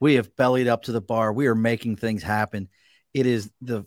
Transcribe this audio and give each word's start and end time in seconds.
We 0.00 0.14
have 0.14 0.34
bellied 0.36 0.68
up 0.68 0.84
to 0.84 0.92
the 0.92 1.00
bar. 1.00 1.32
We 1.32 1.46
are 1.46 1.54
making 1.54 1.96
things 1.96 2.22
happen. 2.22 2.68
It 3.14 3.26
is 3.26 3.50
the 3.60 3.86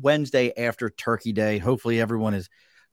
Wednesday 0.00 0.52
after 0.56 0.90
Turkey 0.90 1.32
Day. 1.32 1.58
Hopefully, 1.58 2.00
everyone 2.00 2.34
is 2.34 2.48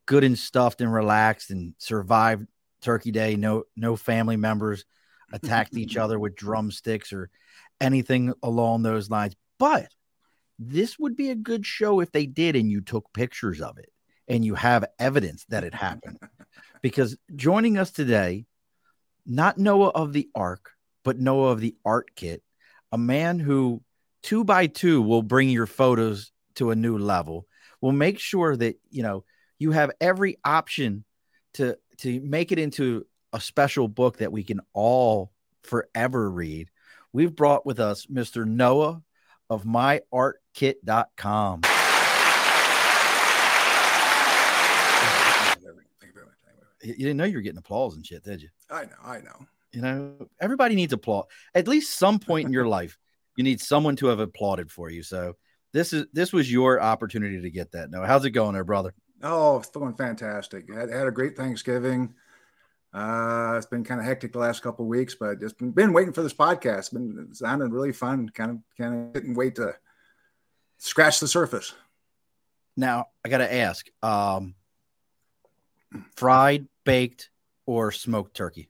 good 0.05 0.23
and 0.23 0.37
stuffed 0.37 0.81
and 0.81 0.91
relaxed 0.91 1.51
and 1.51 1.73
survived 1.77 2.47
Turkey 2.81 3.11
Day. 3.11 3.35
No, 3.35 3.63
no 3.75 3.95
family 3.95 4.37
members 4.37 4.85
attacked 5.33 5.77
each 5.77 5.97
other 5.97 6.19
with 6.19 6.35
drumsticks 6.35 7.13
or 7.13 7.29
anything 7.79 8.33
along 8.43 8.83
those 8.83 9.09
lines. 9.09 9.35
But 9.57 9.89
this 10.57 10.99
would 10.99 11.15
be 11.15 11.29
a 11.29 11.35
good 11.35 11.65
show 11.65 11.99
if 12.01 12.11
they 12.11 12.25
did 12.25 12.55
and 12.55 12.69
you 12.69 12.81
took 12.81 13.11
pictures 13.13 13.61
of 13.61 13.77
it 13.77 13.91
and 14.27 14.43
you 14.43 14.55
have 14.55 14.85
evidence 14.99 15.45
that 15.49 15.63
it 15.63 15.73
happened. 15.73 16.19
because 16.81 17.17
joining 17.35 17.77
us 17.77 17.91
today, 17.91 18.45
not 19.25 19.57
Noah 19.57 19.89
of 19.89 20.13
the 20.13 20.29
Ark, 20.35 20.71
but 21.03 21.19
Noah 21.19 21.51
of 21.51 21.61
the 21.61 21.75
Arkit, 21.85 22.41
a 22.91 22.97
man 22.97 23.39
who 23.39 23.81
two 24.23 24.43
by 24.43 24.67
two 24.67 25.01
will 25.01 25.23
bring 25.23 25.49
your 25.49 25.67
photos 25.67 26.31
to 26.55 26.71
a 26.71 26.75
new 26.75 26.97
level, 26.97 27.47
will 27.81 27.91
make 27.91 28.19
sure 28.19 28.55
that 28.55 28.79
you 28.89 29.03
know 29.03 29.23
you 29.57 29.71
have 29.71 29.91
every 30.01 30.37
option 30.43 31.03
to 31.53 31.77
to 31.99 32.19
make 32.21 32.51
it 32.51 32.59
into 32.59 33.05
a 33.33 33.39
special 33.39 33.87
book 33.87 34.17
that 34.17 34.31
we 34.31 34.43
can 34.43 34.59
all 34.73 35.31
forever 35.63 36.29
read. 36.29 36.69
We've 37.13 37.35
brought 37.35 37.65
with 37.65 37.79
us 37.79 38.05
Mr. 38.05 38.45
Noah 38.45 39.01
of 39.49 39.63
myarkit.com. 39.63 41.61
You 46.81 46.95
didn't 46.95 47.17
know 47.17 47.25
you 47.25 47.35
were 47.35 47.41
getting 47.41 47.57
applause 47.57 47.95
and 47.95 48.05
shit, 48.05 48.23
did 48.23 48.41
you? 48.41 48.49
I 48.69 48.83
know, 48.83 48.91
I 49.03 49.19
know. 49.19 49.47
You 49.71 49.81
know, 49.81 50.27
everybody 50.41 50.75
needs 50.75 50.93
applause. 50.93 51.25
At 51.53 51.67
least 51.67 51.97
some 51.97 52.19
point 52.19 52.47
in 52.47 52.53
your 52.53 52.67
life, 52.79 52.97
you 53.35 53.43
need 53.43 53.61
someone 53.61 53.95
to 53.97 54.07
have 54.07 54.19
applauded 54.19 54.71
for 54.71 54.89
you. 54.89 55.03
So 55.03 55.35
this 55.73 55.93
is 55.93 56.07
this 56.13 56.33
was 56.33 56.51
your 56.51 56.81
opportunity 56.81 57.41
to 57.41 57.51
get 57.51 57.71
that. 57.73 57.91
No, 57.91 58.03
how's 58.03 58.25
it 58.25 58.31
going 58.31 58.53
there, 58.53 58.63
brother? 58.63 58.93
Oh, 59.21 59.57
it's 59.57 59.69
going 59.69 59.95
fantastic. 59.95 60.65
I 60.73 60.79
had, 60.79 61.07
a 61.07 61.11
great 61.11 61.35
Thanksgiving. 61.35 62.13
Uh, 62.93 63.55
it's 63.57 63.65
been 63.65 63.83
kind 63.83 63.99
of 63.99 64.05
hectic 64.05 64.31
the 64.31 64.39
last 64.39 64.63
couple 64.63 64.85
weeks, 64.87 65.13
but 65.13 65.39
just 65.39 65.57
been, 65.57 65.71
been 65.71 65.93
waiting 65.93 66.13
for 66.13 66.23
this 66.23 66.33
podcast. 66.33 66.79
It's 66.79 66.89
been 66.89 67.29
sounding 67.33 67.69
really 67.69 67.91
fun. 67.91 68.29
Kind 68.29 68.51
of, 68.51 68.57
kind 68.77 69.07
of 69.07 69.13
didn't 69.13 69.35
wait 69.35 69.55
to 69.55 69.75
scratch 70.77 71.19
the 71.19 71.27
surface. 71.27 71.73
Now 72.77 73.07
I 73.23 73.29
got 73.29 73.39
to 73.39 73.53
ask: 73.53 73.85
um, 74.01 74.55
fried, 76.15 76.67
baked, 76.85 77.29
or 77.65 77.91
smoked 77.91 78.35
turkey? 78.35 78.69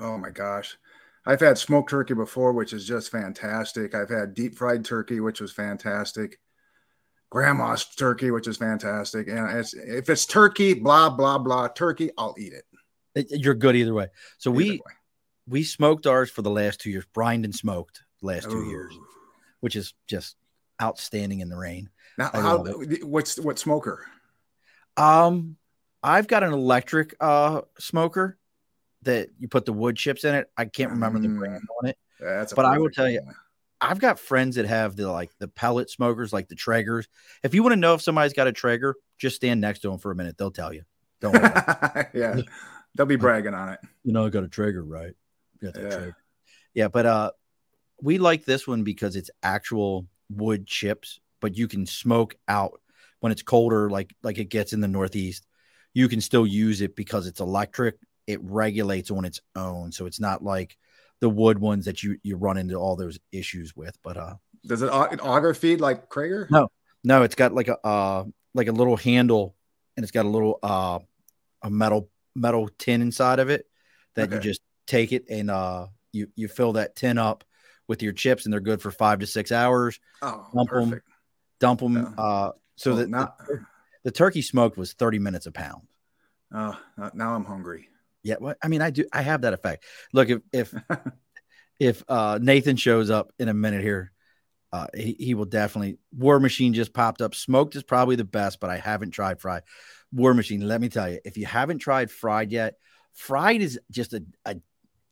Oh 0.00 0.18
my 0.18 0.30
gosh. 0.30 0.76
I've 1.26 1.40
had 1.40 1.58
smoked 1.58 1.90
turkey 1.90 2.14
before, 2.14 2.52
which 2.52 2.72
is 2.72 2.86
just 2.86 3.10
fantastic. 3.10 3.94
I've 3.94 4.08
had 4.08 4.34
deep 4.34 4.56
fried 4.56 4.84
turkey, 4.84 5.20
which 5.20 5.40
was 5.40 5.52
fantastic. 5.52 6.38
Grandma's 7.30 7.84
turkey, 7.84 8.30
which 8.30 8.48
is 8.48 8.56
fantastic. 8.56 9.28
And 9.28 9.50
it's, 9.58 9.74
if 9.74 10.08
it's 10.08 10.26
turkey, 10.26 10.74
blah, 10.74 11.10
blah, 11.10 11.38
blah, 11.38 11.68
turkey, 11.68 12.10
I'll 12.18 12.34
eat 12.38 12.54
it. 12.54 13.26
You're 13.30 13.54
good 13.54 13.76
either 13.76 13.94
way. 13.94 14.08
So 14.38 14.50
either 14.50 14.56
we 14.56 14.70
way. 14.70 14.78
we 15.46 15.62
smoked 15.62 16.06
ours 16.06 16.30
for 16.30 16.42
the 16.42 16.50
last 16.50 16.80
two 16.80 16.90
years, 16.90 17.04
brined 17.12 17.44
and 17.44 17.54
smoked 17.54 18.02
last 18.22 18.50
two 18.50 18.56
Ooh. 18.56 18.68
years, 18.68 18.98
which 19.60 19.76
is 19.76 19.94
just 20.08 20.36
outstanding 20.82 21.40
in 21.40 21.48
the 21.48 21.56
rain. 21.56 21.90
Now, 22.18 22.30
how, 22.32 22.64
what's 23.02 23.38
what 23.38 23.58
smoker? 23.58 24.06
Um, 24.96 25.56
I've 26.02 26.26
got 26.26 26.42
an 26.42 26.52
electric 26.52 27.14
uh 27.20 27.62
smoker 27.78 28.38
that 29.02 29.28
you 29.38 29.48
put 29.48 29.64
the 29.64 29.72
wood 29.72 29.96
chips 29.96 30.24
in 30.24 30.34
it. 30.34 30.48
I 30.56 30.66
can't 30.66 30.90
remember 30.90 31.18
mm. 31.18 31.22
the 31.22 31.28
brand 31.28 31.62
on 31.80 31.88
it. 31.88 31.98
That's 32.20 32.52
but 32.52 32.64
I 32.64 32.78
will 32.78 32.90
tell 32.90 33.08
you, 33.08 33.22
I've 33.80 33.98
got 33.98 34.18
friends 34.18 34.56
that 34.56 34.66
have 34.66 34.96
the 34.96 35.10
like 35.10 35.30
the 35.38 35.48
pellet 35.48 35.90
smokers, 35.90 36.32
like 36.32 36.48
the 36.48 36.56
Traegers. 36.56 37.06
If 37.42 37.54
you 37.54 37.62
want 37.62 37.72
to 37.72 37.80
know 37.80 37.94
if 37.94 38.02
somebody's 38.02 38.34
got 38.34 38.46
a 38.46 38.52
Traeger, 38.52 38.94
just 39.18 39.36
stand 39.36 39.60
next 39.60 39.80
to 39.80 39.90
them 39.90 39.98
for 39.98 40.10
a 40.10 40.14
minute. 40.14 40.36
They'll 40.36 40.50
tell 40.50 40.72
you. 40.72 40.82
Don't 41.20 41.34
yeah, 42.14 42.40
they'll 42.94 43.06
be 43.06 43.16
bragging 43.16 43.54
on 43.54 43.70
it. 43.70 43.80
You 44.04 44.12
know, 44.12 44.26
I 44.26 44.30
got 44.30 44.44
a 44.44 44.48
Traeger, 44.48 44.82
right? 44.82 45.14
yeah. 45.62 45.70
Traeger. 45.70 46.16
Yeah, 46.74 46.88
but 46.88 47.06
uh, 47.06 47.30
we 48.00 48.18
like 48.18 48.44
this 48.44 48.66
one 48.66 48.84
because 48.84 49.16
it's 49.16 49.30
actual 49.42 50.06
wood 50.30 50.66
chips, 50.66 51.20
but 51.40 51.56
you 51.56 51.68
can 51.68 51.86
smoke 51.86 52.36
out 52.48 52.80
when 53.20 53.32
it's 53.32 53.42
colder, 53.42 53.90
like 53.90 54.14
like 54.22 54.38
it 54.38 54.50
gets 54.50 54.72
in 54.72 54.80
the 54.80 54.88
Northeast. 54.88 55.46
You 55.92 56.08
can 56.08 56.20
still 56.20 56.46
use 56.46 56.80
it 56.80 56.94
because 56.94 57.26
it's 57.26 57.40
electric 57.40 57.96
it 58.30 58.40
regulates 58.42 59.10
on 59.10 59.24
its 59.24 59.40
own. 59.56 59.92
So 59.92 60.06
it's 60.06 60.20
not 60.20 60.42
like 60.42 60.76
the 61.20 61.28
wood 61.28 61.58
ones 61.58 61.84
that 61.84 62.02
you 62.02 62.18
you 62.22 62.36
run 62.36 62.56
into 62.56 62.76
all 62.76 62.96
those 62.96 63.18
issues 63.32 63.74
with. 63.76 63.98
But 64.02 64.16
uh, 64.16 64.34
does 64.64 64.82
it, 64.82 64.88
auger 64.88 65.54
feed 65.54 65.80
like 65.80 66.08
Traeger? 66.10 66.48
No, 66.50 66.70
no, 67.04 67.22
it's 67.22 67.34
got 67.34 67.52
like 67.52 67.68
a 67.68 67.78
uh 67.86 68.24
like 68.54 68.68
a 68.68 68.72
little 68.72 68.96
handle, 68.96 69.54
and 69.96 70.04
it's 70.04 70.12
got 70.12 70.24
a 70.24 70.28
little 70.28 70.58
uh 70.62 71.00
a 71.62 71.70
metal 71.70 72.08
metal 72.34 72.70
tin 72.78 73.02
inside 73.02 73.38
of 73.38 73.50
it 73.50 73.66
that 74.14 74.28
okay. 74.28 74.36
you 74.36 74.40
just 74.40 74.60
take 74.86 75.12
it 75.12 75.24
and 75.28 75.50
uh 75.50 75.86
you 76.12 76.28
you 76.36 76.48
fill 76.48 76.74
that 76.74 76.96
tin 76.96 77.18
up 77.18 77.44
with 77.88 78.02
your 78.02 78.12
chips, 78.12 78.44
and 78.44 78.52
they're 78.52 78.60
good 78.60 78.80
for 78.80 78.92
five 78.92 79.18
to 79.18 79.26
six 79.26 79.50
hours. 79.50 79.98
Oh, 80.22 80.46
dump 80.54 80.68
perfect. 80.70 81.06
Them, 81.06 81.14
dump 81.58 81.80
them. 81.80 81.96
Yeah. 81.96 82.24
Uh, 82.24 82.52
so 82.76 82.90
well, 82.92 83.00
that 83.00 83.10
not... 83.10 83.38
the, 83.38 83.64
the 84.04 84.10
turkey 84.12 84.42
smoked 84.42 84.78
was 84.78 84.92
thirty 84.92 85.18
minutes 85.18 85.46
a 85.46 85.52
pound. 85.52 85.82
Oh, 86.52 86.78
now 87.14 87.34
I'm 87.34 87.44
hungry. 87.44 87.88
Yeah, 88.22 88.36
well, 88.40 88.54
I 88.62 88.68
mean, 88.68 88.82
I 88.82 88.90
do. 88.90 89.04
I 89.12 89.22
have 89.22 89.42
that 89.42 89.54
effect. 89.54 89.84
Look, 90.12 90.28
if 90.28 90.40
if 90.52 90.74
if 91.78 92.04
uh, 92.08 92.38
Nathan 92.40 92.76
shows 92.76 93.10
up 93.10 93.32
in 93.38 93.48
a 93.48 93.54
minute 93.54 93.82
here, 93.82 94.12
uh, 94.72 94.86
he, 94.94 95.16
he 95.18 95.34
will 95.34 95.46
definitely. 95.46 95.98
War 96.16 96.38
Machine 96.38 96.74
just 96.74 96.92
popped 96.92 97.22
up. 97.22 97.34
Smoked 97.34 97.76
is 97.76 97.82
probably 97.82 98.16
the 98.16 98.24
best, 98.24 98.60
but 98.60 98.70
I 98.70 98.76
haven't 98.76 99.12
tried 99.12 99.40
fried. 99.40 99.62
War 100.12 100.34
Machine. 100.34 100.66
Let 100.66 100.80
me 100.80 100.88
tell 100.88 101.10
you, 101.10 101.20
if 101.24 101.36
you 101.36 101.46
haven't 101.46 101.78
tried 101.78 102.10
fried 102.10 102.52
yet, 102.52 102.74
fried 103.14 103.62
is 103.62 103.80
just 103.90 104.12
a 104.12 104.22
a, 104.44 104.56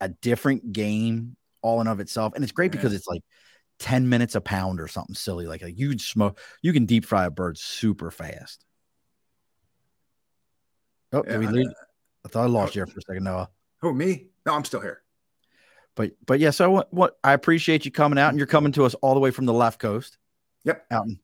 a 0.01 0.09
different 0.09 0.73
game 0.73 1.37
all 1.63 1.81
in 1.81 1.87
of 1.87 2.01
itself, 2.01 2.35
and 2.35 2.45
it's 2.45 2.53
great 2.53 2.73
because 2.73 2.93
it's 2.93 3.09
like. 3.09 3.23
10 3.81 4.09
minutes 4.09 4.35
a 4.35 4.41
pound 4.41 4.81
or 4.81 4.89
something 4.89 5.15
silly 5.15 5.47
like, 5.47 5.63
a 5.63 5.71
huge 5.71 6.11
smoke 6.11 6.41
you 6.63 6.73
can 6.73 6.85
deep 6.85 7.05
fry 7.05 7.27
a 7.27 7.31
bird 7.31 7.57
super 7.57 8.11
fast 8.11 8.65
oh 11.13 11.23
yeah, 11.25 11.31
did 11.31 11.39
we 11.39 11.47
lose 11.47 11.73
I 12.29 12.31
thought 12.31 12.45
I 12.45 12.49
lost 12.49 12.77
you 12.77 12.85
for 12.85 12.99
a 12.99 13.03
second, 13.03 13.25
Noah. 13.25 13.49
Who 13.81 13.95
me? 13.95 14.27
No, 14.45 14.55
I'm 14.55 14.65
still 14.65 14.81
here. 14.81 15.03
But 15.95 16.13
but 16.27 16.41
yeah, 16.41 16.51
so 16.51 16.71
what, 16.71 16.93
what 16.93 17.19
I 17.25 17.33
appreciate 17.33 17.87
you 17.87 17.91
coming 17.91 18.19
out, 18.19 18.29
and 18.29 18.39
you're 18.39 18.47
coming 18.47 18.73
to 18.73 18.85
us 18.85 18.95
all 18.95 19.15
the 19.15 19.21
way 19.21 19.31
from 19.31 19.47
the 19.47 19.55
left 19.55 19.81
coast. 19.81 20.19
Yep, 20.65 20.87
out 20.91 21.07
in 21.07 21.19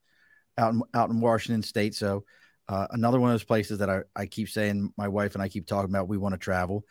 out 0.56 0.72
in 0.72 0.82
out 0.94 1.10
in 1.10 1.20
Washington 1.20 1.62
State. 1.62 1.94
So 1.94 2.24
uh, 2.68 2.86
another 2.90 3.20
one 3.20 3.28
of 3.28 3.34
those 3.34 3.44
places 3.44 3.78
that 3.80 3.90
I, 3.90 4.00
I 4.16 4.24
keep 4.24 4.48
saying 4.48 4.94
my 4.96 5.08
wife 5.08 5.34
and 5.34 5.42
I 5.42 5.48
keep 5.48 5.66
talking 5.66 5.90
about 5.90 6.08
we 6.08 6.16
want 6.16 6.32
to 6.32 6.38
travel. 6.38 6.84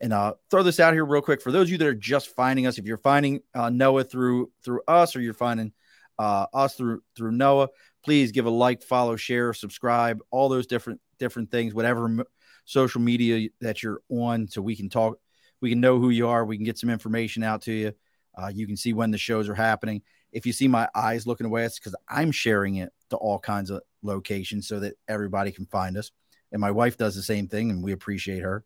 And 0.00 0.12
uh, 0.12 0.34
throw 0.50 0.62
this 0.62 0.80
out 0.80 0.94
here 0.94 1.04
real 1.04 1.20
quick 1.20 1.42
for 1.42 1.52
those 1.52 1.66
of 1.66 1.70
you 1.70 1.78
that 1.78 1.86
are 1.88 1.94
just 1.94 2.34
finding 2.34 2.66
us. 2.66 2.78
If 2.78 2.86
you're 2.86 2.96
finding 2.96 3.40
uh, 3.54 3.68
Noah 3.68 4.04
through 4.04 4.50
through 4.64 4.80
us, 4.88 5.14
or 5.14 5.20
you're 5.20 5.34
finding 5.34 5.72
uh, 6.18 6.46
us 6.54 6.74
through 6.74 7.02
through 7.14 7.32
Noah, 7.32 7.68
please 8.02 8.32
give 8.32 8.46
a 8.46 8.50
like, 8.50 8.82
follow, 8.82 9.16
share, 9.16 9.52
subscribe, 9.52 10.20
all 10.30 10.48
those 10.48 10.66
different 10.66 11.00
different 11.18 11.50
things. 11.50 11.74
Whatever 11.74 12.24
social 12.68 13.00
media 13.00 13.48
that 13.62 13.82
you're 13.82 14.02
on 14.10 14.46
so 14.46 14.60
we 14.60 14.76
can 14.76 14.90
talk, 14.90 15.18
we 15.62 15.70
can 15.70 15.80
know 15.80 15.98
who 15.98 16.10
you 16.10 16.28
are, 16.28 16.44
we 16.44 16.56
can 16.58 16.66
get 16.66 16.78
some 16.78 16.90
information 16.90 17.42
out 17.42 17.62
to 17.62 17.72
you. 17.72 17.92
Uh, 18.36 18.48
you 18.48 18.66
can 18.66 18.76
see 18.76 18.92
when 18.92 19.10
the 19.10 19.16
shows 19.16 19.48
are 19.48 19.54
happening. 19.54 20.02
If 20.32 20.44
you 20.44 20.52
see 20.52 20.68
my 20.68 20.86
eyes 20.94 21.26
looking 21.26 21.46
away, 21.46 21.64
it's 21.64 21.78
because 21.78 21.96
I'm 22.06 22.30
sharing 22.30 22.76
it 22.76 22.92
to 23.08 23.16
all 23.16 23.38
kinds 23.38 23.70
of 23.70 23.80
locations 24.02 24.68
so 24.68 24.80
that 24.80 24.94
everybody 25.08 25.50
can 25.50 25.64
find 25.64 25.96
us. 25.96 26.10
And 26.52 26.60
my 26.60 26.70
wife 26.70 26.98
does 26.98 27.16
the 27.16 27.22
same 27.22 27.48
thing, 27.48 27.70
and 27.70 27.82
we 27.82 27.92
appreciate 27.92 28.42
her. 28.42 28.64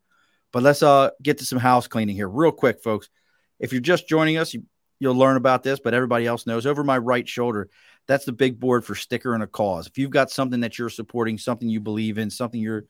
But 0.51 0.63
let's 0.63 0.83
uh 0.83 1.11
get 1.21 1.37
to 1.37 1.45
some 1.45 1.59
house 1.59 1.87
cleaning 1.87 2.15
here, 2.15 2.27
real 2.27 2.51
quick, 2.51 2.83
folks. 2.83 3.09
If 3.57 3.71
you're 3.71 3.81
just 3.81 4.09
joining 4.09 4.37
us, 4.37 4.53
you, 4.53 4.63
you'll 4.99 5.15
learn 5.15 5.37
about 5.37 5.63
this, 5.63 5.79
but 5.79 5.93
everybody 5.93 6.27
else 6.27 6.45
knows 6.45 6.65
over 6.65 6.83
my 6.83 6.97
right 6.97 7.27
shoulder, 7.27 7.69
that's 8.05 8.25
the 8.25 8.33
big 8.33 8.59
board 8.59 8.83
for 8.83 8.95
sticker 8.95 9.33
and 9.33 9.43
a 9.43 9.47
cause. 9.47 9.87
If 9.87 9.97
you've 9.97 10.11
got 10.11 10.29
something 10.29 10.59
that 10.59 10.77
you're 10.77 10.89
supporting, 10.89 11.37
something 11.37 11.69
you 11.69 11.79
believe 11.79 12.17
in, 12.17 12.29
something 12.29 12.59
you're 12.59 12.83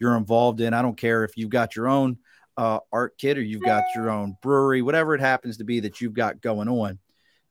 you're 0.00 0.16
involved 0.16 0.60
in. 0.60 0.74
I 0.74 0.82
don't 0.82 0.96
care 0.96 1.24
if 1.24 1.36
you've 1.36 1.50
got 1.50 1.76
your 1.76 1.88
own 1.88 2.18
uh, 2.56 2.80
art 2.92 3.16
kit 3.18 3.38
or 3.38 3.42
you've 3.42 3.62
got 3.62 3.84
your 3.94 4.10
own 4.10 4.36
brewery, 4.42 4.82
whatever 4.82 5.14
it 5.14 5.20
happens 5.20 5.58
to 5.58 5.64
be 5.64 5.80
that 5.80 6.00
you've 6.00 6.14
got 6.14 6.40
going 6.40 6.68
on, 6.68 6.98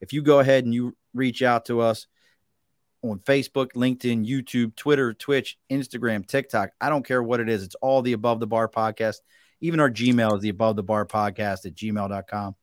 if 0.01 0.13
you 0.13 0.21
go 0.21 0.39
ahead 0.39 0.65
and 0.65 0.73
you 0.73 0.95
reach 1.13 1.41
out 1.41 1.65
to 1.65 1.81
us 1.81 2.07
on 3.01 3.19
Facebook, 3.19 3.71
LinkedIn, 3.73 4.27
YouTube, 4.27 4.75
Twitter, 4.75 5.13
Twitch, 5.13 5.57
Instagram, 5.71 6.25
TikTok, 6.25 6.71
I 6.81 6.89
don't 6.89 7.05
care 7.05 7.23
what 7.23 7.39
it 7.39 7.49
is. 7.49 7.63
It's 7.63 7.75
all 7.75 8.01
the 8.01 8.13
Above 8.13 8.39
the 8.39 8.47
Bar 8.47 8.67
podcast. 8.67 9.17
Even 9.61 9.79
our 9.79 9.89
Gmail 9.89 10.35
is 10.35 10.41
the 10.41 10.49
Above 10.49 10.75
the 10.75 10.83
Bar 10.83 11.05
podcast 11.05 11.65
at 11.65 11.75
gmail.com. 11.75 12.55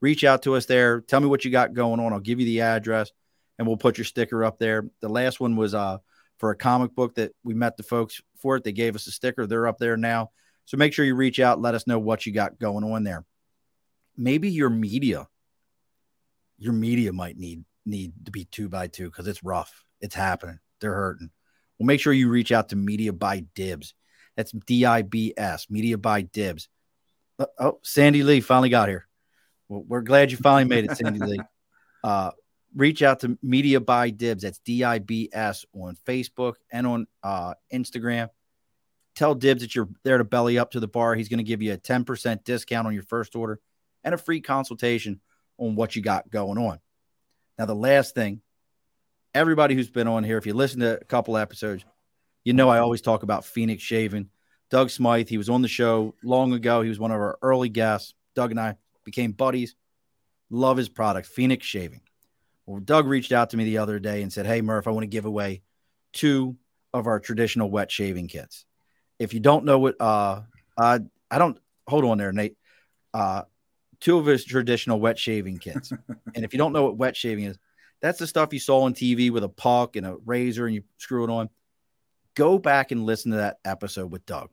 Reach 0.00 0.24
out 0.24 0.42
to 0.42 0.54
us 0.54 0.66
there. 0.66 1.00
Tell 1.02 1.20
me 1.20 1.26
what 1.26 1.44
you 1.44 1.50
got 1.50 1.74
going 1.74 2.00
on. 2.00 2.12
I'll 2.12 2.20
give 2.20 2.40
you 2.40 2.46
the 2.46 2.62
address 2.62 3.10
and 3.58 3.66
we'll 3.66 3.76
put 3.76 3.98
your 3.98 4.06
sticker 4.06 4.44
up 4.44 4.58
there. 4.58 4.88
The 5.00 5.08
last 5.08 5.40
one 5.40 5.56
was 5.56 5.74
uh, 5.74 5.98
for 6.40 6.50
a 6.50 6.56
comic 6.56 6.94
book 6.94 7.14
that 7.14 7.32
we 7.44 7.54
met 7.54 7.76
the 7.76 7.82
folks 7.82 8.20
for 8.40 8.56
it. 8.56 8.64
They 8.64 8.72
gave 8.72 8.96
us 8.96 9.06
a 9.06 9.12
sticker. 9.12 9.46
They're 9.46 9.68
up 9.68 9.78
there 9.78 9.96
now. 9.96 10.30
So 10.64 10.76
make 10.76 10.92
sure 10.92 11.04
you 11.04 11.14
reach 11.14 11.38
out. 11.38 11.60
Let 11.60 11.74
us 11.74 11.86
know 11.86 11.98
what 11.98 12.26
you 12.26 12.32
got 12.32 12.58
going 12.58 12.82
on 12.82 13.04
there. 13.04 13.24
Maybe 14.16 14.50
your 14.50 14.70
media, 14.70 15.28
your 16.58 16.72
media 16.72 17.12
might 17.12 17.36
need 17.36 17.64
need 17.86 18.12
to 18.24 18.30
be 18.30 18.44
two 18.44 18.68
by 18.68 18.86
two 18.86 19.04
because 19.04 19.28
it's 19.28 19.42
rough. 19.42 19.84
It's 20.00 20.14
happening. 20.14 20.58
They're 20.80 20.94
hurting. 20.94 21.30
Well, 21.78 21.86
make 21.86 22.00
sure 22.00 22.12
you 22.12 22.28
reach 22.28 22.52
out 22.52 22.70
to 22.70 22.76
Media 22.76 23.12
by 23.12 23.40
Dibs. 23.54 23.94
That's 24.36 24.52
D 24.52 24.84
I 24.84 25.02
B 25.02 25.34
S, 25.36 25.66
Media 25.70 25.98
by 25.98 26.22
Dibs. 26.22 26.68
Uh, 27.38 27.46
oh, 27.58 27.78
Sandy 27.82 28.22
Lee 28.22 28.40
finally 28.40 28.68
got 28.68 28.88
here. 28.88 29.06
Well, 29.68 29.84
we're 29.86 30.02
glad 30.02 30.30
you 30.30 30.36
finally 30.36 30.64
made 30.64 30.90
it, 30.90 30.96
Sandy 30.96 31.20
Lee. 31.20 31.40
Uh, 32.02 32.30
reach 32.74 33.02
out 33.02 33.20
to 33.20 33.38
Media 33.42 33.80
by 33.80 34.10
Dibs. 34.10 34.42
That's 34.42 34.58
D 34.58 34.84
I 34.84 34.98
B 34.98 35.28
S 35.32 35.64
on 35.74 35.96
Facebook 36.06 36.54
and 36.70 36.86
on 36.86 37.06
uh, 37.22 37.54
Instagram. 37.72 38.28
Tell 39.16 39.34
Dibs 39.34 39.62
that 39.62 39.74
you're 39.74 39.88
there 40.04 40.18
to 40.18 40.24
belly 40.24 40.58
up 40.58 40.72
to 40.72 40.80
the 40.80 40.88
bar. 40.88 41.14
He's 41.14 41.28
going 41.28 41.38
to 41.38 41.44
give 41.44 41.62
you 41.62 41.72
a 41.72 41.78
10% 41.78 42.44
discount 42.44 42.86
on 42.86 42.94
your 42.94 43.02
first 43.02 43.34
order 43.34 43.60
and 44.04 44.14
a 44.14 44.18
free 44.18 44.40
consultation 44.40 45.20
on 45.58 45.74
what 45.74 45.96
you 45.96 46.02
got 46.02 46.30
going 46.30 46.58
on. 46.58 46.78
Now, 47.58 47.66
the 47.66 47.74
last 47.74 48.14
thing, 48.14 48.40
everybody 49.34 49.74
who's 49.74 49.90
been 49.90 50.08
on 50.08 50.24
here, 50.24 50.38
if 50.38 50.46
you 50.46 50.54
listen 50.54 50.80
to 50.80 50.98
a 50.98 51.04
couple 51.04 51.36
episodes, 51.36 51.84
you 52.44 52.52
know 52.52 52.70
I 52.70 52.78
always 52.78 53.02
talk 53.02 53.22
about 53.22 53.44
Phoenix 53.44 53.82
Shaving. 53.82 54.30
Doug 54.70 54.88
Smythe, 54.88 55.28
he 55.28 55.36
was 55.36 55.50
on 55.50 55.62
the 55.62 55.68
show 55.68 56.14
long 56.22 56.52
ago. 56.52 56.80
He 56.80 56.88
was 56.88 57.00
one 57.00 57.10
of 57.10 57.18
our 57.18 57.36
early 57.42 57.68
guests. 57.68 58.14
Doug 58.34 58.52
and 58.52 58.60
I 58.60 58.76
became 59.04 59.32
buddies. 59.32 59.74
Love 60.48 60.76
his 60.76 60.88
product, 60.88 61.26
Phoenix 61.26 61.66
Shaving. 61.66 62.00
Well, 62.70 62.78
Doug 62.78 63.08
reached 63.08 63.32
out 63.32 63.50
to 63.50 63.56
me 63.56 63.64
the 63.64 63.78
other 63.78 63.98
day 63.98 64.22
and 64.22 64.32
said, 64.32 64.46
Hey, 64.46 64.60
Murph, 64.60 64.86
I 64.86 64.90
want 64.90 65.02
to 65.02 65.08
give 65.08 65.24
away 65.24 65.62
two 66.12 66.56
of 66.94 67.08
our 67.08 67.18
traditional 67.18 67.68
wet 67.68 67.90
shaving 67.90 68.28
kits. 68.28 68.64
If 69.18 69.34
you 69.34 69.40
don't 69.40 69.64
know 69.64 69.80
what, 69.80 69.96
uh, 70.00 70.42
uh, 70.78 71.00
I 71.28 71.38
don't, 71.38 71.58
hold 71.88 72.04
on 72.04 72.18
there, 72.18 72.32
Nate. 72.32 72.56
Uh, 73.12 73.42
two 73.98 74.18
of 74.18 74.26
his 74.26 74.44
traditional 74.44 75.00
wet 75.00 75.18
shaving 75.18 75.58
kits. 75.58 75.90
and 76.36 76.44
if 76.44 76.52
you 76.52 76.58
don't 76.58 76.72
know 76.72 76.84
what 76.84 76.96
wet 76.96 77.16
shaving 77.16 77.46
is, 77.46 77.58
that's 78.00 78.20
the 78.20 78.26
stuff 78.28 78.52
you 78.52 78.60
saw 78.60 78.82
on 78.82 78.94
TV 78.94 79.32
with 79.32 79.42
a 79.42 79.48
puck 79.48 79.96
and 79.96 80.06
a 80.06 80.16
razor 80.24 80.66
and 80.66 80.76
you 80.76 80.84
screw 80.98 81.24
it 81.24 81.30
on. 81.30 81.50
Go 82.36 82.56
back 82.56 82.92
and 82.92 83.04
listen 83.04 83.32
to 83.32 83.38
that 83.38 83.58
episode 83.64 84.12
with 84.12 84.24
Doug 84.26 84.48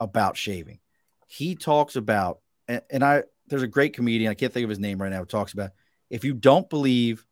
about 0.00 0.36
shaving. 0.36 0.80
He 1.28 1.54
talks 1.54 1.94
about, 1.94 2.40
and, 2.66 2.82
and 2.90 3.04
I, 3.04 3.22
there's 3.46 3.62
a 3.62 3.68
great 3.68 3.94
comedian, 3.94 4.28
I 4.28 4.34
can't 4.34 4.52
think 4.52 4.64
of 4.64 4.70
his 4.70 4.80
name 4.80 5.00
right 5.00 5.12
now, 5.12 5.22
talks 5.22 5.52
about 5.52 5.70
if 6.10 6.24
you 6.24 6.34
don't 6.34 6.68
believe 6.68 7.24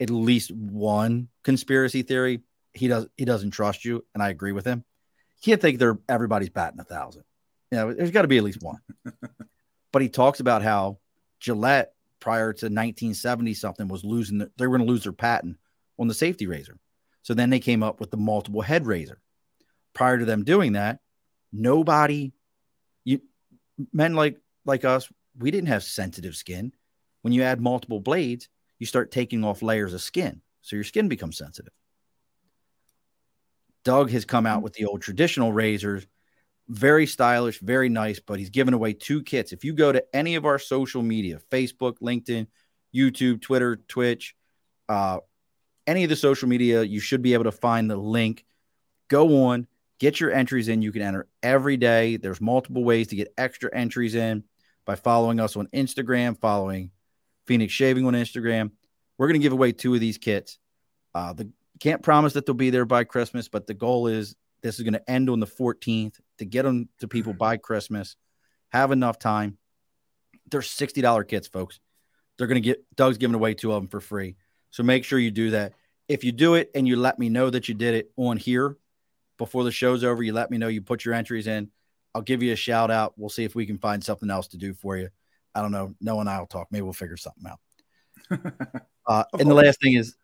at 0.00 0.10
least 0.10 0.50
one 0.50 1.28
conspiracy 1.44 2.02
theory, 2.02 2.40
he 2.72 2.88
does 2.88 3.06
he 3.16 3.24
doesn't 3.24 3.50
trust 3.50 3.84
you, 3.84 4.04
and 4.14 4.22
I 4.22 4.30
agree 4.30 4.52
with 4.52 4.64
him. 4.64 4.84
can't 5.44 5.60
think 5.60 5.78
they're 5.78 5.98
everybody's 6.08 6.50
batting 6.50 6.80
a 6.80 6.84
thousand. 6.84 7.24
You 7.70 7.78
know, 7.78 7.92
there's 7.92 8.10
got 8.10 8.22
to 8.22 8.28
be 8.28 8.38
at 8.38 8.44
least 8.44 8.62
one. 8.62 8.80
but 9.92 10.02
he 10.02 10.08
talks 10.08 10.40
about 10.40 10.62
how 10.62 10.98
Gillette 11.38 11.92
prior 12.18 12.52
to 12.52 12.66
1970 12.66 13.54
something 13.54 13.88
was 13.88 14.04
losing 14.04 14.38
the, 14.38 14.50
they 14.56 14.66
were 14.66 14.76
going 14.76 14.86
to 14.86 14.92
lose 14.92 15.04
their 15.04 15.12
patent 15.12 15.56
on 15.98 16.08
the 16.08 16.14
safety 16.14 16.46
razor. 16.46 16.78
So 17.22 17.34
then 17.34 17.50
they 17.50 17.60
came 17.60 17.82
up 17.82 18.00
with 18.00 18.10
the 18.10 18.16
multiple 18.16 18.62
head 18.62 18.86
razor. 18.86 19.20
Prior 19.92 20.18
to 20.18 20.24
them 20.24 20.44
doing 20.44 20.72
that, 20.72 21.00
nobody 21.52 22.32
you 23.04 23.20
men 23.92 24.14
like 24.14 24.38
like 24.64 24.84
us, 24.84 25.10
we 25.38 25.50
didn't 25.50 25.68
have 25.68 25.82
sensitive 25.82 26.36
skin. 26.36 26.72
When 27.22 27.32
you 27.32 27.42
add 27.42 27.60
multiple 27.60 28.00
blades, 28.00 28.48
you 28.80 28.86
start 28.86 29.12
taking 29.12 29.44
off 29.44 29.62
layers 29.62 29.94
of 29.94 30.02
skin. 30.02 30.42
So 30.62 30.74
your 30.74 30.84
skin 30.84 31.08
becomes 31.08 31.38
sensitive. 31.38 31.72
Doug 33.84 34.10
has 34.10 34.24
come 34.24 34.44
out 34.44 34.62
with 34.62 34.72
the 34.72 34.86
old 34.86 35.00
traditional 35.00 35.52
razors 35.52 36.06
very 36.70 37.04
stylish, 37.04 37.58
very 37.58 37.88
nice, 37.88 38.20
but 38.20 38.38
he's 38.38 38.50
given 38.50 38.74
away 38.74 38.92
two 38.92 39.22
kits. 39.24 39.52
If 39.52 39.64
you 39.64 39.72
go 39.72 39.90
to 39.90 40.04
any 40.14 40.36
of 40.36 40.46
our 40.46 40.58
social 40.58 41.02
media, 41.02 41.40
Facebook, 41.50 41.94
LinkedIn, 42.00 42.46
YouTube, 42.94 43.42
Twitter, 43.42 43.76
Twitch, 43.88 44.36
uh, 44.88 45.18
any 45.86 46.04
of 46.04 46.10
the 46.10 46.16
social 46.16 46.48
media, 46.48 46.82
you 46.82 47.00
should 47.00 47.22
be 47.22 47.34
able 47.34 47.44
to 47.44 47.52
find 47.52 47.90
the 47.90 47.96
link. 47.96 48.44
Go 49.08 49.46
on, 49.46 49.66
get 49.98 50.20
your 50.20 50.30
entries 50.30 50.68
in. 50.68 50.80
You 50.80 50.92
can 50.92 51.02
enter 51.02 51.26
every 51.42 51.76
day. 51.76 52.16
There's 52.16 52.40
multiple 52.40 52.84
ways 52.84 53.08
to 53.08 53.16
get 53.16 53.34
extra 53.36 53.74
entries 53.74 54.14
in 54.14 54.44
by 54.86 54.94
following 54.94 55.40
us 55.40 55.56
on 55.56 55.66
Instagram, 55.68 56.40
following 56.40 56.92
Phoenix 57.50 57.72
Shaving 57.72 58.06
on 58.06 58.12
Instagram. 58.12 58.70
We're 59.18 59.26
going 59.26 59.40
to 59.40 59.42
give 59.42 59.52
away 59.52 59.72
two 59.72 59.92
of 59.92 59.98
these 59.98 60.18
kits. 60.18 60.60
Uh, 61.16 61.32
the 61.32 61.50
can't 61.80 62.00
promise 62.00 62.34
that 62.34 62.46
they'll 62.46 62.54
be 62.54 62.70
there 62.70 62.84
by 62.84 63.02
Christmas, 63.02 63.48
but 63.48 63.66
the 63.66 63.74
goal 63.74 64.06
is 64.06 64.36
this 64.62 64.78
is 64.78 64.84
going 64.84 64.92
to 64.92 65.10
end 65.10 65.28
on 65.28 65.40
the 65.40 65.48
14th 65.48 66.20
to 66.38 66.44
get 66.44 66.62
them 66.62 66.88
to 67.00 67.08
people 67.08 67.32
by 67.32 67.56
Christmas. 67.56 68.14
Have 68.68 68.92
enough 68.92 69.18
time. 69.18 69.58
They're 70.48 70.60
$60 70.60 71.26
kits, 71.26 71.48
folks. 71.48 71.80
They're 72.38 72.46
going 72.46 72.62
to 72.62 72.68
get 72.68 72.84
Doug's 72.94 73.18
giving 73.18 73.34
away 73.34 73.54
two 73.54 73.72
of 73.72 73.82
them 73.82 73.88
for 73.88 74.00
free. 74.00 74.36
So 74.70 74.84
make 74.84 75.02
sure 75.02 75.18
you 75.18 75.32
do 75.32 75.50
that. 75.50 75.72
If 76.06 76.22
you 76.22 76.30
do 76.30 76.54
it 76.54 76.70
and 76.72 76.86
you 76.86 76.94
let 76.94 77.18
me 77.18 77.30
know 77.30 77.50
that 77.50 77.68
you 77.68 77.74
did 77.74 77.96
it 77.96 78.12
on 78.16 78.36
here 78.36 78.76
before 79.38 79.64
the 79.64 79.72
show's 79.72 80.04
over, 80.04 80.22
you 80.22 80.32
let 80.32 80.52
me 80.52 80.58
know 80.58 80.68
you 80.68 80.82
put 80.82 81.04
your 81.04 81.14
entries 81.14 81.48
in. 81.48 81.72
I'll 82.14 82.22
give 82.22 82.44
you 82.44 82.52
a 82.52 82.56
shout 82.56 82.92
out. 82.92 83.14
We'll 83.16 83.28
see 83.28 83.42
if 83.42 83.56
we 83.56 83.66
can 83.66 83.78
find 83.78 84.04
something 84.04 84.30
else 84.30 84.46
to 84.48 84.56
do 84.56 84.72
for 84.72 84.96
you. 84.96 85.08
I 85.54 85.62
don't 85.62 85.72
know. 85.72 85.94
No 86.00 86.16
one 86.16 86.28
I'll 86.28 86.46
talk. 86.46 86.68
Maybe 86.70 86.82
we'll 86.82 86.92
figure 86.92 87.16
something 87.16 87.44
out. 87.46 87.60
uh, 89.06 89.24
and 89.38 89.50
the 89.50 89.54
last 89.54 89.80
thing 89.82 89.94
is 89.94 90.14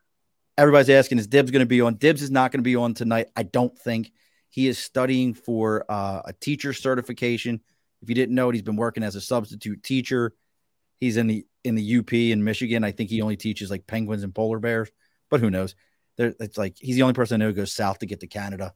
everybody's 0.56 0.90
asking, 0.90 1.18
is 1.18 1.26
Dibs 1.26 1.50
going 1.50 1.60
to 1.60 1.66
be 1.66 1.80
on? 1.80 1.94
Dibs 1.94 2.22
is 2.22 2.30
not 2.30 2.52
going 2.52 2.60
to 2.60 2.64
be 2.64 2.76
on 2.76 2.94
tonight. 2.94 3.28
I 3.36 3.42
don't 3.42 3.76
think. 3.76 4.12
He 4.48 4.68
is 4.68 4.78
studying 4.78 5.34
for 5.34 5.84
uh, 5.88 6.22
a 6.24 6.32
teacher 6.32 6.72
certification. 6.72 7.60
If 8.00 8.08
you 8.08 8.14
didn't 8.14 8.34
know 8.34 8.48
it, 8.48 8.54
he's 8.54 8.62
been 8.62 8.76
working 8.76 9.02
as 9.02 9.16
a 9.16 9.20
substitute 9.20 9.82
teacher. 9.82 10.32
He's 10.98 11.16
in 11.16 11.26
the 11.26 11.44
in 11.64 11.74
the 11.74 11.98
UP 11.98 12.12
in 12.12 12.42
Michigan. 12.42 12.84
I 12.84 12.92
think 12.92 13.10
he 13.10 13.20
only 13.20 13.36
teaches 13.36 13.70
like 13.70 13.86
penguins 13.86 14.22
and 14.22 14.34
polar 14.34 14.58
bears, 14.58 14.90
but 15.28 15.40
who 15.40 15.50
knows? 15.50 15.74
There, 16.16 16.32
it's 16.40 16.56
like 16.56 16.76
he's 16.78 16.96
the 16.96 17.02
only 17.02 17.12
person 17.12 17.34
I 17.34 17.44
know 17.44 17.50
who 17.50 17.56
goes 17.56 17.72
south 17.72 17.98
to 17.98 18.06
get 18.06 18.20
to 18.20 18.26
Canada. 18.26 18.72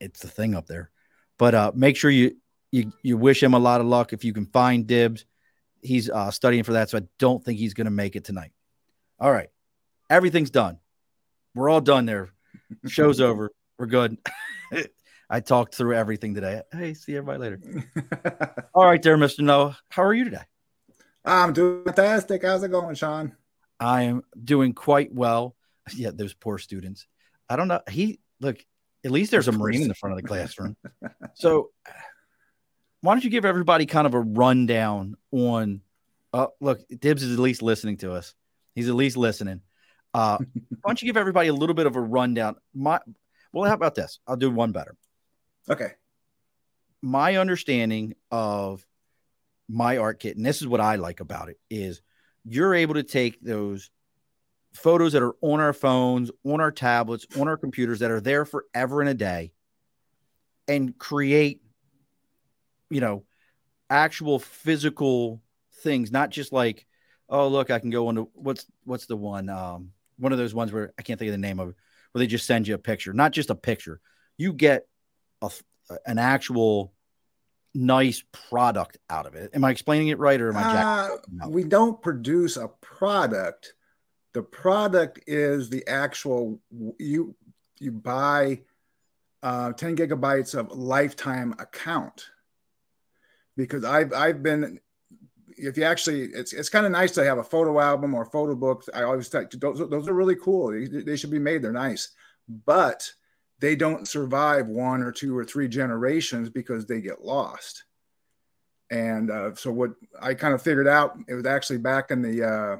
It's 0.00 0.20
the 0.20 0.28
thing 0.28 0.54
up 0.54 0.66
there. 0.66 0.90
But 1.38 1.54
uh, 1.54 1.72
make 1.74 1.96
sure 1.96 2.10
you 2.10 2.36
you 2.70 2.92
you 3.02 3.16
wish 3.16 3.42
him 3.42 3.54
a 3.54 3.58
lot 3.58 3.80
of 3.80 3.86
luck 3.86 4.12
if 4.12 4.24
you 4.24 4.32
can 4.32 4.46
find 4.46 4.86
dibs. 4.86 5.24
He's 5.82 6.10
uh, 6.10 6.30
studying 6.30 6.64
for 6.64 6.72
that, 6.72 6.90
so 6.90 6.98
I 6.98 7.02
don't 7.18 7.44
think 7.44 7.58
he's 7.58 7.74
going 7.74 7.84
to 7.84 7.90
make 7.90 8.16
it 8.16 8.24
tonight. 8.24 8.52
All 9.20 9.30
right, 9.30 9.48
everything's 10.10 10.50
done. 10.50 10.78
We're 11.54 11.70
all 11.70 11.80
done 11.80 12.06
there. 12.06 12.30
Show's 12.86 13.20
over. 13.20 13.50
We're 13.78 13.86
good. 13.86 14.18
I 15.30 15.40
talked 15.40 15.74
through 15.74 15.94
everything 15.94 16.34
today. 16.34 16.62
Hey, 16.72 16.94
see 16.94 17.16
everybody 17.16 17.38
later. 17.38 17.60
All 18.74 18.84
right, 18.84 19.02
there, 19.02 19.16
Mr. 19.16 19.40
Noah. 19.40 19.76
How 19.88 20.04
are 20.04 20.14
you 20.14 20.24
today? 20.24 20.42
I'm 21.24 21.52
doing 21.52 21.82
fantastic. 21.84 22.44
How's 22.44 22.62
it 22.62 22.70
going, 22.70 22.94
Sean? 22.94 23.34
I 23.80 24.02
am 24.02 24.22
doing 24.44 24.72
quite 24.72 25.12
well. 25.12 25.56
Yeah, 25.94 26.10
those 26.14 26.32
poor 26.32 26.58
students. 26.58 27.08
I 27.48 27.56
don't 27.56 27.66
know. 27.66 27.80
He 27.90 28.20
look, 28.40 28.64
at 29.04 29.10
least 29.10 29.32
there's 29.32 29.48
a 29.48 29.52
Marine 29.52 29.82
in 29.82 29.88
the 29.88 29.94
front 29.94 30.16
of 30.16 30.22
the 30.22 30.28
classroom. 30.28 30.76
so 31.34 31.70
why 33.00 33.14
don't 33.14 33.24
you 33.24 33.30
give 33.30 33.44
everybody 33.44 33.86
kind 33.86 34.06
of 34.06 34.14
a 34.14 34.20
rundown 34.20 35.16
on 35.30 35.82
uh 36.32 36.48
look, 36.60 36.80
Dibs 36.88 37.22
is 37.22 37.32
at 37.32 37.38
least 37.38 37.62
listening 37.62 37.98
to 37.98 38.12
us. 38.12 38.34
He's 38.74 38.88
at 38.88 38.94
least 38.94 39.16
listening. 39.16 39.60
Uh, 40.12 40.38
why 40.82 40.88
don't 40.88 41.00
you 41.00 41.06
give 41.06 41.16
everybody 41.16 41.48
a 41.48 41.54
little 41.54 41.74
bit 41.74 41.86
of 41.86 41.96
a 41.96 42.00
rundown? 42.00 42.56
My 42.74 43.00
well, 43.52 43.68
how 43.68 43.74
about 43.74 43.94
this? 43.94 44.18
I'll 44.26 44.36
do 44.36 44.50
one 44.50 44.72
better. 44.72 44.96
Okay. 45.68 45.92
My 47.02 47.36
understanding 47.36 48.14
of 48.30 48.86
MyArkit, 49.70 50.36
and 50.36 50.44
this 50.44 50.60
is 50.60 50.68
what 50.68 50.80
I 50.80 50.96
like 50.96 51.20
about 51.20 51.48
it, 51.48 51.58
is 51.70 52.02
you're 52.44 52.74
able 52.74 52.94
to 52.94 53.02
take 53.02 53.40
those 53.40 53.90
photos 54.74 55.12
that 55.12 55.22
are 55.22 55.34
on 55.40 55.60
our 55.60 55.72
phones, 55.72 56.30
on 56.44 56.60
our 56.60 56.70
tablets, 56.70 57.26
on 57.38 57.48
our 57.48 57.56
computers 57.56 58.00
that 58.00 58.10
are 58.10 58.20
there 58.20 58.44
forever 58.44 59.00
and 59.00 59.10
a 59.10 59.14
day 59.14 59.52
and 60.68 60.96
create, 60.98 61.62
you 62.90 63.00
know, 63.00 63.24
actual 63.90 64.38
physical 64.38 65.42
things, 65.82 66.10
not 66.10 66.30
just 66.30 66.52
like, 66.52 66.86
oh, 67.28 67.48
look, 67.48 67.70
I 67.70 67.78
can 67.78 67.90
go 67.90 68.08
into 68.10 68.28
what's 68.34 68.66
what's 68.84 69.06
the 69.06 69.16
one? 69.16 69.48
Um, 69.48 69.90
one 70.18 70.32
of 70.32 70.38
those 70.38 70.54
ones 70.54 70.72
where 70.72 70.92
I 70.98 71.02
can't 71.02 71.18
think 71.18 71.28
of 71.28 71.34
the 71.34 71.38
name 71.38 71.60
of 71.60 71.70
it 71.70 71.74
where 72.12 72.20
they 72.20 72.26
just 72.26 72.46
send 72.46 72.66
you 72.66 72.74
a 72.74 72.78
picture, 72.78 73.12
not 73.12 73.32
just 73.32 73.50
a 73.50 73.54
picture. 73.54 74.00
You 74.38 74.52
get 74.52 74.86
a, 75.42 75.50
an 76.06 76.18
actual 76.18 76.92
nice 77.74 78.24
product 78.32 78.98
out 79.10 79.26
of 79.26 79.34
it. 79.34 79.50
Am 79.52 79.64
I 79.64 79.70
explaining 79.70 80.08
it 80.08 80.18
right 80.18 80.40
or 80.40 80.48
am 80.48 80.56
I 80.56 80.62
uh, 80.62 81.08
no. 81.30 81.48
We 81.48 81.64
don't 81.64 82.00
produce 82.00 82.56
a 82.56 82.68
product. 82.68 83.74
The 84.32 84.42
product 84.42 85.20
is 85.26 85.68
the 85.68 85.86
actual 85.86 86.60
you 86.98 87.34
you 87.78 87.92
buy 87.92 88.62
uh, 89.42 89.72
10 89.72 89.96
gigabytes 89.96 90.58
of 90.58 90.72
lifetime 90.72 91.54
account 91.58 92.30
because 93.56 93.84
I've 93.84 94.12
I've 94.12 94.42
been 94.42 94.80
if 95.48 95.76
you 95.76 95.84
actually 95.84 96.24
it's 96.24 96.52
it's 96.52 96.68
kind 96.68 96.86
of 96.86 96.92
nice 96.92 97.12
to 97.12 97.24
have 97.24 97.38
a 97.38 97.44
photo 97.44 97.80
album 97.80 98.14
or 98.14 98.24
photo 98.24 98.54
book. 98.54 98.84
I 98.94 99.02
always 99.02 99.28
think 99.28 99.50
those, 99.52 99.78
those 99.78 100.08
are 100.08 100.14
really 100.14 100.36
cool. 100.36 100.70
They, 100.70 101.16
should 101.16 101.30
be 101.30 101.38
made. 101.38 101.62
They're 101.62 101.72
nice, 101.72 102.10
but 102.48 103.10
they 103.58 103.74
don't 103.74 104.06
survive 104.06 104.68
one 104.68 105.02
or 105.02 105.12
two 105.12 105.36
or 105.36 105.44
three 105.44 105.68
generations 105.68 106.50
because 106.50 106.86
they 106.86 107.00
get 107.00 107.24
lost. 107.24 107.84
And 108.90 109.30
uh, 109.30 109.54
so 109.54 109.72
what 109.72 109.92
I 110.20 110.34
kind 110.34 110.54
of 110.54 110.62
figured 110.62 110.86
out, 110.86 111.18
it 111.26 111.34
was 111.34 111.46
actually 111.46 111.78
back 111.78 112.10
in 112.10 112.22
the, 112.22 112.44
uh, 112.44 112.76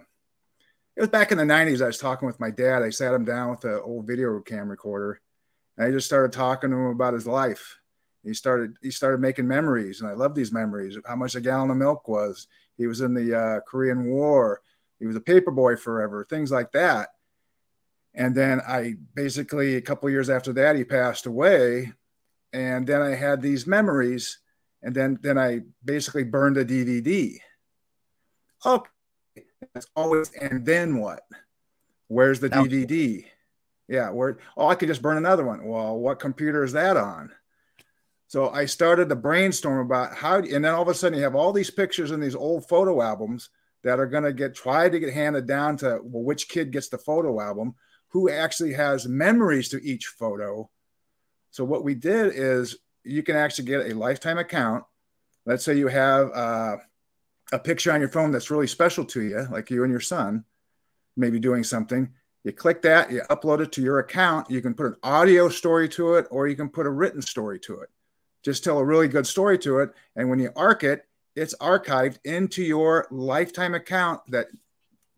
it 0.95 1.01
was 1.01 1.09
back 1.09 1.33
in 1.33 1.39
the 1.39 1.45
90s. 1.45 1.83
I 1.83 1.87
was 1.87 1.99
talking 1.99 2.27
with 2.27 2.39
my 2.41 2.51
dad. 2.51 2.83
I 2.83 2.91
sat 2.91 3.15
him 3.15 3.25
down 3.25 3.51
with 3.51 3.65
an 3.65 3.81
old 3.83 4.07
video 4.07 4.39
cam 4.41 4.69
recorder, 4.69 5.21
and 5.77 5.87
I 5.87 5.91
just 5.91 6.07
started 6.07 6.33
talking 6.33 6.71
to 6.71 6.77
him 6.77 6.87
about 6.87 7.15
his 7.15 7.27
life. 7.27 7.79
He 8.27 8.35
started 8.35 8.77
he 8.83 8.91
started 8.91 9.21
making 9.21 9.47
memories, 9.47 10.01
and 10.01 10.11
I 10.11 10.15
love 10.15 10.35
these 10.35 10.53
memories. 10.53 10.99
How 11.07 11.17
much 11.17 11.37
a 11.37 11.41
gallon 11.41 11.71
of 11.71 11.77
milk 11.77 12.09
was. 12.09 12.49
He 12.77 12.87
was 12.87 13.01
in 13.01 13.15
the 13.15 13.39
uh, 13.39 13.61
Korean 13.61 14.07
War. 14.07 14.61
He 14.99 15.07
was 15.07 15.17
a 15.17 15.21
paper 15.21 15.51
boy 15.51 15.77
forever. 15.77 16.27
Things 16.29 16.51
like 16.51 16.73
that. 16.73 17.11
And 18.15 18.35
then 18.35 18.61
I 18.67 18.95
basically 19.15 19.77
a 19.77 19.81
couple 19.81 20.11
years 20.11 20.29
after 20.29 20.53
that 20.55 20.75
he 20.75 20.85
passed 20.85 21.27
away, 21.27 21.93
and 22.53 22.87
then 22.87 23.01
I 23.01 23.15
had 23.15 23.41
these 23.41 23.67
memories, 23.67 24.39
and 24.83 24.95
then 24.95 25.19
then 25.23 25.39
I 25.39 25.61
basically 25.85 26.25
burned 26.25 26.57
a 26.57 26.65
DVD. 26.65 27.39
Okay, 28.65 28.91
that's 29.73 29.87
always 29.95 30.33
and 30.33 30.67
then 30.67 30.99
what? 30.99 31.23
Where's 32.09 32.41
the 32.41 32.51
DVD? 32.51 33.25
Yeah, 33.89 34.11
where? 34.11 34.39
Oh, 34.57 34.67
I 34.67 34.75
could 34.75 34.89
just 34.89 35.03
burn 35.03 35.17
another 35.17 35.45
one. 35.45 35.65
Well, 35.65 35.97
what 35.97 36.19
computer 36.19 36.65
is 36.65 36.73
that 36.73 36.97
on? 36.97 37.31
So 38.29 38.51
I 38.51 38.67
started 38.67 39.09
to 39.09 39.17
brainstorm 39.17 39.87
about 39.87 40.15
how, 40.15 40.39
and 40.39 40.65
then 40.65 40.75
all 40.75 40.83
of 40.83 40.89
a 40.89 40.95
sudden 40.95 41.19
you 41.19 41.25
have 41.25 41.37
all 41.37 41.53
these 41.53 41.71
pictures 41.71 42.11
in 42.11 42.21
these 42.21 42.35
old 42.35 42.69
photo 42.69 43.01
albums 43.01 43.51
that 43.85 44.01
are 44.01 44.07
going 44.07 44.25
to 44.25 44.33
get 44.33 44.55
tried 44.55 44.93
to 44.93 44.99
get 44.99 45.15
handed 45.15 45.47
down 45.47 45.77
to 45.79 46.01
well, 46.03 46.25
which 46.25 46.49
kid 46.49 46.73
gets 46.73 46.89
the 46.89 46.99
photo 46.99 47.41
album 47.41 47.75
who 48.09 48.29
actually 48.29 48.73
has 48.73 49.07
memories 49.07 49.69
to 49.69 49.83
each 49.85 50.07
photo. 50.07 50.69
So 51.51 51.65
what 51.65 51.85
we 51.85 51.95
did 51.95 52.33
is 52.35 52.77
you 53.05 53.23
can 53.23 53.37
actually 53.37 53.67
get 53.67 53.91
a 53.91 53.95
lifetime 53.95 54.39
account. 54.39 54.85
Let's 55.45 55.65
say 55.65 55.77
you 55.77 55.87
have 55.87 56.31
uh, 56.35 56.77
a 57.53 57.59
picture 57.61 57.93
on 57.93 58.01
your 58.01 58.09
phone 58.09 58.33
that's 58.33 58.51
really 58.51 58.67
special 58.67 59.05
to 59.05 59.23
you, 59.23 59.47
like 59.53 59.71
you 59.71 59.85
and 59.85 59.91
your 59.91 60.01
son, 60.01 60.45
maybe 61.17 61.39
doing 61.39 61.63
something. 61.63 62.11
You 62.43 62.53
click 62.53 62.83
that, 62.83 63.13
you 63.13 63.23
upload 63.31 63.61
it 63.61 63.73
to 63.73 63.83
your 63.83 64.01
account. 64.01 64.51
You 64.51 64.61
can 64.61 64.75
put 64.75 64.87
an 64.87 64.97
audio 65.03 65.49
story 65.49 65.89
to 65.91 66.15
it, 66.15 66.27
or 66.31 66.49
you 66.49 66.57
can 66.57 66.69
put 66.69 66.87
a 66.87 66.91
written 66.91 67.23
story 67.23 67.61
to 67.61 67.81
it. 67.81 67.91
Just 68.47 68.63
tell 68.63 68.79
a 68.79 68.85
really 68.85 69.09
good 69.09 69.27
story 69.27 69.59
to 69.59 69.81
it. 69.81 69.91
And 70.15 70.31
when 70.31 70.39
you 70.39 70.51
arc 70.55 70.85
it, 70.85 71.05
it's 71.35 71.53
archived 71.57 72.19
into 72.25 72.63
your 72.63 73.09
lifetime 73.11 73.75
account 73.75 74.21
that 74.29 74.47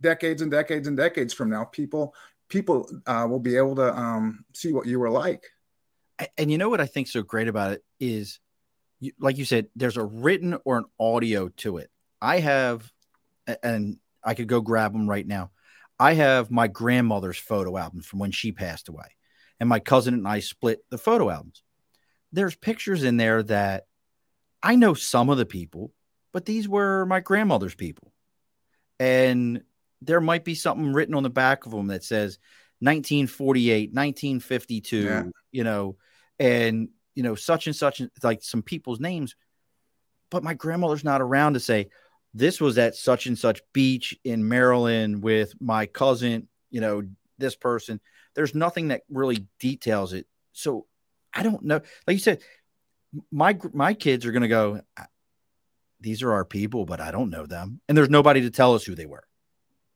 decades 0.01 0.41
and 0.41 0.51
decades 0.51 0.89
and 0.89 0.97
decades 0.97 1.35
from 1.35 1.51
now, 1.51 1.65
people 1.65 2.15
people 2.49 2.91
uh, 3.07 3.27
will 3.29 3.39
be 3.39 3.59
able 3.59 3.77
to 3.77 3.95
um, 3.95 4.47
see 4.55 4.73
what 4.73 4.87
you 4.87 4.99
were 4.99 5.11
like. 5.11 5.45
And 6.39 6.51
you 6.51 6.57
know 6.57 6.71
what 6.71 6.81
I 6.81 6.87
think 6.87 7.07
so 7.07 7.21
great 7.21 7.49
about 7.49 7.73
it 7.73 7.85
is, 8.01 8.41
like 9.21 9.37
you 9.37 9.45
said, 9.45 9.67
there's 9.77 9.99
a 9.99 10.05
written 10.05 10.57
or 10.65 10.79
an 10.79 10.87
audio 10.99 11.51
to 11.59 11.77
it. 11.77 11.91
I 12.23 12.41
have, 12.41 12.91
and 13.63 13.99
I 14.25 14.33
could 14.33 14.49
go 14.49 14.63
grab 14.63 14.95
them 14.95 15.07
right 15.07 15.27
now. 15.27 15.51
I 15.99 16.15
have 16.15 16.51
my 16.51 16.67
grandmother's 16.67 17.37
photo 17.37 17.77
album 17.77 18.01
from 18.01 18.21
when 18.21 18.31
she 18.31 18.53
passed 18.53 18.89
away, 18.89 19.09
and 19.61 19.69
my 19.69 19.81
cousin 19.81 20.15
and 20.15 20.27
I 20.27 20.41
split 20.41 20.83
the 20.89 20.97
photo 20.97 21.29
albums. 21.29 21.63
There's 22.33 22.55
pictures 22.55 23.05
in 23.05 23.17
there 23.17 23.43
that 23.45 23.87
I 24.63 24.77
know 24.77 24.95
some 24.95 25.31
of 25.31 25.39
the 25.39 25.47
people, 25.47 25.93
but 26.33 26.45
these 26.45 26.69
were 26.69 27.07
my 27.07 27.21
grandmother's 27.21 27.75
people. 27.75 28.13
And 29.01 29.63
there 30.03 30.21
might 30.21 30.45
be 30.45 30.55
something 30.55 30.93
written 30.93 31.15
on 31.15 31.23
the 31.23 31.31
back 31.31 31.67
of 31.67 31.73
them 31.73 31.89
that 31.89 32.05
says 32.05 32.39
1948, 32.81 33.91
1952, 33.93 34.97
yeah. 34.99 35.25
you 35.53 35.65
know, 35.65 35.97
and 36.39 36.89
you 37.15 37.23
know, 37.23 37.35
such 37.35 37.67
and 37.67 37.75
such, 37.75 38.01
like 38.23 38.43
some 38.43 38.63
people's 38.63 39.01
names. 39.01 39.35
But 40.31 40.45
my 40.45 40.55
grandmother's 40.55 41.05
not 41.05 41.21
around 41.21 41.55
to 41.55 41.61
say, 41.61 41.89
this 42.35 42.61
was 42.61 42.79
at 42.79 42.95
such 42.95 43.27
and 43.27 43.37
such 43.37 43.61
beach 43.73 44.17
in 44.23 44.49
Maryland 44.49 45.23
with 45.23 45.55
my 45.61 45.87
cousin, 45.87 46.47
you 46.71 46.81
know, 46.81 47.03
this 47.39 47.57
person. 47.57 48.01
There's 48.35 48.55
nothing 48.55 48.89
that 48.89 49.03
really 49.09 49.47
details 49.59 50.13
it. 50.13 50.27
So 50.53 50.87
I 51.35 51.43
don't 51.43 51.63
know. 51.63 51.81
Like 52.07 52.15
you 52.15 52.21
said, 52.21 52.41
my 53.31 53.59
my 53.73 53.95
kids 53.95 54.27
are 54.27 54.33
going 54.33 54.43
to 54.43 54.49
go. 54.49 54.81
These 56.01 56.23
are 56.23 56.33
our 56.33 56.45
people, 56.45 56.85
but 56.85 57.01
I 57.01 57.11
don't 57.11 57.31
know 57.31 57.47
them, 57.47 57.81
and 57.89 57.97
there's 57.99 58.11
nobody 58.11 58.43
to 58.43 58.51
tell 58.51 58.75
us 58.75 58.85
who 58.85 58.95
they 58.95 59.07
were. 59.07 59.25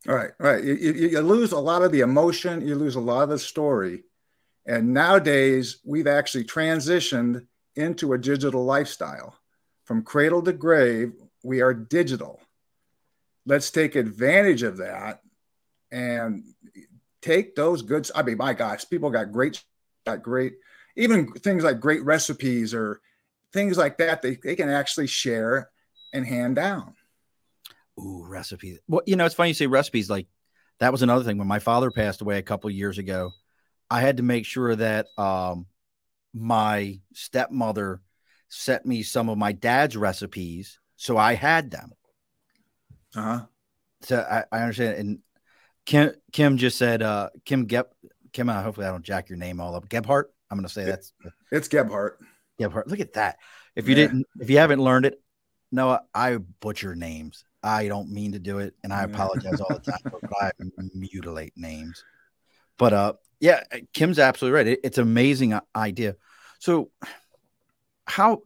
Right, 0.06 0.30
right. 0.38 0.62
You, 0.62 0.74
you, 0.74 0.92
you, 0.92 1.20
lose 1.20 1.52
a 1.52 1.60
lot 1.60 1.82
of 1.82 1.92
the 1.92 2.00
emotion, 2.00 2.66
you 2.66 2.74
lose 2.74 2.96
a 2.96 3.00
lot 3.00 3.22
of 3.22 3.28
the 3.28 3.38
story. 3.38 4.02
And 4.66 4.92
nowadays, 4.92 5.78
we've 5.84 6.08
actually 6.08 6.44
transitioned 6.44 7.46
into 7.76 8.12
a 8.12 8.18
digital 8.18 8.64
lifestyle. 8.64 9.38
From 9.84 10.02
cradle 10.02 10.42
to 10.42 10.52
grave, 10.52 11.12
we 11.44 11.60
are 11.60 11.74
digital. 11.74 12.40
Let's 13.46 13.70
take 13.70 13.94
advantage 13.94 14.62
of 14.62 14.78
that 14.78 15.20
and 15.90 16.44
take 17.20 17.54
those 17.54 17.82
goods. 17.82 18.10
I 18.14 18.22
mean, 18.22 18.38
my 18.38 18.54
gosh, 18.54 18.88
people 18.88 19.10
got 19.10 19.32
great, 19.32 19.62
got 20.04 20.22
great, 20.22 20.54
even 20.96 21.32
things 21.32 21.64
like 21.64 21.80
great 21.80 22.04
recipes 22.04 22.74
or 22.74 23.00
things 23.52 23.76
like 23.76 23.98
that, 23.98 24.22
they, 24.22 24.36
they 24.42 24.56
can 24.56 24.68
actually 24.68 25.06
share 25.06 25.70
and 26.12 26.26
hand 26.26 26.56
down. 26.56 26.94
Ooh, 27.98 28.24
recipes. 28.26 28.78
Well, 28.88 29.02
you 29.06 29.16
know, 29.16 29.26
it's 29.26 29.34
funny 29.34 29.50
you 29.50 29.54
say 29.54 29.66
recipes. 29.66 30.08
Like 30.08 30.26
that 30.80 30.92
was 30.92 31.02
another 31.02 31.24
thing. 31.24 31.38
When 31.38 31.48
my 31.48 31.58
father 31.58 31.90
passed 31.90 32.22
away 32.22 32.38
a 32.38 32.42
couple 32.42 32.70
years 32.70 32.98
ago, 32.98 33.30
I 33.90 34.00
had 34.00 34.16
to 34.16 34.22
make 34.22 34.46
sure 34.46 34.74
that 34.74 35.06
um, 35.18 35.66
my 36.32 37.00
stepmother 37.12 38.00
sent 38.48 38.86
me 38.86 39.02
some 39.02 39.28
of 39.28 39.38
my 39.38 39.52
dad's 39.52 39.96
recipes, 39.96 40.78
so 40.96 41.16
I 41.16 41.34
had 41.34 41.70
them. 41.70 41.92
Uh 43.14 43.22
huh. 43.22 43.46
So 44.02 44.18
I, 44.18 44.44
I, 44.50 44.62
understand. 44.62 44.96
And 44.96 45.18
Kim 45.84 46.12
Kim 46.32 46.56
just 46.56 46.78
said 46.78 47.02
uh, 47.02 47.28
Kim 47.44 47.66
Gep 47.66 47.92
Kim. 48.32 48.48
Uh, 48.48 48.62
hopefully, 48.62 48.86
I 48.86 48.90
don't 48.90 49.04
jack 49.04 49.28
your 49.28 49.38
name 49.38 49.60
all 49.60 49.74
up. 49.74 49.88
Gebhardt. 49.88 50.32
I'm 50.52 50.58
going 50.58 50.68
to 50.68 50.72
say 50.72 50.84
that's 50.84 51.14
it's 51.50 51.66
Gebhart. 51.66 52.18
Gebhart. 52.58 52.86
Look 52.86 53.00
at 53.00 53.14
that. 53.14 53.38
If 53.74 53.88
you 53.88 53.94
yeah. 53.94 54.02
didn't, 54.02 54.26
if 54.38 54.50
you 54.50 54.58
haven't 54.58 54.80
learned 54.80 55.06
it, 55.06 55.18
no, 55.72 55.98
I 56.14 56.36
butcher 56.60 56.94
names. 56.94 57.42
I 57.62 57.88
don't 57.88 58.10
mean 58.10 58.32
to 58.32 58.38
do 58.38 58.58
it, 58.58 58.74
and 58.84 58.92
I 58.92 59.04
apologize 59.04 59.62
all 59.62 59.74
the 59.74 59.80
time, 59.90 60.12
but 60.20 60.42
I 60.42 60.50
mutilate 60.92 61.54
names. 61.56 62.04
But 62.76 62.92
uh, 62.92 63.12
yeah, 63.40 63.62
Kim's 63.94 64.18
absolutely 64.18 64.54
right. 64.54 64.66
It, 64.66 64.80
it's 64.84 64.98
an 64.98 65.04
amazing 65.04 65.54
uh, 65.54 65.62
idea. 65.74 66.16
So, 66.58 66.90
how, 68.06 68.42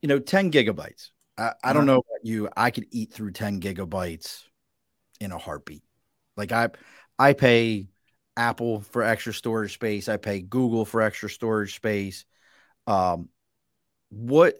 you 0.00 0.08
know, 0.08 0.20
ten 0.20 0.52
gigabytes. 0.52 1.08
I, 1.36 1.54
I 1.64 1.72
don't 1.72 1.86
know 1.86 1.96
about 1.96 2.24
you. 2.24 2.48
I 2.56 2.70
could 2.70 2.86
eat 2.92 3.12
through 3.12 3.32
ten 3.32 3.60
gigabytes 3.60 4.44
in 5.20 5.32
a 5.32 5.38
heartbeat. 5.38 5.82
Like 6.36 6.52
I, 6.52 6.68
I 7.18 7.32
pay 7.32 7.88
Apple 8.38 8.80
for 8.80 9.02
extra 9.02 9.34
storage 9.34 9.74
space. 9.74 10.08
I 10.08 10.16
pay 10.16 10.40
Google 10.40 10.84
for 10.84 11.02
extra 11.02 11.28
storage 11.28 11.74
space. 11.74 12.24
Um, 12.86 13.28
what? 14.10 14.54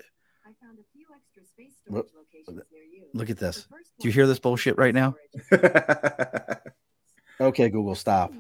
I 0.45 0.51
found 0.61 0.79
a 0.79 0.83
few 0.93 1.07
extra 1.15 1.45
space 1.45 1.75
storage 1.81 2.07
what, 2.13 2.19
locations 2.19 2.67
near 2.73 2.83
you. 2.83 3.05
Look 3.15 3.31
at 3.31 3.39
this. 3.39 3.69
Do 4.01 4.09
you 4.09 4.13
hear 4.13 4.27
this 4.27 4.41
bullshit 4.41 4.77
right 4.77 4.95
now? 4.95 5.15
okay, 7.41 7.69
Google, 7.71 7.95
stop. 7.95 8.33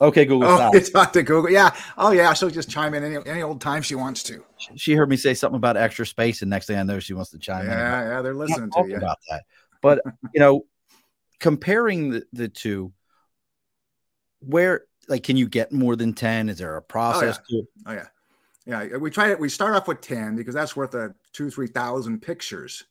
Okay, 0.00 0.24
Google, 0.24 0.48
oh, 0.48 0.56
stop. 0.56 0.74
It's 0.74 0.88
about 0.90 1.12
to 1.14 1.22
Google. 1.22 1.50
Yeah. 1.50 1.74
Oh, 1.98 2.12
yeah. 2.12 2.32
She'll 2.34 2.50
just 2.50 2.70
chime 2.70 2.94
in 2.94 3.02
any, 3.02 3.16
any 3.26 3.42
old 3.42 3.60
time 3.60 3.82
she 3.82 3.94
wants 3.94 4.22
to. 4.24 4.44
She 4.76 4.94
heard 4.94 5.08
me 5.08 5.16
say 5.16 5.34
something 5.34 5.56
about 5.56 5.76
extra 5.76 6.06
space, 6.06 6.42
and 6.42 6.50
next 6.50 6.66
thing 6.66 6.78
I 6.78 6.82
know, 6.82 7.00
she 7.00 7.14
wants 7.14 7.30
to 7.30 7.38
chime 7.38 7.66
yeah, 7.66 7.72
in. 7.72 7.78
Yeah, 7.78 8.08
yeah, 8.08 8.22
they're 8.22 8.34
listening 8.34 8.70
to 8.70 8.86
you 8.86 8.96
about 8.96 9.18
that. 9.30 9.44
But 9.82 10.02
you 10.34 10.40
know, 10.40 10.66
comparing 11.40 12.10
the, 12.10 12.26
the 12.32 12.48
two, 12.48 12.92
where 14.40 14.84
like 15.08 15.22
can 15.22 15.36
you 15.36 15.48
get 15.48 15.72
more 15.72 15.96
than 15.96 16.12
10? 16.12 16.48
Is 16.48 16.58
there 16.58 16.76
a 16.76 16.82
process 16.82 17.38
oh, 17.38 17.42
yeah. 17.48 17.60
to 17.60 17.68
Oh 17.86 17.92
yeah. 17.92 18.06
Yeah, 18.66 18.96
we 18.96 19.12
try 19.12 19.30
it. 19.30 19.38
We 19.38 19.48
start 19.48 19.76
off 19.76 19.86
with 19.86 20.00
10 20.00 20.34
because 20.34 20.54
that's 20.54 20.74
worth 20.74 20.94
a 20.94 21.14
two, 21.32 21.50
3,000 21.50 22.20
pictures 22.20 22.84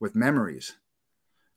with 0.00 0.16
memories. 0.16 0.74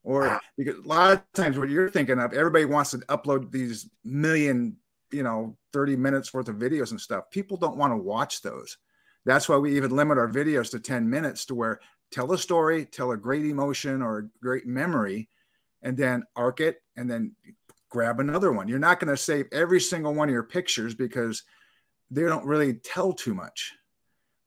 Or 0.04 0.28
ah. 0.28 0.40
because 0.58 0.78
a 0.78 0.88
lot 0.88 1.14
of 1.14 1.24
times 1.34 1.58
what 1.58 1.70
you're 1.70 1.90
thinking 1.90 2.20
of, 2.20 2.34
everybody 2.34 2.66
wants 2.66 2.92
to 2.92 2.98
upload 2.98 3.50
these 3.50 3.90
million, 4.04 4.76
you 5.12 5.24
know, 5.24 5.56
30 5.72 5.96
minutes 5.96 6.34
worth 6.34 6.50
of 6.50 6.58
videos 6.58 6.92
and 6.92 7.00
stuff. 7.00 7.30
People 7.32 7.56
don't 7.56 7.78
want 7.78 7.94
to 7.94 7.98
watch 7.98 8.42
those. 8.42 8.78
That's 9.26 9.48
why 9.48 9.58
we 9.58 9.78
even 9.78 9.96
limit 9.96 10.18
our 10.18 10.30
videos 10.30 10.72
to 10.72 10.80
10 10.80 11.10
minutes 11.10 11.46
to 11.46 11.56
where 11.56 11.80
tell 12.12 12.34
a 12.34 12.38
story, 12.38 12.86
tell 12.86 13.12
a 13.12 13.18
great 13.18 13.46
emotion 13.46 14.02
or 14.02 14.18
a 14.18 14.30
great 14.42 14.66
memory, 14.66 15.30
and 15.82 15.96
then 15.96 16.24
arc 16.36 16.60
it 16.60 16.82
and 16.98 17.10
then 17.10 17.36
grab 17.92 18.20
another 18.20 18.52
one. 18.52 18.68
You're 18.68 18.80
not 18.80 19.00
going 19.00 19.14
to 19.14 19.22
save 19.22 19.46
every 19.52 19.80
single 19.80 20.16
one 20.16 20.30
of 20.30 20.34
your 20.34 20.44
pictures 20.44 20.96
because 20.96 21.44
they 22.10 22.24
don't 22.24 22.46
really 22.46 22.74
tell 22.74 23.14
too 23.14 23.36
much. 23.36 23.74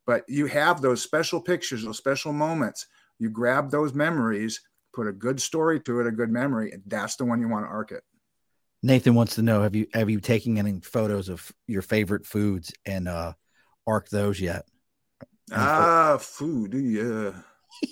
But 0.07 0.25
you 0.29 0.47
have 0.47 0.81
those 0.81 1.03
special 1.03 1.41
pictures, 1.41 1.85
those 1.85 1.99
special 1.99 2.33
moments. 2.33 2.87
You 3.19 3.31
grab 3.31 3.71
those 3.71 3.95
memories, 3.95 4.61
put 4.93 5.07
a 5.07 5.13
good 5.13 5.41
story 5.41 5.81
to 5.81 6.01
it, 6.01 6.07
a 6.07 6.11
good 6.11 6.31
memory, 6.31 6.73
and 6.73 6.83
that's 6.87 7.17
the 7.17 7.25
one 7.25 7.41
you 7.41 7.49
want 7.49 7.65
to 7.65 7.71
arc 7.71 7.93
it. 7.93 8.03
Nathan 8.83 9.15
wants 9.15 9.37
to 9.37 9.43
know 9.43 9.63
have 9.63 9.75
you 9.75 9.87
have 9.95 10.11
you 10.11 10.21
taken 10.21 10.59
any 10.59 10.79
photos 10.81 11.31
of 11.31 11.51
your 11.67 11.81
favorite 11.81 12.27
foods 12.27 12.71
and 12.85 13.09
uh 13.09 13.33
arc 13.87 14.11
those 14.11 14.39
yet? 14.39 14.67
Ah, 15.53 16.19
food, 16.21 16.75
yeah. 16.75 17.33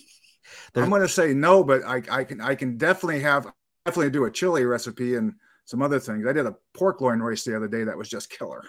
I'm 0.75 0.91
going 0.91 1.01
to 1.01 1.09
say 1.09 1.33
no, 1.33 1.65
but 1.65 1.83
I, 1.83 2.03
I 2.11 2.25
can 2.25 2.43
I 2.43 2.55
can 2.55 2.77
definitely 2.77 3.21
have 3.21 3.51
definitely 3.87 4.11
do 4.11 4.25
a 4.25 4.31
chili 4.31 4.65
recipe 4.65 5.17
and 5.17 5.35
some 5.64 5.83
other 5.83 6.00
things. 6.00 6.26
I 6.26 6.33
did 6.33 6.47
a 6.47 6.54
pork 6.75 7.00
loin 7.00 7.21
race 7.21 7.45
the 7.45 7.57
other 7.57 7.69
day 7.69 7.85
that 7.85 7.97
was 7.97 8.09
just 8.09 8.31
killer. 8.31 8.64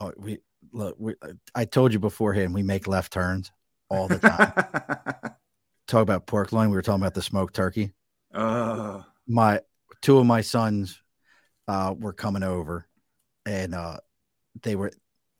Oh, 0.00 0.12
we 0.16 0.38
look. 0.72 0.96
We, 0.98 1.14
I 1.54 1.64
told 1.64 1.92
you 1.92 1.98
beforehand 1.98 2.54
we 2.54 2.62
make 2.62 2.86
left 2.86 3.12
turns 3.12 3.50
all 3.88 4.08
the 4.08 4.18
time. 4.18 5.32
Talk 5.86 6.02
about 6.02 6.26
pork 6.26 6.52
loin. 6.52 6.70
We 6.70 6.76
were 6.76 6.82
talking 6.82 7.02
about 7.02 7.14
the 7.14 7.22
smoked 7.22 7.54
turkey. 7.54 7.92
Uh, 8.34 9.02
my 9.26 9.60
two 10.02 10.18
of 10.18 10.26
my 10.26 10.40
sons 10.40 11.00
uh, 11.68 11.94
were 11.96 12.12
coming 12.12 12.42
over, 12.42 12.86
and 13.46 13.74
uh, 13.74 13.98
they 14.62 14.76
were. 14.76 14.90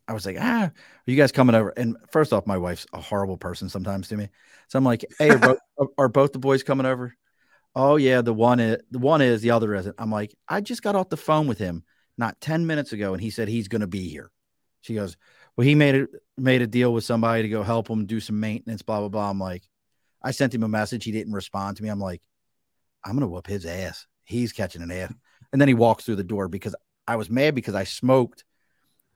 I 0.09 0.13
was 0.13 0.25
like, 0.25 0.37
ah, 0.39 0.67
are 0.67 0.73
you 1.05 1.17
guys 1.17 1.33
coming 1.33 1.57
over? 1.57 1.71
And 1.71 1.97
first 2.13 2.33
off, 2.33 2.47
my 2.47 2.57
wife's 2.57 2.87
a 2.93 3.01
horrible 3.01 3.37
person 3.37 3.69
sometimes 3.69 4.07
to 4.09 4.17
me. 4.17 4.29
So 4.69 4.79
I'm 4.79 4.85
like, 4.85 5.05
hey, 5.19 5.31
are 5.31 5.39
both, 5.39 5.59
are 5.99 6.09
both 6.09 6.33
the 6.33 6.39
boys 6.39 6.63
coming 6.63 6.87
over? 6.87 7.13
Oh 7.79 7.97
yeah, 7.97 8.23
the 8.23 8.33
one 8.33 8.59
is 8.59 8.79
the 8.91 8.99
one 8.99 9.21
is 9.21 9.43
the 9.43 9.51
other 9.51 9.75
isn't. 9.75 9.95
I'm 9.99 10.11
like, 10.11 10.35
I 10.49 10.63
just 10.63 10.83
got 10.83 10.97
off 10.97 11.11
the 11.11 11.17
phone 11.19 11.47
with 11.47 11.59
him 11.59 11.85
not 12.17 12.41
10 12.41 12.67
minutes 12.67 12.95
ago, 12.95 13.13
and 13.13 13.23
he 13.23 13.29
said 13.29 13.49
he's 13.49 13.69
gonna 13.69 13.87
be 13.87 14.09
here. 14.09 14.31
She 14.81 14.95
goes, 14.95 15.19
Well, 15.57 15.67
he 15.67 15.75
made 15.75 15.95
it 15.95 16.09
made 16.39 16.63
a 16.63 16.67
deal 16.67 16.95
with 16.95 17.05
somebody 17.05 17.43
to 17.43 17.49
go 17.51 17.63
help 17.63 17.89
him 17.89 18.07
do 18.07 18.19
some 18.19 18.41
maintenance, 18.41 18.81
blah, 18.81 19.01
blah, 19.01 19.11
blah. 19.11 19.29
I'm 19.29 19.39
like, 19.39 19.69
I 20.23 20.31
sent 20.31 20.55
him 20.55 20.63
a 20.63 20.69
message. 20.69 21.05
He 21.05 21.13
didn't 21.13 21.35
respond 21.35 21.77
to 21.77 21.83
me. 21.83 21.91
I'm 21.91 22.01
like, 22.01 22.23
I'm 23.05 23.13
gonna 23.13 23.29
whoop 23.29 23.47
his 23.47 23.67
ass. 23.67 24.07
He's 24.25 24.55
catching 24.55 24.81
an 24.81 24.91
ass. 24.91 25.13
And 25.53 25.61
then 25.61 25.69
he 25.69 25.75
walks 25.75 26.05
through 26.05 26.17
the 26.17 26.25
door 26.25 26.49
because 26.49 26.75
I 27.07 27.17
was 27.17 27.29
mad 27.29 27.55
because 27.55 27.75
I 27.75 27.85
smoked 27.85 28.45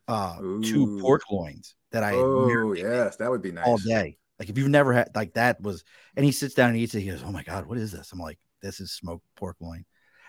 uh 0.06 0.36
Ooh. 0.42 0.62
two 0.62 0.98
pork 1.00 1.22
loins 1.30 1.76
that 1.92 2.02
I 2.02 2.12
oh 2.12 2.74
yes, 2.74 3.16
that 3.16 3.30
would 3.30 3.40
be 3.40 3.52
nice 3.52 3.66
all 3.66 3.78
day. 3.78 4.18
Like 4.38 4.50
if 4.50 4.58
you've 4.58 4.68
never 4.68 4.92
had 4.92 5.10
like 5.14 5.32
that 5.34 5.62
was 5.62 5.82
and 6.14 6.26
he 6.26 6.32
sits 6.32 6.54
down 6.54 6.70
and 6.70 6.78
eats 6.78 6.94
it, 6.94 7.00
he 7.00 7.08
goes, 7.08 7.22
Oh 7.24 7.32
my 7.32 7.42
god, 7.42 7.64
what 7.64 7.78
is 7.78 7.92
this? 7.92 8.12
I'm 8.12 8.18
like, 8.18 8.38
this 8.62 8.80
is 8.80 8.92
smoked 8.92 9.24
pork 9.36 9.56
loin. 9.60 9.84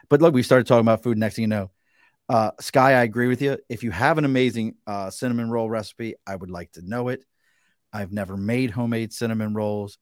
But 0.09 0.21
look, 0.21 0.33
we 0.33 0.43
started 0.43 0.67
talking 0.67 0.81
about 0.81 1.03
food. 1.03 1.17
Next 1.17 1.35
thing 1.35 1.43
you 1.43 1.47
know, 1.47 1.71
uh, 2.29 2.51
Sky, 2.59 2.93
I 2.93 3.03
agree 3.03 3.27
with 3.27 3.41
you. 3.41 3.57
If 3.69 3.83
you 3.83 3.91
have 3.91 4.17
an 4.17 4.25
amazing 4.25 4.75
uh, 4.87 5.09
cinnamon 5.09 5.49
roll 5.49 5.69
recipe, 5.69 6.15
I 6.25 6.35
would 6.35 6.49
like 6.49 6.71
to 6.73 6.81
know 6.81 7.09
it. 7.09 7.23
I've 7.93 8.11
never 8.11 8.37
made 8.37 8.71
homemade 8.71 9.13
cinnamon 9.13 9.53
rolls. 9.53 9.97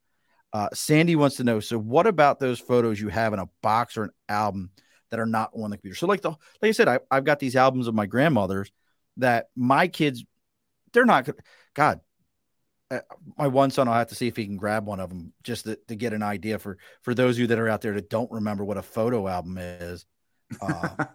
Uh, 0.54 0.70
Sandy 0.74 1.16
wants 1.16 1.38
to 1.38 1.44
know. 1.44 1.60
So, 1.60 1.78
what 1.78 2.08
about 2.08 2.40
those 2.40 2.60
photos 2.60 3.00
you 3.00 3.10
have 3.10 3.34
in 3.34 3.40
a 3.40 3.50
box 3.62 3.98
or 3.98 4.04
an 4.04 4.12
album 4.28 4.72
that 5.10 5.20
are 5.20 5.26
not 5.26 5.52
on 5.56 5.70
the 5.70 5.78
computer? 5.78 5.96
So, 5.96 6.08
like 6.08 6.22
the 6.22 6.30
like 6.30 6.70
I 6.70 6.72
said, 6.72 6.88
I, 6.88 7.00
I've 7.12 7.24
got 7.24 7.40
these 7.40 7.56
albums 7.56 7.88
of 7.88 7.96
my 7.96 8.06
grandmother's 8.06 8.72
that 9.18 9.50
my 9.56 9.88
kids, 9.88 10.24
they're 10.94 11.06
not. 11.06 11.30
God, 11.76 12.00
uh, 12.92 13.00
my 13.38 13.48
one 13.48 13.70
son, 13.70 13.88
I'll 13.88 13.94
have 13.94 14.08
to 14.08 14.16
see 14.16 14.28
if 14.28 14.36
he 14.36 14.46
can 14.46 14.58
grab 14.58 14.86
one 14.86 15.00
of 15.00 15.10
them 15.10 15.32
just 15.44 15.66
to, 15.66 15.76
to, 15.88 15.96
get 15.96 16.14
an 16.14 16.24
idea 16.24 16.58
for 16.58 16.78
for 17.02 17.14
those 17.14 17.36
of 17.36 17.42
you 17.42 17.48
that 17.48 17.60
are 17.60 17.70
out 17.70 17.82
there 17.82 17.94
that 17.94 18.10
don't 18.10 18.32
remember 18.32 18.66
what 18.66 18.78
a 18.78 18.82
photo 18.82 19.28
album 19.28 19.58
is. 19.60 20.06
Uh, 20.60 21.06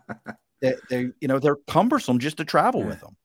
they, 0.60 0.74
they 0.88 1.08
you 1.20 1.28
know 1.28 1.38
they're 1.38 1.58
cumbersome 1.68 2.18
just 2.18 2.38
to 2.38 2.44
travel 2.44 2.80
yeah. 2.80 2.86
with 2.86 3.00
them. 3.00 3.16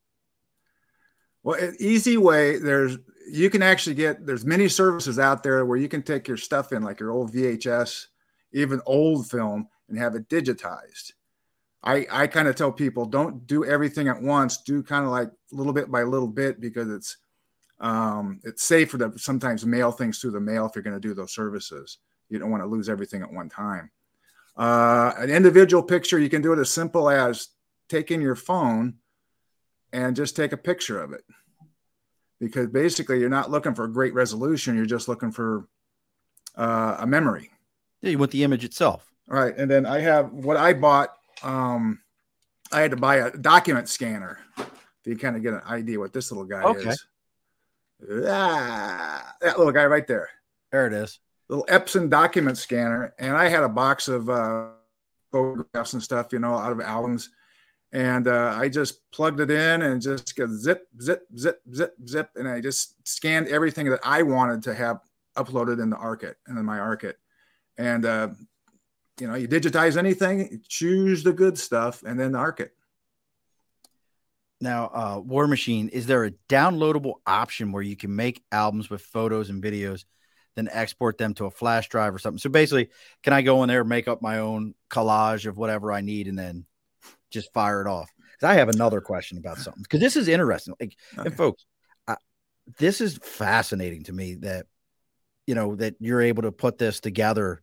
Well, 1.43 1.59
an 1.59 1.75
easy 1.79 2.17
way 2.17 2.59
there's 2.59 2.97
you 3.27 3.49
can 3.49 3.63
actually 3.63 3.95
get 3.95 4.25
there's 4.25 4.45
many 4.45 4.67
services 4.67 5.17
out 5.17 5.41
there 5.41 5.65
where 5.65 5.77
you 5.77 5.87
can 5.87 6.03
take 6.03 6.27
your 6.27 6.37
stuff 6.37 6.71
in 6.71 6.83
like 6.83 6.99
your 6.99 7.11
old 7.11 7.33
VHS, 7.33 8.05
even 8.53 8.81
old 8.85 9.29
film, 9.29 9.67
and 9.89 9.97
have 9.97 10.15
it 10.15 10.29
digitized. 10.29 11.13
I 11.83 12.05
I 12.11 12.27
kind 12.27 12.47
of 12.47 12.55
tell 12.55 12.71
people 12.71 13.05
don't 13.05 13.47
do 13.47 13.65
everything 13.65 14.09
at 14.09 14.21
once. 14.21 14.57
Do 14.61 14.83
kind 14.83 15.05
of 15.05 15.11
like 15.11 15.31
little 15.51 15.73
bit 15.73 15.89
by 15.91 16.03
little 16.03 16.27
bit 16.27 16.61
because 16.61 16.89
it's 16.89 17.17
um, 17.79 18.39
it's 18.43 18.63
safer 18.63 18.97
to 18.97 19.17
sometimes 19.17 19.65
mail 19.65 19.91
things 19.91 20.19
through 20.19 20.31
the 20.31 20.39
mail 20.39 20.65
if 20.65 20.75
you're 20.75 20.83
going 20.83 20.99
to 20.99 21.07
do 21.07 21.13
those 21.13 21.33
services. 21.33 21.97
You 22.29 22.39
don't 22.39 22.51
want 22.51 22.63
to 22.63 22.67
lose 22.67 22.89
everything 22.89 23.21
at 23.21 23.31
one 23.31 23.49
time. 23.49 23.91
Uh, 24.57 25.11
an 25.17 25.29
individual 25.29 25.83
picture, 25.83 26.17
you 26.17 26.29
can 26.29 26.41
do 26.41 26.53
it 26.53 26.59
as 26.59 26.71
simple 26.71 27.09
as 27.09 27.49
taking 27.89 28.21
your 28.21 28.35
phone 28.35 28.95
and 29.91 30.15
just 30.15 30.35
take 30.35 30.53
a 30.53 30.57
picture 30.57 31.01
of 31.01 31.13
it. 31.13 31.23
Because 32.39 32.67
basically, 32.67 33.19
you're 33.19 33.29
not 33.29 33.51
looking 33.51 33.73
for 33.73 33.85
a 33.85 33.91
great 33.91 34.13
resolution, 34.13 34.75
you're 34.75 34.85
just 34.85 35.07
looking 35.07 35.31
for 35.31 35.67
uh, 36.55 36.97
a 36.99 37.07
memory. 37.07 37.51
Yeah, 38.01 38.11
you 38.11 38.17
want 38.17 38.31
the 38.31 38.43
image 38.43 38.63
itself. 38.63 39.11
All 39.29 39.37
right. 39.37 39.55
And 39.57 39.69
then 39.69 39.85
I 39.85 39.99
have 39.99 40.31
what 40.31 40.57
I 40.57 40.73
bought. 40.73 41.15
Um, 41.43 42.01
I 42.71 42.81
had 42.81 42.91
to 42.91 42.97
buy 42.97 43.17
a 43.17 43.31
document 43.35 43.89
scanner 43.89 44.39
to 45.03 45.15
kind 45.15 45.35
of 45.35 45.41
get 45.41 45.53
an 45.53 45.61
idea 45.67 45.99
what 45.99 46.13
this 46.13 46.31
little 46.31 46.45
guy 46.45 46.61
okay. 46.63 46.89
is. 46.89 47.05
Ah, 48.27 49.35
that 49.41 49.57
little 49.57 49.73
guy 49.73 49.85
right 49.85 50.07
there. 50.07 50.29
There 50.71 50.87
it 50.87 50.93
is 50.93 51.19
little 51.49 51.65
Epson 51.65 52.09
document 52.09 52.57
scanner, 52.57 53.13
and 53.19 53.35
I 53.35 53.47
had 53.49 53.63
a 53.63 53.69
box 53.69 54.07
of 54.07 54.29
uh, 54.29 54.69
photographs 55.31 55.93
and 55.93 56.01
stuff, 56.01 56.31
you 56.31 56.39
know, 56.39 56.55
out 56.55 56.71
of 56.71 56.81
albums. 56.81 57.29
And 57.91 58.27
uh, 58.27 58.55
I 58.57 58.67
just 58.67 59.09
plugged 59.11 59.39
it 59.39 59.51
in 59.51 59.81
and 59.83 60.01
just 60.01 60.35
go 60.35 60.47
zip, 60.47 60.87
zip, 61.01 61.23
zip, 61.37 61.61
zip, 61.73 61.93
zip, 62.05 62.29
and 62.35 62.47
I 62.47 62.59
just 62.59 62.95
scanned 63.07 63.47
everything 63.47 63.89
that 63.89 64.01
I 64.03 64.23
wanted 64.23 64.63
to 64.63 64.73
have 64.73 64.99
uploaded 65.37 65.81
in 65.81 65.89
the 65.89 65.95
Arkit 65.95 66.35
and 66.47 66.57
in 66.57 66.65
my 66.65 66.77
Arkit. 66.77 67.13
And 67.77 68.05
uh, 68.05 68.29
you 69.19 69.27
know, 69.27 69.35
you 69.35 69.47
digitize 69.47 69.97
anything, 69.97 70.61
choose 70.67 71.23
the 71.23 71.31
good 71.31 71.57
stuff, 71.57 72.03
and 72.03 72.19
then 72.19 72.33
the. 72.33 72.69
Now, 74.61 74.89
uh, 74.93 75.19
War 75.19 75.47
Machine, 75.47 75.89
is 75.89 76.05
there 76.05 76.23
a 76.25 76.31
downloadable 76.49 77.15
option 77.27 77.71
where 77.71 77.83
you 77.83 77.95
can 77.95 78.15
make 78.15 78.43
albums 78.51 78.89
with 78.89 79.01
photos 79.01 79.49
and 79.49 79.61
videos 79.61 80.05
then 80.55 80.69
export 80.71 81.17
them 81.17 81.33
to 81.35 81.45
a 81.45 81.51
flash 81.51 81.89
drive 81.89 82.15
or 82.15 82.19
something. 82.19 82.39
So 82.39 82.49
basically, 82.49 82.89
can 83.23 83.33
I 83.33 83.41
go 83.41 83.61
in 83.63 83.69
there, 83.69 83.83
make 83.83 84.07
up 84.07 84.21
my 84.21 84.39
own 84.39 84.73
collage 84.89 85.45
of 85.45 85.57
whatever 85.57 85.91
I 85.91 86.01
need, 86.01 86.27
and 86.27 86.39
then 86.39 86.65
just 87.29 87.53
fire 87.53 87.81
it 87.81 87.87
off? 87.87 88.09
Because 88.17 88.49
I 88.49 88.55
have 88.55 88.69
another 88.69 89.01
question 89.01 89.37
about 89.37 89.57
something. 89.57 89.83
Because 89.83 89.99
this 89.99 90.15
is 90.15 90.27
interesting. 90.27 90.73
Like, 90.79 90.95
okay. 91.17 91.27
and 91.27 91.37
folks, 91.37 91.65
I, 92.07 92.15
this 92.77 93.01
is 93.01 93.19
fascinating 93.21 94.03
to 94.03 94.13
me 94.13 94.35
that 94.35 94.65
you 95.45 95.55
know 95.55 95.75
that 95.75 95.95
you're 95.99 96.21
able 96.21 96.43
to 96.43 96.51
put 96.51 96.77
this 96.77 96.99
together 96.99 97.61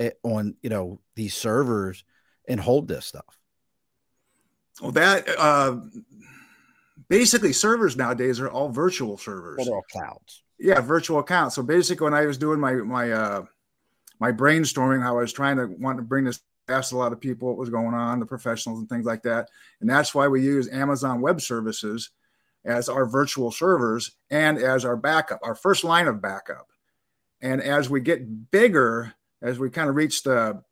eh, 0.00 0.10
on 0.22 0.56
you 0.62 0.70
know 0.70 1.00
these 1.14 1.34
servers 1.34 2.04
and 2.48 2.58
hold 2.58 2.88
this 2.88 3.06
stuff. 3.06 3.38
Well, 4.80 4.92
that 4.92 5.28
uh, 5.38 5.76
basically 7.08 7.52
servers 7.52 7.96
nowadays 7.96 8.40
are 8.40 8.48
all 8.48 8.68
virtual 8.68 9.18
servers. 9.18 9.58
Well, 9.58 9.66
they're 9.66 9.74
all 9.74 9.82
clouds 9.90 10.42
yeah 10.60 10.80
virtual 10.80 11.18
accounts. 11.18 11.54
so 11.56 11.62
basically 11.62 12.04
when 12.04 12.14
i 12.14 12.26
was 12.26 12.38
doing 12.38 12.60
my 12.60 12.74
my 12.74 13.10
uh 13.10 13.42
my 14.20 14.30
brainstorming 14.30 15.02
how 15.02 15.18
i 15.18 15.22
was 15.22 15.32
trying 15.32 15.56
to 15.56 15.66
want 15.78 15.98
to 15.98 16.02
bring 16.02 16.24
this 16.24 16.40
asked 16.68 16.92
a 16.92 16.96
lot 16.96 17.12
of 17.12 17.20
people 17.20 17.48
what 17.48 17.56
was 17.56 17.70
going 17.70 17.94
on 17.94 18.20
the 18.20 18.26
professionals 18.26 18.78
and 18.78 18.88
things 18.88 19.06
like 19.06 19.22
that 19.22 19.48
and 19.80 19.90
that's 19.90 20.14
why 20.14 20.28
we 20.28 20.42
use 20.42 20.68
amazon 20.68 21.20
web 21.20 21.40
services 21.40 22.10
as 22.64 22.88
our 22.88 23.06
virtual 23.06 23.50
servers 23.50 24.12
and 24.30 24.58
as 24.58 24.84
our 24.84 24.96
backup 24.96 25.40
our 25.42 25.54
first 25.54 25.82
line 25.82 26.06
of 26.06 26.22
backup 26.22 26.68
and 27.40 27.60
as 27.62 27.88
we 27.88 28.00
get 28.00 28.50
bigger 28.50 29.12
as 29.42 29.58
we 29.58 29.70
kind 29.70 29.88
of 29.88 29.96
reach 29.96 30.22
the 30.22 30.62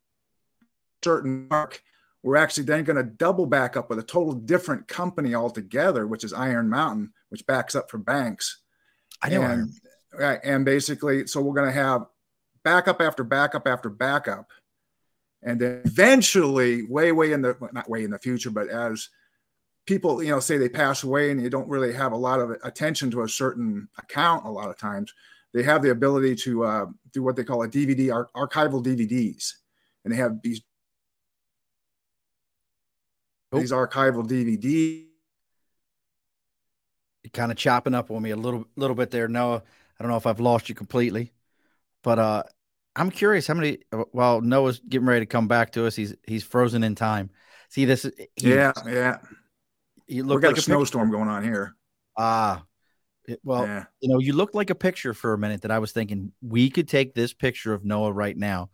certain 1.02 1.48
mark 1.48 1.82
we're 2.28 2.36
actually 2.36 2.64
then 2.64 2.84
going 2.84 2.96
to 2.96 3.02
double 3.02 3.46
back 3.46 3.76
up 3.76 3.90
with 3.90 3.98
a 3.98 4.02
total 4.02 4.32
different 4.32 4.86
company 4.86 5.34
altogether 5.34 6.06
which 6.06 6.24
is 6.24 6.32
iron 6.32 6.68
mountain 6.68 7.12
which 7.30 7.46
backs 7.46 7.74
up 7.74 7.90
for 7.90 7.98
banks 7.98 8.60
I 9.22 9.30
know. 9.30 9.42
And, 9.42 9.70
right, 10.12 10.40
and 10.44 10.64
basically, 10.64 11.26
so 11.26 11.40
we're 11.40 11.54
going 11.54 11.72
to 11.72 11.80
have 11.80 12.06
backup 12.64 13.00
after 13.00 13.24
backup 13.24 13.66
after 13.66 13.90
backup, 13.90 14.50
and 15.42 15.60
then 15.60 15.82
eventually, 15.84 16.84
way, 16.86 17.12
way 17.12 17.32
in 17.32 17.42
the 17.42 17.56
not 17.72 17.88
way 17.88 18.04
in 18.04 18.10
the 18.10 18.18
future, 18.18 18.50
but 18.50 18.68
as 18.68 19.08
people, 19.86 20.22
you 20.22 20.30
know, 20.30 20.40
say 20.40 20.58
they 20.58 20.68
pass 20.68 21.02
away 21.02 21.30
and 21.30 21.40
you 21.40 21.48
don't 21.48 21.68
really 21.68 21.92
have 21.92 22.12
a 22.12 22.16
lot 22.16 22.40
of 22.40 22.50
attention 22.62 23.10
to 23.10 23.22
a 23.22 23.28
certain 23.28 23.88
account, 23.98 24.44
a 24.44 24.50
lot 24.50 24.68
of 24.68 24.76
times 24.76 25.12
they 25.54 25.62
have 25.62 25.82
the 25.82 25.90
ability 25.90 26.34
to 26.36 26.64
uh, 26.64 26.86
do 27.12 27.22
what 27.22 27.36
they 27.36 27.44
call 27.44 27.62
a 27.62 27.68
DVD 27.68 28.12
ar- 28.12 28.28
archival 28.36 28.84
DVDs, 28.84 29.54
and 30.04 30.12
they 30.12 30.16
have 30.16 30.42
these 30.42 30.60
oh. 33.52 33.58
these 33.58 33.72
archival 33.72 34.26
DVDs 34.26 35.06
kind 37.32 37.52
of 37.52 37.58
chopping 37.58 37.94
up 37.94 38.11
on 38.11 38.22
me 38.22 38.30
a 38.30 38.37
little 38.37 38.64
little 38.76 38.96
bit 38.96 39.11
there, 39.11 39.28
Noah. 39.28 39.62
I 39.98 40.02
don't 40.02 40.11
know 40.11 40.16
if 40.16 40.26
I've 40.26 40.40
lost 40.40 40.68
you 40.68 40.74
completely, 40.74 41.32
but 42.02 42.18
uh, 42.18 42.42
I'm 42.96 43.11
curious 43.11 43.46
how 43.46 43.54
many. 43.54 43.78
Uh, 43.92 44.04
while 44.12 44.40
Noah's 44.40 44.80
getting 44.80 45.06
ready 45.06 45.20
to 45.20 45.26
come 45.26 45.48
back 45.48 45.72
to 45.72 45.87
us, 45.87 45.96
he's 45.96 46.14
he's 46.26 46.44
frozen 46.44 46.82
in 46.82 46.94
time. 46.94 47.30
See 47.68 47.84
this? 47.84 48.11
yeah, 48.37 48.72
yeah. 48.87 49.18
You 50.06 50.24
look 50.24 50.37
we 50.37 50.42
got 50.42 50.48
like 50.48 50.56
a, 50.56 50.61
a 50.61 50.62
snowstorm 50.62 51.11
going 51.11 51.28
on 51.28 51.42
here. 51.42 51.74
Ah, 52.16 52.64
well, 53.42 53.66
yeah. 53.66 53.84
you 54.00 54.08
know, 54.08 54.18
you 54.18 54.32
look 54.32 54.54
like 54.54 54.70
a 54.70 54.74
picture 54.74 55.12
for 55.12 55.34
a 55.34 55.38
minute 55.38 55.62
that 55.62 55.70
I 55.70 55.78
was 55.78 55.92
thinking 55.92 56.32
we 56.40 56.70
could 56.70 56.88
take 56.88 57.14
this 57.14 57.32
picture 57.32 57.74
of 57.74 57.84
Noah 57.84 58.12
right 58.12 58.37
now 58.37 58.70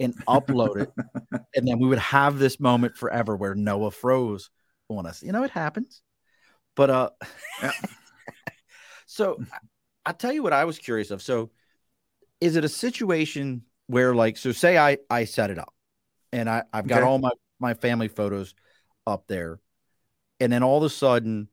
and 0.00 0.14
upload 0.26 0.82
it, 0.82 0.92
and 1.54 1.66
then 1.66 1.78
we 1.78 1.88
would 1.88 1.98
have 1.98 2.38
this 2.38 2.58
moment 2.58 2.96
forever 2.96 3.36
where 3.36 3.54
Noah 3.54 3.90
froze 3.90 4.50
on 4.88 5.06
us. 5.06 5.22
You 5.22 5.32
know, 5.32 5.44
it 5.44 5.50
happens. 5.50 6.02
But 6.76 6.90
uh, 6.90 7.10
yeah. 7.62 7.72
so 9.06 9.42
I'll 10.04 10.14
tell 10.14 10.32
you 10.32 10.42
what 10.42 10.52
I 10.52 10.64
was 10.64 10.78
curious 10.78 11.10
of. 11.10 11.22
So, 11.22 11.50
is 12.40 12.56
it 12.56 12.64
a 12.64 12.68
situation 12.68 13.62
where, 13.86 14.14
like, 14.14 14.36
so 14.36 14.52
say 14.52 14.76
I 14.76 14.98
I 15.08 15.24
set 15.24 15.50
it 15.50 15.58
up, 15.58 15.72
and 16.32 16.48
I 16.48 16.64
I've 16.72 16.86
got 16.86 17.02
okay. 17.02 17.08
all 17.08 17.18
my 17.18 17.30
my 17.60 17.74
family 17.74 18.08
photos 18.08 18.54
up 19.06 19.26
there, 19.28 19.60
and 20.40 20.52
then 20.52 20.62
all 20.62 20.78
of 20.78 20.84
a 20.84 20.90
sudden 20.90 21.48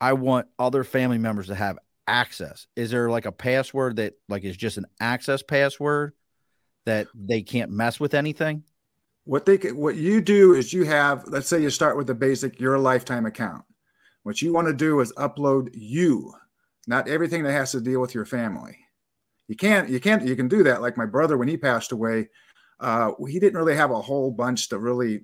I 0.00 0.12
want 0.14 0.48
other 0.58 0.84
family 0.84 1.18
members 1.18 1.48
to 1.48 1.54
have 1.54 1.78
access. 2.06 2.66
Is 2.76 2.90
there 2.90 3.10
like 3.10 3.26
a 3.26 3.32
password 3.32 3.96
that 3.96 4.14
like 4.28 4.44
is 4.44 4.56
just 4.56 4.78
an 4.78 4.86
access 5.00 5.42
password 5.42 6.12
that 6.88 7.06
they 7.14 7.42
can't 7.42 7.70
mess 7.70 8.00
with 8.00 8.14
anything? 8.14 8.64
What 9.24 9.46
they 9.46 9.56
what 9.56 9.96
you 9.96 10.20
do 10.20 10.54
is 10.54 10.72
you 10.72 10.84
have 10.84 11.26
let's 11.28 11.48
say 11.48 11.60
you 11.60 11.70
start 11.70 11.96
with 11.96 12.06
the 12.06 12.14
basic 12.14 12.58
your 12.58 12.78
lifetime 12.78 13.26
account. 13.26 13.64
What 14.22 14.42
you 14.42 14.52
want 14.52 14.68
to 14.68 14.74
do 14.74 15.00
is 15.00 15.12
upload 15.12 15.70
you, 15.72 16.32
not 16.86 17.08
everything 17.08 17.42
that 17.44 17.52
has 17.52 17.72
to 17.72 17.80
deal 17.80 18.00
with 18.00 18.14
your 18.14 18.24
family. 18.24 18.78
You 19.48 19.56
can't 19.56 19.88
you 19.88 20.00
can't 20.00 20.26
you 20.26 20.34
can 20.34 20.48
do 20.48 20.62
that 20.64 20.82
like 20.82 20.96
my 20.96 21.06
brother 21.06 21.36
when 21.36 21.48
he 21.48 21.56
passed 21.56 21.92
away. 21.92 22.28
Uh, 22.80 23.12
he 23.28 23.38
didn't 23.38 23.58
really 23.58 23.76
have 23.76 23.90
a 23.90 24.00
whole 24.00 24.30
bunch 24.30 24.68
to 24.68 24.78
really 24.78 25.22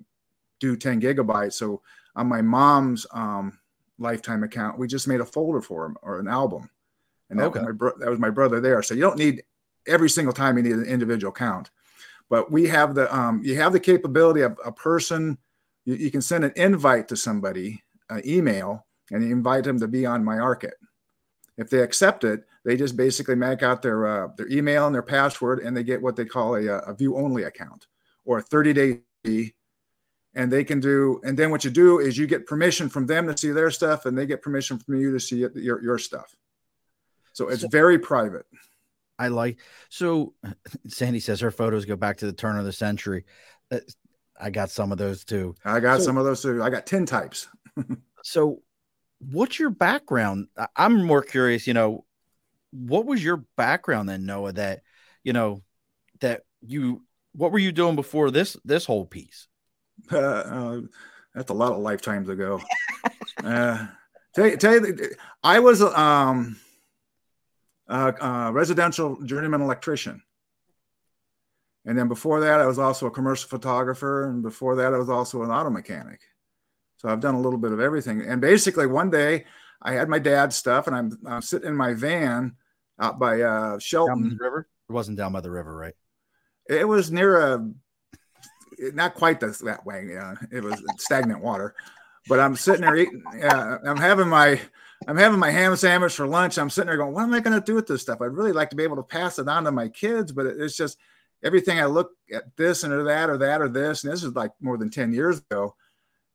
do 0.59 0.75
10 0.75 1.01
gigabytes. 1.01 1.53
So 1.53 1.81
on 2.15 2.27
my 2.27 2.41
mom's 2.41 3.05
um, 3.11 3.57
lifetime 3.97 4.43
account. 4.43 4.77
We 4.77 4.87
just 4.87 5.07
made 5.07 5.21
a 5.21 5.25
folder 5.25 5.61
for 5.61 5.85
him 5.85 5.97
or 6.01 6.19
an 6.19 6.27
album, 6.27 6.69
and 7.29 7.39
that 7.39 7.45
okay. 7.45 7.59
was 7.59 7.65
my 7.67 7.71
bro- 7.71 7.97
that 7.99 8.09
was 8.09 8.19
my 8.19 8.29
brother 8.29 8.59
there. 8.59 8.81
So 8.81 8.93
you 8.93 9.01
don't 9.01 9.17
need 9.17 9.43
every 9.87 10.09
single 10.09 10.33
time 10.33 10.57
you 10.57 10.63
need 10.63 10.73
an 10.73 10.85
individual 10.85 11.31
count, 11.31 11.71
but 12.29 12.51
we 12.51 12.67
have 12.67 12.95
the 12.95 13.13
um, 13.15 13.41
you 13.43 13.55
have 13.55 13.73
the 13.73 13.79
capability 13.79 14.41
of 14.41 14.57
a 14.65 14.71
person. 14.71 15.37
You, 15.85 15.95
you 15.95 16.11
can 16.11 16.21
send 16.21 16.43
an 16.43 16.53
invite 16.55 17.07
to 17.09 17.15
somebody, 17.15 17.83
an 18.09 18.21
email, 18.25 18.85
and 19.11 19.23
invite 19.23 19.63
them 19.63 19.79
to 19.79 19.87
be 19.87 20.05
on 20.05 20.23
MyArkit. 20.23 20.73
If 21.57 21.69
they 21.69 21.79
accept 21.79 22.23
it, 22.23 22.43
they 22.65 22.75
just 22.75 22.97
basically 22.97 23.35
make 23.35 23.63
out 23.63 23.81
their 23.81 24.07
uh, 24.07 24.27
their 24.37 24.49
email 24.49 24.85
and 24.87 24.95
their 24.95 25.03
password, 25.03 25.59
and 25.59 25.75
they 25.75 25.83
get 25.83 26.01
what 26.01 26.15
they 26.15 26.25
call 26.25 26.55
a, 26.55 26.65
a 26.65 26.93
view 26.93 27.15
only 27.17 27.43
account 27.43 27.87
or 28.25 28.39
a 28.39 28.41
30 28.41 28.73
day 28.73 29.53
and 30.35 30.51
they 30.51 30.63
can 30.63 30.79
do 30.79 31.19
and 31.23 31.37
then 31.37 31.49
what 31.49 31.63
you 31.63 31.71
do 31.71 31.99
is 31.99 32.17
you 32.17 32.27
get 32.27 32.45
permission 32.45 32.89
from 32.89 33.05
them 33.07 33.25
to 33.27 33.37
see 33.37 33.51
their 33.51 33.71
stuff 33.71 34.05
and 34.05 34.17
they 34.17 34.25
get 34.25 34.41
permission 34.41 34.77
from 34.77 34.99
you 34.99 35.11
to 35.11 35.19
see 35.19 35.47
your, 35.55 35.81
your 35.81 35.97
stuff 35.97 36.35
so 37.33 37.47
it's 37.47 37.61
so, 37.61 37.67
very 37.69 37.97
private 37.97 38.45
i 39.19 39.27
like 39.27 39.59
so 39.89 40.33
sandy 40.87 41.19
says 41.19 41.39
her 41.39 41.51
photos 41.51 41.85
go 41.85 41.95
back 41.95 42.17
to 42.17 42.25
the 42.25 42.33
turn 42.33 42.57
of 42.57 42.65
the 42.65 42.73
century. 42.73 43.25
Uh, 43.71 43.79
i 44.39 44.49
got 44.49 44.69
some 44.69 44.91
of 44.91 44.97
those 44.97 45.23
too. 45.23 45.55
I 45.63 45.79
got 45.79 45.99
so, 45.99 46.05
some 46.05 46.17
of 46.17 46.25
those 46.25 46.41
too. 46.41 46.61
I 46.61 46.69
got 46.69 46.85
10 46.85 47.05
types. 47.05 47.47
So 48.27 48.63
what's 49.19 49.59
your 49.59 49.69
background? 49.69 50.47
I'm 50.75 51.03
more 51.03 51.21
curious 51.21 51.67
you 51.67 51.75
know 51.75 52.05
what 52.71 53.05
was 53.05 53.23
your 53.23 53.45
background 53.55 54.09
then 54.09 54.25
noah 54.25 54.53
that 54.53 54.81
you 55.23 55.31
know 55.31 55.61
that 56.21 56.41
you 56.61 57.03
what 57.35 57.51
were 57.51 57.59
you 57.59 57.71
doing 57.71 57.95
before 57.95 58.31
this 58.31 58.57
this 58.65 58.85
whole 58.85 59.05
piece? 59.05 59.47
Uh, 60.11 60.17
uh, 60.17 60.81
that's 61.33 61.51
a 61.51 61.53
lot 61.53 61.73
of 61.73 61.79
lifetimes 61.79 62.29
ago. 62.29 62.61
uh, 63.43 63.87
tell, 64.33 64.57
tell 64.57 64.73
you, 64.73 65.09
I 65.43 65.59
was 65.59 65.81
um, 65.81 66.57
a, 67.87 68.13
a 68.13 68.51
residential 68.51 69.21
journeyman 69.23 69.61
electrician. 69.61 70.21
And 71.85 71.97
then 71.97 72.07
before 72.07 72.39
that, 72.41 72.59
I 72.59 72.65
was 72.65 72.79
also 72.79 73.05
a 73.05 73.11
commercial 73.11 73.47
photographer. 73.47 74.27
And 74.27 74.41
before 74.41 74.75
that, 74.77 74.93
I 74.93 74.97
was 74.97 75.09
also 75.09 75.43
an 75.43 75.51
auto 75.51 75.69
mechanic. 75.69 76.19
So 76.97 77.09
I've 77.09 77.19
done 77.19 77.35
a 77.35 77.41
little 77.41 77.59
bit 77.59 77.71
of 77.71 77.79
everything. 77.79 78.21
And 78.21 78.41
basically, 78.41 78.87
one 78.87 79.11
day 79.11 79.45
I 79.81 79.93
had 79.93 80.09
my 80.09 80.17
dad's 80.17 80.55
stuff 80.55 80.87
and 80.87 80.95
I'm, 80.95 81.17
I'm 81.27 81.41
sitting 81.41 81.69
in 81.69 81.75
my 81.75 81.93
van 81.93 82.55
out 82.99 83.19
by 83.19 83.41
uh, 83.41 83.77
Shelton. 83.77 84.37
river? 84.39 84.67
It 84.89 84.93
wasn't 84.93 85.17
down 85.17 85.33
by 85.33 85.41
the 85.41 85.51
river, 85.51 85.75
right? 85.75 85.93
It 86.67 86.87
was 86.87 87.11
near 87.11 87.39
a 87.39 87.69
not 88.93 89.13
quite 89.13 89.39
this, 89.39 89.59
that 89.59 89.85
way. 89.85 90.07
Yeah, 90.11 90.35
it 90.51 90.63
was 90.63 90.81
stagnant 90.97 91.41
water. 91.41 91.75
But 92.27 92.39
I'm 92.39 92.55
sitting 92.55 92.81
there 92.81 92.95
eating. 92.95 93.23
Yeah, 93.37 93.77
I'm 93.85 93.97
having 93.97 94.27
my 94.27 94.59
I'm 95.07 95.17
having 95.17 95.39
my 95.39 95.51
ham 95.51 95.75
sandwich 95.75 96.15
for 96.15 96.27
lunch. 96.27 96.57
I'm 96.57 96.69
sitting 96.69 96.87
there 96.87 96.97
going, 96.97 97.13
what 97.13 97.23
am 97.23 97.33
I 97.33 97.39
going 97.39 97.59
to 97.59 97.65
do 97.65 97.75
with 97.75 97.87
this 97.87 98.01
stuff? 98.01 98.21
I'd 98.21 98.25
really 98.25 98.53
like 98.53 98.69
to 98.71 98.75
be 98.75 98.83
able 98.83 98.95
to 98.95 99.03
pass 99.03 99.39
it 99.39 99.47
on 99.47 99.65
to 99.65 99.71
my 99.71 99.87
kids, 99.89 100.31
but 100.31 100.45
it's 100.45 100.77
just 100.77 100.97
everything 101.43 101.79
I 101.79 101.85
look 101.85 102.11
at 102.33 102.55
this 102.57 102.83
and 102.83 102.93
or 102.93 103.03
that 103.03 103.29
or 103.29 103.37
that 103.37 103.61
or 103.61 103.69
this, 103.69 104.03
and 104.03 104.11
this 104.11 104.23
is 104.23 104.33
like 104.33 104.51
more 104.61 104.77
than 104.77 104.89
10 104.89 105.13
years 105.13 105.39
ago. 105.39 105.75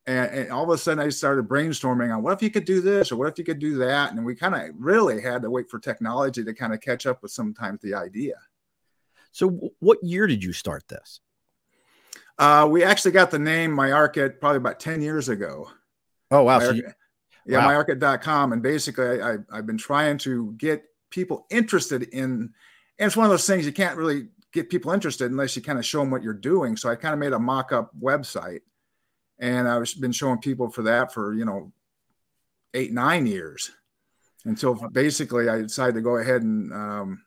And, 0.06 0.30
and, 0.30 0.50
all 0.50 0.64
of 0.64 0.70
a 0.70 0.78
sudden 0.78 1.04
I 1.04 1.10
started 1.10 1.46
brainstorming 1.48 2.14
on 2.14 2.22
what 2.22 2.32
if 2.32 2.42
you 2.42 2.50
could 2.50 2.64
do 2.64 2.80
this 2.80 3.12
or 3.12 3.16
what 3.16 3.28
if 3.28 3.38
you 3.38 3.44
could 3.44 3.58
do 3.58 3.76
that. 3.78 4.12
And 4.12 4.24
we 4.24 4.34
kind 4.34 4.54
of 4.54 4.74
really 4.78 5.20
had 5.20 5.42
to 5.42 5.50
wait 5.50 5.68
for 5.68 5.78
technology 5.78 6.42
to 6.42 6.54
kind 6.54 6.72
of 6.72 6.80
catch 6.80 7.06
up 7.06 7.22
with 7.22 7.32
sometimes 7.32 7.80
the 7.82 7.94
idea. 7.94 8.34
So 9.32 9.72
what 9.78 10.02
year 10.02 10.26
did 10.26 10.42
you 10.42 10.52
start 10.52 10.88
this? 10.88 11.20
Uh, 12.38 12.66
we 12.70 12.82
actually 12.82 13.12
got 13.12 13.30
the 13.30 13.38
name 13.38 13.72
MyArkit 13.72 14.40
probably 14.40 14.56
about 14.56 14.80
10 14.80 15.02
years 15.02 15.28
ago. 15.28 15.70
Oh, 16.30 16.44
wow. 16.44 16.60
So 16.60 16.70
you, 16.70 16.90
yeah, 17.46 17.66
wow. 17.66 17.82
myarkit.com. 17.82 18.52
And 18.52 18.62
basically, 18.62 19.20
I, 19.20 19.34
I, 19.52 19.56
have 19.56 19.66
been 19.66 19.78
trying 19.78 20.18
to 20.18 20.52
get 20.56 20.84
people 21.10 21.46
interested 21.50 22.04
in, 22.04 22.22
and 22.98 23.06
it's 23.06 23.16
one 23.16 23.24
of 23.24 23.30
those 23.30 23.46
things 23.46 23.66
you 23.66 23.72
can't 23.72 23.96
really 23.96 24.28
get 24.52 24.70
people 24.70 24.92
interested 24.92 25.30
unless 25.30 25.56
you 25.56 25.62
kind 25.62 25.78
of 25.78 25.86
show 25.86 26.00
them 26.00 26.10
what 26.10 26.22
you're 26.22 26.34
doing. 26.34 26.76
So 26.76 26.88
I 26.88 26.96
kind 26.96 27.14
of 27.14 27.20
made 27.20 27.32
a 27.32 27.38
mock 27.38 27.72
up 27.72 27.90
website 28.00 28.60
and 29.38 29.68
I've 29.68 29.88
been 30.00 30.12
showing 30.12 30.38
people 30.38 30.70
for 30.70 30.82
that 30.82 31.12
for, 31.12 31.34
you 31.34 31.44
know, 31.44 31.72
eight, 32.74 32.92
nine 32.92 33.26
years 33.26 33.70
until 34.44 34.74
basically 34.92 35.48
I 35.48 35.62
decided 35.62 35.94
to 35.94 36.02
go 36.02 36.16
ahead 36.16 36.42
and 36.42 36.72
um, 36.72 37.22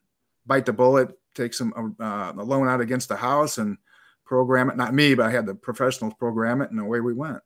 bite 0.45 0.65
the 0.65 0.73
bullet, 0.73 1.17
take 1.33 1.53
some 1.53 1.95
uh, 1.99 2.33
a 2.37 2.43
loan 2.43 2.67
out 2.67 2.81
against 2.81 3.09
the 3.09 3.15
house 3.15 3.57
and 3.57 3.77
program 4.25 4.69
it. 4.69 4.77
Not 4.77 4.93
me, 4.93 5.15
but 5.15 5.25
I 5.25 5.31
had 5.31 5.45
the 5.45 5.55
professionals 5.55 6.13
program 6.19 6.61
it, 6.61 6.71
and 6.71 6.79
away 6.79 6.99
we 6.99 7.13
went. 7.13 7.41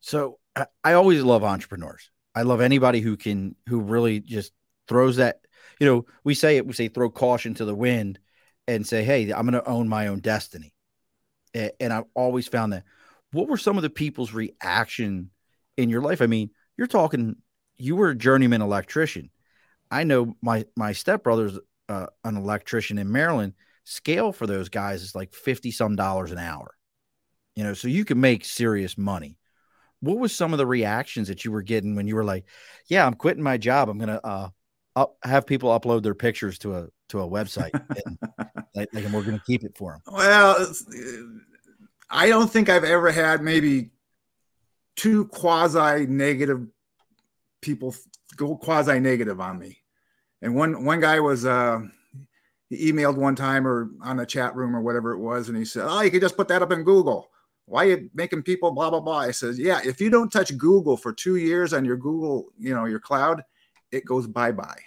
So 0.00 0.38
I 0.84 0.92
always 0.92 1.22
love 1.22 1.44
entrepreneurs. 1.44 2.10
I 2.34 2.42
love 2.42 2.60
anybody 2.60 3.00
who 3.00 3.16
can 3.16 3.56
who 3.68 3.80
really 3.80 4.20
just 4.20 4.52
throws 4.88 5.16
that. 5.16 5.40
You 5.80 5.86
know, 5.86 6.06
we 6.24 6.34
say 6.34 6.56
it. 6.56 6.66
We 6.66 6.72
say 6.72 6.88
throw 6.88 7.10
caution 7.10 7.54
to 7.54 7.64
the 7.64 7.74
wind, 7.74 8.18
and 8.66 8.86
say, 8.86 9.04
"Hey, 9.04 9.32
I'm 9.32 9.46
going 9.46 9.52
to 9.52 9.68
own 9.68 9.88
my 9.88 10.08
own 10.08 10.20
destiny." 10.20 10.74
And 11.54 11.92
I've 11.92 12.04
always 12.14 12.48
found 12.48 12.72
that. 12.72 12.84
What 13.32 13.48
were 13.48 13.58
some 13.58 13.76
of 13.76 13.82
the 13.82 13.90
people's 13.90 14.32
reaction 14.32 15.30
in 15.76 15.88
your 15.88 16.02
life? 16.02 16.22
I 16.22 16.26
mean, 16.26 16.50
you're 16.76 16.86
talking. 16.86 17.36
You 17.78 17.96
were 17.96 18.10
a 18.10 18.14
journeyman 18.14 18.62
electrician. 18.62 19.30
I 19.90 20.04
know 20.04 20.36
my 20.42 20.64
my 20.76 20.92
stepbrother's 20.92 21.58
uh, 21.88 22.06
an 22.24 22.36
electrician 22.36 22.98
in 22.98 23.10
Maryland 23.10 23.54
scale 23.84 24.32
for 24.32 24.46
those 24.46 24.68
guys 24.68 25.02
is 25.02 25.14
like 25.14 25.34
50 25.34 25.70
some 25.70 25.96
dollars 25.96 26.32
an 26.32 26.38
hour. 26.38 26.74
You 27.56 27.64
know, 27.64 27.74
so 27.74 27.88
you 27.88 28.04
can 28.04 28.20
make 28.20 28.44
serious 28.44 28.96
money. 28.96 29.36
What 30.02 30.18
was 30.18 30.34
some 30.34 30.52
of 30.52 30.58
the 30.58 30.66
reactions 30.66 31.28
that 31.28 31.44
you 31.44 31.52
were 31.52 31.62
getting 31.62 31.96
when 31.96 32.06
you 32.06 32.16
were 32.16 32.24
like, 32.24 32.44
"Yeah, 32.88 33.06
I'm 33.06 33.14
quitting 33.14 33.42
my 33.42 33.56
job. 33.56 33.88
I'm 33.88 33.98
going 33.98 34.08
to 34.08 34.26
uh 34.26 34.48
up, 34.94 35.16
have 35.22 35.46
people 35.46 35.70
upload 35.70 36.02
their 36.02 36.14
pictures 36.14 36.58
to 36.58 36.74
a 36.74 36.88
to 37.08 37.20
a 37.20 37.28
website 37.28 37.70
and, 38.04 38.18
like, 38.74 38.88
and 38.92 39.12
we're 39.12 39.22
going 39.22 39.38
to 39.38 39.44
keep 39.46 39.64
it 39.64 39.76
for 39.76 39.92
them." 39.92 40.14
Well, 40.14 40.74
I 42.10 42.28
don't 42.28 42.50
think 42.50 42.68
I've 42.68 42.84
ever 42.84 43.10
had 43.10 43.42
maybe 43.42 43.90
two 44.96 45.26
quasi 45.28 46.06
negative 46.06 46.66
people 47.62 47.94
go 48.36 48.56
quasi 48.56 49.00
negative 49.00 49.40
on 49.40 49.58
me. 49.58 49.78
And 50.42 50.54
one 50.54 50.84
one 50.84 51.00
guy 51.00 51.20
was 51.20 51.46
uh 51.46 51.80
he 52.68 52.92
emailed 52.92 53.16
one 53.16 53.36
time 53.36 53.66
or 53.66 53.90
on 54.02 54.18
a 54.20 54.26
chat 54.26 54.56
room 54.56 54.74
or 54.74 54.80
whatever 54.80 55.12
it 55.12 55.18
was, 55.18 55.48
and 55.48 55.56
he 55.56 55.64
said, 55.64 55.86
"Oh, 55.86 56.00
you 56.00 56.10
can 56.10 56.20
just 56.20 56.36
put 56.36 56.48
that 56.48 56.62
up 56.62 56.72
in 56.72 56.82
Google. 56.82 57.30
Why 57.72 57.86
are 57.86 57.88
you 57.88 58.10
making 58.12 58.42
people 58.42 58.70
blah 58.70 58.90
blah 58.90 59.00
blah?" 59.00 59.20
I 59.20 59.30
says, 59.30 59.58
"Yeah, 59.58 59.80
if 59.82 59.98
you 59.98 60.10
don't 60.10 60.30
touch 60.30 60.54
Google 60.58 60.98
for 60.98 61.10
two 61.10 61.36
years 61.36 61.72
on 61.72 61.86
your 61.86 61.96
Google, 61.96 62.52
you 62.58 62.74
know, 62.74 62.84
your 62.84 63.00
cloud, 63.00 63.42
it 63.90 64.04
goes 64.04 64.26
bye 64.26 64.52
bye." 64.52 64.78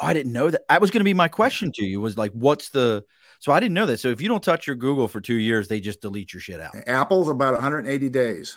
Oh, 0.00 0.06
I 0.06 0.14
didn't 0.14 0.32
know 0.32 0.48
that. 0.48 0.62
That 0.70 0.80
was 0.80 0.90
going 0.90 1.00
to 1.00 1.04
be 1.04 1.12
my 1.12 1.28
question 1.28 1.70
to 1.72 1.84
you. 1.84 2.00
Was 2.00 2.16
like, 2.16 2.32
what's 2.32 2.70
the? 2.70 3.04
So 3.40 3.52
I 3.52 3.60
didn't 3.60 3.74
know 3.74 3.84
that. 3.84 4.00
So 4.00 4.08
if 4.08 4.22
you 4.22 4.28
don't 4.28 4.42
touch 4.42 4.66
your 4.66 4.74
Google 4.74 5.06
for 5.06 5.20
two 5.20 5.34
years, 5.34 5.68
they 5.68 5.80
just 5.80 6.00
delete 6.00 6.32
your 6.32 6.40
shit 6.40 6.60
out. 6.60 6.74
Apple's 6.86 7.28
about 7.28 7.52
180 7.52 8.08
days. 8.08 8.56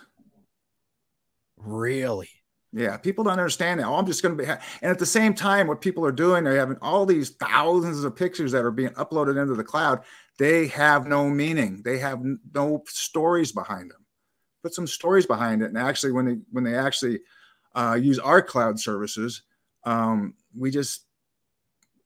Really? 1.58 2.30
Yeah, 2.74 2.98
people 2.98 3.24
don't 3.24 3.34
understand 3.34 3.80
that. 3.80 3.88
Oh, 3.88 3.96
I'm 3.96 4.06
just 4.06 4.22
going 4.22 4.38
to 4.38 4.44
be, 4.44 4.48
ha-. 4.48 4.60
and 4.82 4.92
at 4.92 5.00
the 5.00 5.06
same 5.06 5.34
time, 5.34 5.68
what 5.68 5.82
people 5.82 6.06
are 6.06 6.12
doing, 6.12 6.44
they're 6.44 6.58
having 6.58 6.78
all 6.82 7.06
these 7.06 7.30
thousands 7.32 8.04
of 8.04 8.16
pictures 8.16 8.52
that 8.52 8.66
are 8.66 8.72
being 8.72 8.90
uploaded 8.92 9.42
into 9.42 9.56
the 9.56 9.64
cloud. 9.64 10.02
They 10.38 10.68
have 10.68 11.08
no 11.08 11.30
meaning. 11.30 11.82
They 11.84 11.98
have 12.00 12.22
no 12.54 12.84
stories 12.88 13.52
behind 13.52 13.92
them. 13.92 14.06
Put 14.64 14.74
some 14.74 14.88
stories 14.88 15.26
behind 15.26 15.62
it, 15.62 15.68
and 15.68 15.78
actually, 15.78 16.12
when 16.12 16.26
they 16.26 16.38
when 16.52 16.64
they 16.64 16.76
actually 16.76 17.22
uh, 17.74 17.98
use 18.00 18.20
our 18.20 18.42
cloud 18.42 18.80
services, 18.80 19.44
um, 19.86 20.34
we 20.56 20.72
just 20.72 21.06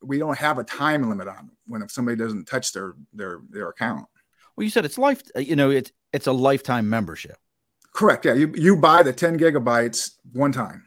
we 0.04 0.18
don't 0.20 0.38
have 0.38 0.58
a 0.58 0.64
time 0.64 1.10
limit 1.10 1.28
on 1.28 1.52
when 1.66 1.82
if 1.82 1.92
somebody 1.92 2.18
doesn't 2.18 2.46
touch 2.46 2.72
their 2.74 2.94
their 3.14 3.40
their 3.50 3.70
account. 3.70 4.06
Well, 4.56 4.64
you 4.64 4.70
said 4.70 4.86
it's 4.86 4.98
life. 4.98 5.24
You 5.36 5.56
know, 5.56 5.72
it's 5.72 5.92
it's 6.14 6.28
a 6.28 6.34
lifetime 6.34 6.90
membership. 6.90 7.38
Correct. 7.94 8.26
Yeah, 8.26 8.34
you 8.34 8.54
you 8.56 8.78
buy 8.78 9.04
the 9.04 9.14
ten 9.14 9.38
gigabytes 9.38 10.12
one 10.32 10.52
time, 10.52 10.84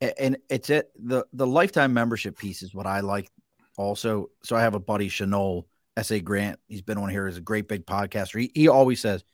and 0.00 0.36
it's 0.48 0.70
it 0.70 0.90
the 0.96 1.26
the 1.32 1.46
lifetime 1.46 1.92
membership 1.92 2.38
piece 2.38 2.62
is 2.62 2.74
what 2.74 2.86
I 2.86 3.00
like. 3.00 3.30
Also, 3.76 4.30
so 4.42 4.56
I 4.56 4.60
have 4.60 4.74
a 4.74 4.80
buddy 4.80 5.08
Chanel 5.08 5.66
S. 5.96 6.10
A. 6.10 6.20
Grant. 6.20 6.60
He's 6.68 6.82
been 6.82 6.98
on 6.98 7.08
here. 7.08 7.26
He's 7.26 7.38
a 7.38 7.42
great 7.42 7.68
big 7.68 7.86
podcaster. 7.86 8.40
He 8.40 8.52
he 8.54 8.68
always 8.68 9.00
says, 9.00 9.24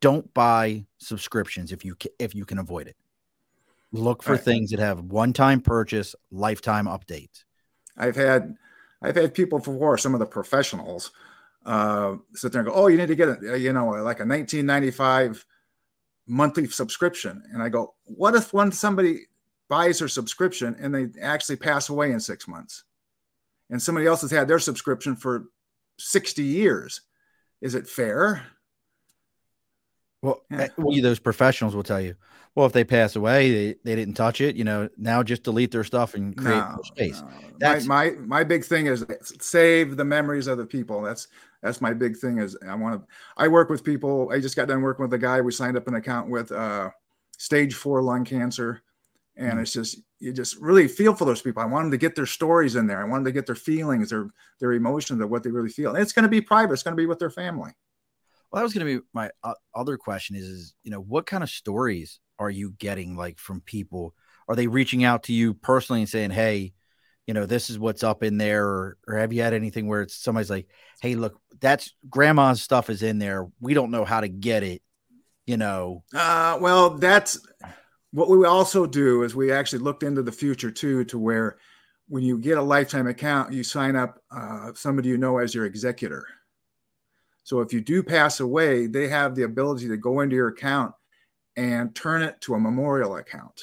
"Don't 0.00 0.32
buy 0.34 0.86
subscriptions 0.98 1.70
if 1.70 1.84
you 1.84 1.96
if 2.18 2.34
you 2.34 2.44
can 2.44 2.58
avoid 2.58 2.88
it. 2.88 2.96
Look 3.92 4.22
for 4.22 4.32
right. 4.32 4.40
things 4.40 4.70
that 4.70 4.80
have 4.80 5.00
one 5.00 5.32
time 5.32 5.60
purchase, 5.60 6.14
lifetime 6.32 6.86
updates." 6.86 7.44
I've 7.96 8.16
had 8.16 8.56
I've 9.00 9.16
had 9.16 9.32
people 9.32 9.58
before, 9.58 9.96
some 9.96 10.14
of 10.14 10.20
the 10.20 10.26
professionals, 10.26 11.12
uh, 11.64 12.16
sit 12.34 12.50
there 12.50 12.62
and 12.62 12.68
go, 12.68 12.74
"Oh, 12.74 12.88
you 12.88 12.96
need 12.96 13.08
to 13.08 13.14
get 13.14 13.42
a 13.44 13.58
you 13.58 13.72
know 13.72 13.86
like 13.90 14.18
a 14.18 14.26
1995 14.26 15.44
monthly 16.26 16.66
subscription," 16.68 17.42
and 17.52 17.62
I 17.62 17.68
go, 17.68 17.94
"What 18.04 18.34
if 18.34 18.52
when 18.52 18.72
somebody 18.72 19.26
buys 19.68 19.98
their 19.98 20.08
subscription 20.08 20.76
and 20.78 20.94
they 20.94 21.08
actually 21.20 21.56
pass 21.56 21.88
away 21.88 22.12
in 22.12 22.20
six 22.20 22.46
months, 22.46 22.84
and 23.70 23.80
somebody 23.80 24.06
else 24.06 24.22
has 24.22 24.30
had 24.30 24.48
their 24.48 24.58
subscription 24.58 25.16
for 25.16 25.46
60 25.98 26.42
years? 26.42 27.02
Is 27.60 27.74
it 27.74 27.88
fair?" 27.88 28.46
Well, 30.22 30.42
yeah. 30.50 30.68
Eh, 30.78 31.00
those 31.02 31.18
professionals 31.18 31.76
will 31.76 31.82
tell 31.82 32.00
you, 32.00 32.14
well, 32.54 32.66
if 32.66 32.72
they 32.72 32.84
pass 32.84 33.16
away, 33.16 33.50
they, 33.50 33.76
they 33.84 33.96
didn't 33.96 34.14
touch 34.14 34.40
it, 34.40 34.54
you 34.54 34.64
know, 34.64 34.88
now 34.96 35.22
just 35.22 35.42
delete 35.42 35.72
their 35.72 35.84
stuff 35.84 36.14
and 36.14 36.36
create 36.36 36.56
no, 36.56 36.78
space. 36.84 37.20
No. 37.20 37.28
That's 37.58 37.84
my, 37.84 38.10
my, 38.10 38.26
my 38.26 38.44
big 38.44 38.64
thing 38.64 38.86
is 38.86 39.04
save 39.40 39.96
the 39.96 40.04
memories 40.04 40.46
of 40.46 40.56
the 40.56 40.64
people. 40.64 41.02
That's 41.02 41.28
that's 41.64 41.80
my 41.80 41.94
big 41.94 42.16
thing 42.18 42.38
is 42.38 42.56
I 42.68 42.74
want 42.74 43.00
to 43.00 43.06
I 43.36 43.48
work 43.48 43.70
with 43.70 43.82
people. 43.82 44.30
I 44.30 44.38
just 44.38 44.54
got 44.54 44.68
done 44.68 44.82
working 44.82 45.02
with 45.02 45.14
a 45.14 45.18
guy 45.18 45.40
we 45.40 45.50
signed 45.50 45.76
up 45.76 45.88
an 45.88 45.94
account 45.94 46.28
with 46.28 46.52
uh 46.52 46.90
stage 47.38 47.74
four 47.74 48.02
lung 48.02 48.24
cancer. 48.24 48.82
And 49.36 49.52
mm-hmm. 49.52 49.60
it's 49.60 49.72
just 49.72 49.98
you 50.20 50.32
just 50.32 50.56
really 50.58 50.86
feel 50.86 51.14
for 51.14 51.24
those 51.24 51.42
people. 51.42 51.62
I 51.62 51.66
want 51.66 51.84
them 51.84 51.90
to 51.90 51.96
get 51.96 52.14
their 52.14 52.26
stories 52.26 52.76
in 52.76 52.86
there. 52.86 53.00
I 53.00 53.04
want 53.04 53.24
them 53.24 53.32
to 53.32 53.38
get 53.38 53.46
their 53.46 53.54
feelings, 53.54 54.10
their 54.10 54.28
their 54.60 54.74
emotions 54.74 55.20
of 55.20 55.30
what 55.30 55.42
they 55.42 55.50
really 55.50 55.70
feel. 55.70 55.90
And 55.90 56.02
it's 56.02 56.12
going 56.12 56.24
to 56.24 56.28
be 56.28 56.42
private. 56.42 56.74
It's 56.74 56.82
going 56.82 56.96
to 56.96 57.02
be 57.02 57.06
with 57.06 57.18
their 57.18 57.30
family. 57.30 57.72
Well, 58.50 58.60
that 58.60 58.62
was 58.62 58.74
going 58.74 58.86
to 58.86 59.00
be 59.00 59.06
my 59.12 59.30
uh, 59.42 59.54
other 59.74 59.96
question 59.96 60.36
is, 60.36 60.44
is, 60.44 60.74
you 60.84 60.90
know, 60.90 61.00
what 61.00 61.26
kind 61.26 61.42
of 61.42 61.50
stories 61.50 62.20
are 62.38 62.50
you 62.50 62.74
getting 62.78 63.16
like 63.16 63.38
from 63.38 63.62
people? 63.62 64.14
Are 64.48 64.54
they 64.54 64.66
reaching 64.66 65.02
out 65.02 65.24
to 65.24 65.32
you 65.32 65.54
personally 65.54 66.02
and 66.02 66.08
saying, 66.08 66.30
hey, 66.30 66.74
you 67.26 67.34
know, 67.34 67.46
this 67.46 67.70
is 67.70 67.78
what's 67.78 68.02
up 68.02 68.22
in 68.22 68.38
there? 68.38 68.66
Or, 68.66 68.96
or 69.08 69.16
have 69.16 69.32
you 69.32 69.42
had 69.42 69.54
anything 69.54 69.86
where 69.86 70.02
it's 70.02 70.16
somebody's 70.16 70.50
like, 70.50 70.68
hey, 71.00 71.14
look, 71.14 71.40
that's 71.60 71.94
grandma's 72.08 72.62
stuff 72.62 72.90
is 72.90 73.02
in 73.02 73.18
there. 73.18 73.48
We 73.60 73.74
don't 73.74 73.90
know 73.90 74.04
how 74.04 74.20
to 74.20 74.28
get 74.28 74.62
it, 74.62 74.82
you 75.46 75.56
know? 75.56 76.04
Uh, 76.14 76.58
well, 76.60 76.90
that's 76.90 77.38
what 78.12 78.28
we 78.28 78.46
also 78.46 78.86
do 78.86 79.22
is 79.22 79.34
we 79.34 79.50
actually 79.50 79.80
looked 79.80 80.02
into 80.02 80.22
the 80.22 80.32
future 80.32 80.70
too, 80.70 81.04
to 81.06 81.18
where 81.18 81.56
when 82.08 82.22
you 82.22 82.38
get 82.38 82.58
a 82.58 82.62
lifetime 82.62 83.06
account, 83.06 83.52
you 83.52 83.64
sign 83.64 83.96
up 83.96 84.20
uh, 84.30 84.72
somebody 84.74 85.08
you 85.08 85.16
know 85.16 85.38
as 85.38 85.54
your 85.54 85.64
executor. 85.64 86.26
So 87.42 87.60
if 87.60 87.72
you 87.72 87.80
do 87.80 88.02
pass 88.02 88.40
away, 88.40 88.86
they 88.86 89.08
have 89.08 89.34
the 89.34 89.42
ability 89.42 89.88
to 89.88 89.96
go 89.96 90.20
into 90.20 90.36
your 90.36 90.48
account 90.48 90.94
and 91.56 91.94
turn 91.94 92.22
it 92.22 92.40
to 92.42 92.54
a 92.54 92.60
memorial 92.60 93.16
account. 93.16 93.60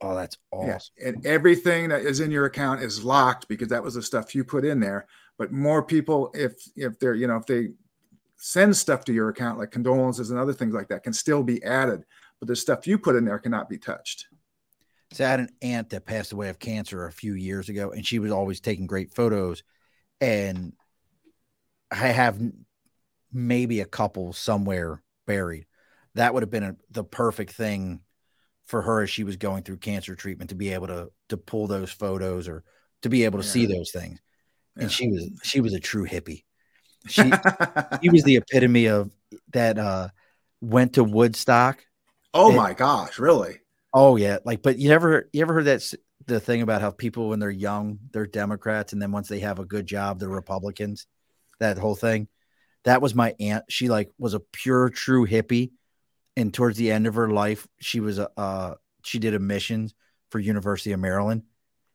Oh, 0.00 0.14
that's 0.14 0.36
awesome. 0.52 0.92
Yeah. 0.96 1.08
And 1.08 1.26
everything 1.26 1.88
that 1.88 2.02
is 2.02 2.20
in 2.20 2.30
your 2.30 2.44
account 2.44 2.82
is 2.82 3.04
locked 3.04 3.48
because 3.48 3.68
that 3.68 3.82
was 3.82 3.94
the 3.94 4.02
stuff 4.02 4.34
you 4.34 4.44
put 4.44 4.64
in 4.64 4.78
there. 4.78 5.06
But 5.38 5.52
more 5.52 5.82
people, 5.82 6.30
if 6.34 6.54
if 6.76 6.98
they're, 6.98 7.14
you 7.14 7.26
know, 7.26 7.36
if 7.36 7.46
they 7.46 7.70
send 8.36 8.76
stuff 8.76 9.04
to 9.04 9.12
your 9.12 9.28
account 9.28 9.58
like 9.58 9.72
condolences 9.72 10.30
and 10.30 10.38
other 10.38 10.52
things 10.52 10.72
like 10.74 10.88
that 10.88 11.02
can 11.02 11.12
still 11.12 11.42
be 11.42 11.62
added. 11.64 12.04
But 12.38 12.48
the 12.48 12.56
stuff 12.56 12.86
you 12.86 12.98
put 12.98 13.16
in 13.16 13.24
there 13.24 13.38
cannot 13.38 13.68
be 13.68 13.78
touched. 13.78 14.26
So 15.10 15.24
I 15.24 15.28
had 15.28 15.40
an 15.40 15.48
aunt 15.62 15.90
that 15.90 16.06
passed 16.06 16.32
away 16.32 16.48
of 16.48 16.58
cancer 16.58 17.06
a 17.06 17.12
few 17.12 17.34
years 17.34 17.68
ago, 17.68 17.90
and 17.90 18.06
she 18.06 18.18
was 18.18 18.30
always 18.30 18.60
taking 18.60 18.86
great 18.86 19.12
photos. 19.12 19.62
And 20.20 20.74
I 21.90 22.08
have 22.08 22.38
maybe 23.32 23.80
a 23.80 23.86
couple 23.86 24.32
somewhere 24.32 25.02
buried. 25.26 25.66
That 26.14 26.34
would 26.34 26.42
have 26.42 26.50
been 26.50 26.62
a, 26.62 26.76
the 26.90 27.04
perfect 27.04 27.52
thing 27.52 28.00
for 28.68 28.82
her 28.82 29.02
as 29.02 29.10
she 29.10 29.24
was 29.24 29.36
going 29.36 29.62
through 29.62 29.78
cancer 29.78 30.14
treatment 30.14 30.50
to 30.50 30.56
be 30.56 30.72
able 30.72 30.86
to 30.86 31.10
to 31.30 31.36
pull 31.36 31.66
those 31.66 31.90
photos 31.90 32.46
or 32.46 32.62
to 33.02 33.08
be 33.08 33.24
able 33.24 33.40
to 33.40 33.44
yeah. 33.44 33.52
see 33.52 33.66
those 33.66 33.90
things. 33.90 34.20
And 34.76 34.84
yeah. 34.84 34.88
she 34.88 35.08
was 35.08 35.30
she 35.42 35.60
was 35.60 35.72
a 35.72 35.80
true 35.80 36.06
hippie. 36.06 36.44
She 37.06 37.22
he 38.02 38.10
was 38.10 38.24
the 38.24 38.36
epitome 38.36 38.86
of 38.86 39.10
that 39.52 39.78
uh 39.78 40.08
went 40.60 40.94
to 40.94 41.04
Woodstock. 41.04 41.84
Oh 42.34 42.48
and, 42.48 42.56
my 42.56 42.74
gosh, 42.74 43.18
really? 43.18 43.60
Oh 43.94 44.16
yeah, 44.16 44.38
like 44.44 44.62
but 44.62 44.78
you 44.78 44.90
ever 44.90 45.28
you 45.32 45.40
ever 45.40 45.54
heard 45.54 45.66
that 45.66 45.94
the 46.26 46.40
thing 46.40 46.60
about 46.60 46.82
how 46.82 46.90
people 46.90 47.30
when 47.30 47.38
they're 47.38 47.50
young 47.50 47.98
they're 48.12 48.26
Democrats 48.26 48.92
and 48.92 49.00
then 49.00 49.12
once 49.12 49.28
they 49.28 49.38
have 49.38 49.58
a 49.58 49.64
good 49.64 49.86
job 49.86 50.18
they're 50.18 50.28
Republicans 50.28 51.06
that 51.60 51.78
whole 51.78 51.94
thing. 51.94 52.28
That 52.84 53.00
was 53.00 53.14
my 53.14 53.34
aunt. 53.40 53.64
She 53.68 53.88
like 53.88 54.10
was 54.18 54.34
a 54.34 54.40
pure 54.40 54.90
true 54.90 55.26
hippie, 55.26 55.70
and 56.38 56.54
towards 56.54 56.78
the 56.78 56.90
end 56.90 57.06
of 57.06 57.14
her 57.14 57.28
life, 57.28 57.66
she 57.80 58.00
was 58.00 58.18
a 58.18 58.30
uh, 58.36 58.74
she 59.02 59.18
did 59.18 59.34
a 59.34 59.38
mission 59.38 59.90
for 60.30 60.38
University 60.38 60.92
of 60.92 61.00
Maryland, 61.00 61.42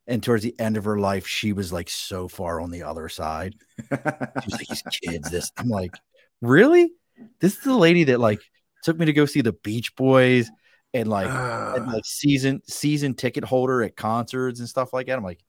and 0.08 0.22
towards 0.22 0.44
the 0.44 0.56
end 0.60 0.78
of 0.78 0.86
her 0.86 1.00
life, 1.00 1.28
she 1.28 1.54
was 1.54 1.72
like 1.72 1.90
so 1.90 2.28
far 2.28 2.62
on 2.62 2.72
the 2.72 2.84
other 2.84 3.10
side. 3.10 3.56
she 3.80 3.86
was 3.92 4.52
like, 4.52 4.68
"These 4.68 4.84
kids, 5.04 5.30
this." 5.30 5.52
I'm 5.58 5.70
like, 5.70 5.96
really? 6.42 6.92
This 7.40 7.58
is 7.58 7.64
the 7.64 7.78
lady 7.78 8.06
that 8.06 8.20
like 8.20 8.42
took 8.84 8.98
me 8.98 9.06
to 9.06 9.14
go 9.14 9.26
see 9.26 9.42
the 9.42 9.54
Beach 9.54 9.96
Boys 9.96 10.50
and 10.94 11.08
like, 11.08 11.30
uh, 11.30 11.74
and 11.78 11.92
like 11.92 12.06
season 12.06 12.62
season 12.68 13.14
ticket 13.14 13.44
holder 13.44 13.82
at 13.84 13.96
concerts 13.96 14.60
and 14.60 14.70
stuff 14.70 14.94
like 14.94 15.08
that. 15.08 15.18
I'm 15.18 15.24
like, 15.24 15.44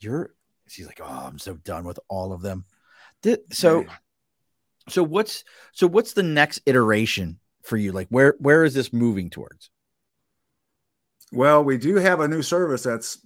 you're. 0.00 0.34
She's 0.68 0.86
like, 0.86 1.00
oh, 1.02 1.06
I'm 1.26 1.38
so 1.38 1.54
done 1.54 1.84
with 1.84 1.98
all 2.08 2.34
of 2.34 2.42
them 2.42 2.66
so 3.50 3.84
so 4.88 5.02
what's 5.02 5.44
so 5.72 5.86
what's 5.86 6.12
the 6.12 6.22
next 6.22 6.60
iteration 6.66 7.38
for 7.68 7.76
you? 7.76 7.92
Like 7.92 8.08
where 8.08 8.34
where 8.38 8.64
is 8.64 8.74
this 8.74 8.92
moving 8.92 9.30
towards? 9.30 9.70
Well, 11.32 11.62
we 11.62 11.76
do 11.76 11.96
have 11.96 12.20
a 12.20 12.28
new 12.28 12.42
service 12.42 12.82
that's 12.82 13.18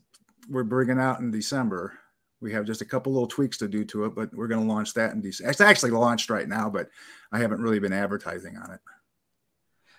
we're 0.48 0.64
bringing 0.64 0.98
out 0.98 1.20
in 1.20 1.30
December. 1.30 1.98
We 2.40 2.52
have 2.52 2.66
just 2.66 2.80
a 2.80 2.84
couple 2.84 3.12
little 3.12 3.28
tweaks 3.28 3.58
to 3.58 3.68
do 3.68 3.84
to 3.86 4.06
it, 4.06 4.16
but 4.16 4.34
we're 4.34 4.48
going 4.48 4.60
to 4.60 4.72
launch 4.72 4.94
that 4.94 5.12
in 5.12 5.20
December. 5.20 5.50
It's 5.50 5.60
actually 5.60 5.92
launched 5.92 6.28
right 6.28 6.48
now, 6.48 6.68
but 6.68 6.88
I 7.30 7.38
haven't 7.38 7.60
really 7.60 7.78
been 7.78 7.92
advertising 7.92 8.56
on 8.56 8.72
it. 8.72 8.80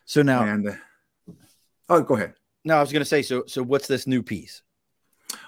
So 0.03 0.21
now, 0.21 0.43
and 0.43 0.67
uh, 0.67 0.73
oh, 1.87 2.01
go 2.01 2.15
ahead. 2.15 2.33
No, 2.65 2.75
I 2.75 2.81
was 2.81 2.91
going 2.91 3.01
to 3.01 3.05
say. 3.05 3.21
So, 3.21 3.45
so 3.47 3.63
what's 3.63 3.87
this 3.87 4.05
new 4.05 4.21
piece? 4.21 4.61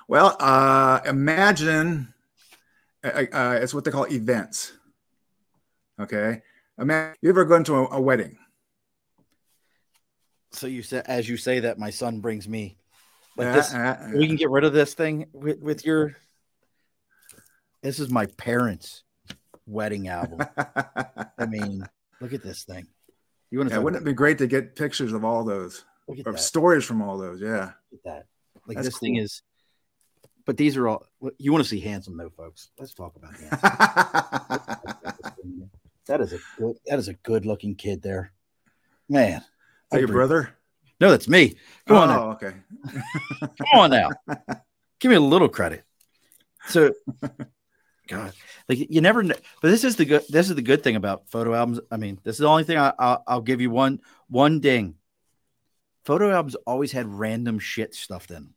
Well, 0.08 0.38
uh, 0.40 1.02
imagine 1.06 2.14
uh, 3.04 3.60
it's 3.62 3.74
what 3.74 3.84
they 3.84 3.92
call 3.92 4.06
events. 4.06 4.72
Okay. 6.00 6.42
Imagine 6.80 7.16
you 7.22 7.30
ever 7.30 7.46
gone 7.46 7.64
to 7.66 7.76
a, 7.76 7.88
a 7.98 8.02
wedding? 8.02 8.38
So 10.56 10.68
you 10.68 10.84
said, 10.84 11.06
as 11.08 11.28
you 11.28 11.38
say 11.38 11.62
that, 11.62 11.78
my 11.78 11.90
son 11.90 12.20
brings 12.20 12.48
me. 12.48 12.78
Like 13.38 13.54
this, 13.54 13.74
uh, 13.74 13.78
uh, 13.78 14.12
we 14.16 14.28
can 14.28 14.38
get 14.38 14.50
rid 14.50 14.64
of 14.64 14.74
this 14.74 14.94
thing 14.94 15.28
with, 15.34 15.60
with 15.60 15.86
your. 15.86 16.16
This 17.82 18.00
is 18.00 18.10
my 18.10 18.28
parents' 18.38 19.04
wedding 19.68 20.08
album. 20.08 20.48
I 21.38 21.46
mean, 21.46 21.86
look 22.22 22.34
at 22.34 22.42
this 22.42 22.64
thing. 22.64 22.88
You 23.52 23.60
want 23.60 23.70
to? 23.70 23.76
Yeah, 23.76 23.82
wouldn't 23.82 24.02
it 24.02 24.06
be 24.06 24.14
great 24.14 24.38
to 24.38 24.48
get 24.48 24.76
pictures 24.76 25.12
of 25.12 25.26
all 25.26 25.44
those, 25.44 25.84
or 26.08 26.38
stories 26.38 26.86
from 26.86 27.02
all 27.02 27.18
those? 27.18 27.42
Yeah. 27.42 27.72
Look 27.92 28.00
at 28.00 28.04
that. 28.06 28.26
Like 28.66 28.78
That's 28.78 28.88
this 28.88 28.98
cool. 28.98 29.08
thing 29.08 29.16
is 29.18 29.44
but 30.46 30.58
these 30.58 30.78
are 30.78 30.88
all 30.88 31.06
you 31.38 31.52
want 31.52 31.64
to 31.64 31.70
see 31.70 31.80
handsome 31.80 32.18
though, 32.18 32.30
folks. 32.30 32.70
Let's 32.80 32.94
talk 32.94 33.16
about 33.16 33.36
handsome. 33.36 33.60
that 36.06 36.22
is 36.22 36.34
a 36.34 36.40
good 36.58 36.76
that 36.86 37.00
is 37.00 37.08
a 37.08 37.14
good 37.14 37.46
looking 37.46 37.76
kid 37.76 38.02
there. 38.02 38.32
Man. 39.10 39.44
Is 39.94 40.00
your 40.00 40.08
brother? 40.08 40.50
No, 41.00 41.12
that's 41.12 41.28
me. 41.28 41.56
Come 41.88 41.98
oh, 41.98 42.02
on 42.02 42.08
now. 42.10 42.32
okay. 42.32 42.54
Come 43.42 43.68
on 43.74 43.90
now. 43.92 44.10
Give 45.00 45.10
me 45.10 45.16
a 45.16 45.22
little 45.22 45.50
credit. 45.50 45.84
So 46.68 46.94
God, 48.08 48.34
like 48.70 48.90
you 48.90 49.02
never 49.02 49.22
know. 49.24 49.36
But 49.62 49.70
this 49.72 49.84
is 49.84 49.96
the 49.96 50.06
good. 50.06 50.24
This 50.30 50.50
is 50.50 50.56
the 50.56 50.62
good 50.62 50.84
thing 50.84 50.96
about 50.96 51.30
photo 51.30 51.54
albums. 51.54 51.80
I 51.92 51.98
mean, 51.98 52.20
this 52.24 52.36
is 52.36 52.40
the 52.40 52.48
only 52.48 52.64
thing 52.64 52.78
I, 52.78 52.94
I'll, 52.98 53.24
I'll 53.28 53.42
give 53.42 53.62
you 53.62 53.70
one 53.72 54.00
one 54.30 54.60
ding. 54.60 54.96
photo 56.06 56.32
albums 56.32 56.56
always 56.66 56.92
had 56.92 57.08
random 57.08 57.60
shit 57.60 57.94
stuffed 57.94 58.32
in 58.32 58.36
them. 58.36 58.54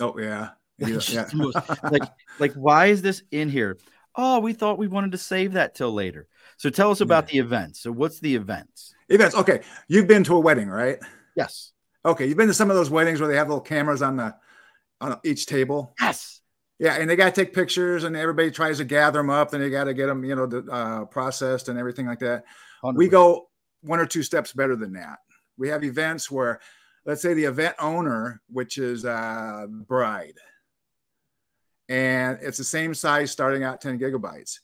Oh 0.00 0.18
yeah. 0.18 0.50
Like, 0.80 0.92
Yeah, 1.10 1.26
yeah. 1.26 1.28
most- 1.34 1.56
like, 1.90 2.02
like, 2.38 2.52
why 2.54 2.86
is 2.86 3.02
this 3.02 3.22
in 3.30 3.50
here? 3.50 3.76
Oh, 4.16 4.40
we 4.40 4.54
thought 4.54 4.78
we 4.78 4.86
wanted 4.88 5.12
to 5.12 5.18
save 5.18 5.52
that 5.52 5.74
till 5.74 5.92
later. 5.92 6.26
So 6.56 6.70
tell 6.70 6.90
us 6.90 7.02
about 7.02 7.26
the 7.28 7.38
events. 7.38 7.80
So 7.80 7.92
what's 7.92 8.18
the 8.18 8.34
events? 8.34 8.94
Events. 9.10 9.34
Okay. 9.34 9.60
You've 9.88 10.06
been 10.06 10.24
to 10.24 10.36
a 10.36 10.40
wedding, 10.40 10.68
right? 10.68 10.98
Yes. 11.36 11.72
Okay. 12.04 12.26
You've 12.26 12.36
been 12.36 12.48
to 12.48 12.54
some 12.54 12.70
of 12.70 12.76
those 12.76 12.90
weddings 12.90 13.20
where 13.20 13.28
they 13.28 13.36
have 13.36 13.48
little 13.48 13.60
cameras 13.60 14.02
on 14.02 14.16
the 14.16 14.34
on 15.00 15.18
each 15.24 15.46
table. 15.46 15.94
Yes. 16.00 16.40
Yeah, 16.78 16.94
and 16.94 17.10
they 17.10 17.14
got 17.14 17.34
to 17.34 17.44
take 17.44 17.52
pictures, 17.52 18.04
and 18.04 18.16
everybody 18.16 18.50
tries 18.50 18.78
to 18.78 18.84
gather 18.84 19.18
them 19.18 19.28
up. 19.28 19.50
Then 19.50 19.60
they 19.60 19.68
got 19.68 19.84
to 19.84 19.92
get 19.92 20.06
them, 20.06 20.24
you 20.24 20.34
know, 20.34 20.64
uh, 20.72 21.04
processed 21.04 21.68
and 21.68 21.78
everything 21.78 22.06
like 22.06 22.20
that. 22.20 22.44
We 22.82 23.08
100%. 23.08 23.10
go 23.10 23.50
one 23.82 24.00
or 24.00 24.06
two 24.06 24.22
steps 24.22 24.54
better 24.54 24.76
than 24.76 24.94
that. 24.94 25.18
We 25.58 25.68
have 25.68 25.84
events 25.84 26.30
where, 26.30 26.58
let's 27.04 27.20
say, 27.20 27.34
the 27.34 27.44
event 27.44 27.74
owner, 27.78 28.40
which 28.48 28.78
is 28.78 29.04
uh, 29.04 29.66
bride, 29.68 30.38
and 31.90 32.38
it's 32.40 32.56
the 32.56 32.64
same 32.64 32.94
size, 32.94 33.30
starting 33.30 33.62
out 33.62 33.82
10 33.82 33.98
gigabytes. 33.98 34.60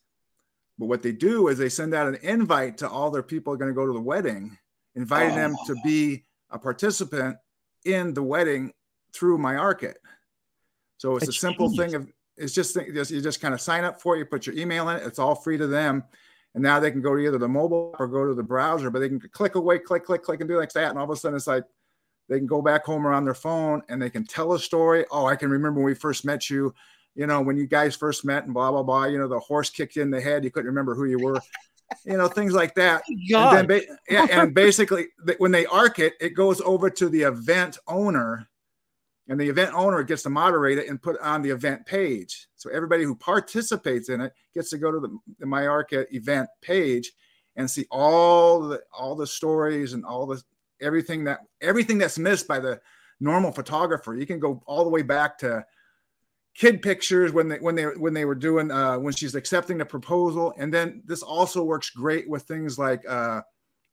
But 0.78 0.86
what 0.86 1.02
they 1.02 1.12
do 1.12 1.48
is 1.48 1.58
they 1.58 1.68
send 1.68 1.94
out 1.94 2.08
an 2.08 2.18
invite 2.22 2.78
to 2.78 2.88
all 2.88 3.10
their 3.10 3.22
people 3.22 3.52
are 3.52 3.56
going 3.56 3.70
to 3.70 3.74
go 3.74 3.86
to 3.86 3.92
the 3.92 4.00
wedding, 4.00 4.56
inviting 4.94 5.34
them 5.34 5.56
to 5.66 5.76
be 5.82 6.24
a 6.50 6.58
participant 6.58 7.36
in 7.84 8.12
the 8.12 8.22
wedding 8.22 8.72
through 9.12 9.38
MyArkit. 9.38 9.94
So 10.98 11.16
it's 11.16 11.26
That's 11.26 11.36
a 11.36 11.40
simple 11.40 11.68
genius. 11.68 11.92
thing 11.92 11.94
of 11.94 12.08
it's 12.36 12.52
just 12.52 12.76
just 12.94 13.10
you 13.10 13.20
just 13.22 13.40
kind 13.40 13.54
of 13.54 13.60
sign 13.60 13.84
up 13.84 14.00
for 14.00 14.14
it, 14.14 14.18
you 14.18 14.24
put 14.26 14.46
your 14.46 14.56
email 14.56 14.88
in 14.90 14.98
it, 14.98 15.06
it's 15.06 15.18
all 15.18 15.34
free 15.34 15.56
to 15.56 15.66
them. 15.66 16.04
And 16.54 16.62
now 16.62 16.80
they 16.80 16.90
can 16.90 17.02
go 17.02 17.14
to 17.14 17.20
either 17.20 17.38
the 17.38 17.48
mobile 17.48 17.94
or 17.98 18.06
go 18.06 18.26
to 18.26 18.34
the 18.34 18.42
browser, 18.42 18.90
but 18.90 19.00
they 19.00 19.08
can 19.08 19.20
click 19.20 19.56
away, 19.56 19.78
click, 19.78 20.04
click, 20.04 20.22
click, 20.22 20.40
and 20.40 20.48
do 20.48 20.56
like 20.56 20.72
that. 20.72 20.88
And 20.90 20.98
all 20.98 21.04
of 21.04 21.10
a 21.10 21.16
sudden 21.16 21.36
it's 21.36 21.46
like 21.46 21.64
they 22.28 22.38
can 22.38 22.46
go 22.46 22.62
back 22.62 22.84
home 22.84 23.06
or 23.06 23.12
on 23.12 23.24
their 23.24 23.34
phone 23.34 23.82
and 23.88 24.00
they 24.00 24.10
can 24.10 24.24
tell 24.24 24.54
a 24.54 24.58
story. 24.58 25.04
Oh, 25.10 25.26
I 25.26 25.36
can 25.36 25.50
remember 25.50 25.80
when 25.80 25.86
we 25.86 25.94
first 25.94 26.24
met 26.24 26.48
you, 26.48 26.74
you 27.16 27.26
know, 27.26 27.40
when 27.40 27.56
you 27.56 27.66
guys 27.66 27.96
first 27.96 28.24
met 28.24 28.44
and 28.44 28.52
blah, 28.52 28.70
blah, 28.70 28.82
blah. 28.82 29.06
You 29.06 29.18
know, 29.18 29.26
the 29.26 29.40
horse 29.40 29.70
kicked 29.70 29.96
you 29.96 30.02
in 30.02 30.10
the 30.10 30.20
head, 30.20 30.44
you 30.44 30.50
couldn't 30.50 30.68
remember 30.68 30.94
who 30.94 31.06
you 31.06 31.18
were, 31.18 31.40
you 32.04 32.16
know, 32.16 32.28
things 32.28 32.52
like 32.52 32.74
that. 32.74 33.02
God. 33.30 33.56
And 33.56 33.68
then 33.70 33.80
ba- 33.80 33.96
yeah, 34.08 34.26
and 34.30 34.54
basically, 34.54 35.06
when 35.38 35.50
they 35.50 35.66
arc 35.66 35.98
it, 35.98 36.12
it 36.20 36.30
goes 36.30 36.60
over 36.60 36.90
to 36.90 37.08
the 37.08 37.22
event 37.22 37.78
owner, 37.88 38.46
and 39.28 39.40
the 39.40 39.48
event 39.48 39.72
owner 39.74 40.02
gets 40.02 40.22
to 40.24 40.30
moderate 40.30 40.78
it 40.78 40.88
and 40.88 41.00
put 41.02 41.16
it 41.16 41.22
on 41.22 41.40
the 41.42 41.50
event 41.50 41.86
page. 41.86 42.48
So 42.54 42.70
everybody 42.70 43.02
who 43.02 43.16
participates 43.16 44.10
in 44.10 44.20
it 44.20 44.32
gets 44.54 44.70
to 44.70 44.78
go 44.78 44.92
to 44.92 45.00
the, 45.00 45.18
the 45.38 45.46
MyArkit 45.46 46.12
event 46.12 46.48
page 46.60 47.12
and 47.56 47.68
see 47.68 47.86
all 47.90 48.60
the 48.60 48.82
all 48.96 49.16
the 49.16 49.26
stories 49.26 49.94
and 49.94 50.04
all 50.04 50.26
the 50.26 50.42
everything 50.82 51.24
that 51.24 51.40
everything 51.62 51.96
that's 51.96 52.18
missed 52.18 52.46
by 52.46 52.60
the 52.60 52.78
normal 53.20 53.52
photographer. 53.52 54.14
You 54.14 54.26
can 54.26 54.38
go 54.38 54.62
all 54.66 54.84
the 54.84 54.90
way 54.90 55.00
back 55.00 55.38
to 55.38 55.64
kid 56.56 56.80
pictures 56.82 57.32
when 57.32 57.48
they 57.48 57.58
when 57.58 57.74
they 57.74 57.84
when 57.84 58.14
they 58.14 58.24
were 58.24 58.34
doing 58.34 58.70
uh, 58.70 58.96
when 58.98 59.12
she's 59.12 59.34
accepting 59.34 59.78
the 59.78 59.84
proposal, 59.84 60.54
and 60.58 60.72
then 60.72 61.02
this 61.04 61.22
also 61.22 61.62
works 61.62 61.90
great 61.90 62.28
with 62.28 62.42
things 62.42 62.78
like 62.78 63.02
uh, 63.08 63.40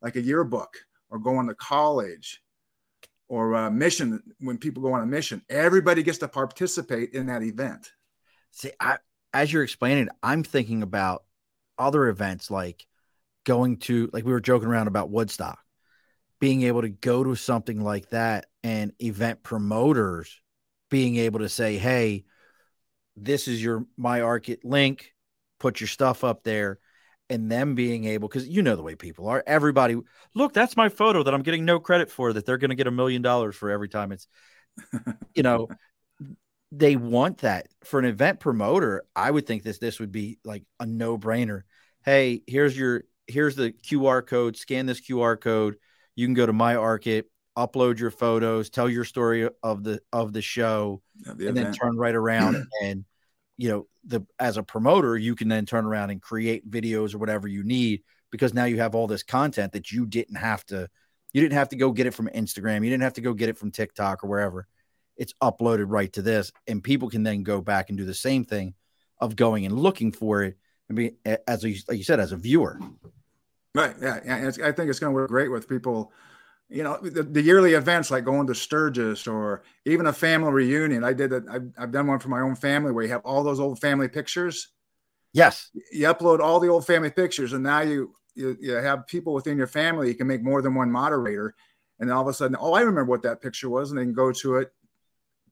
like 0.02 0.16
a 0.16 0.22
yearbook 0.22 0.78
or 1.10 1.20
going 1.20 1.48
to 1.48 1.56
college 1.56 2.42
or 3.28 3.54
a 3.54 3.72
mission 3.72 4.22
when 4.40 4.58
people 4.58 4.82
go 4.84 4.94
on 4.94 5.02
a 5.02 5.06
mission. 5.06 5.42
Everybody 5.50 6.04
gets 6.04 6.20
to 6.20 6.28
participate 6.28 7.14
in 7.14 7.28
that 7.28 7.44
event. 7.44 7.92
See, 8.52 8.72
I, 8.80 8.98
as 9.34 9.52
you're 9.52 9.64
explaining, 9.64 10.10
I'm 10.22 10.44
thinking 10.44 10.84
about 10.84 11.24
other 11.78 12.08
events 12.08 12.52
like 12.52 12.86
going 13.46 13.78
to, 13.78 14.10
like 14.14 14.26
we 14.26 14.32
were 14.32 14.40
joking 14.40 14.68
around 14.68 14.88
about 14.88 15.10
Woodstock, 15.10 15.60
being 16.40 16.64
able 16.64 16.82
to 16.82 16.90
go 16.90 17.24
to 17.24 17.36
something 17.36 17.82
like 17.82 18.10
that 18.12 18.46
and 18.64 18.94
event 19.00 19.42
promoters 19.42 20.40
being 20.90 21.16
able 21.16 21.40
to 21.40 21.50
say, 21.50 21.78
hey, 21.78 22.26
this 23.16 23.48
is 23.48 23.64
your 23.64 23.86
MyArkit 24.00 24.60
link, 24.64 25.14
put 25.60 25.80
your 25.80 25.88
stuff 25.88 26.24
up 26.24 26.44
there, 26.44 26.80
and 27.30 27.52
them 27.52 27.76
being 27.76 28.06
able, 28.06 28.28
because 28.28 28.48
you 28.48 28.62
know 28.62 28.76
the 28.76 28.84
way 28.84 28.96
people 28.96 29.28
are. 29.28 29.44
Everybody, 29.46 29.98
look, 30.36 30.54
that's 30.54 30.78
my 30.78 30.90
photo 30.90 31.24
that 31.24 31.34
I'm 31.34 31.44
getting 31.44 31.66
no 31.66 31.80
credit 31.80 32.12
for, 32.12 32.34
that 32.34 32.46
they're 32.46 32.58
going 32.58 32.70
to 32.70 32.76
get 32.76 32.88
a 32.88 32.92
million 32.92 33.22
dollars 33.22 33.56
for 33.56 33.70
every 33.70 33.90
time 33.90 34.12
it's, 34.12 34.28
you 35.36 35.44
know, 35.44 35.68
they 36.72 36.96
want 36.96 37.40
that 37.40 37.68
for 37.84 38.00
an 38.00 38.06
event 38.06 38.40
promoter. 38.40 39.04
I 39.16 39.30
would 39.30 39.46
think 39.46 39.64
this 39.64 39.78
this 39.78 40.00
would 40.00 40.12
be 40.12 40.40
like 40.44 40.64
a 40.80 40.86
no 40.86 41.18
brainer. 41.18 41.62
Hey, 42.04 42.42
here's 42.48 42.78
your 42.78 43.04
here's 43.28 43.56
the 43.56 43.72
QR 43.72 44.26
code. 44.26 44.58
Scan 44.58 44.88
this 44.88 45.00
QR 45.00 45.40
code. 45.40 45.76
You 46.16 46.26
can 46.26 46.34
go 46.34 46.46
to 46.46 46.54
MyArkit, 46.54 47.26
upload 47.58 48.00
your 48.00 48.12
photos, 48.12 48.70
tell 48.70 48.90
your 48.90 49.06
story 49.06 49.50
of 49.62 49.84
the 49.84 50.02
of 50.12 50.34
the 50.34 50.42
show, 50.42 51.02
of 51.28 51.38
the 51.38 51.48
and 51.48 51.58
then 51.58 51.74
turn 51.74 51.98
right 51.98 52.16
around 52.16 52.68
and 52.84 53.06
you 53.58 53.70
know 53.70 53.88
the 54.06 54.26
as 54.40 54.58
a 54.58 54.64
promoter 54.64 55.18
you 55.18 55.36
can 55.36 55.48
then 55.48 55.66
turn 55.66 55.86
around 55.86 56.10
and 56.10 56.22
create 56.22 56.70
videos 56.70 57.14
or 57.14 57.20
whatever 57.20 57.48
you 57.48 57.64
need 57.64 58.02
because 58.32 58.54
now 58.54 58.66
you 58.66 58.78
have 58.78 58.96
all 58.96 59.08
this 59.08 59.24
content 59.24 59.72
that 59.74 59.92
you 59.92 60.06
didn't 60.06 60.36
have 60.36 60.66
to 60.66 60.90
you 61.32 61.42
didn't 61.42 61.54
have 61.54 61.70
to 61.70 61.76
go 61.76 61.92
get 61.92 62.08
it 62.08 62.14
from 62.14 62.28
Instagram 62.30 62.84
you 62.84 62.90
didn't 62.90 63.04
have 63.04 63.14
to 63.14 63.22
go 63.22 63.34
get 63.34 63.50
it 63.50 63.58
from 63.58 63.72
TikTok 63.72 64.24
or 64.24 64.28
wherever 64.28 64.68
it's 65.16 65.34
uploaded 65.42 65.86
right 65.88 66.12
to 66.14 66.22
this 66.22 66.52
and 66.68 66.84
people 66.84 67.10
can 67.10 67.24
then 67.24 67.44
go 67.44 67.62
back 67.62 67.90
and 67.90 67.98
do 67.98 68.06
the 68.06 68.14
same 68.14 68.44
thing 68.44 68.74
of 69.20 69.36
going 69.36 69.66
and 69.66 69.80
looking 69.80 70.12
for 70.12 70.44
it 70.44 70.58
and 70.90 70.96
be 70.98 71.12
as 71.48 71.64
you, 71.64 71.76
like 71.88 71.98
you 71.98 72.04
said 72.04 72.20
as 72.20 72.32
a 72.32 72.38
viewer 72.38 72.80
Right. 73.76 73.96
Yeah. 74.00 74.20
yeah. 74.24 74.48
I 74.48 74.72
think 74.72 74.90
it's 74.90 75.00
going 75.00 75.12
to 75.12 75.16
work 75.16 75.30
great 75.30 75.52
with 75.52 75.68
people. 75.68 76.12
You 76.74 76.82
know, 76.82 76.98
the, 76.98 77.22
the 77.22 77.42
yearly 77.42 77.74
events 77.74 78.10
like 78.10 78.26
going 78.26 78.48
to 78.48 78.56
Sturgis 78.56 79.28
or 79.28 79.62
even 79.86 80.08
a 80.08 80.14
family 80.14 80.52
reunion. 80.52 81.04
I 81.04 81.14
did. 81.14 81.32
I've, 81.48 81.70
I've 81.78 81.92
done 81.92 82.08
one 82.08 82.18
for 82.18 82.30
my 82.30 82.42
own 82.42 82.56
family 82.56 82.92
where 82.92 83.04
you 83.04 83.12
have 83.12 83.24
all 83.24 83.44
those 83.44 83.60
old 83.60 83.80
family 83.80 84.08
pictures. 84.08 84.70
yes 85.34 85.70
You 85.92 86.08
upload 86.08 86.40
all 86.40 86.60
the 86.60 86.70
old 86.70 86.88
family 86.88 87.12
pictures, 87.12 87.54
and 87.54 87.64
now 87.64 87.82
you 87.82 88.16
you, 88.34 88.58
you 88.60 88.74
have 88.74 89.06
people 89.06 89.34
within 89.36 89.56
your 89.56 89.68
family. 89.68 90.08
You 90.08 90.16
can 90.16 90.26
make 90.26 90.42
more 90.42 90.64
than 90.64 90.74
one 90.74 90.92
moderator, 90.92 91.54
and 92.00 92.10
then 92.10 92.16
all 92.18 92.24
of 92.24 92.28
a 92.28 92.34
sudden, 92.34 92.58
oh, 92.60 92.74
I 92.74 92.82
remember 92.82 93.12
what 93.12 93.22
that 93.22 93.42
picture 93.42 93.70
was, 93.70 93.92
and 93.92 94.00
they 94.00 94.04
can 94.04 94.14
go 94.14 94.32
to 94.32 94.58
it, 94.58 94.74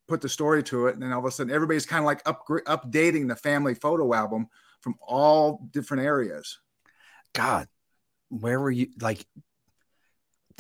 put 0.08 0.22
the 0.22 0.30
story 0.30 0.64
to 0.64 0.88
it, 0.88 0.96
and 0.96 1.04
then 1.04 1.12
all 1.14 1.20
of 1.20 1.26
a 1.26 1.32
sudden, 1.32 1.54
everybody's 1.54 1.86
kind 1.86 2.00
of 2.00 2.06
like 2.08 2.24
upgra- 2.24 2.64
updating 2.64 3.28
the 3.28 3.36
family 3.36 3.76
photo 3.76 4.12
album 4.14 4.48
from 4.80 4.96
all 5.00 5.70
different 5.72 6.04
areas. 6.04 6.58
God, 7.34 7.68
where 8.30 8.60
were 8.60 8.72
you? 8.72 8.88
Like, 9.00 9.26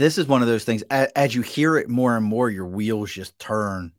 this 0.01 0.17
is 0.17 0.27
one 0.27 0.41
of 0.41 0.47
those 0.47 0.63
things. 0.63 0.83
As, 0.89 1.09
as 1.15 1.35
you 1.35 1.41
hear 1.41 1.77
it 1.77 1.89
more 1.89 2.17
and 2.17 2.25
more, 2.25 2.49
your 2.49 2.67
wheels 2.67 3.11
just 3.11 3.37
turn 3.39 3.91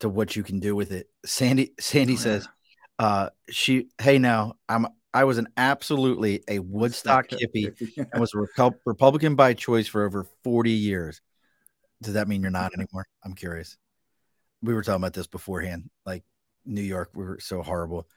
to 0.00 0.08
what 0.08 0.36
you 0.36 0.42
can 0.42 0.60
do 0.60 0.74
with 0.74 0.90
it. 0.92 1.08
Sandy, 1.24 1.72
Sandy 1.78 2.14
Oh, 2.14 2.16
yeah. 2.16 2.22
says, 2.22 2.48
"Uh, 2.98 3.30
she, 3.50 3.88
hey, 4.00 4.18
now 4.18 4.54
I'm, 4.68 4.86
I 5.12 5.24
was 5.24 5.38
an 5.38 5.48
absolutely 5.56 6.42
a 6.48 6.58
Woodstock 6.58 7.28
hippie 7.28 7.72
and 8.12 8.20
was 8.20 8.32
a 8.34 8.38
Repu- 8.38 8.78
Republican 8.84 9.36
by 9.36 9.54
choice 9.54 9.86
for 9.86 10.04
over 10.04 10.26
40 10.42 10.70
years. 10.70 11.20
Does 12.02 12.14
that 12.14 12.26
mean 12.26 12.42
you're 12.42 12.50
not 12.50 12.72
anymore? 12.74 13.06
I'm 13.24 13.34
curious. 13.34 13.76
We 14.62 14.74
were 14.74 14.82
talking 14.82 14.96
about 14.96 15.12
this 15.12 15.26
beforehand. 15.26 15.90
Like 16.04 16.24
New 16.64 16.82
York, 16.82 17.10
we 17.14 17.24
were 17.24 17.38
so 17.40 17.62
horrible. 17.62 18.08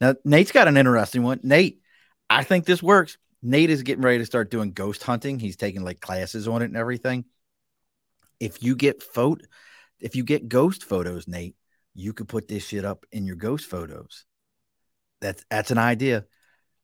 Now, 0.00 0.14
Nate's 0.24 0.52
got 0.52 0.68
an 0.68 0.76
interesting 0.76 1.22
one. 1.22 1.40
Nate, 1.42 1.80
I 2.28 2.44
think 2.44 2.64
this 2.66 2.82
works. 2.82 3.18
Nate 3.42 3.70
is 3.70 3.82
getting 3.82 4.04
ready 4.04 4.18
to 4.18 4.26
start 4.26 4.50
doing 4.50 4.72
ghost 4.72 5.02
hunting. 5.02 5.38
He's 5.38 5.56
taking 5.56 5.82
like 5.82 6.00
classes 6.00 6.46
on 6.46 6.62
it 6.62 6.66
and 6.66 6.76
everything. 6.76 7.24
If 8.38 8.62
you 8.62 8.76
get 8.76 9.02
photo, 9.02 9.44
if 10.00 10.16
you 10.16 10.24
get 10.24 10.48
ghost 10.48 10.84
photos, 10.84 11.26
Nate, 11.26 11.56
you 11.94 12.12
could 12.12 12.28
put 12.28 12.48
this 12.48 12.66
shit 12.66 12.84
up 12.84 13.04
in 13.12 13.26
your 13.26 13.36
ghost 13.36 13.66
photos. 13.66 14.24
That's 15.20 15.44
that's 15.50 15.70
an 15.70 15.78
idea. 15.78 16.26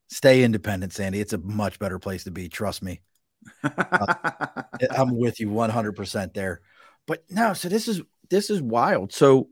Stay 0.09 0.43
independent, 0.43 0.93
Sandy. 0.93 1.21
It's 1.21 1.33
a 1.33 1.39
much 1.39 1.79
better 1.79 1.99
place 1.99 2.25
to 2.25 2.31
be. 2.31 2.49
Trust 2.49 2.83
me. 2.83 3.01
I'm 3.63 5.17
with 5.17 5.39
you 5.41 5.49
100% 5.49 6.35
there. 6.35 6.61
But 7.07 7.25
no, 7.31 7.53
so 7.55 7.69
this 7.69 7.89
is 7.89 8.03
this 8.31 8.51
is 8.51 8.61
wild. 8.63 9.13
So 9.13 9.49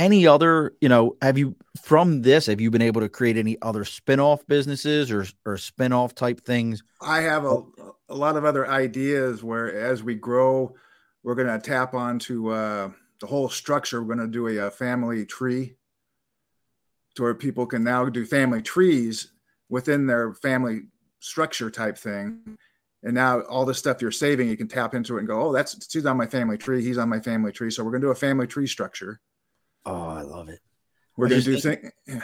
any 0.00 0.26
other, 0.26 0.74
you 0.80 0.88
know, 0.88 1.14
have 1.20 1.36
you 1.36 1.54
from 1.82 2.22
this 2.22 2.46
have 2.46 2.60
you 2.60 2.70
been 2.70 2.82
able 2.82 3.02
to 3.02 3.08
create 3.08 3.36
any 3.36 3.58
other 3.60 3.84
spin-off 3.84 4.46
businesses 4.46 5.12
or 5.12 5.26
or 5.44 5.58
spin-off 5.58 6.14
type 6.14 6.40
things? 6.40 6.82
I 7.02 7.20
have 7.20 7.44
a, 7.44 7.62
a 8.08 8.14
lot 8.14 8.36
of 8.36 8.46
other 8.46 8.66
ideas 8.66 9.44
where 9.44 9.78
as 9.78 10.02
we 10.02 10.14
grow, 10.14 10.74
we're 11.22 11.34
going 11.34 11.48
to 11.48 11.58
tap 11.58 11.92
onto 11.92 12.50
uh, 12.50 12.90
the 13.20 13.26
whole 13.26 13.50
structure. 13.50 14.02
We're 14.02 14.16
going 14.16 14.26
to 14.26 14.32
do 14.32 14.48
a, 14.48 14.68
a 14.68 14.70
family 14.70 15.26
tree 15.26 15.74
to 17.16 17.22
where 17.22 17.34
people 17.34 17.66
can 17.66 17.84
now 17.84 18.08
do 18.08 18.24
family 18.24 18.62
trees 18.62 19.32
within 19.68 20.06
their 20.06 20.32
family 20.32 20.84
structure 21.20 21.70
type 21.70 21.98
thing. 21.98 22.56
And 23.02 23.14
now 23.14 23.40
all 23.42 23.66
the 23.66 23.74
stuff 23.74 24.00
you're 24.00 24.10
saving, 24.10 24.48
you 24.48 24.56
can 24.56 24.68
tap 24.68 24.94
into 24.94 25.16
it 25.16 25.20
and 25.20 25.28
go, 25.28 25.42
oh, 25.42 25.52
that's 25.52 25.92
he's 25.92 26.06
on 26.06 26.16
my 26.16 26.26
family 26.26 26.56
tree. 26.56 26.82
He's 26.82 26.98
on 26.98 27.08
my 27.10 27.20
family 27.20 27.52
tree. 27.52 27.70
So 27.70 27.84
we're 27.84 27.90
going 27.90 28.00
to 28.00 28.06
do 28.06 28.12
a 28.12 28.14
family 28.14 28.46
tree 28.46 28.66
structure. 28.66 29.20
Oh, 29.84 30.08
I 30.08 30.22
love 30.22 30.48
it. 30.48 30.60
We're 31.16 31.26
I 31.26 31.30
going 31.30 31.42
to 31.42 31.52
just 31.52 31.64
do 31.64 31.76
thing. 31.76 32.22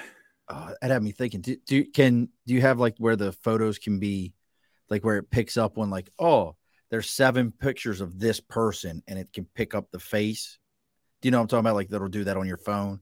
Uh, 0.48 0.72
that 0.80 0.90
had 0.90 1.02
me 1.02 1.12
thinking. 1.12 1.40
Do, 1.40 1.56
do 1.66 1.84
can 1.84 2.28
do 2.46 2.54
you 2.54 2.60
have 2.60 2.78
like 2.78 2.94
where 2.98 3.16
the 3.16 3.32
photos 3.32 3.78
can 3.78 3.98
be 3.98 4.34
like 4.88 5.04
where 5.04 5.16
it 5.16 5.30
picks 5.30 5.56
up 5.56 5.78
on 5.78 5.90
like, 5.90 6.10
oh, 6.18 6.56
there's 6.90 7.10
seven 7.10 7.50
pictures 7.50 8.00
of 8.00 8.18
this 8.18 8.40
person 8.40 9.02
and 9.08 9.18
it 9.18 9.32
can 9.32 9.46
pick 9.54 9.74
up 9.74 9.90
the 9.90 9.98
face. 9.98 10.58
Do 11.20 11.26
you 11.26 11.32
know 11.32 11.38
what 11.38 11.42
I'm 11.42 11.48
talking 11.48 11.60
about? 11.60 11.74
Like 11.74 11.88
that'll 11.88 12.08
do 12.08 12.24
that 12.24 12.36
on 12.36 12.46
your 12.46 12.58
phone. 12.58 13.00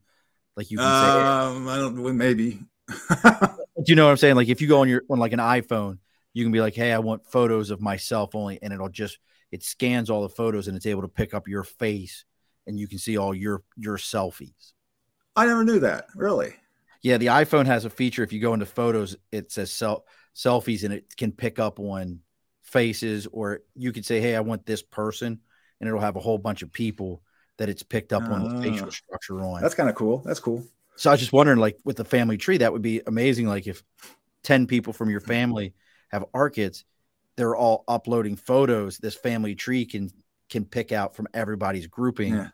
Like 0.56 0.70
you 0.70 0.78
can 0.78 0.86
um, 0.86 1.66
say, 1.66 1.72
I 1.72 1.76
don't 1.78 2.02
well, 2.02 2.14
maybe. 2.14 2.60
do 2.88 3.84
you 3.86 3.94
know 3.94 4.06
what 4.06 4.12
I'm 4.12 4.16
saying? 4.16 4.36
Like 4.36 4.48
if 4.48 4.62
you 4.62 4.68
go 4.68 4.80
on 4.80 4.88
your 4.88 5.02
on 5.10 5.18
like 5.18 5.32
an 5.32 5.40
iPhone, 5.40 5.98
you 6.32 6.44
can 6.44 6.52
be 6.52 6.60
like, 6.60 6.74
hey, 6.74 6.92
I 6.92 6.98
want 6.98 7.26
photos 7.26 7.70
of 7.70 7.80
myself 7.80 8.34
only, 8.34 8.58
and 8.62 8.72
it'll 8.72 8.88
just 8.88 9.18
it 9.50 9.62
scans 9.62 10.10
all 10.10 10.22
the 10.22 10.28
photos 10.28 10.66
and 10.66 10.76
it's 10.76 10.86
able 10.86 11.02
to 11.02 11.08
pick 11.08 11.34
up 11.34 11.46
your 11.46 11.64
face 11.64 12.24
and 12.66 12.78
you 12.78 12.88
can 12.88 12.98
see 12.98 13.16
all 13.16 13.34
your 13.34 13.62
your 13.76 13.96
selfies. 13.96 14.72
I 15.36 15.46
never 15.46 15.64
knew 15.64 15.80
that. 15.80 16.06
Really? 16.14 16.54
Yeah, 17.02 17.18
the 17.18 17.26
iPhone 17.26 17.66
has 17.66 17.84
a 17.84 17.90
feature. 17.90 18.22
If 18.22 18.32
you 18.32 18.40
go 18.40 18.54
into 18.54 18.66
photos, 18.66 19.16
it 19.30 19.52
says 19.52 19.70
sel- 19.70 20.06
selfies, 20.34 20.84
and 20.84 20.94
it 20.94 21.16
can 21.16 21.32
pick 21.32 21.58
up 21.58 21.78
on 21.78 22.20
faces, 22.62 23.26
or 23.30 23.60
you 23.74 23.92
could 23.92 24.06
say, 24.06 24.20
"Hey, 24.20 24.34
I 24.34 24.40
want 24.40 24.64
this 24.64 24.82
person," 24.82 25.40
and 25.80 25.88
it'll 25.88 26.00
have 26.00 26.16
a 26.16 26.20
whole 26.20 26.38
bunch 26.38 26.62
of 26.62 26.72
people 26.72 27.22
that 27.58 27.68
it's 27.68 27.82
picked 27.82 28.12
up 28.12 28.22
uh, 28.24 28.32
on 28.32 28.42
the 28.42 28.62
facial 28.62 28.88
ah. 28.88 28.90
structure 28.90 29.40
on. 29.40 29.60
That's 29.60 29.74
kind 29.74 29.88
of 29.88 29.94
cool. 29.94 30.18
That's 30.24 30.40
cool. 30.40 30.64
So 30.96 31.10
I 31.10 31.12
was 31.12 31.20
just 31.20 31.32
wondering, 31.32 31.58
like 31.58 31.78
with 31.84 31.96
the 31.96 32.04
family 32.04 32.36
tree, 32.36 32.58
that 32.58 32.72
would 32.72 32.82
be 32.82 33.02
amazing. 33.06 33.46
Like 33.46 33.66
if 33.66 33.82
ten 34.42 34.66
people 34.66 34.92
from 34.92 35.10
your 35.10 35.20
family 35.20 35.74
have 36.10 36.24
ARKits, 36.34 36.84
they're 37.36 37.56
all 37.56 37.84
uploading 37.88 38.36
photos. 38.36 38.98
This 38.98 39.14
family 39.14 39.54
tree 39.54 39.84
can 39.84 40.10
can 40.50 40.64
pick 40.64 40.92
out 40.92 41.14
from 41.14 41.26
everybody's 41.34 41.86
grouping 41.86 42.34
yeah. 42.34 42.48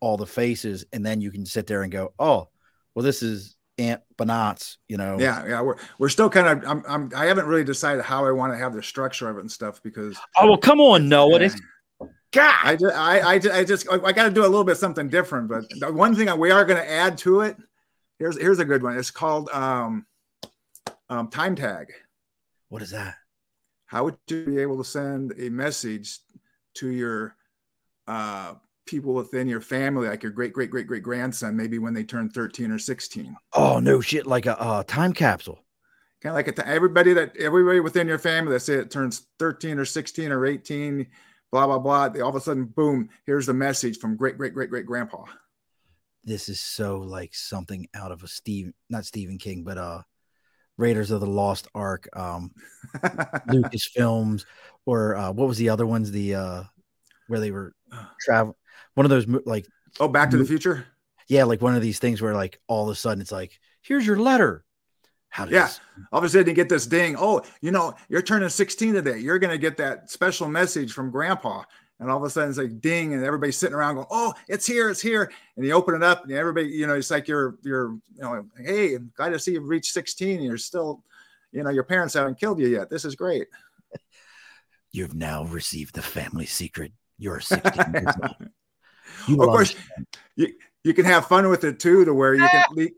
all 0.00 0.16
the 0.16 0.26
faces, 0.26 0.84
and 0.92 1.04
then 1.04 1.20
you 1.20 1.30
can 1.30 1.46
sit 1.46 1.66
there 1.66 1.82
and 1.82 1.92
go, 1.92 2.12
"Oh, 2.18 2.48
well, 2.94 3.04
this 3.04 3.22
is 3.22 3.56
Aunt 3.78 4.02
Banats," 4.16 4.76
you 4.88 4.96
know? 4.96 5.18
Yeah, 5.18 5.46
yeah. 5.46 5.60
We're 5.60 5.76
we're 5.98 6.08
still 6.08 6.30
kind 6.30 6.46
of. 6.46 6.68
I'm, 6.68 6.84
I'm 6.88 7.12
I 7.14 7.26
haven't 7.26 7.46
really 7.46 7.64
decided 7.64 8.04
how 8.04 8.26
I 8.26 8.32
want 8.32 8.52
to 8.52 8.58
have 8.58 8.74
the 8.74 8.82
structure 8.82 9.28
of 9.28 9.36
it 9.36 9.40
and 9.40 9.50
stuff 9.50 9.82
because. 9.82 10.18
Oh 10.36 10.48
well, 10.48 10.58
come 10.58 10.80
on, 10.80 11.08
Noah. 11.08 11.40
Yeah. 11.40 11.54
God, 12.30 12.54
I 12.62 12.76
just, 12.76 12.94
I, 12.94 13.18
I, 13.20 13.58
I 13.60 13.64
just, 13.64 13.88
I 13.90 14.12
got 14.12 14.24
to 14.24 14.30
do 14.30 14.42
a 14.42 14.46
little 14.46 14.64
bit 14.64 14.76
something 14.76 15.08
different. 15.08 15.48
But 15.48 15.64
the 15.80 15.90
one 15.90 16.14
thing 16.14 16.28
we 16.38 16.50
are 16.50 16.64
going 16.64 16.76
to 16.76 16.90
add 16.90 17.16
to 17.18 17.40
it, 17.40 17.56
here's, 18.18 18.38
here's 18.38 18.58
a 18.58 18.66
good 18.66 18.82
one. 18.82 18.98
It's 18.98 19.10
called 19.10 19.48
um, 19.48 20.04
um, 21.08 21.28
time 21.28 21.56
tag. 21.56 21.86
What 22.68 22.82
is 22.82 22.90
that? 22.90 23.14
How 23.86 24.04
would 24.04 24.16
you 24.28 24.44
be 24.44 24.58
able 24.58 24.76
to 24.76 24.84
send 24.84 25.32
a 25.38 25.48
message 25.48 26.18
to 26.78 26.88
your 26.88 27.36
uh, 28.06 28.54
people 28.86 29.14
within 29.14 29.48
your 29.48 29.60
family, 29.60 30.08
like 30.08 30.22
your 30.22 30.32
great 30.32 30.52
great 30.52 30.70
great 30.70 30.86
great 30.86 31.02
grandson, 31.02 31.56
maybe 31.56 31.78
when 31.78 31.94
they 31.94 32.04
turn 32.04 32.28
13 32.30 32.70
or 32.70 32.78
16? 32.78 33.36
Oh 33.54 33.78
no, 33.78 34.00
shit! 34.00 34.26
Like 34.26 34.46
a 34.46 34.60
uh, 34.60 34.82
time 34.84 35.12
capsule. 35.12 35.64
Kind 36.20 36.32
of 36.32 36.34
like 36.34 36.48
a 36.48 36.52
t- 36.52 36.62
everybody 36.64 37.12
that 37.12 37.36
everybody 37.36 37.80
within 37.80 38.08
your 38.08 38.18
family 38.18 38.52
that 38.52 38.60
say 38.60 38.74
it 38.74 38.90
turns 38.90 39.26
13 39.38 39.78
or 39.78 39.84
16 39.84 40.32
or 40.32 40.46
18 40.46 41.06
blah 41.50 41.66
blah 41.66 41.78
blah. 41.78 42.08
They 42.08 42.20
all 42.20 42.30
of 42.30 42.36
a 42.36 42.40
sudden, 42.40 42.66
boom! 42.66 43.08
Here's 43.26 43.46
the 43.46 43.54
message 43.54 43.98
from 43.98 44.16
great 44.16 44.36
great 44.36 44.54
great 44.54 44.70
great 44.70 44.86
grandpa. 44.86 45.24
This 46.24 46.48
is 46.48 46.60
so 46.60 46.98
like 46.98 47.34
something 47.34 47.88
out 47.94 48.12
of 48.12 48.22
a 48.22 48.28
Steve, 48.28 48.72
not 48.90 49.06
Stephen 49.06 49.38
King, 49.38 49.64
but 49.64 49.78
uh, 49.78 50.02
Raiders 50.78 51.10
of 51.10 51.20
the 51.20 51.26
Lost 51.26 51.68
Ark, 51.74 52.08
um, 52.14 52.52
Lucas 53.48 53.86
Films, 53.86 54.46
or 54.86 55.16
uh, 55.16 55.32
what 55.32 55.48
was 55.48 55.58
the 55.58 55.68
other 55.68 55.86
ones? 55.86 56.10
The 56.10 56.34
uh, 56.34 56.62
where 57.26 57.40
they 57.40 57.50
were 57.50 57.74
travel, 58.20 58.56
one 58.94 59.04
of 59.04 59.10
those 59.10 59.26
like 59.44 59.66
oh, 60.00 60.08
Back 60.08 60.30
to 60.30 60.38
the 60.38 60.44
Future. 60.44 60.86
Yeah, 61.28 61.44
like 61.44 61.60
one 61.60 61.76
of 61.76 61.82
these 61.82 61.98
things 61.98 62.22
where 62.22 62.34
like 62.34 62.58
all 62.68 62.88
of 62.88 62.92
a 62.92 62.94
sudden 62.94 63.20
it's 63.20 63.32
like, 63.32 63.58
here's 63.82 64.06
your 64.06 64.18
letter. 64.18 64.64
How 65.28 65.44
does 65.44 65.52
yeah. 65.52 65.68
All 66.10 66.20
of 66.20 66.24
a 66.24 66.28
sudden 66.28 66.48
you 66.48 66.54
get 66.54 66.70
this 66.70 66.86
ding. 66.86 67.14
Oh, 67.18 67.42
you 67.60 67.70
know, 67.70 67.94
you're 68.08 68.22
turning 68.22 68.48
16 68.48 68.94
today. 68.94 69.18
You're 69.18 69.38
going 69.38 69.50
to 69.50 69.58
get 69.58 69.76
that 69.76 70.10
special 70.10 70.48
message 70.48 70.92
from 70.92 71.10
grandpa. 71.10 71.64
And 72.00 72.10
all 72.10 72.18
of 72.18 72.22
a 72.22 72.30
sudden 72.30 72.50
it's 72.50 72.58
like 72.58 72.80
ding, 72.80 73.12
and 73.12 73.24
everybody's 73.24 73.56
sitting 73.56 73.74
around 73.74 73.96
going, 73.96 74.06
"Oh, 74.10 74.32
it's 74.46 74.66
here, 74.66 74.88
it's 74.88 75.00
here!" 75.00 75.32
And 75.56 75.66
you 75.66 75.72
open 75.72 75.94
it 75.94 76.02
up, 76.02 76.24
and 76.24 76.32
everybody, 76.32 76.68
you 76.68 76.86
know, 76.86 76.94
it's 76.94 77.10
like 77.10 77.26
you're, 77.26 77.58
you're, 77.62 77.90
you 77.90 78.22
know, 78.22 78.46
hey, 78.56 78.96
glad 79.16 79.30
to 79.30 79.38
see 79.38 79.52
you've 79.52 79.68
reached 79.68 79.92
16. 79.92 80.36
And 80.36 80.44
you're 80.44 80.58
still, 80.58 81.02
you 81.50 81.64
know, 81.64 81.70
your 81.70 81.84
parents 81.84 82.14
haven't 82.14 82.38
killed 82.38 82.60
you 82.60 82.68
yet. 82.68 82.88
This 82.88 83.04
is 83.04 83.16
great. 83.16 83.48
You've 84.92 85.14
now 85.14 85.44
received 85.44 85.94
the 85.94 86.02
family 86.02 86.46
secret. 86.46 86.92
You're 87.18 87.40
16 87.40 87.92
years 87.92 88.14
old. 88.22 88.48
You 89.26 89.42
of 89.42 89.48
course, 89.48 89.74
you, 90.36 90.52
you 90.84 90.94
can 90.94 91.04
have 91.04 91.26
fun 91.26 91.48
with 91.48 91.64
it 91.64 91.80
too, 91.80 92.04
to 92.04 92.14
where 92.14 92.34
you 92.34 92.46
can 92.46 92.64
ah. 92.68 92.72
leave, 92.72 92.92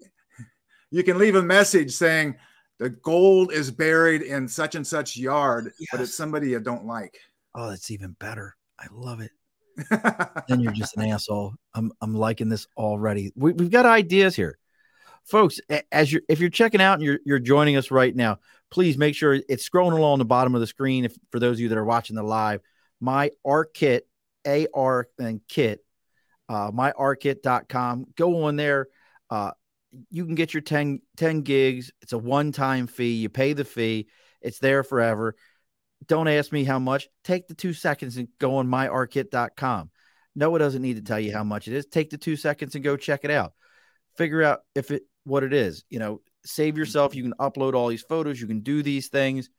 you 0.91 1.03
can 1.03 1.19
leave 1.19 1.35
a 1.35 1.43
message 1.43 1.93
saying 1.93 2.37
the 2.79 2.91
gold 2.91 3.53
is 3.53 3.71
buried 3.71 4.23
in 4.23 4.47
such 4.49 4.75
and 4.75 4.87
such 4.87 5.17
yard, 5.17 5.73
yes. 5.79 5.89
but 5.91 6.01
it's 6.01 6.15
somebody 6.15 6.51
you 6.51 6.61
don't 6.61 6.85
like. 6.85 7.19
Oh, 7.55 7.71
that's 7.71 7.91
even 7.91 8.17
better. 8.19 8.57
I 8.81 8.87
love 8.93 9.20
it. 9.20 9.31
then 10.49 10.61
you're 10.61 10.72
just 10.72 10.97
an 10.97 11.05
asshole. 11.05 11.55
I'm 11.74 11.93
I'm 12.01 12.14
liking 12.14 12.49
this 12.49 12.66
already. 12.76 13.33
We, 13.37 13.53
we've 13.53 13.70
got 13.70 13.87
ideas 13.87 14.35
here, 14.35 14.59
folks. 15.24 15.61
As 15.93 16.12
you're 16.12 16.22
if 16.28 16.41
you're 16.41 16.51
checking 16.51 16.81
out 16.81 16.95
and 16.95 17.03
you're 17.03 17.20
you're 17.24 17.39
joining 17.39 17.76
us 17.76 17.91
right 17.91 18.14
now, 18.14 18.39
please 18.70 18.99
make 18.99 19.14
sure 19.14 19.35
it's 19.49 19.68
scrolling 19.68 19.97
along 19.97 20.18
the 20.18 20.24
bottom 20.24 20.55
of 20.55 20.61
the 20.61 20.66
screen. 20.66 21.05
If 21.05 21.16
for 21.31 21.39
those 21.39 21.57
of 21.57 21.61
you 21.61 21.68
that 21.68 21.78
are 21.78 21.85
watching 21.85 22.16
the 22.16 22.22
live, 22.22 22.61
my 23.01 23.31
ARKit, 23.47 24.03
A 24.47 24.66
R 24.74 25.09
and 25.18 25.41
kit, 25.49 25.85
uh, 26.49 26.70
myarkit.com. 26.70 28.07
Go 28.16 28.45
on 28.45 28.57
there. 28.57 28.89
Uh, 29.31 29.53
you 30.11 30.24
can 30.24 30.35
get 30.35 30.55
your 30.55 30.61
10, 30.61 31.01
10 31.16 31.43
gigs. 31.43 31.91
It's 32.03 32.12
a 32.12 32.18
one 32.18 32.53
time 32.53 32.87
fee. 32.87 33.14
You 33.14 33.28
pay 33.28 33.53
the 33.53 33.64
fee. 33.64 34.09
It's 34.41 34.59
there 34.59 34.83
forever. 34.83 35.37
Don't 36.07 36.29
ask 36.29 36.53
me 36.53 36.65
how 36.65 36.79
much. 36.79 37.09
Take 37.25 37.49
the 37.49 37.55
two 37.55 37.73
seconds 37.73 38.17
and 38.17 38.29
go 38.39 38.57
on 38.57 38.69
myarkit.com. 38.69 39.91
Noah 40.35 40.59
doesn't 40.59 40.83
need 40.83 40.97
to 40.97 41.03
tell 41.03 41.21
you 41.21 41.33
how 41.33 41.45
much 41.45 41.69
it 41.69 41.75
is. 41.75 41.87
Take 41.87 42.11
the 42.11 42.19
two 42.19 42.37
seconds 42.37 42.75
and 42.75 42.85
go 42.85 42.97
check 42.97 43.21
it 43.25 43.31
out. 43.31 43.53
Figure 44.17 44.43
out 44.43 44.61
if 44.75 44.91
it 44.91 45.03
what 45.25 45.43
it 45.43 45.53
is. 45.53 45.85
You 45.91 45.99
know, 45.99 46.21
save 46.45 46.79
yourself. 46.79 47.15
You 47.15 47.23
can 47.23 47.35
upload 47.35 47.75
all 47.75 47.89
these 47.89 48.03
photos. 48.03 48.41
You 48.41 48.47
can 48.47 48.61
do 48.61 48.83
these 48.83 49.09
things. 49.09 49.51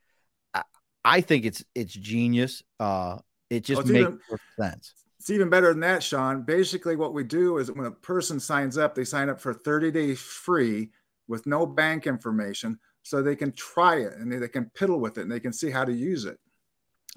I, 0.54 0.64
I 1.04 1.22
think 1.22 1.46
it's 1.46 1.64
it's 1.76 1.94
genius. 1.94 2.64
Uh, 2.80 3.18
it 3.50 3.64
just 3.64 3.86
makes 3.86 4.08
even, 4.08 4.20
sense. 4.60 4.94
It's 5.20 5.30
even 5.30 5.50
better 5.50 5.70
than 5.70 5.82
that, 5.82 6.02
Sean. 6.02 6.44
Basically, 6.44 6.96
what 6.96 7.14
we 7.14 7.24
do 7.24 7.58
is 7.58 7.72
when 7.72 7.86
a 7.86 7.92
person 7.92 8.40
signs 8.40 8.78
up, 8.78 8.96
they 8.96 9.04
sign 9.04 9.30
up 9.30 9.40
for 9.40 9.54
30 9.54 9.92
days 9.92 10.20
free 10.20 10.90
with 11.28 11.46
no 11.46 11.66
bank 11.66 12.08
information 12.08 12.80
so 13.04 13.22
they 13.22 13.36
can 13.36 13.52
try 13.52 13.98
it 13.98 14.14
and 14.14 14.32
they, 14.32 14.48
can 14.48 14.70
piddle 14.78 15.00
with 15.00 15.18
it 15.18 15.22
and 15.22 15.32
they 15.32 15.40
can 15.40 15.54
see 15.54 15.72
how 15.72 15.84
to 15.84 15.94
use 15.94 16.26
it. 16.26 16.38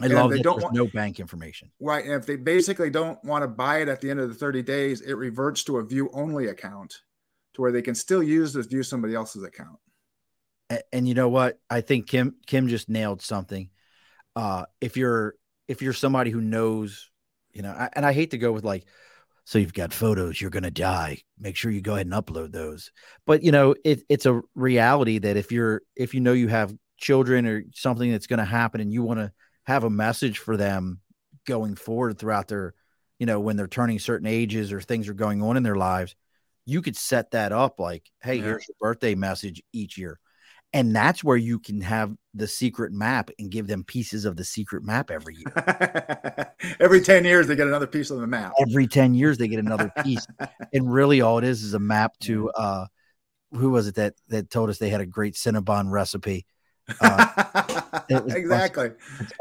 I 0.00 0.06
and 0.06 0.14
love 0.14 0.30
they 0.30 0.42
don't 0.42 0.60
want 0.60 0.74
no 0.74 0.86
bank 0.86 1.20
information. 1.20 1.70
Right. 1.80 2.04
And 2.04 2.14
if 2.14 2.26
they 2.26 2.36
basically 2.36 2.90
don't 2.90 3.22
want 3.24 3.42
to 3.42 3.48
buy 3.48 3.82
it 3.82 3.88
at 3.88 4.00
the 4.00 4.10
end 4.10 4.18
of 4.18 4.28
the 4.28 4.34
30 4.34 4.62
days, 4.62 5.02
it 5.02 5.12
reverts 5.12 5.62
to 5.64 5.78
a 5.78 5.84
view 5.84 6.10
only 6.12 6.46
account 6.46 6.94
to 7.54 7.62
where 7.62 7.70
they 7.70 7.82
can 7.82 7.94
still 7.94 8.22
use 8.22 8.52
this 8.52 8.66
view 8.66 8.82
somebody 8.82 9.14
else's 9.14 9.44
account. 9.44 9.78
And, 10.68 10.82
and, 10.92 11.08
you 11.08 11.14
know 11.14 11.28
what? 11.28 11.60
I 11.70 11.80
think 11.80 12.08
Kim 12.08 12.36
Kim 12.46 12.68
just 12.68 12.88
nailed 12.88 13.22
something. 13.22 13.68
Uh 14.34 14.64
if 14.80 14.96
you're 14.96 15.36
if 15.68 15.80
you're 15.80 15.92
somebody 15.92 16.30
who 16.30 16.40
knows, 16.40 17.10
you 17.52 17.62
know, 17.62 17.70
I, 17.70 17.88
and 17.92 18.04
I 18.04 18.12
hate 18.12 18.32
to 18.32 18.38
go 18.38 18.50
with 18.50 18.64
like 18.64 18.86
so 19.44 19.58
you've 19.58 19.74
got 19.74 19.92
photos, 19.92 20.40
you're 20.40 20.50
going 20.50 20.62
to 20.62 20.70
die. 20.70 21.18
Make 21.38 21.56
sure 21.56 21.70
you 21.70 21.82
go 21.82 21.94
ahead 21.94 22.06
and 22.06 22.14
upload 22.14 22.52
those. 22.52 22.90
But 23.26 23.42
you 23.42 23.52
know, 23.52 23.74
it, 23.84 24.02
it's 24.08 24.26
a 24.26 24.40
reality 24.54 25.18
that 25.18 25.36
if 25.36 25.52
you're 25.52 25.82
if 25.94 26.14
you 26.14 26.20
know 26.20 26.32
you 26.32 26.48
have 26.48 26.74
children 26.96 27.46
or 27.46 27.64
something 27.74 28.10
that's 28.10 28.26
going 28.26 28.38
to 28.38 28.44
happen 28.44 28.80
and 28.80 28.92
you 28.92 29.02
want 29.02 29.20
to 29.20 29.32
have 29.64 29.84
a 29.84 29.90
message 29.90 30.38
for 30.38 30.56
them 30.56 31.00
going 31.46 31.74
forward 31.74 32.18
throughout 32.18 32.48
their, 32.48 32.74
you 33.18 33.26
know, 33.26 33.38
when 33.38 33.56
they're 33.56 33.66
turning 33.66 33.98
certain 33.98 34.26
ages 34.26 34.72
or 34.72 34.80
things 34.80 35.08
are 35.08 35.14
going 35.14 35.42
on 35.42 35.56
in 35.56 35.62
their 35.62 35.76
lives, 35.76 36.16
you 36.64 36.80
could 36.80 36.96
set 36.96 37.32
that 37.32 37.52
up 37.52 37.78
like, 37.78 38.10
hey, 38.22 38.36
yeah. 38.36 38.44
here's 38.44 38.66
your 38.68 38.76
birthday 38.80 39.14
message 39.14 39.62
each 39.72 39.98
year. 39.98 40.18
And 40.74 40.94
that's 40.94 41.22
where 41.22 41.36
you 41.36 41.60
can 41.60 41.80
have 41.82 42.12
the 42.34 42.48
secret 42.48 42.92
map 42.92 43.30
and 43.38 43.48
give 43.48 43.68
them 43.68 43.84
pieces 43.84 44.24
of 44.24 44.36
the 44.36 44.42
secret 44.42 44.82
map 44.82 45.08
every 45.08 45.36
year. 45.36 46.52
every 46.80 47.00
10 47.00 47.24
years, 47.24 47.46
they 47.46 47.54
get 47.54 47.68
another 47.68 47.86
piece 47.86 48.10
of 48.10 48.20
the 48.20 48.26
map. 48.26 48.52
Every 48.60 48.88
10 48.88 49.14
years, 49.14 49.38
they 49.38 49.46
get 49.46 49.60
another 49.60 49.92
piece. 50.02 50.26
and 50.72 50.92
really, 50.92 51.20
all 51.20 51.38
it 51.38 51.44
is 51.44 51.62
is 51.62 51.74
a 51.74 51.78
map 51.78 52.18
to 52.22 52.50
uh, 52.50 52.86
who 53.52 53.70
was 53.70 53.86
it 53.86 53.94
that, 53.94 54.14
that 54.28 54.50
told 54.50 54.68
us 54.68 54.78
they 54.78 54.90
had 54.90 55.00
a 55.00 55.06
great 55.06 55.34
Cinnabon 55.34 55.90
recipe? 55.90 56.44
Uh, 57.00 58.00
exactly. 58.10 58.90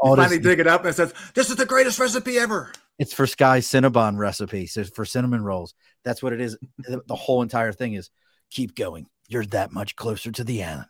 All 0.00 0.16
finally 0.16 0.38
dig 0.38 0.58
it 0.58 0.66
up 0.66 0.86
and 0.86 0.94
says, 0.94 1.12
This 1.34 1.50
is 1.50 1.56
the 1.56 1.66
greatest 1.66 1.98
recipe 1.98 2.38
ever. 2.38 2.72
It's 2.98 3.12
for 3.12 3.26
Sky 3.26 3.58
Cinnabon 3.58 4.16
recipe. 4.16 4.66
So 4.66 4.82
for 4.84 5.04
cinnamon 5.04 5.44
rolls. 5.44 5.74
That's 6.04 6.22
what 6.22 6.32
it 6.32 6.40
is. 6.40 6.56
the 6.78 7.14
whole 7.14 7.42
entire 7.42 7.72
thing 7.72 7.92
is 7.92 8.08
keep 8.50 8.74
going. 8.74 9.08
You're 9.28 9.44
that 9.46 9.72
much 9.72 9.96
closer 9.96 10.32
to 10.32 10.44
the 10.44 10.62
end. 10.62 10.84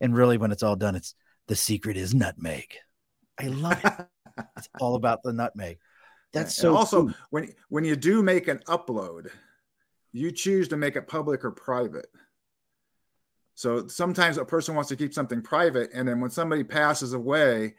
And 0.00 0.14
really, 0.14 0.38
when 0.38 0.52
it's 0.52 0.62
all 0.62 0.76
done, 0.76 0.94
it's 0.94 1.14
the 1.48 1.56
secret 1.56 1.96
is 1.96 2.14
nutmeg. 2.14 2.74
I 3.38 3.48
love 3.48 3.84
it. 3.84 4.06
it's 4.56 4.68
all 4.80 4.94
about 4.94 5.22
the 5.22 5.32
nutmeg. 5.32 5.78
That's 6.32 6.54
so. 6.54 6.68
And 6.68 6.76
also, 6.78 7.02
cool. 7.02 7.14
when 7.30 7.54
when 7.68 7.84
you 7.84 7.96
do 7.96 8.22
make 8.22 8.48
an 8.48 8.60
upload, 8.68 9.28
you 10.12 10.30
choose 10.30 10.68
to 10.68 10.76
make 10.76 10.96
it 10.96 11.08
public 11.08 11.44
or 11.44 11.50
private. 11.50 12.06
So 13.54 13.88
sometimes 13.88 14.38
a 14.38 14.44
person 14.44 14.74
wants 14.74 14.88
to 14.88 14.96
keep 14.96 15.12
something 15.12 15.42
private, 15.42 15.90
and 15.92 16.08
then 16.08 16.20
when 16.20 16.30
somebody 16.30 16.64
passes 16.64 17.12
away, 17.12 17.74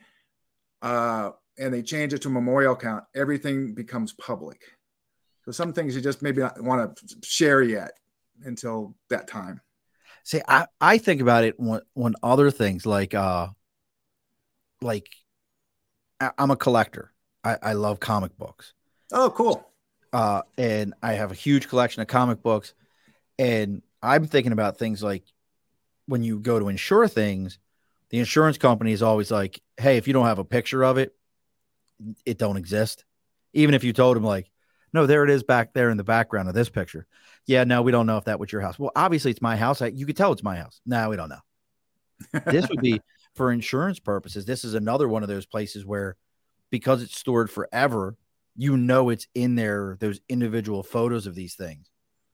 uh, 0.82 1.32
and 1.58 1.74
they 1.74 1.82
change 1.82 2.14
it 2.14 2.22
to 2.24 2.28
a 2.28 2.32
memorial 2.32 2.74
account, 2.74 3.04
everything 3.16 3.74
becomes 3.74 4.14
public. 4.14 4.62
So 5.46 5.52
some 5.52 5.74
things 5.74 5.96
you 5.96 6.02
just 6.02 6.22
maybe 6.22 6.42
not 6.42 6.62
want 6.62 6.96
to 6.98 7.16
share 7.24 7.62
yet 7.62 7.92
until 8.44 8.96
that 9.10 9.28
time. 9.28 9.62
See, 10.24 10.42
I, 10.48 10.68
I 10.80 10.98
think 10.98 11.22
about 11.22 11.44
it 11.44 11.60
when 11.60 11.82
when 11.94 12.16
other 12.24 12.52
things 12.52 12.86
like 12.86 13.14
uh 13.14 13.48
like 14.82 15.08
I, 16.20 16.32
I'm 16.38 16.52
a 16.52 16.56
collector. 16.56 17.12
I, 17.44 17.58
I 17.62 17.74
love 17.74 18.00
comic 18.00 18.38
books. 18.38 18.74
Oh, 19.12 19.32
cool. 19.32 19.68
Uh 20.14 20.42
and 20.58 20.94
I 21.02 21.14
have 21.14 21.32
a 21.32 21.36
huge 21.36 21.68
collection 21.68 22.02
of 22.02 22.08
comic 22.08 22.42
books. 22.42 22.74
And 23.40 23.82
I'm 24.02 24.28
thinking 24.28 24.52
about 24.54 24.78
things 24.78 25.04
like 25.04 25.24
when 26.08 26.24
you 26.24 26.40
go 26.40 26.60
to 26.60 26.70
insure 26.70 27.08
things, 27.08 27.60
the 28.10 28.20
insurance 28.20 28.58
company 28.58 28.92
is 28.92 29.02
always 29.02 29.32
like, 29.32 29.62
Hey, 29.78 29.98
if 29.98 30.08
you 30.08 30.14
don't 30.14 30.26
have 30.26 30.40
a 30.40 30.46
picture 30.46 30.84
of 30.84 30.98
it, 30.98 31.16
it 32.26 32.38
don't 32.38 32.58
exist. 32.58 33.06
Even 33.54 33.74
if 33.76 33.84
you 33.84 33.94
told 33.94 34.16
them 34.16 34.24
like, 34.24 34.50
no, 34.94 35.06
there 35.06 35.24
it 35.24 35.30
is 35.30 35.44
back 35.44 35.74
there 35.74 35.90
in 35.90 35.98
the 35.98 36.04
background 36.04 36.50
of 36.50 36.56
this 36.56 36.70
picture. 36.70 37.08
Yeah, 37.48 37.64
no, 37.64 37.82
we 37.82 37.92
don't 37.92 38.06
know 38.06 38.18
if 38.18 38.26
that 38.26 38.40
was 38.40 38.52
your 38.52 38.62
house. 38.62 38.78
Well, 38.78 38.92
obviously 38.96 39.32
it's 39.32 39.42
my 39.42 39.56
house. 39.56 39.82
I, 39.82 39.88
you 39.88 40.06
could 40.06 40.18
tell 40.18 40.32
it's 40.32 40.44
my 40.44 40.58
house. 40.58 40.82
No, 40.86 41.10
we 41.10 41.16
don't 41.16 41.30
know. 41.30 42.42
this 42.46 42.70
would 42.70 42.82
be 42.82 43.02
for 43.36 43.52
insurance 43.52 44.00
purposes. 44.00 44.46
This 44.46 44.64
is 44.64 44.74
another 44.74 45.08
one 45.08 45.24
of 45.24 45.30
those 45.30 45.46
places 45.46 45.86
where 45.86 46.18
because 46.70 47.02
it's 47.02 47.18
stored 47.18 47.50
forever, 47.50 48.16
you 48.56 48.78
know 48.78 49.10
it's 49.10 49.28
in 49.34 49.56
there, 49.56 49.98
those 50.00 50.20
individual 50.30 50.84
photos 50.84 51.26
of 51.26 51.36
these 51.36 51.56
things. 51.56 51.90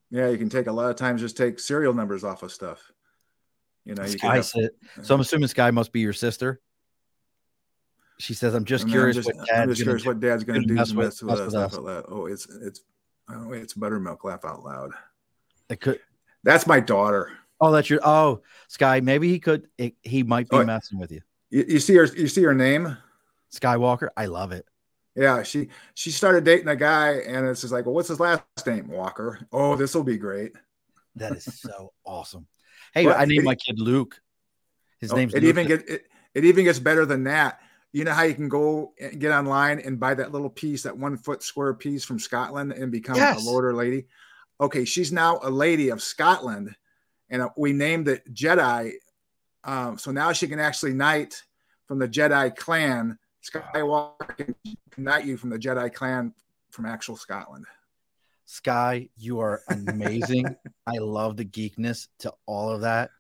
Yeah, 0.09 0.29
you 0.29 0.37
can 0.37 0.49
take 0.49 0.67
a 0.67 0.71
lot 0.71 0.89
of 0.89 0.95
times 0.95 1.21
just 1.21 1.37
take 1.37 1.59
serial 1.59 1.93
numbers 1.93 2.23
off 2.23 2.43
of 2.43 2.51
stuff. 2.51 2.91
You 3.83 3.95
know, 3.95 4.03
you 4.03 4.17
have, 4.21 4.45
so 4.45 5.15
I'm 5.15 5.21
assuming 5.21 5.47
Sky 5.47 5.71
must 5.71 5.93
be 5.93 6.01
your 6.01 6.13
sister. 6.13 6.59
She 8.19 8.33
says, 8.33 8.53
"I'm 8.55 8.65
just 8.65 8.83
I 8.83 8.87
mean, 8.87 8.93
curious 8.93 9.17
I'm 9.17 9.23
just, 9.23 9.35
what 9.37 9.47
dad's 9.47 9.69
just 9.69 9.79
gonna 9.79 9.85
curious 9.85 10.03
do." 10.03 10.09
what 10.09 10.19
dad's 10.19 10.43
going 10.43 10.61
to 10.61 10.67
do 10.67 10.73
mess 10.73 10.89
with- 10.93 11.05
mess 11.05 11.21
with 11.21 11.31
us. 11.33 11.39
with 11.45 11.53
Laugh 11.53 11.73
us. 11.73 12.05
Oh, 12.09 12.25
it's 12.25 12.47
it's 12.61 12.81
oh, 13.29 13.51
it's 13.53 13.73
buttermilk. 13.73 14.23
Laugh 14.23 14.43
out 14.45 14.63
loud. 14.63 14.91
It 15.69 15.79
could. 15.81 15.99
That's 16.43 16.65
my 16.65 16.79
daughter. 16.79 17.31
Oh, 17.61 17.71
that's 17.71 17.89
your. 17.89 17.99
Oh, 18.03 18.41
Sky. 18.67 18.99
Maybe 19.01 19.29
he 19.29 19.39
could. 19.39 19.67
It, 19.77 19.95
he 20.01 20.23
might 20.23 20.49
be 20.49 20.57
Oh, 20.57 20.63
messing 20.65 20.99
with 20.99 21.11
you. 21.11 21.21
You, 21.49 21.65
you 21.67 21.79
see 21.79 21.95
her? 21.95 22.05
You 22.05 22.27
see 22.27 22.43
her 22.43 22.53
name? 22.53 22.97
Skywalker. 23.53 24.09
I 24.17 24.25
love 24.27 24.51
it. 24.51 24.65
Yeah, 25.15 25.41
she 25.43 25.69
she 25.95 26.11
started 26.11 26.43
dating 26.43 26.67
a 26.67 26.75
guy, 26.75 27.13
and 27.27 27.47
it's 27.47 27.61
just 27.61 27.73
like, 27.73 27.85
well, 27.85 27.95
what's 27.95 28.07
his 28.09 28.19
last 28.19 28.43
name? 28.65 28.87
Walker. 28.87 29.39
Oh, 29.51 29.75
this 29.75 29.93
will 29.95 30.03
be 30.03 30.17
great. 30.17 30.53
That 31.15 31.31
is 31.35 31.43
so 31.43 31.91
awesome. 32.05 32.45
Hey, 32.93 33.05
Well, 33.05 33.15
I 33.17 33.25
named 33.25 33.41
it- 33.41 33.45
my 33.45 33.55
kid 33.55 33.79
Luke. 33.79 34.19
His 34.99 35.11
Oh, 35.11 35.15
name's 35.15 35.33
it 35.33 35.41
Luke. 35.43 35.49
even 35.49 35.67
get 35.67 35.89
it, 35.89 36.05
it 36.35 36.45
even 36.45 36.63
gets 36.65 36.79
better 36.79 37.05
than 37.05 37.23
that. 37.25 37.59
You 37.93 38.03
know 38.03 38.11
how 38.13 38.23
you 38.23 38.35
can 38.35 38.49
go 38.49 38.93
and 38.99 39.19
get 39.19 39.31
online 39.31 39.79
and 39.79 39.99
buy 39.99 40.13
that 40.13 40.31
little 40.31 40.49
piece, 40.49 40.83
that 40.83 40.97
one 40.97 41.17
foot 41.17 41.41
square 41.41 41.73
piece 41.73 42.03
from 42.03 42.19
Scotland, 42.19 42.73
and 42.73 42.91
become 42.91 43.15
Yes. 43.15 43.41
a 43.41 43.49
lord 43.49 43.65
or 43.65 43.73
lady. 43.73 44.05
Okay, 44.59 44.85
she's 44.85 45.11
now 45.11 45.39
a 45.43 45.49
lady 45.49 45.89
of 45.89 46.01
Scotland, 46.01 46.75
and 47.29 47.41
uh, 47.41 47.49
we 47.57 47.73
named 47.73 48.07
it 48.07 48.31
Jedi. 48.33 48.93
Um, 49.63 49.97
so 49.97 50.11
now 50.11 50.31
she 50.33 50.47
can 50.47 50.59
actually 50.59 50.93
knight 50.93 51.41
from 51.87 51.99
the 51.99 52.07
Jedi 52.07 52.55
clan. 52.55 53.17
Skywalker 53.43 54.53
can 54.91 55.03
knight 55.03 55.25
you 55.25 55.37
from 55.37 55.49
the 55.49 55.59
Jedi 55.59 55.93
clan 55.93 56.33
from 56.71 56.85
actual 56.85 57.15
Scotland. 57.15 57.65
Sky, 58.45 59.09
you 59.17 59.39
are 59.39 59.61
amazing. 59.69 60.45
I 60.87 60.97
love 60.99 61.37
the 61.37 61.45
geekness 61.45 62.07
to 62.19 62.33
all 62.45 62.69
of 62.71 62.81
that. 62.81 63.11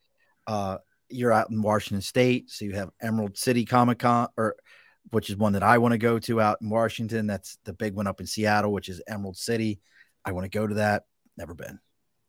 Uh, 0.45 0.77
you're 1.09 1.31
out 1.33 1.49
in 1.49 1.61
Washington 1.61 2.01
State, 2.01 2.49
so 2.49 2.65
you 2.65 2.73
have 2.73 2.89
Emerald 3.01 3.37
City 3.37 3.65
Comic 3.65 3.99
Con, 3.99 4.27
or 4.37 4.55
which 5.11 5.29
is 5.29 5.37
one 5.37 5.53
that 5.53 5.63
I 5.63 5.77
want 5.77 5.93
to 5.93 5.97
go 5.97 6.19
to 6.19 6.41
out 6.41 6.57
in 6.61 6.69
Washington. 6.69 7.27
That's 7.27 7.57
the 7.63 7.73
big 7.73 7.93
one 7.93 8.07
up 8.07 8.19
in 8.19 8.27
Seattle, 8.27 8.73
which 8.73 8.89
is 8.89 9.01
Emerald 9.07 9.37
City. 9.37 9.79
I 10.25 10.33
want 10.33 10.43
to 10.45 10.49
go 10.57 10.67
to 10.67 10.75
that. 10.75 11.03
Never 11.37 11.53
been. 11.53 11.79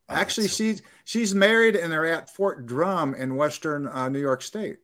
Oh, 0.09 0.15
Actually, 0.15 0.49
she's 0.49 0.83
she's 1.05 1.35
married, 1.35 1.77
and 1.77 1.93
they're 1.93 2.07
at 2.07 2.31
Fort 2.35 2.67
Drum 2.67 3.15
in 3.15 3.37
Western 3.37 3.87
uh, 3.89 4.09
New 4.09 4.21
York 4.21 4.43
State. 4.43 4.77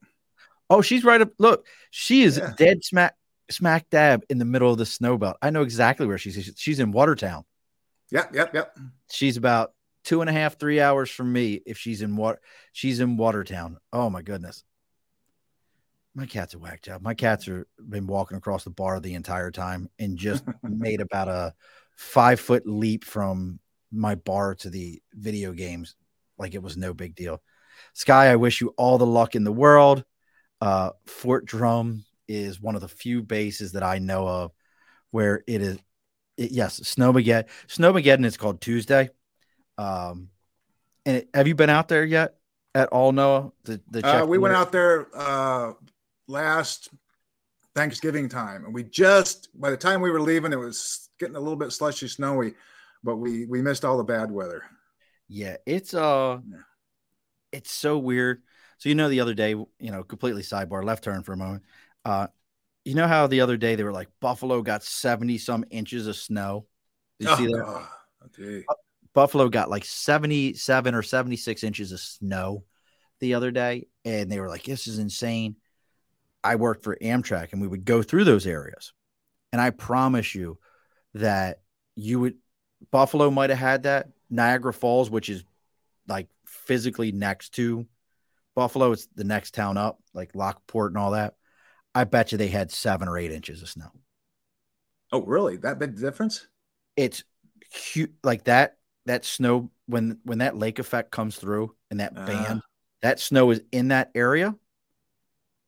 oh, 0.71 0.83
she's 0.83 1.05
right 1.05 1.21
up. 1.21 1.31
Look, 1.39 1.67
she 1.91 2.23
is 2.23 2.37
Yeah. 2.39 2.53
dead 2.57 2.85
smack 2.85 3.15
smack 3.51 3.89
dab 3.91 4.25
in 4.31 4.39
the 4.39 4.45
middle 4.45 4.73
of 4.73 4.79
the 4.79 4.87
snow 4.87 5.17
belt. 5.19 5.37
I 5.41 5.51
know 5.51 5.63
exactly 5.63 6.07
where 6.07 6.19
she's. 6.19 6.53
She's 6.57 6.81
in 6.81 6.91
Watertown. 6.93 7.45
Yep, 8.11 8.35
yep, 8.35 8.55
yep. 8.55 8.77
she's 9.11 9.37
about 9.37 9.73
two 10.05 10.21
and 10.21 10.31
a 10.31 10.33
half, 10.33 10.59
three 10.59 10.81
hours 10.81 11.11
from 11.11 11.33
me 11.33 11.61
if 11.67 11.79
she's 11.79 12.03
in 12.03 12.17
what 12.17 12.39
she's 12.73 13.01
in 13.01 13.17
Watertown. 13.17 13.79
Oh 13.93 14.11
my 14.11 14.23
goodness. 14.23 14.65
My 16.15 16.27
cat's 16.27 16.55
a 16.55 16.59
whack 16.59 16.83
job. 16.83 17.03
My 17.03 17.15
cats 17.15 17.49
are 17.49 17.67
been 17.89 18.07
walking 18.07 18.37
across 18.37 18.63
the 18.63 18.71
bar 18.71 19.01
the 19.01 19.15
entire 19.15 19.51
time 19.51 19.91
and 19.99 20.17
just 20.17 20.45
made 20.63 21.01
about 21.01 21.29
a 21.29 21.55
five 21.97 22.39
foot 22.39 22.67
leap 22.67 23.05
from 23.05 23.59
my 23.91 24.15
bar 24.15 24.55
to 24.57 24.71
the 24.71 25.03
video 25.13 25.53
games 25.53 25.97
like 26.39 26.55
it 26.55 26.63
was 26.63 26.77
no 26.77 26.95
big 26.95 27.15
deal. 27.15 27.43
Sky, 27.95 28.31
I 28.31 28.37
wish 28.37 28.61
you 28.61 28.75
all 28.77 28.99
the 28.99 29.07
luck 29.07 29.35
in 29.35 29.45
the 29.45 29.53
world. 29.53 30.05
Uh, 30.61 30.91
Fort 31.07 31.47
Drum 31.47 32.05
is 32.29 32.61
one 32.61 32.75
of 32.75 32.81
the 32.81 32.89
few 32.89 33.23
bases 33.23 33.73
that 33.73 33.83
I 33.83 33.99
know 33.99 34.27
of 34.27 34.53
where 35.11 35.43
it 35.47 35.61
is 35.61 35.79
it, 36.37 36.51
yes, 36.51 36.81
Snowmageddon. 36.81 37.47
Snowmageddon 37.69 38.25
is 38.25 38.37
called 38.37 38.61
Tuesday. 38.61 39.11
Um, 39.79 40.31
and 41.07 41.19
it- 41.19 41.29
have 41.35 41.49
you 41.49 41.55
been 41.55 41.71
out 41.71 41.89
there 41.89 42.05
yet 42.05 42.37
at 42.75 42.89
all, 42.89 43.13
Noah? 43.13 43.53
The, 43.65 43.81
the 43.91 44.07
Uh, 44.07 44.27
we 44.27 44.39
went 44.39 44.55
out 44.55 44.73
there 44.73 45.07
uh, 45.15 45.73
last 46.29 46.91
Thanksgiving 47.75 48.29
time, 48.29 48.65
and 48.65 48.75
we 48.75 48.85
just 48.85 49.49
by 49.61 49.71
the 49.71 49.77
time 49.77 50.01
we 50.01 50.11
were 50.11 50.21
leaving, 50.21 50.53
it 50.53 50.59
was 50.59 51.09
getting 51.19 51.37
a 51.37 51.41
little 51.41 51.57
bit 51.57 51.73
slushy, 51.73 52.09
snowy, 52.09 52.55
but 53.03 53.17
we 53.17 53.47
we 53.47 53.61
missed 53.63 53.85
all 53.85 53.97
the 53.97 54.05
bad 54.05 54.31
weather. 54.31 54.63
Yeah, 55.29 55.57
it's 55.67 55.95
uh, 55.95 56.39
Yeah. 56.49 56.59
it's 57.53 57.71
so 57.73 57.99
weird. 57.99 58.43
So 58.79 58.89
you 58.89 58.95
know, 58.95 59.09
the 59.09 59.21
other 59.21 59.35
day, 59.35 59.51
you 59.51 59.69
know, 59.79 60.03
completely 60.05 60.43
sidebar, 60.43 60.85
left 60.85 61.05
turn 61.05 61.23
for 61.23 61.33
a 61.33 61.37
moment. 61.37 61.65
Uh, 62.05 62.27
you 62.85 62.95
know 62.95 63.07
how 63.09 63.27
the 63.27 63.41
other 63.41 63.57
day 63.57 63.75
they 63.77 63.83
were 63.85 63.93
like 63.93 64.09
Buffalo 64.21 64.61
got 64.63 64.83
seventy 64.83 65.39
some 65.39 65.65
inches 65.71 66.07
of 66.07 66.17
snow. 66.17 66.67
Did 67.19 67.31
you 67.31 67.37
see 67.37 67.47
that? 67.47 67.89
Oh, 68.25 68.29
gee. 68.35 68.65
Buffalo 69.15 69.49
got 69.49 69.71
like 69.71 69.85
77 69.85 70.95
or 70.95 71.03
76 71.03 71.65
inches 71.65 71.93
of 71.93 72.01
snow 72.01 72.65
the 73.21 73.35
other 73.35 73.51
day. 73.51 73.87
And 74.05 74.31
they 74.31 74.41
were 74.41 74.49
like, 74.49 74.65
this 74.65 74.87
is 74.87 74.99
insane. 74.99 75.57
I 76.43 76.57
worked 76.57 76.85
for 76.85 76.97
Amtrak 77.01 77.53
and 77.53 77.63
we 77.63 77.69
would 77.69 77.85
go 77.85 78.03
through 78.03 78.25
those 78.25 78.47
areas. 78.47 78.93
And 79.53 79.61
I 79.61 79.71
promise 79.71 80.35
you 80.35 80.59
that 81.15 81.61
you 81.95 82.21
would, 82.21 82.35
Buffalo 82.91 83.31
might 83.31 83.51
have 83.51 83.59
had 83.59 83.85
that. 83.85 84.09
Niagara 84.29 84.73
Falls, 84.73 85.09
which 85.09 85.29
is 85.29 85.45
like 86.09 86.29
physically 86.45 87.13
next 87.13 87.55
to 87.55 87.87
Buffalo, 88.55 88.93
it's 88.93 89.07
the 89.15 89.25
next 89.25 89.55
town 89.55 89.77
up, 89.77 90.01
like 90.13 90.35
Lockport 90.35 90.93
and 90.93 90.99
all 90.99 91.13
that. 91.13 91.35
I 91.95 92.05
bet 92.05 92.33
you 92.33 92.39
they 92.39 92.49
had 92.49 92.73
seven 92.73 93.09
or 93.09 93.17
eight 93.17 93.31
inches 93.31 93.63
of 93.63 93.69
snow. 93.69 93.91
oh, 95.13 95.23
really? 95.23 95.57
That 95.57 95.79
big 95.79 95.97
difference? 95.99 96.47
it's 96.97 97.25
cute 97.73 98.13
like 98.23 98.45
that 98.45 98.77
that 99.07 99.25
snow 99.25 99.71
when 99.87 100.19
when 100.25 100.39
that 100.39 100.57
lake 100.57 100.79
effect 100.79 101.11
comes 101.11 101.37
through 101.37 101.75
and 101.91 102.01
that 102.01 102.15
Uh-huh. 102.17 102.25
band 102.25 102.63
that 103.03 103.21
snow 103.21 103.51
is 103.51 103.61
in 103.73 103.89
that 103.89 104.11
area 104.15 104.55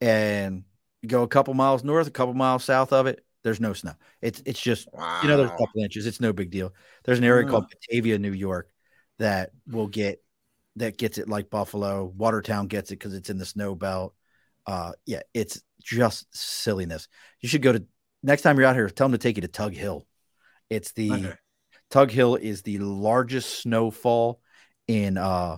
and 0.00 0.64
you 1.02 1.08
go 1.08 1.22
a 1.22 1.28
couple 1.28 1.54
miles 1.54 1.84
north 1.84 2.06
a 2.06 2.10
couple 2.10 2.34
miles 2.34 2.64
south 2.64 2.92
of 2.92 3.06
it 3.06 3.24
there's 3.42 3.60
no 3.60 3.72
snow 3.72 3.92
it's 4.20 4.42
it's 4.46 4.60
just 4.60 4.88
Wow. 4.92 5.20
you 5.20 5.28
know 5.28 5.36
there's 5.36 5.50
a 5.50 5.62
couple 5.62 5.82
inches 5.82 6.06
it's 6.06 6.20
no 6.20 6.32
big 6.32 6.50
deal 6.50 6.72
there's 7.04 7.18
an 7.18 7.24
area 7.24 7.44
Oh. 7.44 7.48
called 7.48 7.70
batavia 7.70 8.18
new 8.18 8.32
york 8.32 8.70
that 9.18 9.50
will 9.66 9.86
get 9.88 10.22
that 10.76 10.98
gets 10.98 11.18
it 11.18 11.28
like 11.28 11.48
buffalo 11.50 12.04
watertown 12.16 12.66
gets 12.66 12.90
it 12.90 12.96
because 12.98 13.14
it's 13.14 13.30
in 13.30 13.38
the 13.38 13.46
snow 13.46 13.74
belt 13.74 14.14
uh 14.66 14.92
yeah 15.06 15.22
it's 15.32 15.62
just 15.82 16.26
silliness 16.36 17.08
you 17.40 17.48
should 17.48 17.62
go 17.62 17.72
to 17.72 17.84
next 18.22 18.42
time 18.42 18.58
you're 18.58 18.66
out 18.66 18.74
here 18.74 18.88
tell 18.90 19.06
them 19.08 19.12
to 19.12 19.18
take 19.18 19.36
you 19.36 19.42
to 19.42 19.48
tug 19.48 19.72
hill 19.72 20.06
it's 20.70 20.92
the 20.92 21.10
Okay. 21.12 21.36
Tug 21.90 22.10
Hill 22.10 22.36
is 22.36 22.62
the 22.62 22.78
largest 22.78 23.60
snowfall 23.60 24.40
in 24.88 25.16
uh 25.18 25.56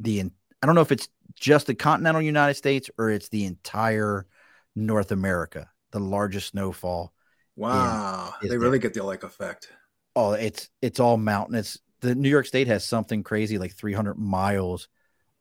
the 0.00 0.20
in, 0.20 0.32
I 0.62 0.66
don't 0.66 0.74
know 0.74 0.82
if 0.82 0.92
it's 0.92 1.08
just 1.34 1.66
the 1.66 1.74
continental 1.74 2.22
United 2.22 2.54
States 2.54 2.90
or 2.98 3.10
it's 3.10 3.28
the 3.28 3.44
entire 3.44 4.26
North 4.74 5.12
America. 5.12 5.68
The 5.92 6.00
largest 6.00 6.48
snowfall. 6.48 7.12
Wow. 7.56 8.34
is 8.42 8.50
they 8.50 8.58
really 8.58 8.78
get 8.78 8.94
the 8.94 9.02
like 9.02 9.22
effect. 9.22 9.68
Oh, 10.14 10.32
it's 10.32 10.68
it's 10.82 11.00
all 11.00 11.16
mountain. 11.16 11.56
It's 11.56 11.78
the 12.00 12.14
New 12.14 12.28
York 12.28 12.46
State 12.46 12.68
has 12.68 12.84
something 12.84 13.22
crazy 13.22 13.58
like 13.58 13.74
300 13.74 14.18
miles 14.18 14.88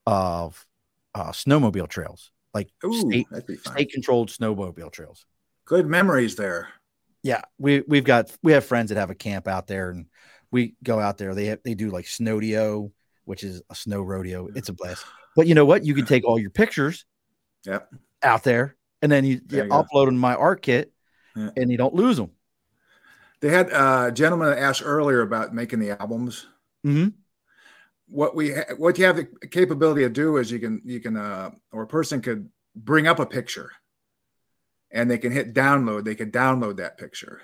of 0.06 0.66
uh 1.14 1.32
snowmobile 1.32 1.90
trails, 1.90 2.32
like 2.54 2.70
Ooh, 2.86 2.94
state 2.94 3.28
that'd 3.30 3.48
be 3.48 3.58
state 3.58 3.92
controlled 3.92 4.30
snowmobile 4.30 4.92
trails. 4.92 5.26
Good 5.66 5.88
memories 5.88 6.36
there. 6.36 6.70
Yeah 7.26 7.42
we 7.58 7.84
we've 7.88 8.04
got 8.04 8.32
we 8.44 8.52
have 8.52 8.66
friends 8.66 8.90
that 8.90 8.98
have 8.98 9.10
a 9.10 9.16
camp 9.16 9.48
out 9.48 9.68
there 9.68 9.90
and 9.90 10.06
we 10.52 10.76
go 10.84 11.00
out 11.00 11.18
there 11.18 11.34
they 11.34 11.48
have, 11.48 11.60
they 11.64 11.74
do 11.74 11.90
like 11.90 12.06
snowdeo 12.06 12.92
which 13.26 13.44
is 13.44 13.62
a 13.70 13.76
snow 13.76 14.02
rodeo 14.02 14.48
it's 14.56 14.70
a 14.70 14.74
blast 14.74 15.04
but 15.36 15.48
you 15.48 15.56
know 15.56 15.66
what 15.66 15.84
you 15.84 15.96
can 15.96 16.06
take 16.06 16.24
all 16.24 16.40
your 16.40 16.52
pictures 16.52 17.06
Yep. 17.66 17.90
out 18.22 18.44
there 18.44 18.76
and 19.02 19.12
then 19.12 19.26
you, 19.26 19.42
you 19.50 19.64
you 19.64 19.70
upload 19.70 20.06
them 20.06 20.22
to 20.22 20.28
MyArkit 20.28 20.86
yeah. 21.36 21.50
and 21.58 21.72
you 21.72 21.78
don't 21.78 21.94
lose 21.94 22.18
them. 22.18 22.32
They 23.42 23.50
had 23.50 23.72
uh, 23.72 24.06
a 24.08 24.12
gentleman 24.12 24.58
asked 24.58 24.82
earlier 24.84 25.22
about 25.22 25.54
making 25.54 25.80
the 25.80 26.00
albums. 26.02 26.48
Mm-hmm. 26.86 27.10
What 28.08 28.36
we 28.36 28.54
ha- 28.54 28.76
what 28.78 28.98
you 28.98 29.06
have 29.06 29.18
the 29.18 29.28
capability 29.48 30.02
to 30.02 30.10
do 30.10 30.38
is 30.38 30.52
you 30.52 30.60
can 30.60 30.82
you 30.86 31.00
can 31.00 31.18
uh, 31.18 31.52
or 31.72 31.84
a 31.84 31.88
person 31.88 32.22
could 32.22 32.50
bring 32.76 33.08
up 33.08 33.20
a 33.20 33.26
picture, 33.26 33.72
and 34.96 35.12
they 35.12 35.20
can 35.20 35.32
hit 35.32 35.54
download. 35.54 36.06
They 36.06 36.16
can 36.16 36.32
download 36.32 36.78
that 36.78 36.98
picture. 36.98 37.42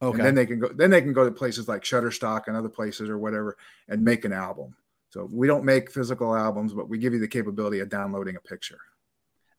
Okay. 0.00 0.18
And 0.18 0.26
then 0.26 0.34
they 0.34 0.46
can 0.46 0.58
go. 0.58 0.68
Then 0.68 0.90
they 0.90 1.02
can 1.02 1.12
go 1.12 1.24
to 1.24 1.30
places 1.30 1.68
like 1.68 1.82
Shutterstock 1.82 2.44
and 2.46 2.56
other 2.56 2.68
places 2.68 3.10
or 3.10 3.18
whatever, 3.18 3.56
and 3.88 4.02
make 4.02 4.24
an 4.24 4.32
album. 4.32 4.74
So 5.10 5.28
we 5.30 5.46
don't 5.46 5.64
make 5.64 5.90
physical 5.90 6.34
albums, 6.34 6.72
but 6.72 6.88
we 6.88 6.96
give 6.96 7.12
you 7.12 7.20
the 7.20 7.28
capability 7.28 7.80
of 7.80 7.90
downloading 7.90 8.36
a 8.36 8.40
picture. 8.40 8.78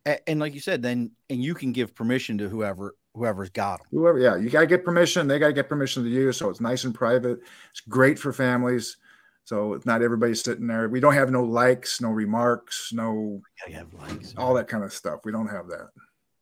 And, 0.05 0.19
and 0.25 0.39
like 0.39 0.55
you 0.55 0.59
said, 0.59 0.81
then 0.81 1.11
and 1.29 1.43
you 1.43 1.53
can 1.53 1.71
give 1.71 1.93
permission 1.93 2.37
to 2.39 2.49
whoever 2.49 2.95
whoever's 3.13 3.49
got 3.49 3.79
them. 3.79 3.87
Whoever, 3.91 4.19
yeah, 4.19 4.35
you 4.35 4.49
gotta 4.49 4.65
get 4.65 4.83
permission. 4.83 5.27
They 5.27 5.37
gotta 5.37 5.53
get 5.53 5.69
permission 5.69 6.03
to 6.03 6.09
use, 6.09 6.37
so 6.37 6.49
it's 6.49 6.61
nice 6.61 6.85
and 6.85 6.95
private. 6.95 7.39
It's 7.71 7.81
great 7.81 8.17
for 8.17 8.33
families. 8.33 8.97
So 9.45 9.73
it's 9.73 9.85
not 9.85 10.01
everybody 10.01 10.33
sitting 10.35 10.67
there. 10.67 10.87
We 10.87 11.01
don't 11.01 11.13
have 11.13 11.29
no 11.29 11.43
likes, 11.43 11.99
no 11.99 12.09
remarks, 12.09 12.91
no 12.93 13.41
have 13.57 13.93
likes, 13.93 14.33
all 14.37 14.53
that 14.53 14.69
kind 14.69 14.83
of 14.83 14.93
stuff. 14.93 15.21
We 15.25 15.33
don't 15.33 15.49
have 15.49 15.67
that. 15.67 15.89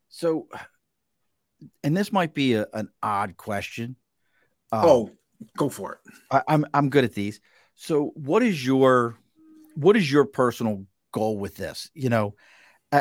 So, 0.08 0.46
and 1.82 1.96
this 1.96 2.12
might 2.12 2.34
be 2.34 2.54
a, 2.54 2.66
an 2.72 2.88
odd 3.02 3.36
question. 3.36 3.96
Um, 4.70 4.84
oh, 4.84 5.10
go 5.56 5.68
for 5.68 5.94
it. 5.94 6.12
I, 6.30 6.42
I'm 6.48 6.66
I'm 6.72 6.90
good 6.90 7.04
at 7.04 7.14
these. 7.14 7.40
So, 7.74 8.12
what 8.14 8.42
is 8.42 8.64
your 8.64 9.18
what 9.74 9.96
is 9.96 10.10
your 10.10 10.24
personal 10.24 10.86
goal 11.12 11.38
with 11.38 11.56
this? 11.56 11.90
You 11.94 12.08
know, 12.08 12.34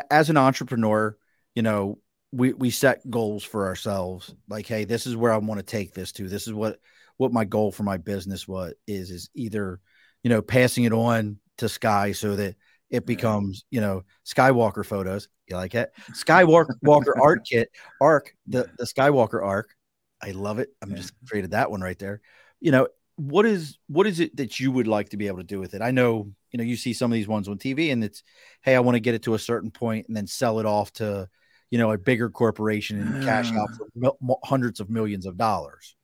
as 0.10 0.30
an 0.30 0.38
entrepreneur, 0.38 1.18
you 1.56 1.62
know, 1.62 2.00
we 2.32 2.54
we 2.54 2.70
set 2.70 3.10
goals 3.10 3.44
for 3.44 3.68
ourselves. 3.68 4.34
Like, 4.48 4.68
hey, 4.68 4.86
this 4.86 5.06
is 5.06 5.16
where 5.16 5.34
I 5.34 5.38
want 5.38 5.60
to 5.60 5.66
take 5.66 5.94
this 5.94 6.12
to. 6.14 6.28
This 6.28 6.48
is 6.48 6.54
what 6.54 6.80
what 7.18 7.34
my 7.34 7.46
goal 7.46 7.72
for 7.72 7.84
my 7.84 7.98
business 7.98 8.48
what 8.48 8.74
is 8.88 9.12
is 9.12 9.30
either, 9.36 9.80
you 10.24 10.30
know, 10.30 10.42
passing 10.42 10.86
it 10.86 10.94
on 10.94 11.38
to 11.58 11.70
Sky 11.70 12.14
so 12.14 12.36
that 12.36 12.56
it 12.92 13.06
becomes, 13.06 13.64
you 13.72 13.82
know, 13.82 14.04
Skywalker 14.26 14.86
photos. 14.86 15.30
You 15.48 15.56
like 15.56 15.74
it? 15.74 15.92
Skywalker 16.12 16.76
Walker 16.84 17.20
art 17.20 17.46
kit, 17.50 17.70
arc, 18.00 18.36
the 18.48 18.70
the 18.78 18.86
Skywalker 18.86 19.44
arc. 19.44 19.76
I 20.22 20.32
love 20.32 20.60
it. 20.60 20.70
I'm 20.82 20.96
just 20.96 21.14
created 21.28 21.52
that 21.52 21.72
one 21.72 21.82
right 21.82 21.98
there. 21.98 22.22
You 22.60 22.72
know, 22.72 22.88
what 23.16 23.46
is 23.46 23.78
what 23.88 24.06
is 24.06 24.20
it 24.20 24.36
that 24.38 24.60
you 24.60 24.72
would 24.72 24.88
like 24.88 25.10
to 25.10 25.18
be 25.18 25.28
able 25.28 25.38
to 25.38 25.44
do 25.44 25.60
with 25.60 25.74
it? 25.74 25.82
I 25.82 25.92
know, 25.92 26.32
you 26.52 26.58
know, 26.58 26.64
you 26.64 26.76
see 26.76 26.94
some 26.94 27.12
of 27.12 27.16
these 27.16 27.28
ones 27.28 27.48
on 27.48 27.58
TV 27.58 27.92
and 27.92 28.04
it's, 28.04 28.24
hey, 28.62 28.76
I 28.76 28.82
want 28.82 28.96
to 28.96 29.00
get 29.00 29.16
it 29.16 29.24
to 29.24 29.34
a 29.34 29.40
certain 29.40 29.72
point 29.72 30.08
and 30.08 30.16
then 30.16 30.28
sell 30.28 30.60
it 30.60 30.66
off 30.66 30.92
to, 30.94 31.30
you 31.70 31.78
know, 31.78 31.92
a 31.92 31.98
bigger 31.98 32.30
corporation 32.30 33.00
and 33.00 33.24
cash 33.24 33.52
out 33.52 33.70
for 33.78 33.88
mil- 33.96 34.40
hundreds 34.44 34.80
of 34.80 34.90
millions 34.90 35.26
of 35.26 35.38
dollars. 35.38 35.96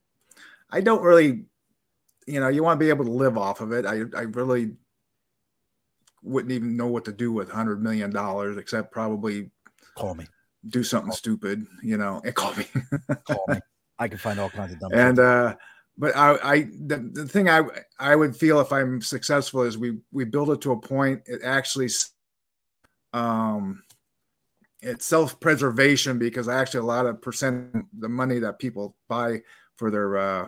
I 0.69 0.81
don't 0.81 1.01
really, 1.01 1.45
you 2.25 2.39
know, 2.39 2.47
you 2.47 2.63
want 2.63 2.79
to 2.79 2.83
be 2.83 2.89
able 2.89 3.05
to 3.05 3.11
live 3.11 3.37
off 3.37 3.61
of 3.61 3.71
it. 3.71 3.85
I, 3.85 4.03
I 4.17 4.23
really 4.23 4.71
wouldn't 6.27 6.51
even 6.51 6.75
know 6.75 6.87
what 6.87 7.05
to 7.05 7.11
do 7.11 7.31
with 7.31 7.49
hundred 7.49 7.81
million 7.81 8.11
dollars 8.11 8.57
except 8.57 8.91
probably 8.91 9.49
call 9.95 10.15
me, 10.15 10.25
do 10.69 10.83
something 10.83 11.09
call 11.09 11.17
stupid, 11.17 11.65
you 11.81 11.97
know, 11.97 12.21
and 12.23 12.35
call 12.35 12.53
me, 12.55 12.65
call 13.25 13.45
me. 13.47 13.59
I 13.99 14.07
can 14.07 14.17
find 14.17 14.39
all 14.39 14.49
kinds 14.49 14.73
of 14.73 14.79
dumb. 14.79 14.91
And 14.93 15.19
uh, 15.19 15.55
but 15.97 16.15
I, 16.15 16.37
I 16.43 16.61
the, 16.61 17.09
the 17.13 17.27
thing 17.27 17.49
I 17.49 17.63
I 17.99 18.15
would 18.15 18.35
feel 18.35 18.59
if 18.59 18.71
I'm 18.71 19.01
successful 19.01 19.63
is 19.63 19.77
we 19.77 19.97
we 20.11 20.25
build 20.25 20.51
it 20.51 20.61
to 20.61 20.71
a 20.71 20.79
point 20.79 21.23
it 21.25 21.41
actually 21.43 21.89
um 23.13 23.83
it's 24.81 25.05
self-preservation 25.05 26.19
because 26.19 26.47
actually 26.47 26.81
a 26.81 26.83
lot 26.83 27.07
of 27.07 27.21
percent 27.21 27.85
the 27.99 28.09
money 28.09 28.39
that 28.39 28.59
people 28.59 28.95
buy 29.07 29.41
for 29.75 29.89
their 29.89 30.17
uh 30.17 30.47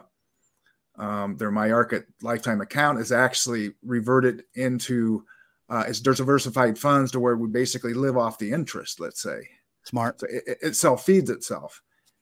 um, 0.99 1.37
their 1.37 1.51
MyArkit 1.51 2.03
lifetime 2.21 2.59
account 2.61 2.99
is 2.99 3.11
actually 3.11 3.73
reverted 3.81 4.43
into 4.55 5.23
uh, 5.69 5.83
it's 5.87 5.99
diversified 5.99 6.77
funds 6.77 7.11
to 7.11 7.19
where 7.19 7.37
we 7.37 7.47
basically 7.47 7.93
live 7.93 8.17
off 8.17 8.39
the 8.39 8.51
interest. 8.51 8.99
Let's 8.99 9.21
say 9.21 9.47
smart. 9.83 10.19
So 10.19 10.27
it, 10.29 10.57
it 10.61 10.75
self 10.75 11.05
feeds 11.05 11.29
itself, 11.29 11.81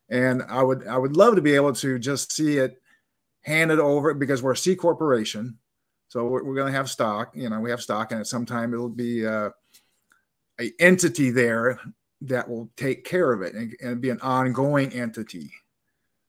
and 0.09 0.43
I 0.47 0.61
would 0.61 0.87
I 0.87 0.97
would 0.97 1.15
love 1.15 1.35
to 1.35 1.41
be 1.41 1.55
able 1.55 1.73
to 1.73 1.97
just 1.97 2.31
see 2.31 2.57
it 2.57 2.81
handed 3.41 3.79
over 3.79 4.13
because 4.13 4.43
we're 4.43 4.51
a 4.51 4.57
C 4.57 4.75
corporation. 4.75 5.57
So 6.09 6.25
we're, 6.25 6.43
we're 6.43 6.55
going 6.55 6.71
to 6.71 6.77
have 6.77 6.89
stock. 6.89 7.31
You 7.33 7.49
know, 7.49 7.59
we 7.59 7.69
have 7.69 7.81
stock, 7.81 8.11
and 8.11 8.19
at 8.19 8.27
some 8.27 8.45
time 8.45 8.73
it'll 8.73 8.89
be 8.89 9.25
uh, 9.25 9.49
a 10.59 10.71
entity 10.79 11.31
there 11.31 11.79
that 12.21 12.49
will 12.49 12.69
take 12.75 13.05
care 13.05 13.31
of 13.31 13.41
it 13.41 13.53
and, 13.53 13.75
and 13.81 14.01
be 14.01 14.09
an 14.09 14.19
ongoing 14.21 14.91
entity. 14.91 15.51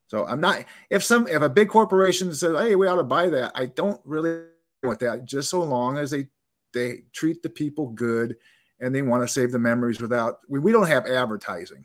So 0.07 0.27
I'm 0.27 0.41
not 0.41 0.65
if 0.89 1.03
some 1.05 1.27
if 1.27 1.43
a 1.43 1.49
big 1.49 1.69
corporation 1.69 2.33
says, 2.33 2.57
"Hey, 2.59 2.77
we 2.77 2.87
ought 2.87 2.97
to 2.97 3.05
buy 3.05 3.29
that," 3.29 3.53
I 3.55 3.67
don't 3.67 4.01
really 4.05 4.45
want 4.83 5.01
that. 5.01 5.25
Just 5.25 5.51
so 5.51 5.63
long 5.63 5.99
as 5.99 6.11
they 6.11 6.29
they 6.73 7.03
treat 7.13 7.43
the 7.43 7.51
people 7.51 7.89
good 7.89 8.37
and 8.81 8.95
they 8.95 9.03
want 9.03 9.23
to 9.23 9.29
save 9.29 9.53
the 9.53 9.59
memories 9.59 10.01
without 10.01 10.39
we, 10.49 10.59
we 10.59 10.73
don't 10.73 10.87
have 10.87 11.07
advertising 11.07 11.85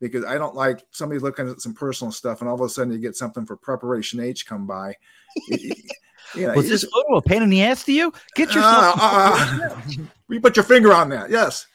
because 0.00 0.24
I 0.24 0.38
don't 0.38 0.54
like 0.54 0.84
somebody 0.90 1.20
looking 1.20 1.48
at 1.48 1.60
some 1.60 1.74
personal 1.74 2.12
stuff 2.12 2.40
and 2.40 2.48
all 2.48 2.54
of 2.54 2.60
a 2.60 2.68
sudden 2.68 2.92
you 2.92 2.98
get 2.98 3.16
something 3.16 3.44
for 3.44 3.56
preparation 3.56 4.20
H 4.20 4.46
come 4.46 4.66
by. 4.66 4.94
you 5.48 5.72
know, 6.36 6.52
Was 6.54 6.68
this 6.68 6.84
photo 6.84 7.16
a 7.16 7.22
pain 7.22 7.42
in 7.42 7.50
the 7.50 7.62
ass 7.62 7.84
to 7.84 7.92
you? 7.92 8.12
Get 8.34 8.54
yourself. 8.54 8.96
Uh, 9.00 9.70
uh, 9.70 9.80
you 10.28 10.40
put 10.40 10.56
your 10.56 10.64
finger 10.64 10.92
on 10.92 11.08
that. 11.10 11.30
Yes. 11.30 11.66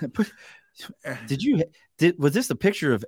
did 1.26 1.42
you? 1.42 1.64
Did 1.98 2.18
was 2.18 2.34
this 2.34 2.50
a 2.50 2.56
picture 2.56 2.92
of 2.92 3.04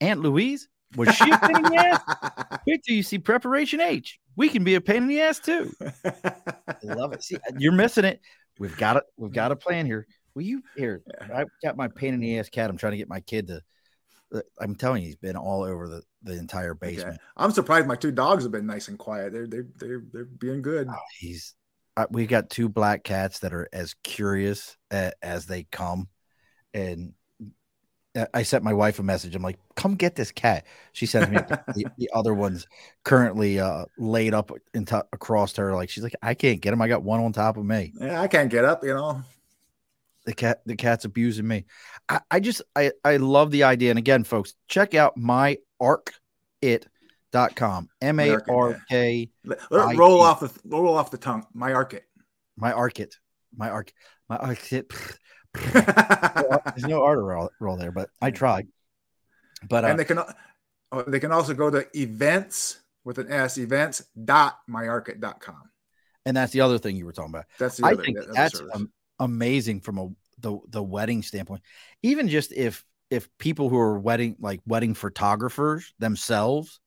Aunt 0.00 0.20
Louise? 0.20 0.68
Was 0.96 1.14
she 1.14 1.30
a 1.30 1.38
pain 1.38 1.56
in 1.56 1.62
the 1.62 1.76
ass? 1.76 2.58
Wait 2.66 2.82
till 2.84 2.96
you 2.96 3.02
see 3.02 3.18
preparation 3.18 3.80
H. 3.80 4.20
We 4.36 4.48
can 4.48 4.64
be 4.64 4.74
a 4.74 4.80
pain 4.80 5.04
in 5.04 5.06
the 5.08 5.20
ass 5.20 5.38
too. 5.38 5.72
I 6.04 6.74
love 6.82 7.12
it. 7.12 7.22
See, 7.22 7.36
you're 7.58 7.72
missing 7.72 8.04
it. 8.04 8.20
We've 8.58 8.76
got 8.76 8.96
it. 8.96 9.04
We've 9.16 9.32
got 9.32 9.52
a 9.52 9.56
plan 9.56 9.86
here. 9.86 10.06
Will 10.34 10.42
you 10.42 10.62
here? 10.76 11.02
I 11.20 11.44
got 11.62 11.76
my 11.76 11.88
pain 11.88 12.14
in 12.14 12.20
the 12.20 12.38
ass 12.38 12.48
cat. 12.48 12.70
I'm 12.70 12.76
trying 12.76 12.92
to 12.92 12.98
get 12.98 13.08
my 13.08 13.20
kid 13.20 13.48
to. 13.48 13.60
Uh, 14.34 14.40
I'm 14.60 14.74
telling 14.74 15.02
you, 15.02 15.08
he's 15.08 15.16
been 15.16 15.36
all 15.36 15.62
over 15.62 15.88
the, 15.88 16.02
the 16.22 16.32
entire 16.32 16.74
basement. 16.74 17.14
Okay. 17.14 17.18
I'm 17.36 17.52
surprised 17.52 17.86
my 17.86 17.96
two 17.96 18.10
dogs 18.10 18.42
have 18.42 18.52
been 18.52 18.66
nice 18.66 18.88
and 18.88 18.98
quiet. 18.98 19.32
They're 19.32 19.46
they're 19.46 19.66
they're 19.76 20.02
they're 20.12 20.24
being 20.24 20.62
good. 20.62 20.88
Oh, 20.90 20.96
he's. 21.18 21.54
Uh, 21.96 22.06
we 22.10 22.26
got 22.26 22.50
two 22.50 22.68
black 22.68 23.04
cats 23.04 23.38
that 23.38 23.54
are 23.54 23.68
as 23.72 23.94
curious 24.02 24.76
as, 24.90 25.12
as 25.22 25.46
they 25.46 25.62
come, 25.70 26.08
and 26.72 27.10
uh, 27.10 27.12
I 28.32 28.44
sent 28.44 28.62
my 28.62 28.72
wife 28.72 28.98
a 29.00 29.02
message. 29.02 29.34
I'm 29.34 29.42
like, 29.42 29.58
"Come 29.74 29.96
get 29.96 30.14
this 30.14 30.30
cat." 30.30 30.66
She 30.92 31.04
sent 31.04 31.30
me 31.30 31.36
the, 31.38 31.90
the, 31.98 32.10
other 32.12 32.32
one's 32.32 32.66
currently 33.02 33.58
uh, 33.58 33.86
laid 33.98 34.34
up 34.34 34.52
into, 34.72 35.04
across 35.12 35.56
her. 35.56 35.74
Like 35.74 35.90
she's 35.90 36.04
like, 36.04 36.14
"I 36.22 36.34
can't 36.34 36.60
get 36.60 36.72
him. 36.72 36.80
I 36.80 36.86
got 36.86 37.02
one 37.02 37.20
on 37.20 37.32
top 37.32 37.56
of 37.56 37.64
me." 37.64 37.92
Yeah, 38.00 38.20
I 38.20 38.28
can't 38.28 38.50
get 38.50 38.64
up. 38.64 38.84
You 38.84 38.94
know 38.94 39.22
the 40.24 40.34
cat 40.34 40.60
the 40.66 40.76
cat's 40.76 41.04
abusing 41.04 41.46
me 41.46 41.64
I, 42.08 42.20
I 42.30 42.40
just 42.40 42.62
i 42.74 42.92
i 43.04 43.16
love 43.18 43.50
the 43.50 43.64
idea 43.64 43.90
and 43.90 43.98
again 43.98 44.24
folks 44.24 44.54
check 44.68 44.94
out 44.94 45.16
my 45.16 45.58
arc 45.80 46.14
it 46.62 46.86
dot 47.32 47.54
com 47.56 47.88
m-a-r-k 48.00 49.30
roll 49.70 50.22
off 50.22 50.40
the 50.40 50.50
roll 50.64 50.96
off 50.96 51.10
the 51.10 51.18
tongue 51.18 51.46
my 51.52 51.72
arc 51.72 51.94
it 51.94 52.04
my 52.56 52.72
arc 52.72 53.00
it 53.00 53.16
my 53.56 53.68
arc 53.68 53.92
my 54.28 54.36
arc 54.36 54.72
it 54.72 54.92
there's 55.54 56.86
no 56.86 57.02
art 57.02 57.18
roll, 57.18 57.50
roll 57.60 57.76
there 57.76 57.92
but 57.92 58.10
i 58.20 58.30
tried. 58.30 58.66
But 59.68 59.84
uh, 59.84 59.88
and 59.88 59.98
they 59.98 60.04
can 60.04 60.18
oh, 60.92 61.02
they 61.06 61.20
can 61.20 61.32
also 61.32 61.54
go 61.54 61.70
to 61.70 61.86
events 61.96 62.80
with 63.04 63.18
an 63.18 63.30
s 63.30 63.56
events 63.58 64.02
dot 64.24 64.58
myarkit.com 64.68 65.70
and 66.26 66.36
that's 66.36 66.52
the 66.52 66.60
other 66.60 66.78
thing 66.78 66.96
you 66.96 67.04
were 67.04 67.12
talking 67.12 67.30
about. 67.30 67.44
That's 67.58 67.76
the 67.76 67.86
other, 67.86 68.02
i 68.02 68.04
think 68.04 68.18
that's 68.32 68.60
um, 68.72 68.90
amazing 69.18 69.80
from 69.80 69.98
a 69.98 70.08
the 70.38 70.58
the 70.68 70.82
wedding 70.82 71.22
standpoint. 71.22 71.62
Even 72.02 72.28
just 72.28 72.52
if 72.52 72.84
if 73.10 73.28
people 73.38 73.68
who 73.68 73.78
are 73.78 73.98
wedding 73.98 74.36
like 74.40 74.60
wedding 74.66 74.94
photographers 74.94 75.92
themselves, 75.98 76.80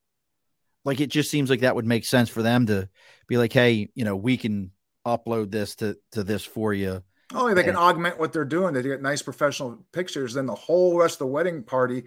like 0.83 0.99
it 0.99 1.09
just 1.09 1.31
seems 1.31 1.49
like 1.49 1.61
that 1.61 1.75
would 1.75 1.85
make 1.85 2.05
sense 2.05 2.29
for 2.29 2.41
them 2.41 2.65
to 2.67 2.89
be 3.27 3.37
like, 3.37 3.53
hey, 3.53 3.89
you 3.95 4.05
know, 4.05 4.15
we 4.15 4.37
can 4.37 4.71
upload 5.05 5.51
this 5.51 5.75
to 5.75 5.97
to 6.11 6.23
this 6.23 6.43
for 6.43 6.73
you. 6.73 7.03
Oh, 7.33 7.53
they 7.53 7.61
can 7.61 7.71
and, 7.71 7.77
augment 7.77 8.19
what 8.19 8.31
they're 8.31 8.45
doing. 8.45 8.73
They 8.73 8.81
get 8.81 9.01
nice 9.01 9.21
professional 9.21 9.77
pictures. 9.91 10.33
Then 10.33 10.45
the 10.45 10.55
whole 10.55 10.97
rest 10.97 11.15
of 11.15 11.19
the 11.19 11.27
wedding 11.27 11.61
party, 11.61 12.05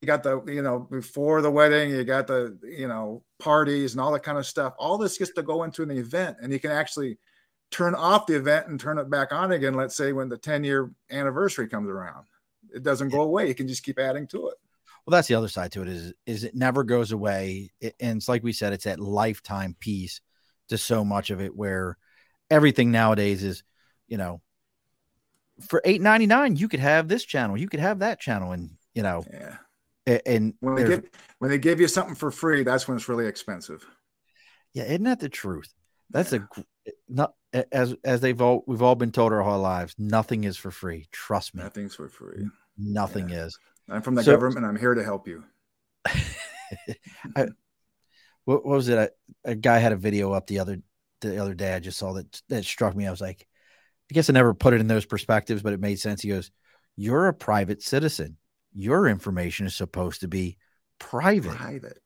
you 0.00 0.06
got 0.06 0.22
the 0.22 0.42
you 0.46 0.62
know 0.62 0.80
before 0.80 1.40
the 1.40 1.50
wedding, 1.50 1.90
you 1.90 2.04
got 2.04 2.26
the 2.26 2.58
you 2.62 2.86
know 2.86 3.22
parties 3.38 3.92
and 3.92 4.00
all 4.00 4.12
that 4.12 4.22
kind 4.22 4.36
of 4.36 4.46
stuff. 4.46 4.74
All 4.78 4.98
this 4.98 5.16
gets 5.16 5.32
to 5.32 5.42
go 5.42 5.62
into 5.62 5.82
an 5.82 5.90
event, 5.90 6.36
and 6.42 6.52
you 6.52 6.60
can 6.60 6.70
actually 6.70 7.18
turn 7.70 7.94
off 7.94 8.26
the 8.26 8.36
event 8.36 8.68
and 8.68 8.78
turn 8.78 8.98
it 8.98 9.10
back 9.10 9.32
on 9.32 9.52
again, 9.52 9.74
let's 9.74 9.96
say 9.96 10.12
when 10.12 10.28
the 10.28 10.38
10 10.38 10.64
year 10.64 10.90
anniversary 11.10 11.68
comes 11.68 11.88
around. 11.88 12.26
It 12.74 12.82
doesn't 12.82 13.08
go 13.08 13.22
away. 13.22 13.48
You 13.48 13.54
can 13.54 13.68
just 13.68 13.82
keep 13.82 13.98
adding 13.98 14.26
to 14.28 14.48
it. 14.48 14.54
Well, 15.06 15.12
that's 15.12 15.28
the 15.28 15.34
other 15.36 15.48
side 15.48 15.72
to 15.72 15.82
it 15.82 15.88
is 15.88 16.12
is 16.26 16.44
it 16.44 16.54
never 16.54 16.82
goes 16.82 17.12
away. 17.12 17.70
It, 17.80 17.94
and 18.00 18.18
it's 18.18 18.28
like 18.28 18.42
we 18.42 18.52
said, 18.52 18.72
it's 18.72 18.84
that 18.84 18.98
lifetime 18.98 19.76
piece 19.78 20.20
to 20.68 20.78
so 20.78 21.04
much 21.04 21.30
of 21.30 21.40
it 21.40 21.54
where 21.54 21.96
everything 22.50 22.90
nowadays 22.90 23.44
is, 23.44 23.62
you 24.08 24.16
know, 24.16 24.40
for 25.68 25.80
eight 25.84 26.00
ninety 26.00 26.26
nine, 26.26 26.56
you 26.56 26.68
could 26.68 26.80
have 26.80 27.08
this 27.08 27.24
channel, 27.24 27.56
you 27.56 27.68
could 27.68 27.80
have 27.80 28.00
that 28.00 28.20
channel, 28.20 28.52
and 28.52 28.70
you 28.94 29.02
know, 29.02 29.24
yeah. 30.06 30.18
and 30.26 30.54
when 30.60 30.74
they 30.76 30.84
give 30.84 31.10
when 31.38 31.50
they 31.50 31.58
give 31.58 31.80
you 31.80 31.88
something 31.88 32.14
for 32.14 32.30
free, 32.30 32.62
that's 32.62 32.86
when 32.86 32.96
it's 32.96 33.08
really 33.08 33.26
expensive. 33.26 33.86
Yeah, 34.72 34.84
isn't 34.84 35.04
that 35.04 35.20
the 35.20 35.28
truth? 35.28 35.72
That's 36.10 36.32
yeah. 36.32 36.40
a 36.86 36.92
not 37.08 37.34
as 37.72 37.94
as 38.04 38.20
they've 38.20 38.40
all 38.40 38.64
we've 38.66 38.82
all 38.82 38.94
been 38.94 39.12
told 39.12 39.32
our 39.32 39.42
whole 39.42 39.60
lives. 39.60 39.94
Nothing 39.98 40.44
is 40.44 40.56
for 40.56 40.70
free. 40.70 41.08
Trust 41.12 41.54
me. 41.54 41.62
Nothing's 41.62 41.94
for 41.94 42.08
free. 42.08 42.46
Nothing 42.78 43.30
yeah. 43.30 43.46
is. 43.46 43.58
I'm 43.88 44.02
from 44.02 44.14
the 44.14 44.22
so, 44.22 44.32
government. 44.32 44.66
I'm 44.66 44.76
here 44.76 44.94
to 44.94 45.04
help 45.04 45.28
you. 45.28 45.44
I, 46.06 47.48
what, 48.44 48.64
what, 48.64 48.66
was 48.66 48.88
it? 48.88 48.98
A, 48.98 49.50
a, 49.50 49.54
guy 49.54 49.78
had 49.78 49.92
a 49.92 49.96
video 49.96 50.32
up 50.32 50.46
the 50.46 50.58
other 50.58 50.78
the 51.20 51.38
other 51.38 51.54
day. 51.54 51.74
I 51.74 51.80
just 51.80 51.98
saw 51.98 52.12
that 52.14 52.42
that 52.48 52.64
struck 52.64 52.94
me. 52.94 53.06
I 53.06 53.10
was 53.10 53.20
like, 53.20 53.46
I 54.10 54.14
guess 54.14 54.30
I 54.30 54.32
never 54.32 54.54
put 54.54 54.74
it 54.74 54.80
in 54.80 54.86
those 54.86 55.06
perspectives, 55.06 55.62
but 55.62 55.72
it 55.72 55.80
made 55.80 55.98
sense. 55.98 56.22
He 56.22 56.28
goes, 56.28 56.50
"You're 56.96 57.26
a 57.26 57.34
private 57.34 57.82
citizen. 57.82 58.36
Your 58.72 59.08
information 59.08 59.66
is 59.66 59.74
supposed 59.74 60.20
to 60.20 60.28
be 60.28 60.58
private. 60.98 61.56
Private. 61.56 61.98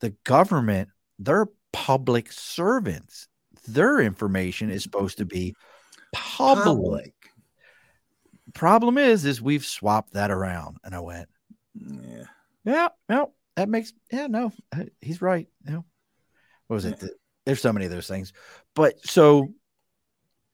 The 0.00 0.10
government, 0.24 0.88
they're 1.18 1.48
public 1.72 2.32
servants. 2.32 3.28
Their 3.66 4.00
information 4.00 4.70
is 4.70 4.82
supposed 4.82 5.18
to 5.18 5.24
be 5.24 5.54
public. 6.12 6.64
public. 6.64 7.14
Problem 8.54 8.98
is, 8.98 9.24
is 9.24 9.40
we've 9.40 9.64
swapped 9.64 10.14
that 10.14 10.30
around, 10.30 10.78
and 10.84 10.94
I 10.94 11.00
went, 11.00 11.28
yeah, 11.74 12.24
yeah, 12.64 12.88
no, 13.08 13.32
that 13.56 13.68
makes, 13.68 13.92
yeah, 14.12 14.26
no, 14.26 14.52
uh, 14.76 14.84
he's 15.00 15.22
right. 15.22 15.46
No, 15.64 15.84
what 16.66 16.74
was 16.74 16.84
it? 16.84 17.02
There's 17.46 17.62
so 17.62 17.72
many 17.72 17.86
of 17.86 17.92
those 17.92 18.08
things, 18.08 18.32
but 18.74 18.94
so 19.06 19.54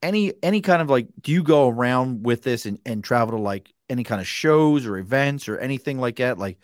any 0.02 0.34
any 0.42 0.60
kind 0.60 0.82
of 0.82 0.90
like, 0.90 1.08
do 1.20 1.32
you 1.32 1.42
go 1.42 1.68
around 1.68 2.24
with 2.24 2.42
this 2.42 2.66
and 2.66 2.78
and 2.86 3.02
travel 3.02 3.36
to 3.36 3.42
like 3.42 3.72
any 3.88 4.04
kind 4.04 4.20
of 4.20 4.26
shows 4.26 4.86
or 4.86 4.98
events 4.98 5.48
or 5.48 5.58
anything 5.58 5.98
like 5.98 6.16
that, 6.16 6.38
like? 6.38 6.58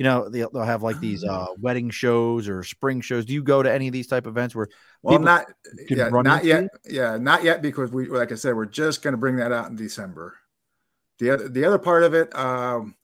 you 0.00 0.04
know 0.04 0.30
they'll, 0.30 0.48
they'll 0.48 0.62
have 0.62 0.82
like 0.82 0.98
these 0.98 1.24
uh, 1.24 1.48
wedding 1.58 1.90
shows 1.90 2.48
or 2.48 2.62
spring 2.62 3.02
shows 3.02 3.26
do 3.26 3.34
you 3.34 3.42
go 3.42 3.62
to 3.62 3.70
any 3.70 3.86
of 3.86 3.92
these 3.92 4.06
type 4.06 4.24
of 4.24 4.32
events 4.32 4.54
where 4.54 4.66
well 5.02 5.18
not 5.18 5.44
yeah 5.90 6.08
not 6.08 6.42
yet 6.42 6.62
you? 6.62 6.68
yeah 6.96 7.18
not 7.18 7.44
yet 7.44 7.60
because 7.60 7.92
we 7.92 8.06
like 8.06 8.32
i 8.32 8.34
said 8.34 8.56
we're 8.56 8.64
just 8.64 9.02
going 9.02 9.12
to 9.12 9.18
bring 9.18 9.36
that 9.36 9.52
out 9.52 9.68
in 9.68 9.76
december 9.76 10.34
the 11.18 11.30
other 11.30 11.50
the 11.50 11.66
other 11.66 11.78
part 11.78 12.02
of 12.02 12.14
it 12.14 12.34
um 12.34 12.94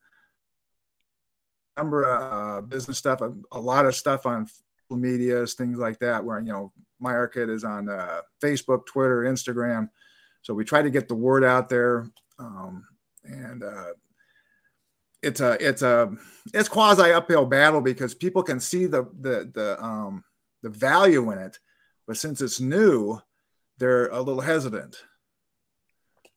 number 1.76 2.04
of 2.04 2.32
uh, 2.32 2.60
business 2.62 2.96
stuff 2.96 3.20
a, 3.20 3.30
a, 3.52 3.60
lot 3.60 3.84
of 3.84 3.94
stuff 3.94 4.24
on 4.24 4.48
medias 4.88 5.52
things 5.52 5.78
like 5.78 5.98
that 5.98 6.24
where 6.24 6.40
you 6.40 6.50
know 6.50 6.72
MyArkit 7.02 7.50
is 7.50 7.64
on 7.64 7.88
uh, 7.88 8.20
facebook 8.42 8.86
twitter 8.86 9.22
instagram 9.22 9.88
so 10.42 10.54
we 10.54 10.64
try 10.64 10.82
to 10.82 10.90
get 10.90 11.08
the 11.08 11.14
word 11.14 11.44
out 11.44 11.68
there 11.68 12.10
um, 12.38 12.84
and 13.24 13.62
uh, 13.62 13.92
it's 15.22 15.40
a 15.40 15.56
it's 15.66 15.82
a 15.82 16.12
it's 16.54 16.68
quasi 16.68 17.10
uphill 17.12 17.46
battle 17.46 17.80
because 17.80 18.14
people 18.14 18.42
can 18.42 18.60
see 18.60 18.86
the 18.86 19.08
the 19.20 19.50
the 19.54 19.82
um 19.82 20.22
the 20.62 20.70
value 20.70 21.30
in 21.30 21.38
it, 21.38 21.58
but 22.06 22.16
since 22.16 22.40
it's 22.40 22.60
new, 22.60 23.20
they're 23.78 24.08
a 24.08 24.20
little 24.20 24.40
hesitant. 24.40 24.96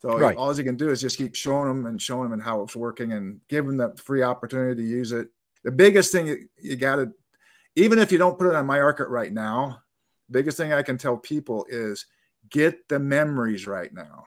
So 0.02 0.18
right. 0.18 0.38
all 0.38 0.56
you 0.56 0.64
can 0.64 0.78
do 0.78 0.90
is 0.90 1.02
just 1.02 1.18
keep 1.18 1.36
showing 1.36 1.68
them 1.68 1.86
and 1.86 2.02
showing 2.02 2.24
them 2.24 2.34
and 2.34 2.42
how 2.42 2.62
it's 2.62 2.76
working 2.76 3.12
and 3.12 3.42
give 3.50 3.66
them 3.66 3.78
the 3.78 3.96
free 3.98 4.24
opportunity 4.24 4.82
to 4.82 4.88
use 4.88 5.12
it. 5.12 5.28
The 5.64 5.72
biggest 5.72 6.12
thing 6.12 6.28
you, 6.28 6.48
you 6.58 6.76
got 6.78 6.98
to, 6.98 7.12
even 7.76 8.00
if 8.00 8.12
you 8.12 8.18
don't 8.18 8.38
put 8.38 8.48
it 8.48 8.56
on 8.56 8.68
MyArkit 8.68 9.10
right 9.10 9.34
now, 9.34 9.82
biggest 10.32 10.58
thing 10.58 10.74
I 10.74 10.84
can 10.84 10.98
tell 10.98 11.18
people 11.18 11.66
is 11.70 12.06
get 12.50 12.88
the 12.88 13.00
memories 13.00 13.68
right 13.68 13.94
now. 13.94 14.26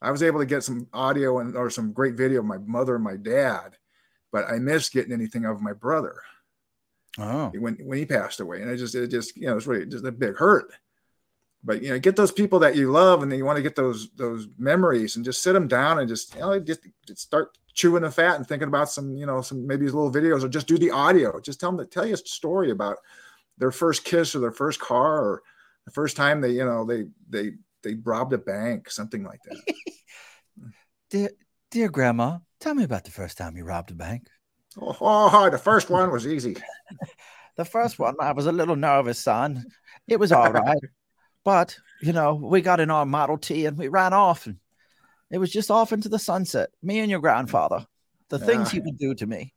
I 0.00 0.10
was 0.10 0.22
able 0.22 0.40
to 0.40 0.46
get 0.46 0.64
some 0.64 0.88
audio 0.92 1.38
and 1.38 1.56
or 1.56 1.70
some 1.70 1.92
great 1.92 2.14
video 2.14 2.40
of 2.40 2.46
my 2.46 2.58
mother 2.58 2.96
and 2.96 3.04
my 3.04 3.16
dad 3.16 3.76
but 4.32 4.48
I 4.50 4.58
missed 4.58 4.92
getting 4.92 5.12
anything 5.12 5.44
of 5.44 5.60
my 5.60 5.74
brother. 5.74 6.16
Oh, 7.18 7.52
when 7.58 7.74
when 7.84 7.98
he 7.98 8.06
passed 8.06 8.40
away, 8.40 8.62
and 8.62 8.70
it 8.70 8.78
just 8.78 8.94
it 8.94 9.08
just 9.08 9.36
you 9.36 9.46
know 9.46 9.56
it's 9.56 9.66
really 9.66 9.86
just 9.86 10.06
a 10.06 10.10
big 10.10 10.36
hurt. 10.36 10.72
But 11.62 11.82
you 11.82 11.90
know, 11.90 11.98
get 11.98 12.16
those 12.16 12.32
people 12.32 12.58
that 12.60 12.74
you 12.74 12.90
love, 12.90 13.22
and 13.22 13.30
then 13.30 13.38
you 13.38 13.44
want 13.44 13.58
to 13.58 13.62
get 13.62 13.76
those 13.76 14.10
those 14.16 14.48
memories, 14.58 15.16
and 15.16 15.24
just 15.24 15.42
sit 15.42 15.52
them 15.52 15.68
down 15.68 15.98
and 15.98 16.08
just 16.08 16.34
you 16.34 16.40
know 16.40 16.58
just, 16.58 16.80
just 17.06 17.20
start 17.20 17.58
chewing 17.74 18.02
the 18.02 18.10
fat 18.10 18.36
and 18.36 18.46
thinking 18.46 18.68
about 18.68 18.90
some 18.90 19.14
you 19.14 19.26
know 19.26 19.42
some 19.42 19.66
maybe 19.66 19.84
little 19.84 20.10
videos 20.10 20.42
or 20.42 20.48
just 20.48 20.66
do 20.66 20.78
the 20.78 20.90
audio. 20.90 21.38
Just 21.38 21.60
tell 21.60 21.70
them 21.70 21.78
to 21.78 21.86
tell 21.86 22.06
you 22.06 22.14
a 22.14 22.16
story 22.16 22.70
about 22.70 22.96
their 23.58 23.72
first 23.72 24.04
kiss 24.04 24.34
or 24.34 24.40
their 24.40 24.52
first 24.52 24.80
car 24.80 25.18
or 25.18 25.42
the 25.84 25.92
first 25.92 26.16
time 26.16 26.40
they 26.40 26.50
you 26.50 26.64
know 26.64 26.84
they 26.84 27.04
they 27.28 27.52
they 27.82 27.94
robbed 28.04 28.32
a 28.32 28.38
bank, 28.38 28.90
something 28.90 29.24
like 29.24 29.40
that. 29.44 29.74
dear 31.10 31.30
dear 31.70 31.88
grandma, 31.88 32.38
Tell 32.62 32.76
me 32.76 32.84
about 32.84 33.02
the 33.02 33.10
first 33.10 33.38
time 33.38 33.56
you 33.56 33.64
robbed 33.64 33.90
a 33.90 33.94
bank. 33.94 34.28
Oh, 34.80 34.96
oh 35.00 35.50
the 35.50 35.58
first 35.58 35.90
one 35.90 36.12
was 36.12 36.28
easy. 36.28 36.56
the 37.56 37.64
first 37.64 37.98
one, 37.98 38.14
I 38.20 38.30
was 38.30 38.46
a 38.46 38.52
little 38.52 38.76
nervous, 38.76 39.18
son. 39.18 39.64
It 40.06 40.20
was 40.20 40.30
all 40.30 40.52
right. 40.52 40.78
but, 41.42 41.76
you 42.00 42.12
know, 42.12 42.34
we 42.34 42.60
got 42.60 42.78
in 42.78 42.88
our 42.88 43.04
Model 43.04 43.36
T 43.36 43.66
and 43.66 43.76
we 43.76 43.88
ran 43.88 44.12
off. 44.12 44.46
And 44.46 44.58
it 45.32 45.38
was 45.38 45.50
just 45.50 45.72
off 45.72 45.92
into 45.92 46.08
the 46.08 46.20
sunset. 46.20 46.70
Me 46.84 47.00
and 47.00 47.10
your 47.10 47.18
grandfather. 47.18 47.84
The 48.28 48.38
yeah. 48.38 48.46
things 48.46 48.70
he 48.70 48.78
ah. 48.78 48.82
would 48.84 48.98
do 48.98 49.12
to 49.16 49.26
me. 49.26 49.52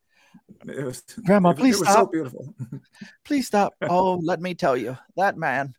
Was, 0.66 1.04
Grandma, 1.26 1.54
please 1.54 1.78
stop. 1.78 1.96
So 1.96 2.06
beautiful. 2.08 2.56
please 3.26 3.48
stop. 3.48 3.74
Oh, 3.82 4.16
let 4.16 4.42
me 4.42 4.56
tell 4.56 4.76
you, 4.76 4.98
that 5.16 5.38
man, 5.38 5.76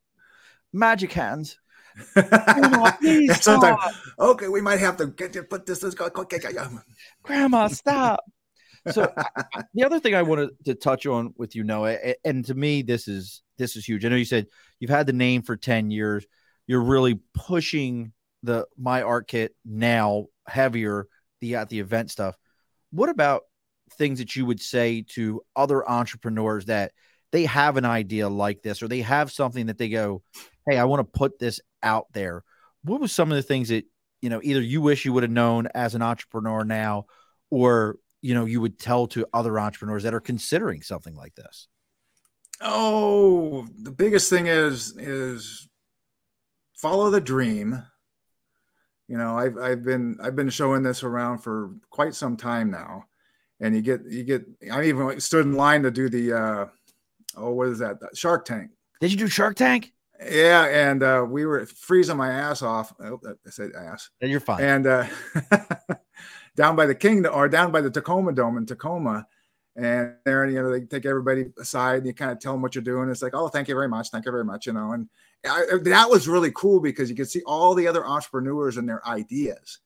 magic 0.72 1.12
hands, 1.12 1.58
Sometimes, 3.40 3.80
okay, 4.18 4.48
we 4.48 4.60
might 4.60 4.80
have 4.80 4.96
to 4.98 5.06
get 5.06 5.32
to 5.32 5.42
put 5.42 5.64
this. 5.64 5.82
Let's 5.82 5.94
go. 5.94 6.10
Grandma, 7.22 7.68
stop. 7.68 8.20
So 8.90 9.12
the 9.74 9.84
other 9.84 9.98
thing 9.98 10.14
I 10.14 10.22
wanted 10.22 10.50
to 10.66 10.74
touch 10.74 11.06
on 11.06 11.32
with 11.36 11.56
you, 11.56 11.64
Noah, 11.64 11.96
and 12.24 12.44
to 12.44 12.54
me, 12.54 12.82
this 12.82 13.08
is 13.08 13.42
this 13.58 13.76
is 13.76 13.86
huge. 13.86 14.04
I 14.04 14.08
know 14.08 14.16
you 14.16 14.24
said 14.24 14.46
you've 14.78 14.90
had 14.90 15.06
the 15.06 15.12
name 15.12 15.42
for 15.42 15.56
ten 15.56 15.90
years. 15.90 16.26
You're 16.66 16.82
really 16.82 17.18
pushing 17.34 18.12
the 18.42 18.66
MyArkit 18.80 19.50
now 19.64 20.26
heavier 20.46 21.08
the 21.40 21.56
at 21.56 21.68
the 21.68 21.80
event 21.80 22.10
stuff. 22.10 22.36
What 22.90 23.08
about 23.08 23.42
things 23.92 24.18
that 24.18 24.36
you 24.36 24.46
would 24.46 24.60
say 24.60 25.04
to 25.10 25.42
other 25.54 25.88
entrepreneurs 25.88 26.66
that 26.66 26.92
they 27.32 27.44
have 27.44 27.76
an 27.76 27.84
idea 27.84 28.28
like 28.28 28.62
this 28.62 28.82
or 28.82 28.88
they 28.88 29.02
have 29.02 29.32
something 29.32 29.66
that 29.66 29.78
they 29.78 29.88
go, 29.88 30.22
Hey, 30.68 30.78
I 30.78 30.84
want 30.84 31.00
to 31.00 31.18
put 31.18 31.38
this 31.38 31.60
out 31.82 32.06
there. 32.12 32.42
What 32.82 33.00
was 33.00 33.12
some 33.12 33.30
of 33.30 33.36
the 33.36 33.42
things 33.42 33.68
that, 33.68 33.84
you 34.20 34.30
know, 34.30 34.40
either 34.42 34.60
you 34.60 34.80
wish 34.80 35.04
you 35.04 35.12
would 35.12 35.22
have 35.22 35.32
known 35.32 35.68
as 35.74 35.94
an 35.94 36.02
entrepreneur 36.02 36.64
now, 36.64 37.06
or, 37.50 37.98
you 38.22 38.34
know, 38.34 38.44
you 38.44 38.60
would 38.60 38.78
tell 38.78 39.06
to 39.08 39.26
other 39.32 39.58
entrepreneurs 39.58 40.02
that 40.04 40.14
are 40.14 40.20
considering 40.20 40.82
something 40.82 41.14
like 41.14 41.34
this? 41.34 41.68
Oh, 42.60 43.66
the 43.82 43.90
biggest 43.90 44.30
thing 44.30 44.46
is, 44.46 44.96
is 44.96 45.68
follow 46.74 47.10
the 47.10 47.20
dream. 47.20 47.82
You 49.08 49.18
know, 49.18 49.38
I've, 49.38 49.58
I've 49.58 49.84
been, 49.84 50.16
I've 50.22 50.34
been 50.34 50.50
showing 50.50 50.82
this 50.82 51.02
around 51.02 51.38
for 51.38 51.74
quite 51.90 52.14
some 52.14 52.36
time 52.36 52.70
now 52.70 53.04
and 53.60 53.74
you 53.74 53.82
get, 53.82 54.04
you 54.06 54.24
get, 54.24 54.44
I 54.70 54.84
even 54.84 55.18
stood 55.20 55.46
in 55.46 55.54
line 55.54 55.82
to 55.82 55.90
do 55.90 56.08
the, 56.08 56.32
uh, 56.32 56.66
oh, 57.36 57.52
what 57.52 57.68
is 57.68 57.78
that? 57.78 57.98
Shark 58.14 58.44
Tank. 58.44 58.70
Did 59.00 59.10
you 59.10 59.18
do 59.18 59.28
Shark 59.28 59.56
Tank? 59.56 59.92
Yeah, 60.20 60.64
and 60.64 61.02
uh, 61.02 61.26
we 61.28 61.44
were 61.44 61.66
freezing 61.66 62.16
my 62.16 62.30
ass 62.30 62.62
off. 62.62 62.92
Oh, 63.00 63.20
I 63.26 63.50
said 63.50 63.72
ass. 63.78 64.10
And 64.20 64.30
you're 64.30 64.40
fine. 64.40 64.62
And 64.62 64.86
uh, 64.86 65.06
down 66.56 66.76
by 66.76 66.86
the 66.86 66.94
Kingdome 66.94 67.34
or 67.34 67.48
down 67.48 67.70
by 67.70 67.82
the 67.82 67.90
Tacoma 67.90 68.32
Dome 68.32 68.56
in 68.56 68.66
Tacoma, 68.66 69.26
and 69.76 70.14
there, 70.24 70.46
you 70.46 70.62
know, 70.62 70.70
they 70.70 70.80
take 70.80 71.04
everybody 71.04 71.52
aside 71.58 71.98
and 71.98 72.06
you 72.06 72.14
kind 72.14 72.30
of 72.30 72.40
tell 72.40 72.52
them 72.52 72.62
what 72.62 72.74
you're 72.74 72.82
doing. 72.82 73.10
It's 73.10 73.20
like, 73.20 73.34
oh, 73.34 73.48
thank 73.48 73.68
you 73.68 73.74
very 73.74 73.88
much, 73.88 74.08
thank 74.08 74.24
you 74.24 74.32
very 74.32 74.44
much, 74.44 74.66
you 74.66 74.72
know. 74.72 74.92
And 74.92 75.08
I, 75.44 75.64
that 75.82 76.08
was 76.08 76.28
really 76.28 76.50
cool 76.52 76.80
because 76.80 77.10
you 77.10 77.16
could 77.16 77.28
see 77.28 77.42
all 77.44 77.74
the 77.74 77.86
other 77.86 78.06
entrepreneurs 78.06 78.78
and 78.78 78.88
their 78.88 79.06
ideas. 79.06 79.80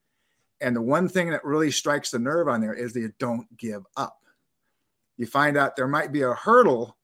And 0.61 0.77
the 0.77 0.83
one 0.83 1.09
thing 1.09 1.31
that 1.31 1.45
really 1.45 1.71
strikes 1.71 2.11
the 2.11 2.19
nerve 2.19 2.49
on 2.49 2.61
there 2.61 2.75
is 2.75 2.93
that 2.93 3.01
you 3.01 3.13
don't 3.19 3.47
give 3.57 3.83
up. 3.97 4.19
You 5.17 5.27
find 5.27 5.57
out 5.57 5.77
there 5.77 5.89
might 5.89 6.13
be 6.13 6.23
a 6.23 6.35
hurdle 6.35 6.97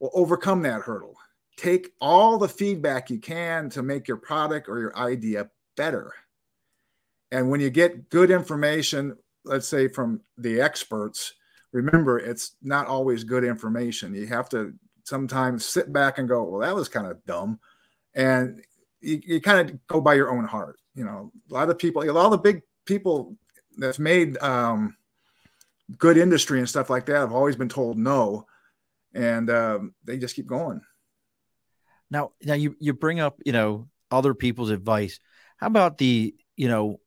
will 0.00 0.10
overcome 0.14 0.62
that 0.62 0.80
hurdle. 0.80 1.16
Take 1.56 1.90
all 2.00 2.38
the 2.38 2.48
feedback 2.48 3.10
you 3.10 3.18
can 3.18 3.68
to 3.70 3.82
make 3.82 4.08
your 4.08 4.16
product 4.16 4.68
or 4.68 4.80
your 4.80 4.96
idea 4.96 5.50
better. 5.76 6.12
And 7.30 7.50
when 7.50 7.60
you 7.60 7.70
get 7.70 8.08
good 8.08 8.30
information, 8.30 9.16
let's 9.44 9.68
say 9.68 9.86
from 9.86 10.20
the 10.38 10.60
experts, 10.60 11.34
remember 11.72 12.18
it's 12.18 12.56
not 12.62 12.86
always 12.86 13.24
good 13.24 13.44
information. 13.44 14.14
You 14.14 14.26
have 14.26 14.48
to 14.50 14.72
sometimes 15.04 15.64
sit 15.64 15.92
back 15.92 16.18
and 16.18 16.28
go, 16.28 16.42
well, 16.44 16.60
that 16.60 16.74
was 16.74 16.88
kind 16.88 17.06
of 17.06 17.24
dumb. 17.26 17.60
And 18.14 18.62
you, 19.00 19.20
you 19.24 19.40
kind 19.40 19.70
of 19.70 19.86
go 19.86 20.00
by 20.00 20.14
your 20.14 20.30
own 20.30 20.44
heart. 20.44 20.78
You 20.94 21.04
know, 21.04 21.30
a 21.50 21.54
lot 21.54 21.70
of 21.70 21.78
people, 21.78 22.02
a 22.02 22.10
lot 22.10 22.24
of 22.26 22.32
the 22.32 22.38
big 22.38 22.62
people 22.90 23.36
that's 23.78 23.98
made 23.98 24.36
um, 24.38 24.96
good 25.96 26.16
industry 26.16 26.58
and 26.58 26.68
stuff 26.68 26.90
like 26.90 27.06
that 27.06 27.16
have 27.16 27.32
always 27.32 27.56
been 27.56 27.68
told 27.68 27.96
no 27.96 28.46
and 29.14 29.50
um, 29.50 29.94
they 30.04 30.18
just 30.18 30.36
keep 30.36 30.46
going. 30.46 30.80
Now, 32.10 32.32
now 32.42 32.54
you 32.54 32.76
you 32.80 32.92
bring 32.92 33.20
up 33.20 33.40
you 33.44 33.52
know 33.52 33.88
other 34.10 34.34
people's 34.34 34.70
advice. 34.70 35.20
How 35.56 35.68
about 35.68 35.98
the 35.98 36.34
you 36.56 36.68
know 36.68 37.00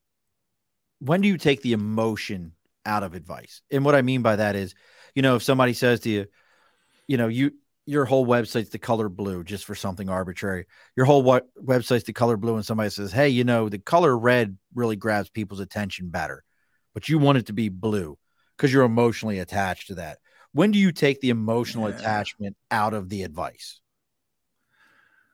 when 0.98 1.20
do 1.20 1.28
you 1.28 1.36
take 1.36 1.60
the 1.60 1.74
emotion 1.74 2.52
out 2.86 3.02
of 3.02 3.14
advice? 3.14 3.60
And 3.70 3.84
what 3.84 3.94
I 3.94 4.02
mean 4.02 4.22
by 4.22 4.36
that 4.36 4.56
is 4.56 4.74
you 5.14 5.22
know, 5.22 5.36
if 5.36 5.42
somebody 5.42 5.72
says 5.72 6.00
to 6.00 6.10
you, 6.10 6.26
you 7.06 7.16
know, 7.16 7.28
you 7.28 7.52
your 7.86 8.04
whole 8.04 8.26
website's 8.26 8.70
the 8.70 8.78
color 8.78 9.08
blue 9.08 9.44
just 9.44 9.64
for 9.64 9.74
something 9.74 10.08
arbitrary. 10.08 10.66
Your 10.96 11.06
whole 11.06 11.22
what 11.22 11.46
website's 11.62 12.04
the 12.04 12.12
color 12.12 12.36
blue, 12.36 12.56
and 12.56 12.64
somebody 12.64 12.90
says, 12.90 13.12
"Hey, 13.12 13.28
you 13.28 13.44
know, 13.44 13.68
the 13.68 13.78
color 13.78 14.16
red 14.16 14.56
really 14.74 14.96
grabs 14.96 15.28
people's 15.30 15.60
attention 15.60 16.08
better, 16.08 16.44
but 16.94 17.08
you 17.08 17.18
want 17.18 17.38
it 17.38 17.46
to 17.46 17.52
be 17.52 17.68
blue 17.68 18.18
because 18.56 18.72
you're 18.72 18.84
emotionally 18.84 19.38
attached 19.38 19.88
to 19.88 19.96
that." 19.96 20.18
When 20.52 20.70
do 20.70 20.78
you 20.78 20.92
take 20.92 21.20
the 21.20 21.30
emotional 21.30 21.88
yeah. 21.88 21.96
attachment 21.96 22.56
out 22.70 22.94
of 22.94 23.08
the 23.08 23.24
advice? 23.24 23.80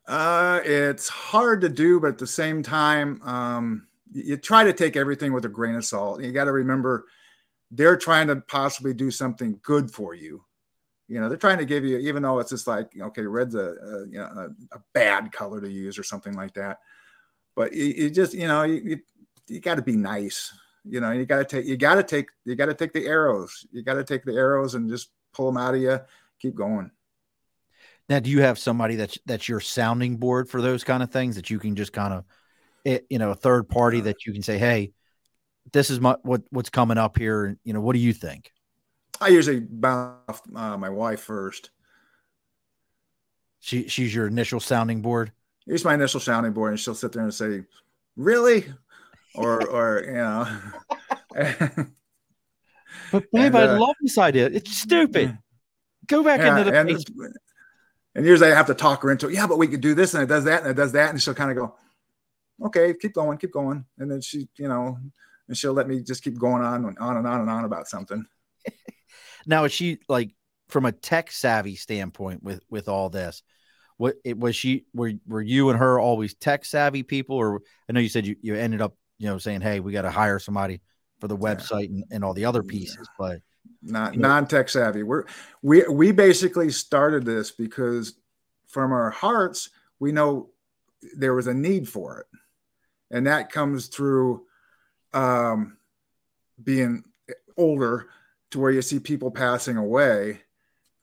Uh, 0.07 0.61
it's 0.65 1.09
hard 1.09 1.61
to 1.61 1.69
do, 1.69 2.01
but 2.01 2.09
at 2.09 2.19
the 2.19 2.27
same 2.27 2.63
time, 2.63 3.21
um, 3.23 3.87
you 4.11 4.37
try 4.37 4.65
to 4.65 4.73
take 4.73 4.97
everything 4.97 5.33
with 5.33 5.45
a 5.45 5.49
grain 5.49 5.77
of 5.77 5.85
salt. 5.85 6.23
You 6.23 6.33
got 6.33 6.45
to 6.45 6.53
remember 6.53 7.05
they're 7.71 7.97
trying 7.97 8.27
to 8.29 8.37
possibly 8.37 8.93
do 8.93 9.11
something 9.11 9.61
good 9.63 9.91
for 9.91 10.15
you. 10.15 10.43
You 11.11 11.21
know, 11.21 11.29
they're 11.29 11.37
trying 11.37 11.59
to 11.59 11.65
give 11.65 11.85
you, 11.85 11.99
even 11.99 12.23
though 12.23 12.39
it's 12.39 12.51
just 12.51 12.69
like, 12.69 12.93
okay, 12.99 13.23
red's 13.23 13.57
a, 13.57 13.59
a 13.59 14.07
you 14.07 14.19
know 14.19 14.27
a, 14.27 14.77
a, 14.77 14.81
bad 14.93 15.33
color 15.33 15.61
to 15.61 15.69
use 15.69 15.99
or 15.99 16.05
something 16.05 16.35
like 16.35 16.55
that. 16.55 16.79
But 17.57 17.73
you, 17.73 17.87
you 17.87 18.11
just, 18.11 18.33
you 18.33 18.47
know, 18.47 18.63
you, 18.63 18.81
you, 18.85 18.99
you 19.49 19.61
got 19.61 19.75
to 19.75 19.83
be 19.83 19.97
nice. 19.97 20.55
You 20.85 21.01
know, 21.01 21.11
you 21.11 21.27
got 21.27 21.39
to 21.39 21.45
take, 21.45 21.67
you 21.67 21.77
got 21.77 21.97
to 21.97 22.05
take, 22.05 22.29
you 22.45 22.55
got 22.55 22.67
to 22.67 22.75
take 22.75 22.93
the 22.93 23.07
arrows. 23.07 23.67
You 23.73 23.83
got 23.83 23.95
to 23.95 24.05
take 24.05 24.25
the 24.25 24.35
arrows 24.35 24.77
and 24.77 24.89
just 24.89 25.11
pull 25.35 25.47
them 25.47 25.57
out 25.57 25.75
of 25.75 25.81
you. 25.81 25.99
Keep 26.41 26.55
going. 26.55 26.93
Now, 28.09 28.21
do 28.21 28.31
you 28.31 28.43
have 28.43 28.57
somebody 28.57 28.95
that's 28.95 29.19
that's 29.27 29.49
your 29.49 29.61
sounding 29.61 30.17
board 30.17 30.49
for 30.49 30.63
those 30.63 30.85
kind 30.85 31.03
of 31.03 31.11
things 31.11 31.35
that 31.35 31.51
you 31.51 31.59
can 31.59 31.75
just 31.75 31.93
kind 31.93 32.15
of, 32.15 32.25
eh, 32.87 32.95
it, 32.95 33.07
you 33.11 33.19
know, 33.19 33.33
a 33.33 33.37
third 33.37 33.69
party 33.69 34.01
that 34.03 34.27
you 34.27 34.33
can 34.33 34.43
say, 34.43 34.59
hey, 34.59 34.93
this 35.73 35.91
is 35.91 35.99
my 35.99 36.15
what 36.23 36.43
what's 36.51 36.71
coming 36.71 36.99
up 36.99 37.19
here. 37.19 37.59
You 37.65 37.73
know, 37.73 37.81
what 37.81 37.95
do 37.95 37.99
you 37.99 38.13
think? 38.13 38.53
I 39.21 39.29
usually 39.29 39.61
bounce 39.61 40.41
uh, 40.55 40.77
my 40.77 40.89
wife 40.89 41.21
first. 41.21 41.71
She 43.61 43.89
she's 43.89 44.15
your 44.15 44.27
initial 44.27 44.61
sounding 44.61 45.03
board. 45.03 45.33
Here's 45.67 45.85
my 45.85 45.95
initial 45.95 46.21
sounding 46.21 46.53
board, 46.53 46.71
and 46.71 46.81
she'll 46.81 46.95
sit 46.95 47.13
there 47.13 47.23
and 47.23 47.35
say, 47.35 47.65
"Really," 48.17 48.65
or 49.35 49.67
or 49.69 50.05
you 50.07 50.13
know. 50.15 50.47
but 53.13 53.31
babe, 53.33 53.55
and, 53.55 53.57
uh, 53.57 53.59
I 53.59 53.65
love 53.77 53.97
this 54.01 54.17
idea. 54.17 54.47
It's 54.47 54.77
stupid. 54.77 55.37
Go 56.07 56.25
back 56.25 56.41
yeah, 56.41 56.59
into 56.59 56.71
the 56.71 56.79
and, 56.79 57.37
and 58.15 58.27
usually 58.27 58.51
I 58.51 58.57
have 58.57 58.67
to 58.67 58.75
talk 58.75 59.03
her 59.03 59.13
into 59.13 59.29
it. 59.29 59.35
Yeah, 59.35 59.47
but 59.47 59.59
we 59.59 59.69
could 59.69 59.81
do 59.81 59.95
this 59.95 60.15
and 60.15 60.23
it 60.23 60.27
does 60.27 60.45
that 60.45 60.63
and 60.63 60.71
it 60.71 60.75
does 60.75 60.93
that. 60.93 61.11
And 61.11 61.23
she'll 61.23 61.35
kind 61.35 61.51
of 61.51 61.57
go, 61.57 61.77
okay, 62.67 62.95
keep 63.01 63.15
going, 63.15 63.39
keep 63.39 63.53
going. 63.53 63.85
And 63.99 64.11
then 64.11 64.21
she, 64.21 64.49
you 64.57 64.67
know, 64.67 64.99
and 65.47 65.57
she'll 65.57 65.73
let 65.73 65.87
me 65.87 66.01
just 66.01 66.25
keep 66.25 66.37
going 66.37 66.63
on 66.63 66.85
and 66.85 66.99
on 66.99 67.17
and 67.17 67.27
on 67.27 67.43
and 67.43 67.51
on 67.51 67.65
about 67.65 67.87
something. 67.87 68.27
Now, 69.51 69.65
is 69.65 69.73
she 69.73 69.99
like 70.09 70.35
from 70.69 70.87
a 70.87 70.93
tech 70.93 71.31
savvy 71.31 71.75
standpoint 71.75 72.43
with 72.43 72.63
with 72.71 72.89
all 72.89 73.11
this? 73.11 73.43
What 73.99 74.15
it 74.25 74.39
was 74.39 74.57
she 74.57 74.87
were 74.95 75.13
were 75.27 75.43
you 75.43 75.69
and 75.69 75.79
her 75.79 75.99
always 75.99 76.35
tech 76.35 76.65
savvy 76.65 77.03
people, 77.03 77.37
or 77.37 77.61
I 77.89 77.93
know 77.93 78.01
you 78.01 78.09
said 78.09 78.27
you, 78.27 78.37
you 78.41 78.55
ended 78.55 78.81
up 78.81 78.97
you 79.19 79.27
know 79.27 79.37
saying, 79.39 79.61
hey, 79.61 79.81
we 79.81 79.93
got 79.93 80.03
to 80.03 80.11
hire 80.11 80.39
somebody 80.39 80.81
for 81.19 81.29
the 81.29 81.37
website 81.37 81.89
yeah. 81.91 81.97
and, 81.97 82.05
and 82.11 82.25
all 82.25 82.33
the 82.33 82.47
other 82.47 82.63
pieces, 82.63 82.97
yeah. 82.97 83.15
but 83.19 83.43
not 83.83 84.17
non-tech 84.17 84.69
savvy. 84.69 85.03
We're 85.03 85.25
we 85.61 85.83
we 85.89 86.13
basically 86.13 86.71
started 86.71 87.27
this 87.27 87.51
because 87.51 88.15
from 88.69 88.93
our 88.93 89.11
hearts 89.11 89.71
we 89.99 90.13
know 90.13 90.51
there 91.17 91.35
was 91.35 91.49
a 91.49 91.55
need 91.55 91.89
for 91.89 92.21
it, 92.21 92.27
and 93.11 93.27
that 93.27 93.51
comes 93.51 93.89
through 93.89 94.47
um, 95.13 95.77
being 96.63 97.03
older 97.57 98.07
to 98.51 98.59
where 98.59 98.71
you 98.71 98.83
see 98.83 98.99
people 98.99 99.31
passing 99.31 99.77
away 99.77 100.41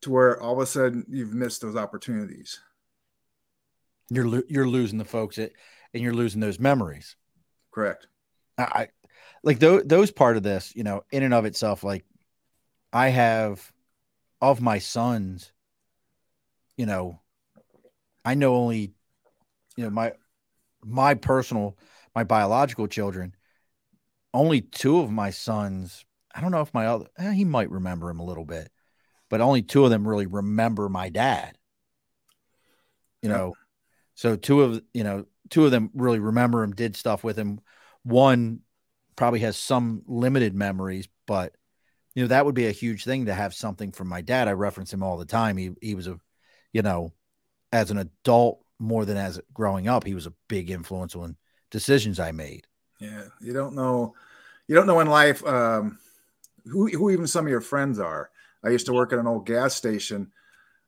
to 0.01 0.11
where 0.11 0.41
all 0.41 0.53
of 0.53 0.59
a 0.59 0.65
sudden 0.65 1.05
you've 1.09 1.33
missed 1.33 1.61
those 1.61 1.75
opportunities. 1.75 2.59
You're 4.09 4.27
lo- 4.27 4.43
you're 4.47 4.67
losing 4.67 4.97
the 4.97 5.05
folks 5.05 5.37
that, 5.37 5.53
and 5.93 6.03
you're 6.03 6.13
losing 6.13 6.41
those 6.41 6.59
memories. 6.59 7.15
Correct. 7.71 8.07
I 8.57 8.89
like 9.43 9.59
those 9.59 9.83
those 9.85 10.11
part 10.11 10.37
of 10.37 10.43
this, 10.43 10.73
you 10.75 10.83
know, 10.83 11.03
in 11.11 11.23
and 11.23 11.33
of 11.33 11.45
itself, 11.45 11.83
like 11.83 12.05
I 12.91 13.09
have 13.09 13.71
of 14.41 14.61
my 14.61 14.79
sons, 14.79 15.51
you 16.77 16.85
know, 16.85 17.19
I 18.23 18.35
know 18.35 18.55
only, 18.55 18.93
you 19.75 19.83
know, 19.83 19.89
my 19.89 20.13
my 20.83 21.13
personal, 21.13 21.77
my 22.15 22.23
biological 22.23 22.87
children, 22.87 23.35
only 24.33 24.61
two 24.61 24.99
of 24.99 25.11
my 25.11 25.29
sons. 25.31 26.05
I 26.37 26.41
don't 26.41 26.51
know 26.51 26.61
if 26.61 26.73
my 26.73 26.85
other 26.85 27.07
eh, 27.17 27.31
he 27.31 27.45
might 27.45 27.71
remember 27.71 28.09
him 28.09 28.19
a 28.19 28.25
little 28.25 28.45
bit, 28.45 28.69
but 29.29 29.41
only 29.41 29.63
two 29.63 29.83
of 29.83 29.89
them 29.89 30.07
really 30.07 30.27
remember 30.27 30.87
my 30.87 31.09
dad. 31.09 31.57
You 33.23 33.29
know, 33.29 33.55
so 34.13 34.35
two 34.35 34.61
of 34.61 34.81
you 34.93 35.03
know, 35.03 35.25
two 35.49 35.65
of 35.65 35.71
them 35.71 35.89
really 35.95 36.19
remember 36.19 36.63
him, 36.63 36.73
did 36.73 36.95
stuff 36.95 37.23
with 37.23 37.37
him. 37.37 37.59
One 38.03 38.59
probably 39.15 39.39
has 39.39 39.57
some 39.57 40.03
limited 40.05 40.53
memories, 40.53 41.09
but 41.25 41.55
you 42.13 42.23
know, 42.23 42.27
that 42.27 42.45
would 42.45 42.55
be 42.55 42.67
a 42.67 42.71
huge 42.71 43.03
thing 43.03 43.25
to 43.25 43.33
have 43.33 43.53
something 43.53 43.91
from 43.91 44.07
my 44.07 44.21
dad. 44.21 44.47
I 44.47 44.51
reference 44.51 44.93
him 44.93 45.03
all 45.03 45.17
the 45.17 45.25
time. 45.25 45.57
He 45.57 45.71
he 45.81 45.95
was 45.95 46.07
a, 46.07 46.19
you 46.71 46.83
know, 46.83 47.13
as 47.73 47.89
an 47.89 47.97
adult 47.97 48.63
more 48.79 49.05
than 49.05 49.17
as 49.17 49.39
growing 49.53 49.87
up, 49.87 50.05
he 50.05 50.13
was 50.13 50.27
a 50.27 50.33
big 50.47 50.69
influence 50.69 51.15
on 51.15 51.35
decisions 51.71 52.19
I 52.19 52.31
made. 52.31 52.67
Yeah, 52.99 53.23
you 53.41 53.53
don't 53.53 53.73
know, 53.75 54.13
you 54.67 54.75
don't 54.75 54.87
know 54.87 54.99
in 54.99 55.07
life 55.07 55.45
um, 55.45 55.97
who 56.69 56.87
who 56.87 57.09
even 57.09 57.27
some 57.27 57.45
of 57.45 57.51
your 57.51 57.61
friends 57.61 57.99
are. 57.99 58.29
I 58.63 58.69
used 58.69 58.85
to 58.87 58.93
work 58.93 59.13
at 59.13 59.19
an 59.19 59.27
old 59.27 59.45
gas 59.45 59.75
station 59.75 60.31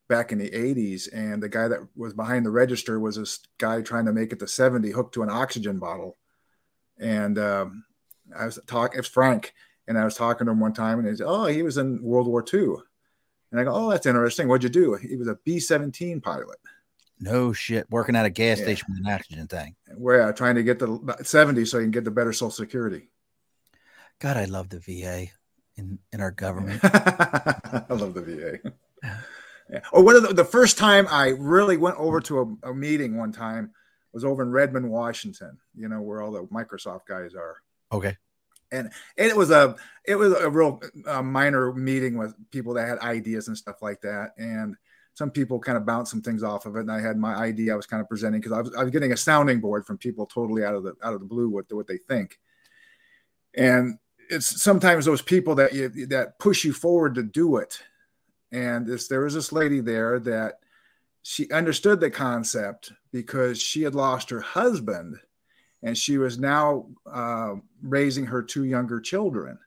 back 0.08 0.32
in 0.32 0.38
the 0.38 0.50
80s 0.50 1.08
and 1.12 1.40
the 1.40 1.48
guy 1.48 1.68
that 1.68 1.78
was 1.94 2.14
behind 2.14 2.44
the 2.44 2.50
register 2.50 2.98
was 2.98 3.14
this 3.14 3.38
guy 3.58 3.80
trying 3.80 4.06
to 4.06 4.12
make 4.12 4.32
it 4.32 4.40
to 4.40 4.46
70 4.48 4.90
hooked 4.90 5.14
to 5.14 5.22
an 5.22 5.30
oxygen 5.30 5.78
bottle 5.78 6.16
and 6.98 7.38
um, 7.38 7.84
i 8.36 8.44
was 8.44 8.58
talking 8.66 8.98
it's 8.98 9.06
frank 9.06 9.54
and 9.90 9.98
I 9.98 10.04
was 10.04 10.14
talking 10.14 10.46
to 10.46 10.52
him 10.52 10.60
one 10.60 10.72
time, 10.72 11.00
and 11.00 11.08
he 11.08 11.16
said, 11.16 11.26
"Oh, 11.26 11.46
he 11.46 11.64
was 11.64 11.76
in 11.76 12.00
World 12.00 12.28
War 12.28 12.44
II." 12.54 12.76
And 13.50 13.60
I 13.60 13.64
go, 13.64 13.74
"Oh, 13.74 13.90
that's 13.90 14.06
interesting. 14.06 14.46
What'd 14.46 14.62
you 14.62 14.68
do?" 14.68 14.94
He 14.94 15.16
was 15.16 15.26
a 15.26 15.36
B-17 15.44 16.22
pilot. 16.22 16.58
No 17.18 17.52
shit, 17.52 17.90
working 17.90 18.14
at 18.14 18.24
a 18.24 18.30
gas 18.30 18.58
yeah. 18.58 18.64
station 18.64 18.86
with 18.88 19.04
an 19.04 19.12
oxygen 19.12 19.48
thing. 19.48 19.74
We're 19.96 20.22
uh, 20.22 20.32
trying 20.32 20.54
to 20.54 20.62
get 20.62 20.78
the 20.78 21.16
70 21.22 21.64
so 21.64 21.78
you 21.78 21.84
can 21.84 21.90
get 21.90 22.04
the 22.04 22.12
better 22.12 22.32
Social 22.32 22.52
Security. 22.52 23.10
God, 24.20 24.36
I 24.36 24.44
love 24.44 24.68
the 24.68 24.78
VA 24.78 25.26
in 25.80 25.98
in 26.12 26.20
our 26.20 26.30
government. 26.30 26.80
I 26.84 27.84
love 27.90 28.14
the 28.14 28.22
VA. 28.22 28.72
Yeah. 29.70 29.80
Or 29.92 30.04
one 30.04 30.16
of 30.16 30.22
the, 30.22 30.34
the 30.34 30.44
first 30.44 30.78
time 30.78 31.06
I 31.10 31.28
really 31.28 31.76
went 31.76 31.96
over 31.96 32.20
to 32.22 32.58
a, 32.64 32.70
a 32.70 32.74
meeting 32.74 33.16
one 33.16 33.32
time 33.32 33.70
was 34.12 34.24
over 34.24 34.42
in 34.42 34.50
Redmond, 34.50 34.90
Washington. 34.90 35.58
You 35.76 35.88
know 35.88 36.00
where 36.00 36.22
all 36.22 36.32
the 36.32 36.44
Microsoft 36.44 37.06
guys 37.06 37.34
are. 37.34 37.56
Okay 37.92 38.16
and 38.72 38.90
and 39.16 39.30
it 39.30 39.36
was 39.36 39.50
a 39.50 39.74
it 40.04 40.16
was 40.16 40.32
a 40.32 40.50
real 40.50 40.80
uh, 41.06 41.22
minor 41.22 41.72
meeting 41.72 42.16
with 42.16 42.34
people 42.50 42.74
that 42.74 42.88
had 42.88 42.98
ideas 42.98 43.48
and 43.48 43.56
stuff 43.56 43.82
like 43.82 44.00
that 44.00 44.30
and 44.38 44.76
some 45.14 45.30
people 45.30 45.58
kind 45.58 45.76
of 45.76 45.84
bounced 45.84 46.10
some 46.10 46.22
things 46.22 46.42
off 46.42 46.66
of 46.66 46.76
it 46.76 46.80
and 46.80 46.92
i 46.92 47.00
had 47.00 47.16
my 47.16 47.34
idea 47.34 47.72
i 47.72 47.76
was 47.76 47.86
kind 47.86 48.00
of 48.00 48.08
presenting 48.08 48.40
because 48.40 48.52
I 48.52 48.60
was, 48.60 48.74
I 48.74 48.82
was 48.82 48.90
getting 48.92 49.12
a 49.12 49.16
sounding 49.16 49.60
board 49.60 49.86
from 49.86 49.98
people 49.98 50.26
totally 50.26 50.64
out 50.64 50.74
of 50.74 50.84
the 50.84 50.94
out 51.02 51.14
of 51.14 51.20
the 51.20 51.26
blue 51.26 51.48
what, 51.48 51.66
what 51.72 51.86
they 51.86 51.98
think 51.98 52.38
and 53.54 53.98
it's 54.30 54.62
sometimes 54.62 55.04
those 55.04 55.22
people 55.22 55.54
that 55.56 55.72
you 55.72 56.06
that 56.06 56.38
push 56.38 56.64
you 56.64 56.72
forward 56.72 57.14
to 57.14 57.22
do 57.22 57.56
it 57.56 57.82
and 58.52 58.86
this 58.86 59.08
there 59.08 59.20
was 59.20 59.34
this 59.34 59.52
lady 59.52 59.80
there 59.80 60.18
that 60.18 60.60
she 61.22 61.50
understood 61.50 62.00
the 62.00 62.10
concept 62.10 62.92
because 63.12 63.60
she 63.60 63.82
had 63.82 63.94
lost 63.94 64.30
her 64.30 64.40
husband 64.40 65.16
and 65.82 65.96
she 65.96 66.18
was 66.18 66.38
now 66.38 66.86
uh, 67.10 67.54
raising 67.82 68.26
her 68.26 68.42
two 68.42 68.64
younger 68.64 69.00
children 69.00 69.58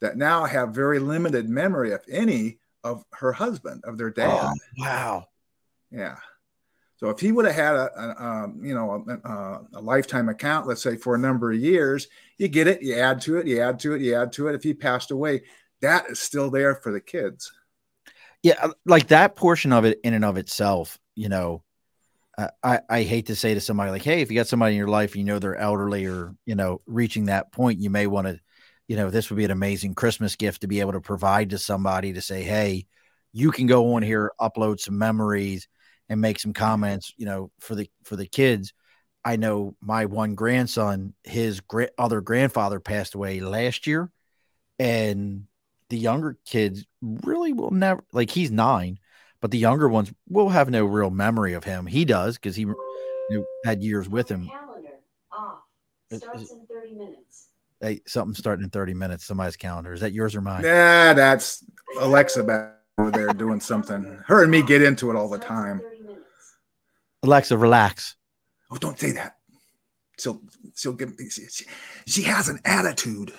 that 0.00 0.16
now 0.16 0.44
have 0.44 0.70
very 0.70 0.98
limited 0.98 1.48
memory, 1.48 1.92
if 1.92 2.02
any, 2.10 2.58
of 2.82 3.04
her 3.12 3.32
husband, 3.32 3.82
of 3.84 3.98
their 3.98 4.10
dad. 4.10 4.52
Oh, 4.52 4.54
wow. 4.78 5.26
Yeah. 5.90 6.16
So 7.00 7.08
if 7.08 7.18
he 7.18 7.32
would 7.32 7.46
have 7.46 7.54
had 7.54 7.74
a, 7.74 7.90
a 7.98 8.24
um, 8.24 8.60
you 8.62 8.74
know 8.74 9.02
a, 9.24 9.78
a, 9.78 9.80
lifetime 9.80 10.28
account, 10.28 10.66
let's 10.66 10.82
say 10.82 10.96
for 10.96 11.14
a 11.14 11.18
number 11.18 11.50
of 11.50 11.58
years, 11.58 12.08
you 12.36 12.46
get 12.46 12.66
it, 12.66 12.82
you 12.82 12.94
add 12.94 13.22
to 13.22 13.38
it, 13.38 13.46
you 13.46 13.62
add 13.62 13.80
to 13.80 13.94
it, 13.94 14.02
you 14.02 14.14
add 14.14 14.32
to 14.32 14.48
it. 14.48 14.54
If 14.54 14.62
he 14.62 14.74
passed 14.74 15.10
away, 15.10 15.40
that 15.80 16.10
is 16.10 16.20
still 16.20 16.50
there 16.50 16.74
for 16.74 16.92
the 16.92 17.00
kids. 17.00 17.52
Yeah, 18.42 18.68
like 18.84 19.08
that 19.08 19.34
portion 19.34 19.72
of 19.72 19.86
it 19.86 19.98
in 20.04 20.12
and 20.12 20.26
of 20.26 20.36
itself, 20.36 20.98
you 21.14 21.30
know, 21.30 21.62
I, 22.62 22.80
I 22.88 23.02
hate 23.02 23.26
to 23.26 23.36
say 23.36 23.54
to 23.54 23.60
somebody 23.62 23.90
like, 23.90 24.02
hey, 24.02 24.20
if 24.20 24.30
you 24.30 24.36
got 24.36 24.46
somebody 24.46 24.74
in 24.74 24.78
your 24.78 24.88
life, 24.88 25.16
you 25.16 25.24
know 25.24 25.38
they're 25.38 25.56
elderly 25.56 26.04
or 26.04 26.34
you 26.44 26.54
know 26.54 26.82
reaching 26.86 27.26
that 27.26 27.50
point, 27.50 27.80
you 27.80 27.88
may 27.88 28.08
want 28.08 28.26
to, 28.26 28.38
you 28.88 28.96
know, 28.96 29.08
this 29.08 29.30
would 29.30 29.36
be 29.38 29.46
an 29.46 29.50
amazing 29.50 29.94
Christmas 29.94 30.36
gift 30.36 30.60
to 30.60 30.68
be 30.68 30.80
able 30.80 30.92
to 30.92 31.00
provide 31.00 31.50
to 31.50 31.58
somebody 31.58 32.12
to 32.12 32.20
say, 32.20 32.42
hey, 32.42 32.86
you 33.32 33.52
can 33.52 33.66
go 33.66 33.94
on 33.94 34.02
here, 34.02 34.32
upload 34.38 34.80
some 34.80 34.98
memories, 34.98 35.66
and 36.10 36.20
make 36.20 36.40
some 36.40 36.52
comments, 36.52 37.14
you 37.16 37.24
know, 37.24 37.50
for 37.60 37.74
the 37.74 37.88
for 38.04 38.16
the 38.16 38.26
kids. 38.26 38.74
I 39.24 39.36
know 39.36 39.76
my 39.80 40.06
one 40.06 40.34
grandson, 40.34 41.14
his 41.24 41.60
gra- 41.60 41.90
other 41.96 42.20
grandfather 42.20 42.80
passed 42.80 43.14
away 43.14 43.40
last 43.40 43.86
year, 43.86 44.10
and 44.78 45.44
the 45.88 45.98
younger 45.98 46.36
kids 46.44 46.84
really 47.00 47.52
will 47.52 47.70
never 47.70 48.02
like 48.12 48.30
he's 48.30 48.50
nine, 48.50 48.98
but 49.40 49.52
the 49.52 49.58
younger 49.58 49.88
ones 49.88 50.12
will 50.28 50.48
have 50.48 50.68
no 50.68 50.84
real 50.84 51.10
memory 51.10 51.52
of 51.54 51.64
him. 51.64 51.86
He 51.86 52.04
does 52.04 52.36
because 52.36 52.56
he 52.56 52.62
you 52.62 52.76
know, 53.30 53.44
had 53.64 53.82
years 53.82 54.08
with 54.08 54.28
him. 54.28 54.48
Calendar 54.48 54.88
off. 55.32 55.60
Starts 56.12 56.50
in 56.50 56.66
30 56.66 56.94
minutes. 56.94 57.48
Hey, 57.80 58.00
something 58.06 58.34
starting 58.34 58.64
in 58.64 58.70
30 58.70 58.94
minutes. 58.94 59.24
Somebody's 59.24 59.56
calendar. 59.56 59.92
Is 59.92 60.00
that 60.00 60.12
yours 60.12 60.34
or 60.34 60.40
mine? 60.40 60.64
Yeah, 60.64 61.12
that's 61.14 61.64
Alexa 61.98 62.42
back 62.42 62.74
over 62.98 63.10
there 63.10 63.32
doing 63.32 63.60
something. 63.60 64.18
Her 64.26 64.42
and 64.42 64.50
me 64.50 64.62
get 64.62 64.82
into 64.82 65.10
it 65.10 65.16
all 65.16 65.28
the 65.28 65.38
time. 65.38 65.82
30 67.22 67.30
minutes. 67.30 67.50
Alexa, 67.50 67.58
relax. 67.58 68.16
Oh, 68.70 68.76
don't 68.76 68.98
say 68.98 69.12
that. 69.12 69.36
She'll 70.18 70.40
she'll 70.74 70.92
give 70.92 71.18
me. 71.18 71.28
She, 71.30 71.46
she, 71.46 71.64
she 72.06 72.22
has 72.22 72.48
an 72.48 72.60
attitude. 72.64 73.32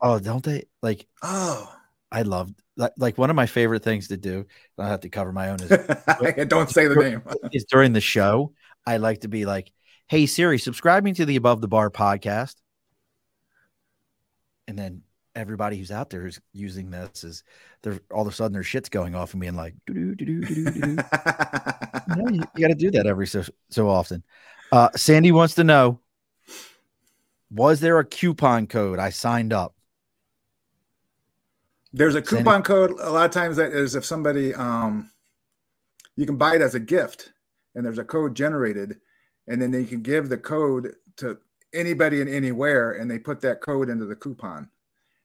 Oh, 0.00 0.18
don't 0.18 0.44
they 0.44 0.64
like? 0.82 1.06
Oh, 1.22 1.72
I 2.10 2.22
love 2.22 2.52
like, 2.76 2.92
like 2.98 3.18
one 3.18 3.30
of 3.30 3.36
my 3.36 3.46
favorite 3.46 3.82
things 3.82 4.08
to 4.08 4.16
do. 4.16 4.46
I 4.78 4.88
have 4.88 5.00
to 5.00 5.08
cover 5.08 5.32
my 5.32 5.50
own 5.50 5.58
is 5.60 5.68
don't 6.48 6.70
say 6.70 6.86
the 6.86 6.96
name. 6.96 7.22
is 7.52 7.64
during 7.64 7.92
the 7.92 8.00
show. 8.00 8.52
I 8.86 8.98
like 8.98 9.20
to 9.20 9.28
be 9.28 9.46
like, 9.46 9.72
"Hey 10.08 10.26
Siri, 10.26 10.58
subscribe 10.58 11.04
me 11.04 11.12
to 11.14 11.24
the 11.24 11.36
Above 11.36 11.60
the 11.60 11.68
Bar 11.68 11.90
podcast," 11.90 12.56
and 14.66 14.78
then 14.78 15.02
everybody 15.34 15.76
who's 15.76 15.90
out 15.90 16.10
there 16.10 16.22
who's 16.22 16.40
using 16.52 16.90
this 16.90 17.24
is 17.24 17.44
they're 17.82 18.00
all 18.10 18.22
of 18.22 18.32
a 18.32 18.32
sudden 18.32 18.52
their 18.52 18.62
shit's 18.62 18.88
going 18.88 19.14
off 19.14 19.32
and 19.34 19.40
being 19.40 19.56
like, 19.56 19.74
"Doo-doo, 19.86 20.14
doo-doo, 20.14 20.40
doo-doo, 20.40 20.64
doo-doo." 20.70 20.96
you, 22.08 22.16
know, 22.16 22.28
you, 22.30 22.40
got 22.60 22.68
to 22.68 22.74
do 22.74 22.90
that 22.92 23.06
every 23.06 23.26
so 23.26 23.44
so 23.70 23.88
often. 23.88 24.22
Uh, 24.72 24.88
Sandy 24.96 25.32
wants 25.32 25.54
to 25.54 25.64
know: 25.64 26.00
Was 27.50 27.80
there 27.80 27.98
a 27.98 28.04
coupon 28.04 28.66
code? 28.66 28.98
I 28.98 29.10
signed 29.10 29.52
up. 29.52 29.74
There's 31.92 32.14
a 32.14 32.24
Sandy? 32.24 32.44
coupon 32.44 32.62
code. 32.62 32.92
A 33.00 33.10
lot 33.10 33.26
of 33.26 33.30
times 33.30 33.56
that 33.56 33.72
is 33.72 33.94
if 33.94 34.04
somebody 34.04 34.54
um 34.54 35.10
you 36.16 36.26
can 36.26 36.36
buy 36.36 36.54
it 36.54 36.62
as 36.62 36.74
a 36.74 36.80
gift 36.80 37.32
and 37.74 37.84
there's 37.84 37.98
a 37.98 38.04
code 38.04 38.34
generated 38.34 39.00
and 39.48 39.60
then 39.60 39.70
they 39.70 39.84
can 39.84 40.02
give 40.02 40.28
the 40.28 40.38
code 40.38 40.94
to 41.16 41.38
anybody 41.72 42.20
and 42.20 42.30
anywhere 42.30 42.92
and 42.92 43.10
they 43.10 43.18
put 43.18 43.40
that 43.40 43.60
code 43.60 43.88
into 43.88 44.06
the 44.06 44.14
coupon. 44.14 44.70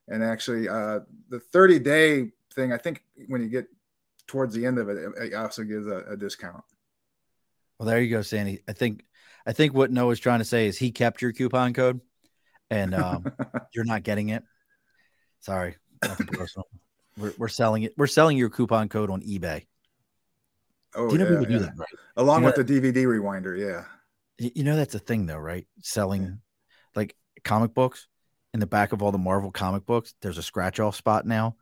And 0.10 0.24
actually 0.24 0.68
uh 0.68 1.00
the 1.30 1.40
30 1.40 1.80
day 1.80 2.32
thing, 2.54 2.74
I 2.74 2.78
think 2.78 3.04
when 3.28 3.42
you 3.42 3.48
get 3.48 3.68
towards 4.28 4.54
the 4.54 4.66
end 4.66 4.78
of 4.78 4.90
it, 4.90 4.98
it 5.18 5.34
also 5.34 5.64
gives 5.64 5.88
a, 5.88 6.04
a 6.12 6.18
discount. 6.18 6.64
Well, 7.78 7.88
there 7.88 8.02
you 8.02 8.10
go, 8.10 8.22
Sandy. 8.22 8.62
I 8.68 8.74
think 8.74 9.06
I 9.48 9.54
think 9.54 9.74
what 9.74 9.92
Noah's 9.92 10.20
trying 10.20 10.40
to 10.40 10.46
say 10.46 10.68
is 10.68 10.78
he 10.78 10.92
kept 10.92 11.22
your 11.22 11.32
coupon 11.32 11.74
code, 11.74 12.02
and 12.70 12.94
um, 12.94 13.26
you're 13.74 13.86
not 13.86 14.04
getting 14.04 14.30
it. 14.30 14.44
Sorry, 15.40 15.78
personal. 16.02 16.68
We're, 17.18 17.34
we're 17.38 17.48
selling 17.48 17.84
it. 17.84 17.94
We're 17.98 18.08
selling 18.08 18.38
your 18.38 18.50
coupon 18.50 18.90
code 18.90 19.10
on 19.10 19.22
eBay. 19.22 19.66
oh, 20.96 21.08
Do 21.08 21.14
you 21.14 21.20
know 21.20 21.26
yeah, 21.26 21.40
people 21.40 21.46
do 21.46 21.60
that, 21.60 21.74
right? 21.78 21.88
Along 22.18 22.44
You 22.44 22.50
know 22.50 22.54
with 22.58 22.68
the 22.68 22.82
DVD 22.82 23.06
rewinder, 23.06 23.58
yeah. 23.58 23.86
You 24.38 24.64
know 24.64 24.76
that's 24.76 24.96
a 24.96 25.00
thing, 25.00 25.26
though, 25.26 25.38
right? 25.38 25.66
Selling 25.82 26.42
like 26.96 27.16
comic 27.46 27.74
books 27.74 28.09
in 28.54 28.60
the 28.60 28.68
back 28.68 28.94
of 28.94 29.02
all 29.02 29.12
the 29.12 29.18
Marvel 29.18 29.52
comic 29.52 29.86
books. 29.86 30.14
There's 30.22 30.38
a 30.38 30.44
scratch 30.44 30.80
off 30.80 30.96
spot 30.96 31.26
now 31.26 31.56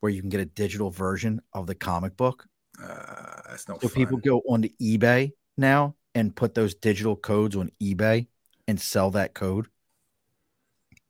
where 0.00 0.10
you 0.10 0.20
can 0.20 0.30
get 0.30 0.40
a 0.40 0.44
digital 0.46 0.90
version 0.90 1.40
of 1.52 1.66
the 1.66 1.74
comic 1.74 2.16
book. 2.16 2.46
Uh, 2.82 3.40
that's 3.48 3.68
no 3.68 3.78
So 3.78 3.88
fun. 3.88 3.94
people 3.94 4.18
go 4.18 4.42
onto 4.48 4.68
eBay 4.80 5.32
now 5.56 5.94
and 6.14 6.34
put 6.34 6.54
those 6.54 6.74
digital 6.74 7.16
codes 7.16 7.56
on 7.56 7.70
eBay 7.82 8.26
and 8.68 8.80
sell 8.80 9.10
that 9.12 9.34
code. 9.34 9.66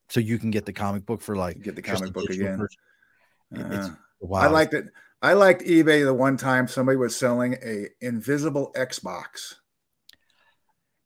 So 0.09 0.21
you 0.21 0.39
can 0.39 0.51
get 0.51 0.67
the 0.67 0.73
comic 0.73 1.07
book 1.07 1.23
for 1.23 1.35
like 1.37 1.61
Get 1.63 1.77
the 1.77 1.83
comic 1.83 2.13
book 2.13 2.29
again. 2.31 2.67
Uh. 3.57 3.91
I 4.33 4.47
liked 4.47 4.75
it. 4.75 4.87
I 5.23 5.33
liked 5.33 5.63
eBay 5.63 6.05
the 6.05 6.15
one 6.15 6.37
time 6.37 6.69
somebody 6.69 6.97
was 6.97 7.17
selling 7.17 7.55
a 7.65 7.87
invisible 8.01 8.73
Xbox, 8.77 9.55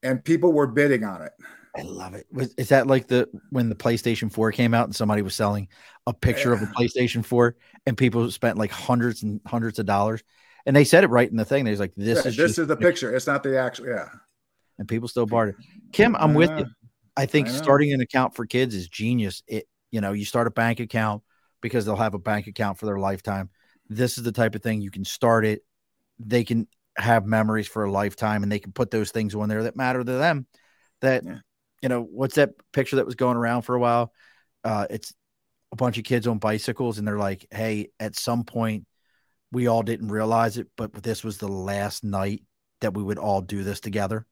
and 0.03 0.25
people 0.25 0.53
were 0.53 0.67
bidding 0.67 1.05
on 1.05 1.23
it. 1.23 1.33
I 1.79 1.83
love 1.83 2.15
it. 2.15 2.27
Was, 2.33 2.55
is 2.55 2.69
that 2.71 2.87
like 2.87 3.07
the 3.07 3.29
when 3.51 3.69
the 3.69 3.75
PlayStation 3.75 4.33
4 4.33 4.53
came 4.53 4.75
out 4.75 4.87
and 4.87 4.95
somebody 4.95 5.23
was 5.23 5.35
selling 5.35 5.69
a 6.07 6.13
picture 6.13 6.53
of 6.53 6.63
a 6.63 6.67
PlayStation 6.67 7.25
4 7.25 7.57
and 7.87 7.97
people 7.97 8.31
spent 8.31 8.59
like 8.59 8.71
hundreds 8.71 9.23
and 9.23 9.41
hundreds 9.47 9.79
of 9.79 9.87
dollars 9.87 10.23
and 10.67 10.75
they 10.75 10.85
said 10.85 11.05
it 11.05 11.09
right 11.09 11.31
in 11.31 11.37
the 11.37 11.45
thing. 11.45 11.65
There's 11.65 11.81
like 11.81 11.95
this 11.97 12.25
Yeah, 12.25 12.31
is 12.31 12.37
this 12.37 12.59
is 12.59 12.67
the 12.67 12.77
picture, 12.77 13.09
picture. 13.09 13.17
It's 13.17 13.27
not 13.27 13.43
the 13.43 13.59
actual. 13.59 13.89
Yeah. 13.89 14.09
and 14.79 14.89
people 14.89 15.09
still 15.09 15.27
bought 15.27 15.49
it. 15.49 15.55
Kim, 15.93 16.17
I'm 16.17 16.35
with 16.35 16.51
you. 16.59 16.67
I 17.17 17.27
think 17.27 17.49
I 17.49 17.51
starting 17.53 17.93
an 17.93 18.01
account 18.01 18.35
for 18.35 18.47
kids 18.47 18.75
is 18.75 18.89
genius. 18.89 19.43
It 19.47 19.69
you 19.91 20.01
know, 20.01 20.13
you 20.13 20.25
start 20.25 20.47
a 20.47 20.51
bank 20.51 20.81
account 20.81 21.23
because 21.61 21.85
they'll 21.85 21.97
have 21.97 22.15
a 22.15 22.19
bank 22.19 22.47
account 22.47 22.79
for 22.79 22.87
their 22.87 22.99
lifetime. 22.99 23.51
This 23.89 24.19
is 24.19 24.25
the 24.25 24.33
type 24.33 24.55
of 24.55 24.63
thing 24.63 24.81
you 24.83 24.91
can 24.91 25.05
start 25.05 25.47
it. 25.47 25.65
They 26.19 26.45
can 26.45 26.69
have 26.97 27.25
memories 27.25 27.69
for 27.69 27.85
a 27.85 27.91
lifetime 27.91 28.43
and 28.43 28.51
they 28.53 28.59
can 28.59 28.73
put 28.73 28.91
those 28.91 29.11
things 29.11 29.35
on 29.35 29.49
there 29.49 29.63
that 29.65 29.77
matter 29.77 30.03
to 30.03 30.13
them. 30.13 30.47
That 31.01 31.25
Yeah. 31.25 31.39
You 31.83 31.89
know, 31.89 32.03
what's 32.03 32.37
that 32.37 32.51
picture 32.73 32.97
that 32.97 33.07
was 33.07 33.15
going 33.15 33.37
around 33.37 33.63
for 33.63 33.75
a 33.75 33.81
while? 33.81 34.13
Uh 34.65 34.87
it's 34.91 35.13
a 35.73 35.77
bunch 35.77 35.99
of 35.99 36.05
kids 36.05 36.27
on 36.27 36.39
bicycles 36.39 36.99
and 36.99 37.07
they're 37.07 37.19
like, 37.19 37.47
"Hey, 37.51 37.91
at 38.01 38.17
some 38.17 38.45
point 38.45 38.87
we 39.53 39.67
all 39.67 39.83
didn't 39.83 40.09
realize 40.09 40.59
it, 40.59 40.69
but 40.77 40.93
this 40.95 41.25
was 41.25 41.39
the 41.39 41.49
last 41.49 42.05
night 42.05 42.43
that 42.81 42.95
we 42.95 43.03
would 43.03 43.19
all 43.19 43.41
do 43.43 43.63
this 43.65 43.81
together." 43.81 44.27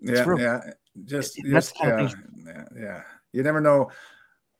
Yeah. 0.00 0.24
Yeah. 0.38 0.60
Just, 1.04 1.38
It- 1.38 1.50
just 1.50 1.74
the 1.74 1.84
kind 1.84 2.00
of 2.00 2.14
yeah, 2.36 2.52
yeah. 2.52 2.64
Yeah. 2.80 3.02
You 3.32 3.42
never 3.42 3.60
know. 3.60 3.90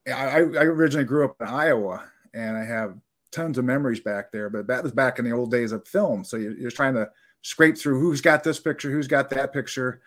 I, 0.07 0.12
I 0.12 0.38
I 0.38 0.64
originally 0.64 1.05
grew 1.05 1.24
up 1.24 1.36
in 1.41 1.49
Iowa, 1.49 2.05
and 2.34 2.57
I 2.57 2.64
have 2.64 2.97
tons 3.32 3.59
of 3.59 3.64
memories 3.64 4.01
back 4.01 4.32
there. 4.32 4.49
But 4.49 4.66
that 4.68 4.82
was 4.82 4.93
back 4.93 5.18
in 5.18 5.24
the 5.24 5.32
old 5.32 5.51
days 5.51 5.72
of 5.72 5.86
film. 5.88 6.24
So 6.24 6.36
you're, 6.36 6.57
you're 6.57 6.70
trying 6.70 6.95
to 6.95 7.11
scrape 7.43 7.76
through 7.76 8.01
who's 8.01 8.20
got 8.20 8.45
this 8.45 8.61
picture, 8.61 8.91
who's 8.91 9.09
got 9.09 9.30
that 9.30 9.53
picture. 9.53 10.03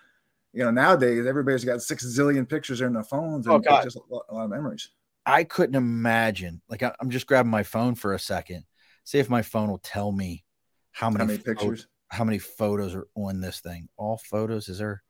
You 0.54 0.64
know, 0.64 0.72
nowadays 0.72 1.26
everybody's 1.26 1.66
got 1.66 1.82
six 1.82 2.06
zillion 2.06 2.47
pictures 2.47 2.82
in 2.82 2.93
their 2.93 3.04
phones, 3.04 3.47
and 3.47 3.56
Oh, 3.56 3.60
God. 3.60 3.84
just 3.84 3.97
a 3.97 4.01
lot, 4.10 4.26
a 4.30 4.34
lot 4.36 4.43
of 4.45 4.49
memories. 4.51 4.89
I 5.26 5.43
couldn't 5.45 5.76
imagine. 5.76 6.62
Like 6.70 6.84
I, 6.84 6.93
I'm 6.99 7.10
just 7.10 7.26
grabbing 7.28 7.49
my 7.51 7.64
phone 7.64 7.95
for 7.95 8.14
a 8.14 8.20
second. 8.20 8.66
See 9.04 9.20
if 9.20 9.30
my 9.30 9.41
phone 9.41 9.70
will 9.70 9.80
tell 9.80 10.12
me 10.12 10.43
how 10.91 11.10
many, 11.10 11.20
How 11.24 11.28
many 11.28 11.38
pho- 11.39 11.43
pictures? 11.43 11.88
how 12.10 12.24
many 12.24 12.38
photos 12.39 12.93
are 12.93 13.08
on 13.16 13.41
this 13.41 13.60
thing. 13.62 13.89
All 13.97 14.18
photos. 14.18 14.70
Is 14.70 14.78
there? 14.78 15.01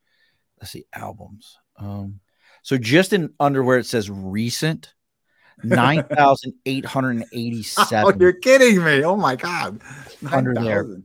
Let's 0.62 0.72
see 0.72 0.86
albums. 0.94 1.58
Um, 1.78 2.22
so 2.62 2.78
just 2.78 3.12
in 3.12 3.34
under 3.40 3.64
where 3.64 3.80
it 3.80 3.86
says 3.86 4.10
recent, 4.10 4.94
nine 5.64 6.04
thousand 6.04 6.54
eight 6.66 6.86
hundred 6.86 7.12
and 7.18 7.24
Oh, 7.26 7.28
eighty-seven. 7.34 8.20
you're 8.22 8.34
kidding 8.34 8.82
me! 8.84 9.04
Oh 9.04 9.16
my 9.18 9.36
god, 9.36 9.82
Under 10.32 10.54
there. 10.54 10.84
9,000. 10.84 11.04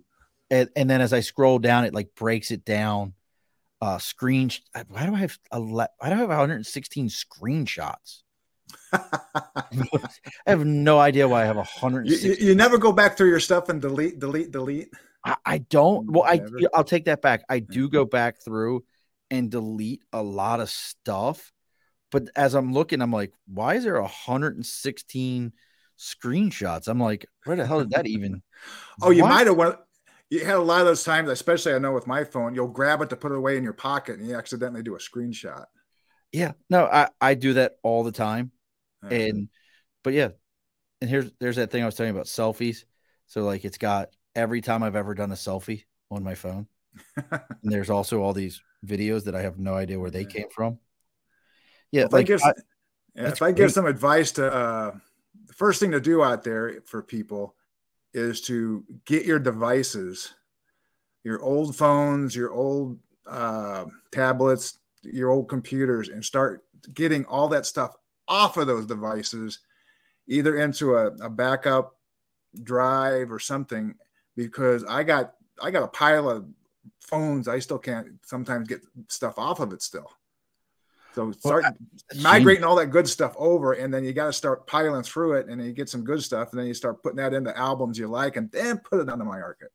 and, 0.50 0.68
and 0.76 0.88
then 0.90 1.00
as 1.00 1.12
I 1.12 1.20
scroll 1.20 1.58
down, 1.58 1.84
it 1.86 1.94
like 1.94 2.14
breaks 2.14 2.50
it 2.52 2.64
down. 2.64 3.14
Uh, 3.80 3.98
screen. 3.98 4.50
Why 4.88 5.06
do 5.06 5.14
I 5.14 5.18
have 5.18 5.38
a? 5.52 5.60
Why 5.60 5.86
do 6.02 6.14
I 6.14 6.16
have 6.16 6.28
116 6.28 7.08
screenshots? 7.08 8.22
I 8.92 9.00
have 10.46 10.64
no 10.64 10.98
idea 10.98 11.28
why 11.28 11.42
I 11.42 11.46
have 11.46 11.56
You, 11.56 11.62
116. 11.80 12.30
you, 12.30 12.48
you 12.48 12.54
never 12.54 12.78
go 12.78 12.92
back 12.92 13.16
through 13.16 13.28
your 13.28 13.40
stuff 13.40 13.68
and 13.68 13.80
delete, 13.80 14.18
delete, 14.18 14.50
delete. 14.50 14.88
I, 15.24 15.36
I 15.44 15.58
don't. 15.58 16.10
Well, 16.10 16.24
I 16.24 16.36
Never. 16.36 16.58
I'll 16.74 16.84
take 16.84 17.04
that 17.06 17.22
back. 17.22 17.44
I 17.48 17.58
do 17.60 17.88
go 17.88 18.04
back 18.04 18.40
through 18.42 18.84
and 19.30 19.50
delete 19.50 20.02
a 20.12 20.22
lot 20.22 20.60
of 20.60 20.70
stuff, 20.70 21.52
but 22.10 22.28
as 22.34 22.54
I'm 22.54 22.72
looking, 22.72 23.02
I'm 23.02 23.12
like, 23.12 23.32
why 23.46 23.74
is 23.74 23.84
there 23.84 24.00
116 24.00 25.52
screenshots? 25.98 26.88
I'm 26.88 27.00
like, 27.00 27.26
where 27.44 27.56
the 27.56 27.66
hell 27.66 27.80
did 27.80 27.90
that 27.90 28.06
even? 28.06 28.42
Oh, 29.00 29.10
you 29.10 29.22
might 29.22 29.46
have 29.46 29.56
went. 29.56 29.76
You 30.30 30.44
had 30.44 30.56
a 30.56 30.60
lot 30.60 30.80
of 30.80 30.86
those 30.86 31.04
times, 31.04 31.30
especially 31.30 31.72
I 31.72 31.78
know 31.78 31.92
with 31.92 32.06
my 32.06 32.24
phone, 32.24 32.54
you'll 32.54 32.68
grab 32.68 33.00
it 33.00 33.08
to 33.10 33.16
put 33.16 33.32
it 33.32 33.38
away 33.38 33.56
in 33.56 33.64
your 33.64 33.72
pocket, 33.72 34.18
and 34.18 34.28
you 34.28 34.36
accidentally 34.36 34.82
do 34.82 34.94
a 34.94 34.98
screenshot. 34.98 35.64
Yeah, 36.32 36.52
no, 36.68 36.84
I 36.86 37.08
I 37.20 37.34
do 37.34 37.54
that 37.54 37.76
all 37.82 38.04
the 38.04 38.12
time, 38.12 38.52
and 39.10 39.48
but 40.04 40.12
yeah, 40.12 40.28
and 41.00 41.08
here's 41.08 41.30
there's 41.40 41.56
that 41.56 41.70
thing 41.70 41.82
I 41.82 41.86
was 41.86 41.94
telling 41.94 42.12
you 42.12 42.16
about 42.18 42.26
selfies. 42.26 42.84
So 43.26 43.42
like, 43.44 43.64
it's 43.64 43.78
got 43.78 44.10
every 44.34 44.60
time 44.60 44.82
I've 44.82 44.96
ever 44.96 45.14
done 45.14 45.32
a 45.32 45.36
selfie 45.36 45.84
on 46.10 46.22
my 46.22 46.34
phone, 46.34 46.66
and 47.32 47.72
there's 47.72 47.90
also 47.90 48.22
all 48.22 48.34
these 48.34 48.60
videos 48.84 49.24
that 49.24 49.34
I 49.34 49.42
have 49.42 49.58
no 49.58 49.74
idea 49.74 49.98
where 49.98 50.10
they 50.10 50.24
Yeah. 50.24 50.28
came 50.40 50.48
from. 50.54 50.78
Yeah, 51.90 52.04
if 52.04 52.12
I 52.14 52.18
like 52.18 52.26
give, 52.26 52.42
I- 52.42 52.52
yeah, 53.14 53.28
if 53.28 53.42
I 53.42 53.52
give 53.52 53.72
some 53.72 53.86
advice 53.86 54.32
to 54.32 54.52
uh, 54.52 54.90
the 55.46 55.52
first 55.54 55.80
thing 55.80 55.92
to 55.92 56.00
do 56.00 56.22
out 56.22 56.44
there 56.44 56.82
for 56.86 57.02
people 57.02 57.54
is 58.14 58.40
to 58.42 58.84
get 59.04 59.24
your 59.24 59.38
devices, 59.38 60.34
your 61.24 61.42
old 61.42 61.76
phones, 61.76 62.34
your 62.34 62.52
old 62.52 62.98
uh, 63.26 63.84
tablets, 64.12 64.78
your 65.02 65.30
old 65.30 65.48
computers, 65.48 66.08
and 66.08 66.24
start 66.24 66.64
getting 66.94 67.24
all 67.26 67.48
that 67.48 67.66
stuff 67.66 67.94
off 68.26 68.56
of 68.56 68.66
those 68.66 68.86
devices, 68.86 69.60
either 70.26 70.58
into 70.58 70.96
a, 70.96 71.06
a 71.20 71.28
backup 71.28 71.96
drive 72.62 73.30
or 73.30 73.38
something. 73.38 73.94
Because 74.36 74.84
I 74.84 75.02
got 75.02 75.34
I 75.60 75.70
got 75.70 75.82
a 75.82 75.88
pile 75.88 76.30
of 76.30 76.46
phones. 77.00 77.48
I 77.48 77.58
still 77.58 77.78
can't 77.78 78.08
sometimes 78.24 78.68
get 78.68 78.80
stuff 79.08 79.38
off 79.38 79.60
of 79.60 79.72
it 79.72 79.82
still. 79.82 80.10
So 81.14 81.32
start 81.32 81.64
that's 82.10 82.22
migrating 82.22 82.64
all 82.64 82.76
that 82.76 82.86
good 82.86 83.08
stuff 83.08 83.34
over, 83.36 83.72
and 83.72 83.92
then 83.92 84.04
you 84.04 84.12
got 84.12 84.26
to 84.26 84.32
start 84.32 84.66
piling 84.66 85.02
through 85.02 85.34
it, 85.34 85.48
and 85.48 85.60
then 85.60 85.66
you 85.66 85.72
get 85.72 85.88
some 85.88 86.04
good 86.04 86.22
stuff, 86.22 86.52
and 86.52 86.60
then 86.60 86.66
you 86.66 86.74
start 86.74 87.02
putting 87.02 87.16
that 87.16 87.34
into 87.34 87.56
albums 87.56 87.98
you 87.98 88.08
like, 88.08 88.36
and 88.36 88.50
then 88.52 88.78
put 88.78 89.00
it 89.00 89.08
on 89.08 89.18
the 89.18 89.24
MyArkit. 89.24 89.68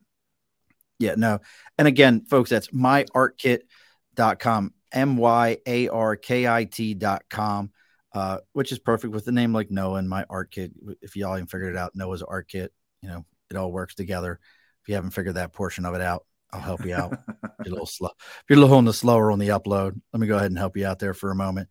Yeah, 1.00 1.16
no. 1.18 1.40
And 1.78 1.88
again, 1.88 2.26
folks, 2.26 2.50
that's 2.50 2.68
myarkit.com, 2.68 4.74
M 4.92 5.18
Y 5.18 5.58
A 5.66 5.88
R 5.90 6.16
K 6.16 6.48
I 6.48 6.66
T.com, 6.66 7.72
uh, 8.14 8.38
which 8.54 8.72
is 8.72 8.80
perfect 8.80 9.14
with 9.14 9.26
the 9.26 9.32
name 9.32 9.54
like 9.54 9.72
Noah 9.72 9.98
and 9.98 10.10
MyArkit. 10.10 10.72
If 11.02 11.16
y'all 11.16 11.36
even 11.36 11.48
figured 11.48 11.76
it 11.76 11.78
out, 11.78 11.96
Noah's 11.96 12.24
Arkit, 12.24 12.70
you 13.02 13.10
know, 13.10 13.26
it 13.50 13.58
all 13.58 13.72
works 13.72 13.96
together. 13.96 14.40
If 14.84 14.90
you 14.90 14.96
haven't 14.96 15.12
figured 15.12 15.36
that 15.36 15.54
portion 15.54 15.86
of 15.86 15.96
it 15.96 16.02
out, 16.02 16.26
I'll 16.54 16.62
help 16.62 16.86
you 16.86 16.96
out. 16.96 17.18
you're 17.66 17.68
a 17.68 17.70
little 17.70 17.86
slow. 17.86 18.12
If 18.20 18.44
you're 18.50 18.60
a 18.60 18.62
little 18.62 18.78
on 18.78 18.86
the 18.86 18.94
slower 18.94 19.32
on 19.32 19.40
the 19.40 19.50
upload, 19.50 20.00
let 20.14 20.20
me 20.20 20.28
go 20.28 20.38
ahead 20.38 20.52
and 20.52 20.58
help 20.58 20.78
you 20.78 20.86
out 20.86 21.00
there 21.00 21.14
for 21.14 21.32
a 21.32 21.36
moment. 21.36 21.68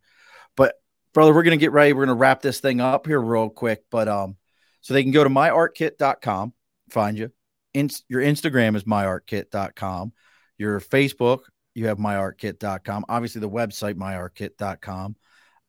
But 0.57 0.75
brother, 1.13 1.33
we're 1.33 1.43
gonna 1.43 1.57
get 1.57 1.71
ready. 1.71 1.93
We're 1.93 2.05
gonna 2.05 2.17
wrap 2.17 2.41
this 2.41 2.59
thing 2.59 2.81
up 2.81 3.07
here 3.07 3.21
real 3.21 3.49
quick. 3.49 3.83
But 3.89 4.07
um, 4.07 4.35
so 4.81 4.93
they 4.93 5.01
can 5.03 5.13
go 5.13 5.23
to 5.23 5.29
myarkit.com, 5.29 6.53
find 6.89 7.17
you. 7.17 7.31
In, 7.73 7.89
your 8.09 8.21
Instagram 8.21 8.75
is 8.75 8.83
myarkit.com. 8.83 10.13
Your 10.57 10.79
Facebook, 10.79 11.39
you 11.73 11.87
have 11.87 11.97
myarkit.com. 11.97 13.05
Obviously, 13.09 13.41
the 13.41 13.49
website 13.49 13.95
myarkit.com. 13.95 15.15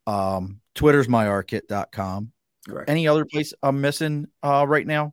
Um, 0.06 0.60
Twitter's 0.74 1.08
myarkit.com. 1.08 2.30
Correct. 2.68 2.90
Any 2.90 3.08
other 3.08 3.24
place 3.24 3.54
I'm 3.62 3.80
missing 3.80 4.26
uh, 4.42 4.66
right 4.68 4.86
now? 4.86 5.12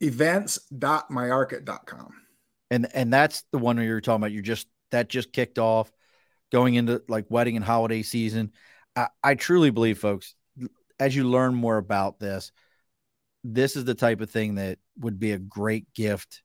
Events.myarkit.com. 0.00 2.14
and 2.70 2.88
and 2.94 3.12
that's 3.12 3.44
the 3.52 3.58
one 3.58 3.76
where 3.76 3.84
you're 3.84 4.00
talking 4.00 4.22
about. 4.22 4.32
You 4.32 4.42
just 4.42 4.68
that 4.90 5.08
just 5.08 5.32
kicked 5.32 5.58
off, 5.58 5.90
going 6.52 6.74
into 6.74 7.02
like 7.08 7.26
wedding 7.28 7.56
and 7.56 7.64
holiday 7.64 8.02
season. 8.02 8.52
I, 8.96 9.08
I 9.22 9.34
truly 9.34 9.70
believe, 9.70 9.98
folks, 9.98 10.34
as 10.98 11.14
you 11.14 11.24
learn 11.24 11.54
more 11.54 11.76
about 11.76 12.18
this, 12.18 12.52
this 13.44 13.76
is 13.76 13.84
the 13.84 13.94
type 13.94 14.20
of 14.20 14.30
thing 14.30 14.56
that 14.56 14.78
would 14.98 15.18
be 15.18 15.32
a 15.32 15.38
great 15.38 15.92
gift 15.94 16.42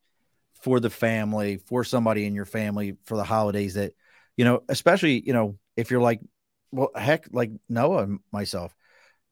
for 0.62 0.80
the 0.80 0.90
family, 0.90 1.58
for 1.58 1.84
somebody 1.84 2.26
in 2.26 2.34
your 2.34 2.46
family 2.46 2.96
for 3.06 3.18
the 3.18 3.24
holidays. 3.24 3.76
That 3.76 3.94
you 4.38 4.46
know, 4.46 4.64
especially 4.70 5.26
you 5.26 5.34
know, 5.34 5.58
if 5.78 5.92
you're 5.92 6.02
like, 6.02 6.22
well, 6.72 6.92
heck, 6.96 7.28
like 7.32 7.52
Noah 7.70 8.08
myself, 8.32 8.76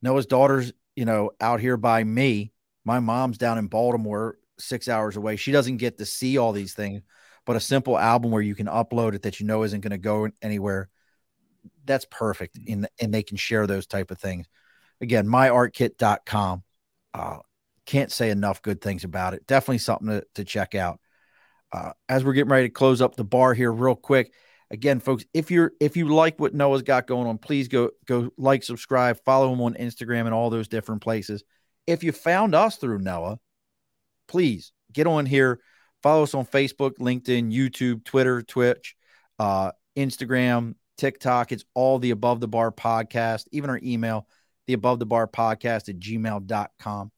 Noah's 0.02 0.26
daughter's 0.26 0.74
you 0.96 1.06
know 1.06 1.32
out 1.42 1.60
here 1.60 1.78
by 1.78 2.04
me. 2.04 2.52
My 2.86 3.00
mom's 3.00 3.38
down 3.38 3.58
in 3.58 3.68
Baltimore 3.68 4.38
six 4.60 4.88
hours 4.88 5.18
away. 5.18 5.36
She 5.36 5.52
doesn't 5.52 5.78
get 5.78 5.98
to 5.98 6.06
see 6.06 6.38
all 6.38 6.52
these 6.52 6.74
things, 6.74 7.02
but 7.46 7.56
a 7.56 7.62
simple 7.62 7.98
album 7.98 8.32
where 8.32 8.42
you 8.42 8.56
can 8.56 8.68
upload 8.68 9.14
it 9.16 9.24
that 9.24 9.40
you 9.40 9.46
know 9.46 9.64
isn't 9.64 9.82
going 9.82 9.92
to 9.92 9.98
go 9.98 10.30
anywhere. 10.42 10.90
That's 11.86 12.06
perfect. 12.10 12.58
And, 12.68 12.88
and 13.00 13.14
they 13.14 13.24
can 13.24 13.38
share 13.38 13.68
those 13.68 13.88
type 13.88 14.12
of 14.12 14.20
things. 14.20 14.48
Again, 15.02 15.28
myarkit.com. 15.28 16.64
Uh, 17.14 17.38
can't 17.86 18.12
say 18.12 18.30
enough 18.30 18.62
good 18.62 18.82
things 18.82 19.04
about 19.04 19.34
it. 19.34 19.46
Definitely 19.48 19.80
something 19.80 20.08
to, 20.08 20.24
to 20.36 20.44
check 20.44 20.76
out. 20.76 21.00
Uh, 21.72 21.92
as 22.08 22.24
we're 22.24 22.34
getting 22.34 22.52
ready 22.52 22.68
to 22.68 22.74
close 22.74 23.02
up 23.02 23.16
the 23.16 23.24
bar 23.24 23.54
here 23.54 23.72
real 23.72 23.96
quick. 23.96 24.32
Again, 24.70 25.00
folks, 25.00 25.26
if 25.34 25.52
you're 25.52 25.74
if 25.80 25.98
you 25.98 26.08
like 26.08 26.40
what 26.40 26.54
Noah's 26.54 26.82
got 26.82 27.08
going 27.08 27.28
on, 27.28 27.38
please 27.38 27.68
go 27.68 27.92
go 28.06 28.32
like, 28.38 28.64
subscribe, 28.64 29.20
follow 29.24 29.52
him 29.52 29.62
on 29.62 29.74
Instagram 29.76 30.22
and 30.22 30.34
all 30.34 30.50
those 30.50 30.68
different 30.68 31.02
places. 31.02 31.44
If 31.86 32.04
you 32.04 32.12
found 32.12 32.56
us 32.56 32.78
through 32.78 33.00
Noah, 33.00 33.40
please 34.34 34.72
get 34.92 35.06
on 35.06 35.28
here, 35.28 35.60
follow 36.02 36.24
us 36.24 36.34
on 36.34 36.44
Facebook, 36.44 36.98
LinkedIn, 36.98 37.54
YouTube, 37.54 38.04
Twitter, 38.04 38.42
Twitch, 38.42 38.96
uh, 39.38 39.72
Instagram, 39.96 40.74
TikTok. 40.98 41.52
It's 41.52 41.64
all 41.76 42.00
the 42.00 42.10
Above 42.10 42.40
the 42.40 42.48
Bar 42.48 42.72
podcast, 42.72 43.46
even 43.52 43.70
our 43.70 43.80
email, 43.84 44.28
the 44.66 44.74
Above 44.74 44.98
the 44.98 45.06
Bar 45.06 45.28
podcast 45.28 45.88
at 45.88 46.00
gmail.com. 46.00 47.12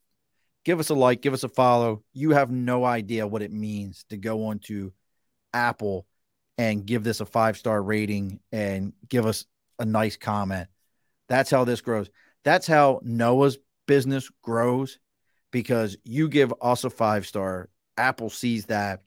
Give 0.65 0.79
us 0.81 0.89
a 0.89 0.93
like, 0.93 1.21
give 1.21 1.33
us 1.33 1.45
a 1.45 1.49
follow. 1.49 2.03
You 2.11 2.31
have 2.31 2.51
no 2.51 2.83
idea 2.83 3.25
what 3.25 3.41
it 3.41 3.53
means 3.53 4.03
to 4.09 4.17
go 4.17 4.47
on 4.47 4.59
to 4.65 4.91
Apple 5.53 6.05
and 6.57 6.85
give 6.85 7.05
this 7.05 7.21
a 7.21 7.25
five 7.25 7.55
star 7.55 7.81
rating 7.81 8.41
and 8.51 8.91
give 9.07 9.25
us 9.25 9.45
a 9.79 9.85
nice 9.85 10.17
comment. 10.17 10.67
That's 11.29 11.49
how 11.49 11.63
this 11.63 11.79
grows. 11.79 12.09
That's 12.43 12.67
how 12.67 12.99
Noah's 13.03 13.57
business 13.87 14.29
grows 14.41 14.99
because 15.55 15.95
you 16.03 16.27
give 16.27 16.53
us 16.61 16.83
a 16.83 16.89
five 16.89 17.25
star. 17.25 17.69
Apple 17.95 18.29
sees 18.29 18.65
that. 18.65 19.03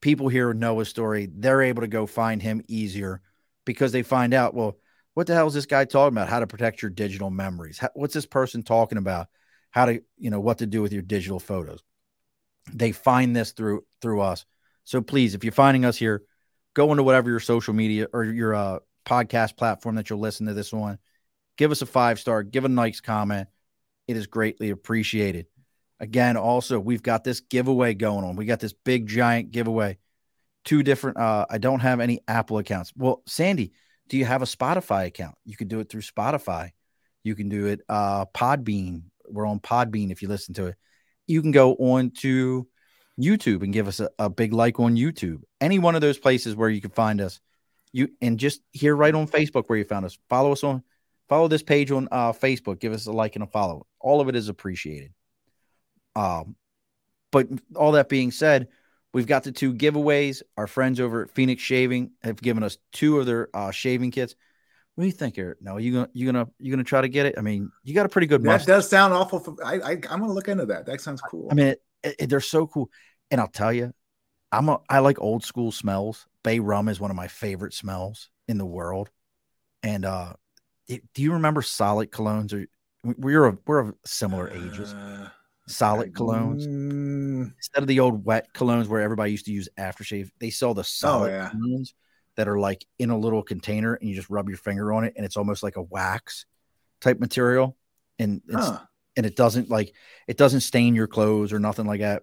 People 0.00 0.28
hear 0.28 0.54
Noah's 0.54 0.88
story. 0.88 1.28
They're 1.30 1.60
able 1.60 1.82
to 1.82 1.86
go 1.86 2.06
find 2.06 2.40
him 2.40 2.62
easier 2.66 3.20
because 3.66 3.92
they 3.92 4.02
find 4.02 4.32
out, 4.32 4.54
well, 4.54 4.78
what 5.12 5.26
the 5.26 5.34
hell 5.34 5.48
is 5.48 5.52
this 5.52 5.66
guy 5.66 5.84
talking 5.84 6.16
about? 6.16 6.30
How 6.30 6.40
to 6.40 6.46
protect 6.46 6.80
your 6.80 6.90
digital 6.90 7.28
memories? 7.28 7.76
How, 7.76 7.90
what's 7.92 8.14
this 8.14 8.24
person 8.24 8.62
talking 8.62 8.96
about? 8.96 9.26
How 9.70 9.84
to, 9.84 10.00
you 10.16 10.30
know, 10.30 10.40
what 10.40 10.56
to 10.58 10.66
do 10.66 10.80
with 10.80 10.94
your 10.94 11.02
digital 11.02 11.38
photos? 11.38 11.82
They 12.72 12.92
find 12.92 13.36
this 13.36 13.52
through 13.52 13.84
through 14.00 14.22
us. 14.22 14.46
So 14.84 15.02
please, 15.02 15.34
if 15.34 15.44
you're 15.44 15.52
finding 15.52 15.84
us 15.84 15.98
here, 15.98 16.22
go 16.72 16.90
into 16.90 17.02
whatever 17.02 17.28
your 17.28 17.38
social 17.38 17.74
media 17.74 18.06
or 18.14 18.24
your 18.24 18.54
uh, 18.54 18.78
podcast 19.04 19.58
platform 19.58 19.96
that 19.96 20.08
you'll 20.08 20.20
listen 20.20 20.46
to 20.46 20.54
this 20.54 20.72
on. 20.72 20.98
Give 21.58 21.70
us 21.70 21.82
a 21.82 21.86
five 21.86 22.18
star. 22.18 22.44
Give 22.44 22.64
a 22.64 22.70
nice 22.70 23.02
comment. 23.02 23.48
It 24.08 24.16
is 24.16 24.26
greatly 24.26 24.70
appreciated. 24.70 25.48
Again, 25.98 26.36
also 26.36 26.78
we've 26.78 27.02
got 27.02 27.24
this 27.24 27.40
giveaway 27.40 27.94
going 27.94 28.24
on. 28.24 28.36
We 28.36 28.44
got 28.44 28.60
this 28.60 28.72
big 28.72 29.06
giant 29.06 29.50
giveaway. 29.50 29.98
Two 30.64 30.82
different. 30.82 31.16
Uh, 31.16 31.46
I 31.48 31.58
don't 31.58 31.80
have 31.80 32.00
any 32.00 32.20
Apple 32.28 32.58
accounts. 32.58 32.92
Well, 32.96 33.22
Sandy, 33.26 33.72
do 34.08 34.16
you 34.16 34.24
have 34.24 34.42
a 34.42 34.46
Spotify 34.46 35.06
account? 35.06 35.36
You 35.44 35.56
can 35.56 35.68
do 35.68 35.80
it 35.80 35.88
through 35.88 36.02
Spotify. 36.02 36.70
You 37.22 37.34
can 37.34 37.48
do 37.48 37.66
it 37.66 37.80
uh, 37.88 38.26
Podbean. 38.26 39.04
We're 39.28 39.46
on 39.46 39.60
Podbean 39.60 40.10
if 40.10 40.22
you 40.22 40.28
listen 40.28 40.54
to 40.54 40.66
it. 40.66 40.76
You 41.26 41.40
can 41.42 41.50
go 41.50 41.74
on 41.74 42.10
to 42.18 42.66
YouTube 43.18 43.62
and 43.62 43.72
give 43.72 43.88
us 43.88 44.00
a, 44.00 44.10
a 44.18 44.28
big 44.28 44.52
like 44.52 44.78
on 44.78 44.96
YouTube. 44.96 45.42
Any 45.60 45.78
one 45.78 45.94
of 45.94 46.00
those 46.00 46.18
places 46.18 46.54
where 46.54 46.68
you 46.68 46.80
can 46.80 46.90
find 46.90 47.20
us. 47.20 47.40
You 47.92 48.08
and 48.20 48.38
just 48.38 48.60
here 48.72 48.94
right 48.94 49.14
on 49.14 49.26
Facebook 49.26 49.64
where 49.68 49.78
you 49.78 49.84
found 49.84 50.04
us. 50.04 50.18
Follow 50.28 50.52
us 50.52 50.62
on 50.62 50.82
follow 51.28 51.48
this 51.48 51.62
page 51.62 51.90
on 51.90 52.08
uh, 52.10 52.32
Facebook. 52.32 52.80
Give 52.80 52.92
us 52.92 53.06
a 53.06 53.12
like 53.12 53.36
and 53.36 53.44
a 53.44 53.46
follow. 53.46 53.86
All 54.00 54.20
of 54.20 54.28
it 54.28 54.36
is 54.36 54.48
appreciated. 54.48 55.12
Um, 56.16 56.56
but 57.30 57.46
all 57.74 57.92
that 57.92 58.08
being 58.08 58.30
said, 58.30 58.68
we've 59.12 59.26
got 59.26 59.44
the 59.44 59.52
two 59.52 59.74
giveaways. 59.74 60.42
Our 60.56 60.66
friends 60.66 60.98
over 60.98 61.22
at 61.22 61.30
Phoenix 61.30 61.62
Shaving 61.62 62.12
have 62.22 62.40
given 62.40 62.62
us 62.62 62.78
two 62.92 63.20
of 63.20 63.26
their 63.26 63.48
uh, 63.54 63.70
shaving 63.70 64.10
kits. 64.10 64.34
What 64.94 65.02
do 65.02 65.06
you 65.06 65.12
think, 65.12 65.36
Eric? 65.36 65.58
No, 65.60 65.76
you 65.76 65.92
gonna 65.92 66.08
you 66.14 66.24
gonna 66.24 66.48
you 66.58 66.70
gonna 66.72 66.82
try 66.84 67.02
to 67.02 67.08
get 67.08 67.26
it? 67.26 67.34
I 67.36 67.42
mean, 67.42 67.70
you 67.84 67.94
got 67.94 68.06
a 68.06 68.08
pretty 68.08 68.26
good 68.26 68.42
match. 68.42 68.64
That 68.64 68.76
mustache. 68.76 68.76
does 68.76 68.88
sound 68.90 69.12
awful. 69.12 69.40
For, 69.40 69.54
I, 69.62 69.74
I 69.74 69.90
I'm 69.92 70.00
gonna 70.20 70.32
look 70.32 70.48
into 70.48 70.64
that. 70.66 70.86
That 70.86 71.02
sounds 71.02 71.20
cool. 71.20 71.48
I 71.50 71.54
mean, 71.54 71.66
it, 71.66 71.82
it- 72.02 72.30
they're 72.30 72.40
so 72.40 72.66
cool. 72.66 72.90
And 73.30 73.38
I'll 73.40 73.48
tell 73.48 73.72
you, 73.72 73.92
I'm 74.50 74.70
a 74.70 74.78
I 74.88 75.00
like 75.00 75.20
old 75.20 75.44
school 75.44 75.70
smells. 75.70 76.26
Bay 76.42 76.60
rum 76.60 76.88
is 76.88 76.98
one 76.98 77.10
of 77.10 77.16
my 77.16 77.28
favorite 77.28 77.74
smells 77.74 78.30
in 78.48 78.56
the 78.56 78.64
world. 78.64 79.10
And 79.82 80.06
uh, 80.06 80.32
it, 80.88 81.02
do 81.12 81.22
you 81.22 81.34
remember 81.34 81.60
solid 81.60 82.10
colognes? 82.10 82.54
Or 82.54 82.66
we're 83.02 83.46
a, 83.46 83.58
we're 83.66 83.80
of 83.80 83.94
similar 84.06 84.48
ages. 84.48 84.94
Uh, 84.94 85.28
Solid 85.68 86.12
colognes 86.12 86.64
mm, 86.66 87.52
instead 87.56 87.82
of 87.82 87.88
the 87.88 87.98
old 87.98 88.24
wet 88.24 88.52
colognes 88.54 88.86
where 88.86 89.00
everybody 89.00 89.32
used 89.32 89.46
to 89.46 89.52
use 89.52 89.68
aftershave. 89.76 90.30
They 90.38 90.50
sell 90.50 90.74
the 90.74 90.84
solid 90.84 91.30
yeah. 91.30 91.50
colognes 91.52 91.92
that 92.36 92.46
are 92.46 92.58
like 92.58 92.84
in 92.98 93.10
a 93.10 93.18
little 93.18 93.42
container, 93.42 93.94
and 93.94 94.08
you 94.08 94.14
just 94.14 94.30
rub 94.30 94.48
your 94.48 94.58
finger 94.58 94.92
on 94.92 95.04
it, 95.04 95.14
and 95.16 95.24
it's 95.24 95.36
almost 95.36 95.62
like 95.62 95.76
a 95.76 95.82
wax 95.82 96.46
type 97.00 97.18
material. 97.18 97.76
And 98.18 98.42
it's 98.46 98.66
huh. 98.66 98.78
and 99.16 99.26
it 99.26 99.34
doesn't 99.34 99.68
like 99.68 99.92
it 100.28 100.36
doesn't 100.36 100.60
stain 100.60 100.94
your 100.94 101.08
clothes 101.08 101.52
or 101.52 101.58
nothing 101.58 101.86
like 101.86 102.00
that. 102.00 102.22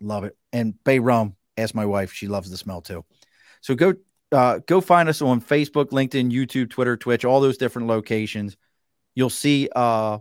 Love 0.00 0.24
it. 0.24 0.36
And 0.52 0.74
Bay 0.84 0.98
Rum, 0.98 1.36
ask 1.56 1.74
my 1.74 1.86
wife, 1.86 2.12
she 2.12 2.28
loves 2.28 2.50
the 2.50 2.56
smell 2.56 2.82
too. 2.82 3.04
So 3.62 3.74
go 3.74 3.94
uh, 4.32 4.60
go 4.66 4.80
find 4.80 5.08
us 5.08 5.22
on 5.22 5.40
Facebook, 5.40 5.90
LinkedIn, 5.90 6.30
YouTube, 6.32 6.70
Twitter, 6.70 6.96
Twitch, 6.96 7.24
all 7.24 7.40
those 7.40 7.58
different 7.58 7.88
locations. 7.88 8.56
You'll 9.14 9.30
see 9.30 9.68
uh, 9.74 10.18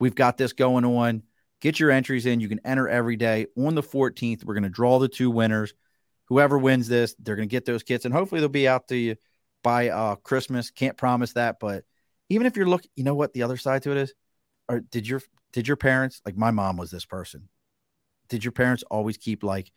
we've 0.00 0.14
got 0.14 0.36
this 0.36 0.52
going 0.52 0.84
on. 0.84 1.22
Get 1.60 1.80
your 1.80 1.90
entries 1.90 2.26
in. 2.26 2.40
You 2.40 2.48
can 2.48 2.60
enter 2.64 2.88
every 2.88 3.16
day. 3.16 3.46
On 3.56 3.74
the 3.74 3.82
14th, 3.82 4.44
we're 4.44 4.54
going 4.54 4.64
to 4.64 4.68
draw 4.68 4.98
the 4.98 5.08
two 5.08 5.30
winners. 5.30 5.74
Whoever 6.26 6.58
wins 6.58 6.88
this, 6.88 7.14
they're 7.18 7.36
going 7.36 7.48
to 7.48 7.52
get 7.52 7.64
those 7.64 7.82
kits, 7.82 8.04
and 8.04 8.12
hopefully 8.12 8.40
they'll 8.40 8.48
be 8.48 8.68
out 8.68 8.88
to 8.88 8.96
you 8.96 9.16
by 9.62 9.90
uh, 9.90 10.16
Christmas. 10.16 10.70
Can't 10.70 10.96
promise 10.96 11.32
that, 11.34 11.58
but 11.60 11.84
even 12.28 12.46
if 12.46 12.56
you're 12.56 12.68
looking, 12.68 12.90
you 12.96 13.04
know 13.04 13.14
what 13.14 13.32
the 13.32 13.44
other 13.44 13.56
side 13.56 13.82
to 13.84 13.92
it 13.92 13.96
is, 13.96 14.14
or 14.68 14.80
did 14.80 15.08
your 15.08 15.22
did 15.52 15.68
your 15.68 15.76
parents 15.76 16.20
like 16.26 16.36
my 16.36 16.50
mom 16.50 16.76
was 16.76 16.90
this 16.90 17.04
person? 17.04 17.48
Did 18.28 18.44
your 18.44 18.52
parents 18.52 18.82
always 18.90 19.16
keep 19.16 19.44
like 19.44 19.70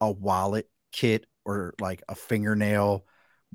a 0.00 0.10
wallet 0.10 0.68
kit 0.92 1.26
or 1.44 1.74
like 1.80 2.02
a 2.08 2.14
fingernail 2.14 3.04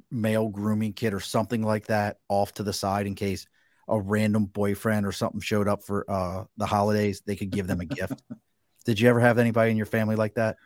male 0.10 0.48
grooming 0.50 0.94
kit 0.94 1.14
or 1.14 1.20
something 1.20 1.62
like 1.62 1.88
that 1.88 2.18
off 2.30 2.54
to 2.54 2.64
the 2.64 2.74
side 2.74 3.08
in 3.08 3.16
case 3.16 3.46
a 3.92 4.00
random 4.00 4.46
boyfriend 4.46 5.06
or 5.06 5.12
something 5.12 5.42
showed 5.42 5.68
up 5.68 5.84
for 5.84 6.10
uh 6.10 6.46
the 6.58 6.66
holidays? 6.66 7.22
They 7.26 7.36
could 7.36 7.52
give 7.52 7.68
them 7.68 7.80
a 7.82 7.86
gift. 7.86 8.24
Did 8.86 9.00
you 9.00 9.10
ever 9.10 9.20
have 9.20 9.38
anybody 9.38 9.70
in 9.70 9.78
your 9.78 9.86
family 9.86 10.16
like 10.16 10.34
that? 10.36 10.58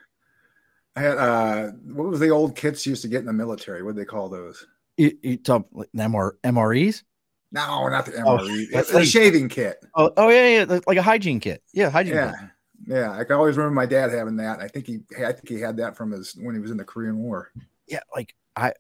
I 0.96 1.02
had 1.02 1.18
uh, 1.18 1.68
what 1.84 2.08
was 2.08 2.22
the 2.22 2.30
old 2.30 2.56
kits 2.56 2.86
used 2.86 3.02
to 3.02 3.10
get 3.10 3.20
in 3.20 3.26
the 3.26 3.34
military? 3.34 3.84
What 3.84 3.96
do 3.96 4.00
they 4.00 4.06
call 4.06 4.30
those? 4.30 4.66
You, 4.96 5.18
you 5.22 5.36
talk 5.36 5.68
like 5.74 5.90
MR, 5.94 6.32
MREs? 6.42 7.04
No, 7.52 7.90
not 7.90 8.06
the 8.06 8.14
Oh, 8.26 8.38
MRE. 8.38 8.92
a 8.92 8.96
like- 8.96 9.06
shaving 9.06 9.50
kit. 9.50 9.84
Oh, 9.94 10.12
oh 10.16 10.30
yeah, 10.30 10.64
yeah, 10.66 10.80
like 10.88 10.98
a 10.98 11.02
hygiene 11.02 11.42
kit. 11.42 11.62
Yeah, 11.74 11.90
hygiene 11.90 12.16
Yeah. 12.16 12.32
kit. 12.32 12.50
Yeah. 12.88 13.12
I 13.12 13.24
can 13.26 13.36
always 13.36 13.58
remember 13.58 13.76
my 13.76 13.86
dad 13.86 14.12
having 14.12 14.38
that. 14.38 14.60
I 14.62 14.70
think 14.70 14.88
he 14.88 15.00
I 15.22 15.34
think 15.34 15.50
he 15.50 15.60
had 15.60 15.76
that 15.78 15.98
from 15.98 16.12
his 16.12 16.34
when 16.40 16.56
he 16.56 16.62
was 16.62 16.72
in 16.72 16.78
the 16.78 16.86
Korean 16.86 17.18
War. 17.18 17.52
Yeah, 17.88 18.00
like 18.16 18.34
I 18.56 18.72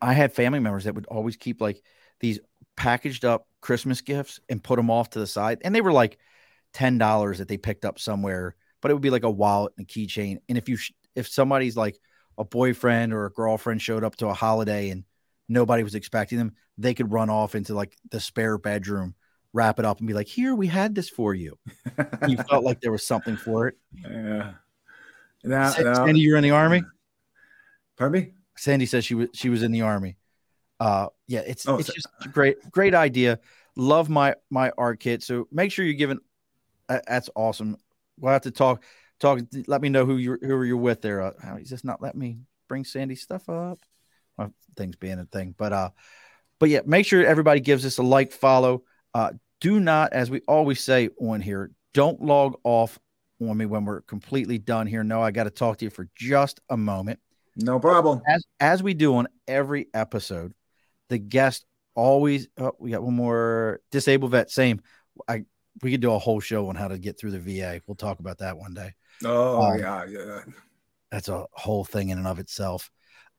I 0.00 0.12
had 0.12 0.32
family 0.32 0.60
members 0.60 0.84
that 0.84 0.94
would 0.94 1.06
always 1.06 1.36
keep 1.36 1.60
like 1.60 1.82
these 2.20 2.38
packaged 2.82 3.24
up 3.24 3.46
Christmas 3.60 4.00
gifts 4.00 4.40
and 4.48 4.62
put 4.62 4.74
them 4.74 4.90
off 4.90 5.10
to 5.10 5.20
the 5.20 5.26
side, 5.26 5.60
and 5.62 5.72
they 5.72 5.80
were 5.80 5.92
like 5.92 6.18
ten 6.72 6.98
dollars 6.98 7.38
that 7.38 7.46
they 7.46 7.56
picked 7.56 7.84
up 7.84 8.00
somewhere, 8.00 8.56
but 8.80 8.90
it 8.90 8.94
would 8.94 9.02
be 9.02 9.10
like 9.10 9.22
a 9.22 9.30
wallet 9.30 9.72
and 9.78 9.86
a 9.86 9.88
keychain. 9.88 10.38
And 10.48 10.58
if 10.58 10.68
you 10.68 10.76
sh- 10.76 10.90
if 11.14 11.28
somebody's 11.28 11.76
like 11.76 11.96
a 12.38 12.44
boyfriend 12.44 13.12
or 13.12 13.26
a 13.26 13.30
girlfriend 13.30 13.80
showed 13.80 14.02
up 14.02 14.16
to 14.16 14.26
a 14.26 14.34
holiday 14.34 14.90
and 14.90 15.04
nobody 15.48 15.84
was 15.84 15.94
expecting 15.94 16.38
them, 16.38 16.56
they 16.76 16.92
could 16.92 17.12
run 17.12 17.30
off 17.30 17.54
into 17.54 17.72
like 17.72 17.96
the 18.10 18.18
spare 18.18 18.58
bedroom, 18.58 19.14
wrap 19.52 19.78
it 19.78 19.84
up, 19.84 19.98
and 19.98 20.08
be 20.08 20.14
like, 20.14 20.26
"Here, 20.26 20.52
we 20.52 20.66
had 20.66 20.92
this 20.92 21.08
for 21.08 21.34
you." 21.34 21.56
you 22.26 22.36
felt 22.50 22.64
like 22.64 22.80
there 22.80 22.90
was 22.92 23.06
something 23.06 23.36
for 23.36 23.68
it. 23.68 23.76
yeah. 23.92 24.54
No, 25.44 25.70
Sa- 25.70 25.82
no. 25.82 25.94
Sandy, 25.94 26.20
you're 26.20 26.36
in 26.36 26.42
the 26.42 26.50
army. 26.50 26.82
Pardon 27.96 28.22
me? 28.22 28.32
Sandy 28.56 28.86
says 28.86 29.04
she 29.04 29.14
was 29.14 29.28
she 29.34 29.50
was 29.50 29.62
in 29.62 29.70
the 29.70 29.82
army. 29.82 30.16
Uh, 30.82 31.08
yeah, 31.28 31.40
it's 31.46 31.66
Oh, 31.68 31.76
it's 31.76 31.86
so- 31.88 31.92
just 31.94 32.08
a 32.24 32.28
great 32.28 32.56
great 32.72 32.94
idea. 32.94 33.38
Love 33.76 34.08
my 34.08 34.34
MyArkit. 34.52 35.22
So 35.22 35.46
make 35.52 35.70
sure 35.70 35.84
you're 35.84 35.94
giving. 35.94 36.18
Uh, 36.88 37.00
that's 37.06 37.30
awesome. 37.36 37.76
We'll 38.18 38.32
have 38.32 38.42
to 38.42 38.50
talk 38.50 38.82
talk. 39.20 39.38
Let 39.68 39.80
me 39.80 39.88
know 39.88 40.04
who 40.04 40.16
you 40.16 40.38
who 40.42 40.62
you're 40.64 40.76
with 40.76 41.00
there. 41.02 41.20
Uh, 41.22 41.32
how- 41.40 41.56
he's 41.56 41.70
just 41.70 41.84
not 41.84 42.02
letting 42.02 42.20
me 42.20 42.38
bring 42.68 42.84
Sandy 42.84 43.14
stuff 43.14 43.48
up. 43.48 43.78
Well, 44.36 44.52
things 44.76 44.96
being 44.96 45.18
a 45.20 45.24
thing, 45.24 45.54
but 45.56 45.72
uh, 45.72 45.90
but 46.58 46.68
yeah, 46.68 46.80
make 46.84 47.06
sure 47.06 47.24
everybody 47.24 47.60
gives 47.60 47.86
us 47.86 47.98
a 47.98 48.02
like, 48.02 48.32
follow. 48.32 48.82
Uh, 49.14 49.32
do 49.60 49.78
not, 49.78 50.12
as 50.12 50.30
we 50.30 50.40
always 50.48 50.80
say 50.80 51.10
on 51.20 51.40
here, 51.40 51.70
don't 51.94 52.20
log 52.22 52.56
off 52.64 52.98
on 53.40 53.56
me 53.56 53.66
when 53.66 53.84
we're 53.84 54.00
completely 54.02 54.58
done 54.58 54.86
here. 54.88 55.04
No, 55.04 55.22
I 55.22 55.30
got 55.30 55.44
to 55.44 55.50
talk 55.50 55.78
to 55.78 55.84
you 55.84 55.90
for 55.90 56.08
just 56.16 56.60
a 56.70 56.76
moment 56.76 57.20
No 57.56 57.78
problem. 57.78 58.22
as 58.26 58.44
as 58.58 58.82
we 58.82 58.94
do 58.94 59.14
on 59.16 59.28
every 59.46 59.86
episode, 59.94 60.52
the 61.12 61.18
guest 61.18 61.66
always. 61.94 62.48
Oh, 62.56 62.72
we 62.78 62.90
got 62.90 63.02
one 63.02 63.14
more 63.14 63.80
disabled 63.90 64.30
vet. 64.30 64.50
Same. 64.50 64.80
I 65.28 65.44
we 65.82 65.90
could 65.90 66.00
do 66.00 66.12
a 66.12 66.18
whole 66.18 66.40
show 66.40 66.68
on 66.68 66.74
how 66.74 66.88
to 66.88 66.98
get 66.98 67.18
through 67.18 67.32
the 67.32 67.38
VA. 67.38 67.82
We'll 67.86 67.96
talk 67.96 68.18
about 68.18 68.38
that 68.38 68.56
one 68.56 68.72
day. 68.72 68.94
Oh 69.22 69.60
Um, 69.60 69.78
yeah, 69.78 70.06
yeah. 70.06 70.40
That's 71.10 71.28
a 71.28 71.44
whole 71.52 71.84
thing 71.84 72.08
in 72.08 72.16
and 72.16 72.26
of 72.26 72.38
itself. 72.38 72.90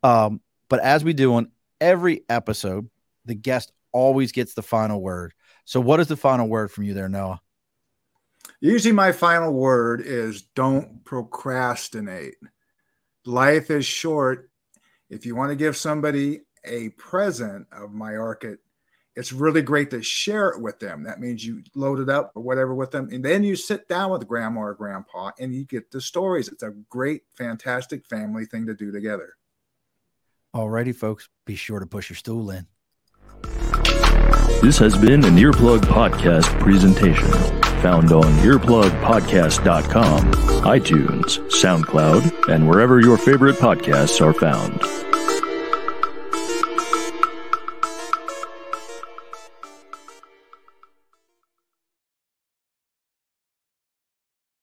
Um, 0.04 0.40
but 0.70 0.82
as 0.82 1.04
we 1.04 1.14
do 1.14 1.34
on 1.34 1.52
every 1.82 2.24
episode, 2.30 2.90
the 3.26 3.34
guest 3.34 3.72
always 3.92 4.32
gets 4.32 4.54
the 4.54 4.62
final 4.62 5.02
word. 5.02 5.34
So, 5.66 5.82
what 5.82 6.00
is 6.00 6.08
the 6.08 6.18
final 6.18 6.48
word 6.48 6.72
from 6.72 6.84
you 6.84 6.94
there, 6.94 7.10
Noah? 7.10 7.42
Usually 8.60 8.94
my 8.94 9.12
final 9.12 9.52
word 9.52 10.02
is 10.06 10.44
don't 10.56 11.04
procrastinate. 11.06 12.36
Life 13.26 13.72
is 13.72 13.86
short. 13.86 14.52
If 15.10 15.26
you 15.26 15.36
want 15.36 15.50
to 15.50 15.56
give 15.56 15.76
somebody 15.76 16.42
a 16.66 16.90
present 16.90 17.68
of 17.72 17.92
MyArkit, 17.92 18.58
it's 19.16 19.32
really 19.32 19.62
great 19.62 19.92
to 19.92 20.02
share 20.02 20.50
it 20.50 20.62
with 20.62 20.80
them. 20.80 21.04
That 21.04 21.20
means 21.20 21.46
you 21.46 21.62
load 21.76 22.00
it 22.00 22.10
up 22.10 22.32
or 22.36 22.42
whatever 22.42 22.74
with 22.74 22.90
them. 22.92 23.10
And 23.12 23.24
then 23.24 23.44
you 23.44 23.56
sit 23.56 23.88
down 23.88 24.10
with 24.12 24.28
grandma 24.28 24.62
or 24.62 24.74
grandpa 24.74 25.32
and 25.40 25.54
you 25.54 25.66
get 25.66 25.92
the 25.92 26.02
stories. 26.02 26.48
It's 26.48 26.64
a 26.64 26.74
great, 26.90 27.22
fantastic 27.36 28.08
family 28.08 28.46
thing 28.46 28.66
to 28.66 28.74
do 28.74 28.92
together. 28.92 29.36
Alrighty, 30.56 30.96
folks, 30.96 31.30
be 31.46 31.56
sure 31.56 31.80
to 31.80 31.86
push 31.86 32.10
your 32.10 32.18
stool 32.18 32.50
in. 32.52 32.68
This 34.62 34.78
has 34.78 34.98
been 34.98 35.26
an 35.26 35.36
Earplug 35.36 35.82
Podcast 35.82 36.58
presentation. 36.60 37.30
Found 37.82 38.14
on 38.14 38.24
earplugpodcast.com, 38.24 40.32
iTunes, 40.64 41.40
SoundCloud, 41.50 42.54
and 42.54 42.70
wherever 42.70 43.02
your 43.02 43.18
favorite 43.18 43.58
podcasts 43.58 44.26
are 44.26 44.34
found. 44.34 45.13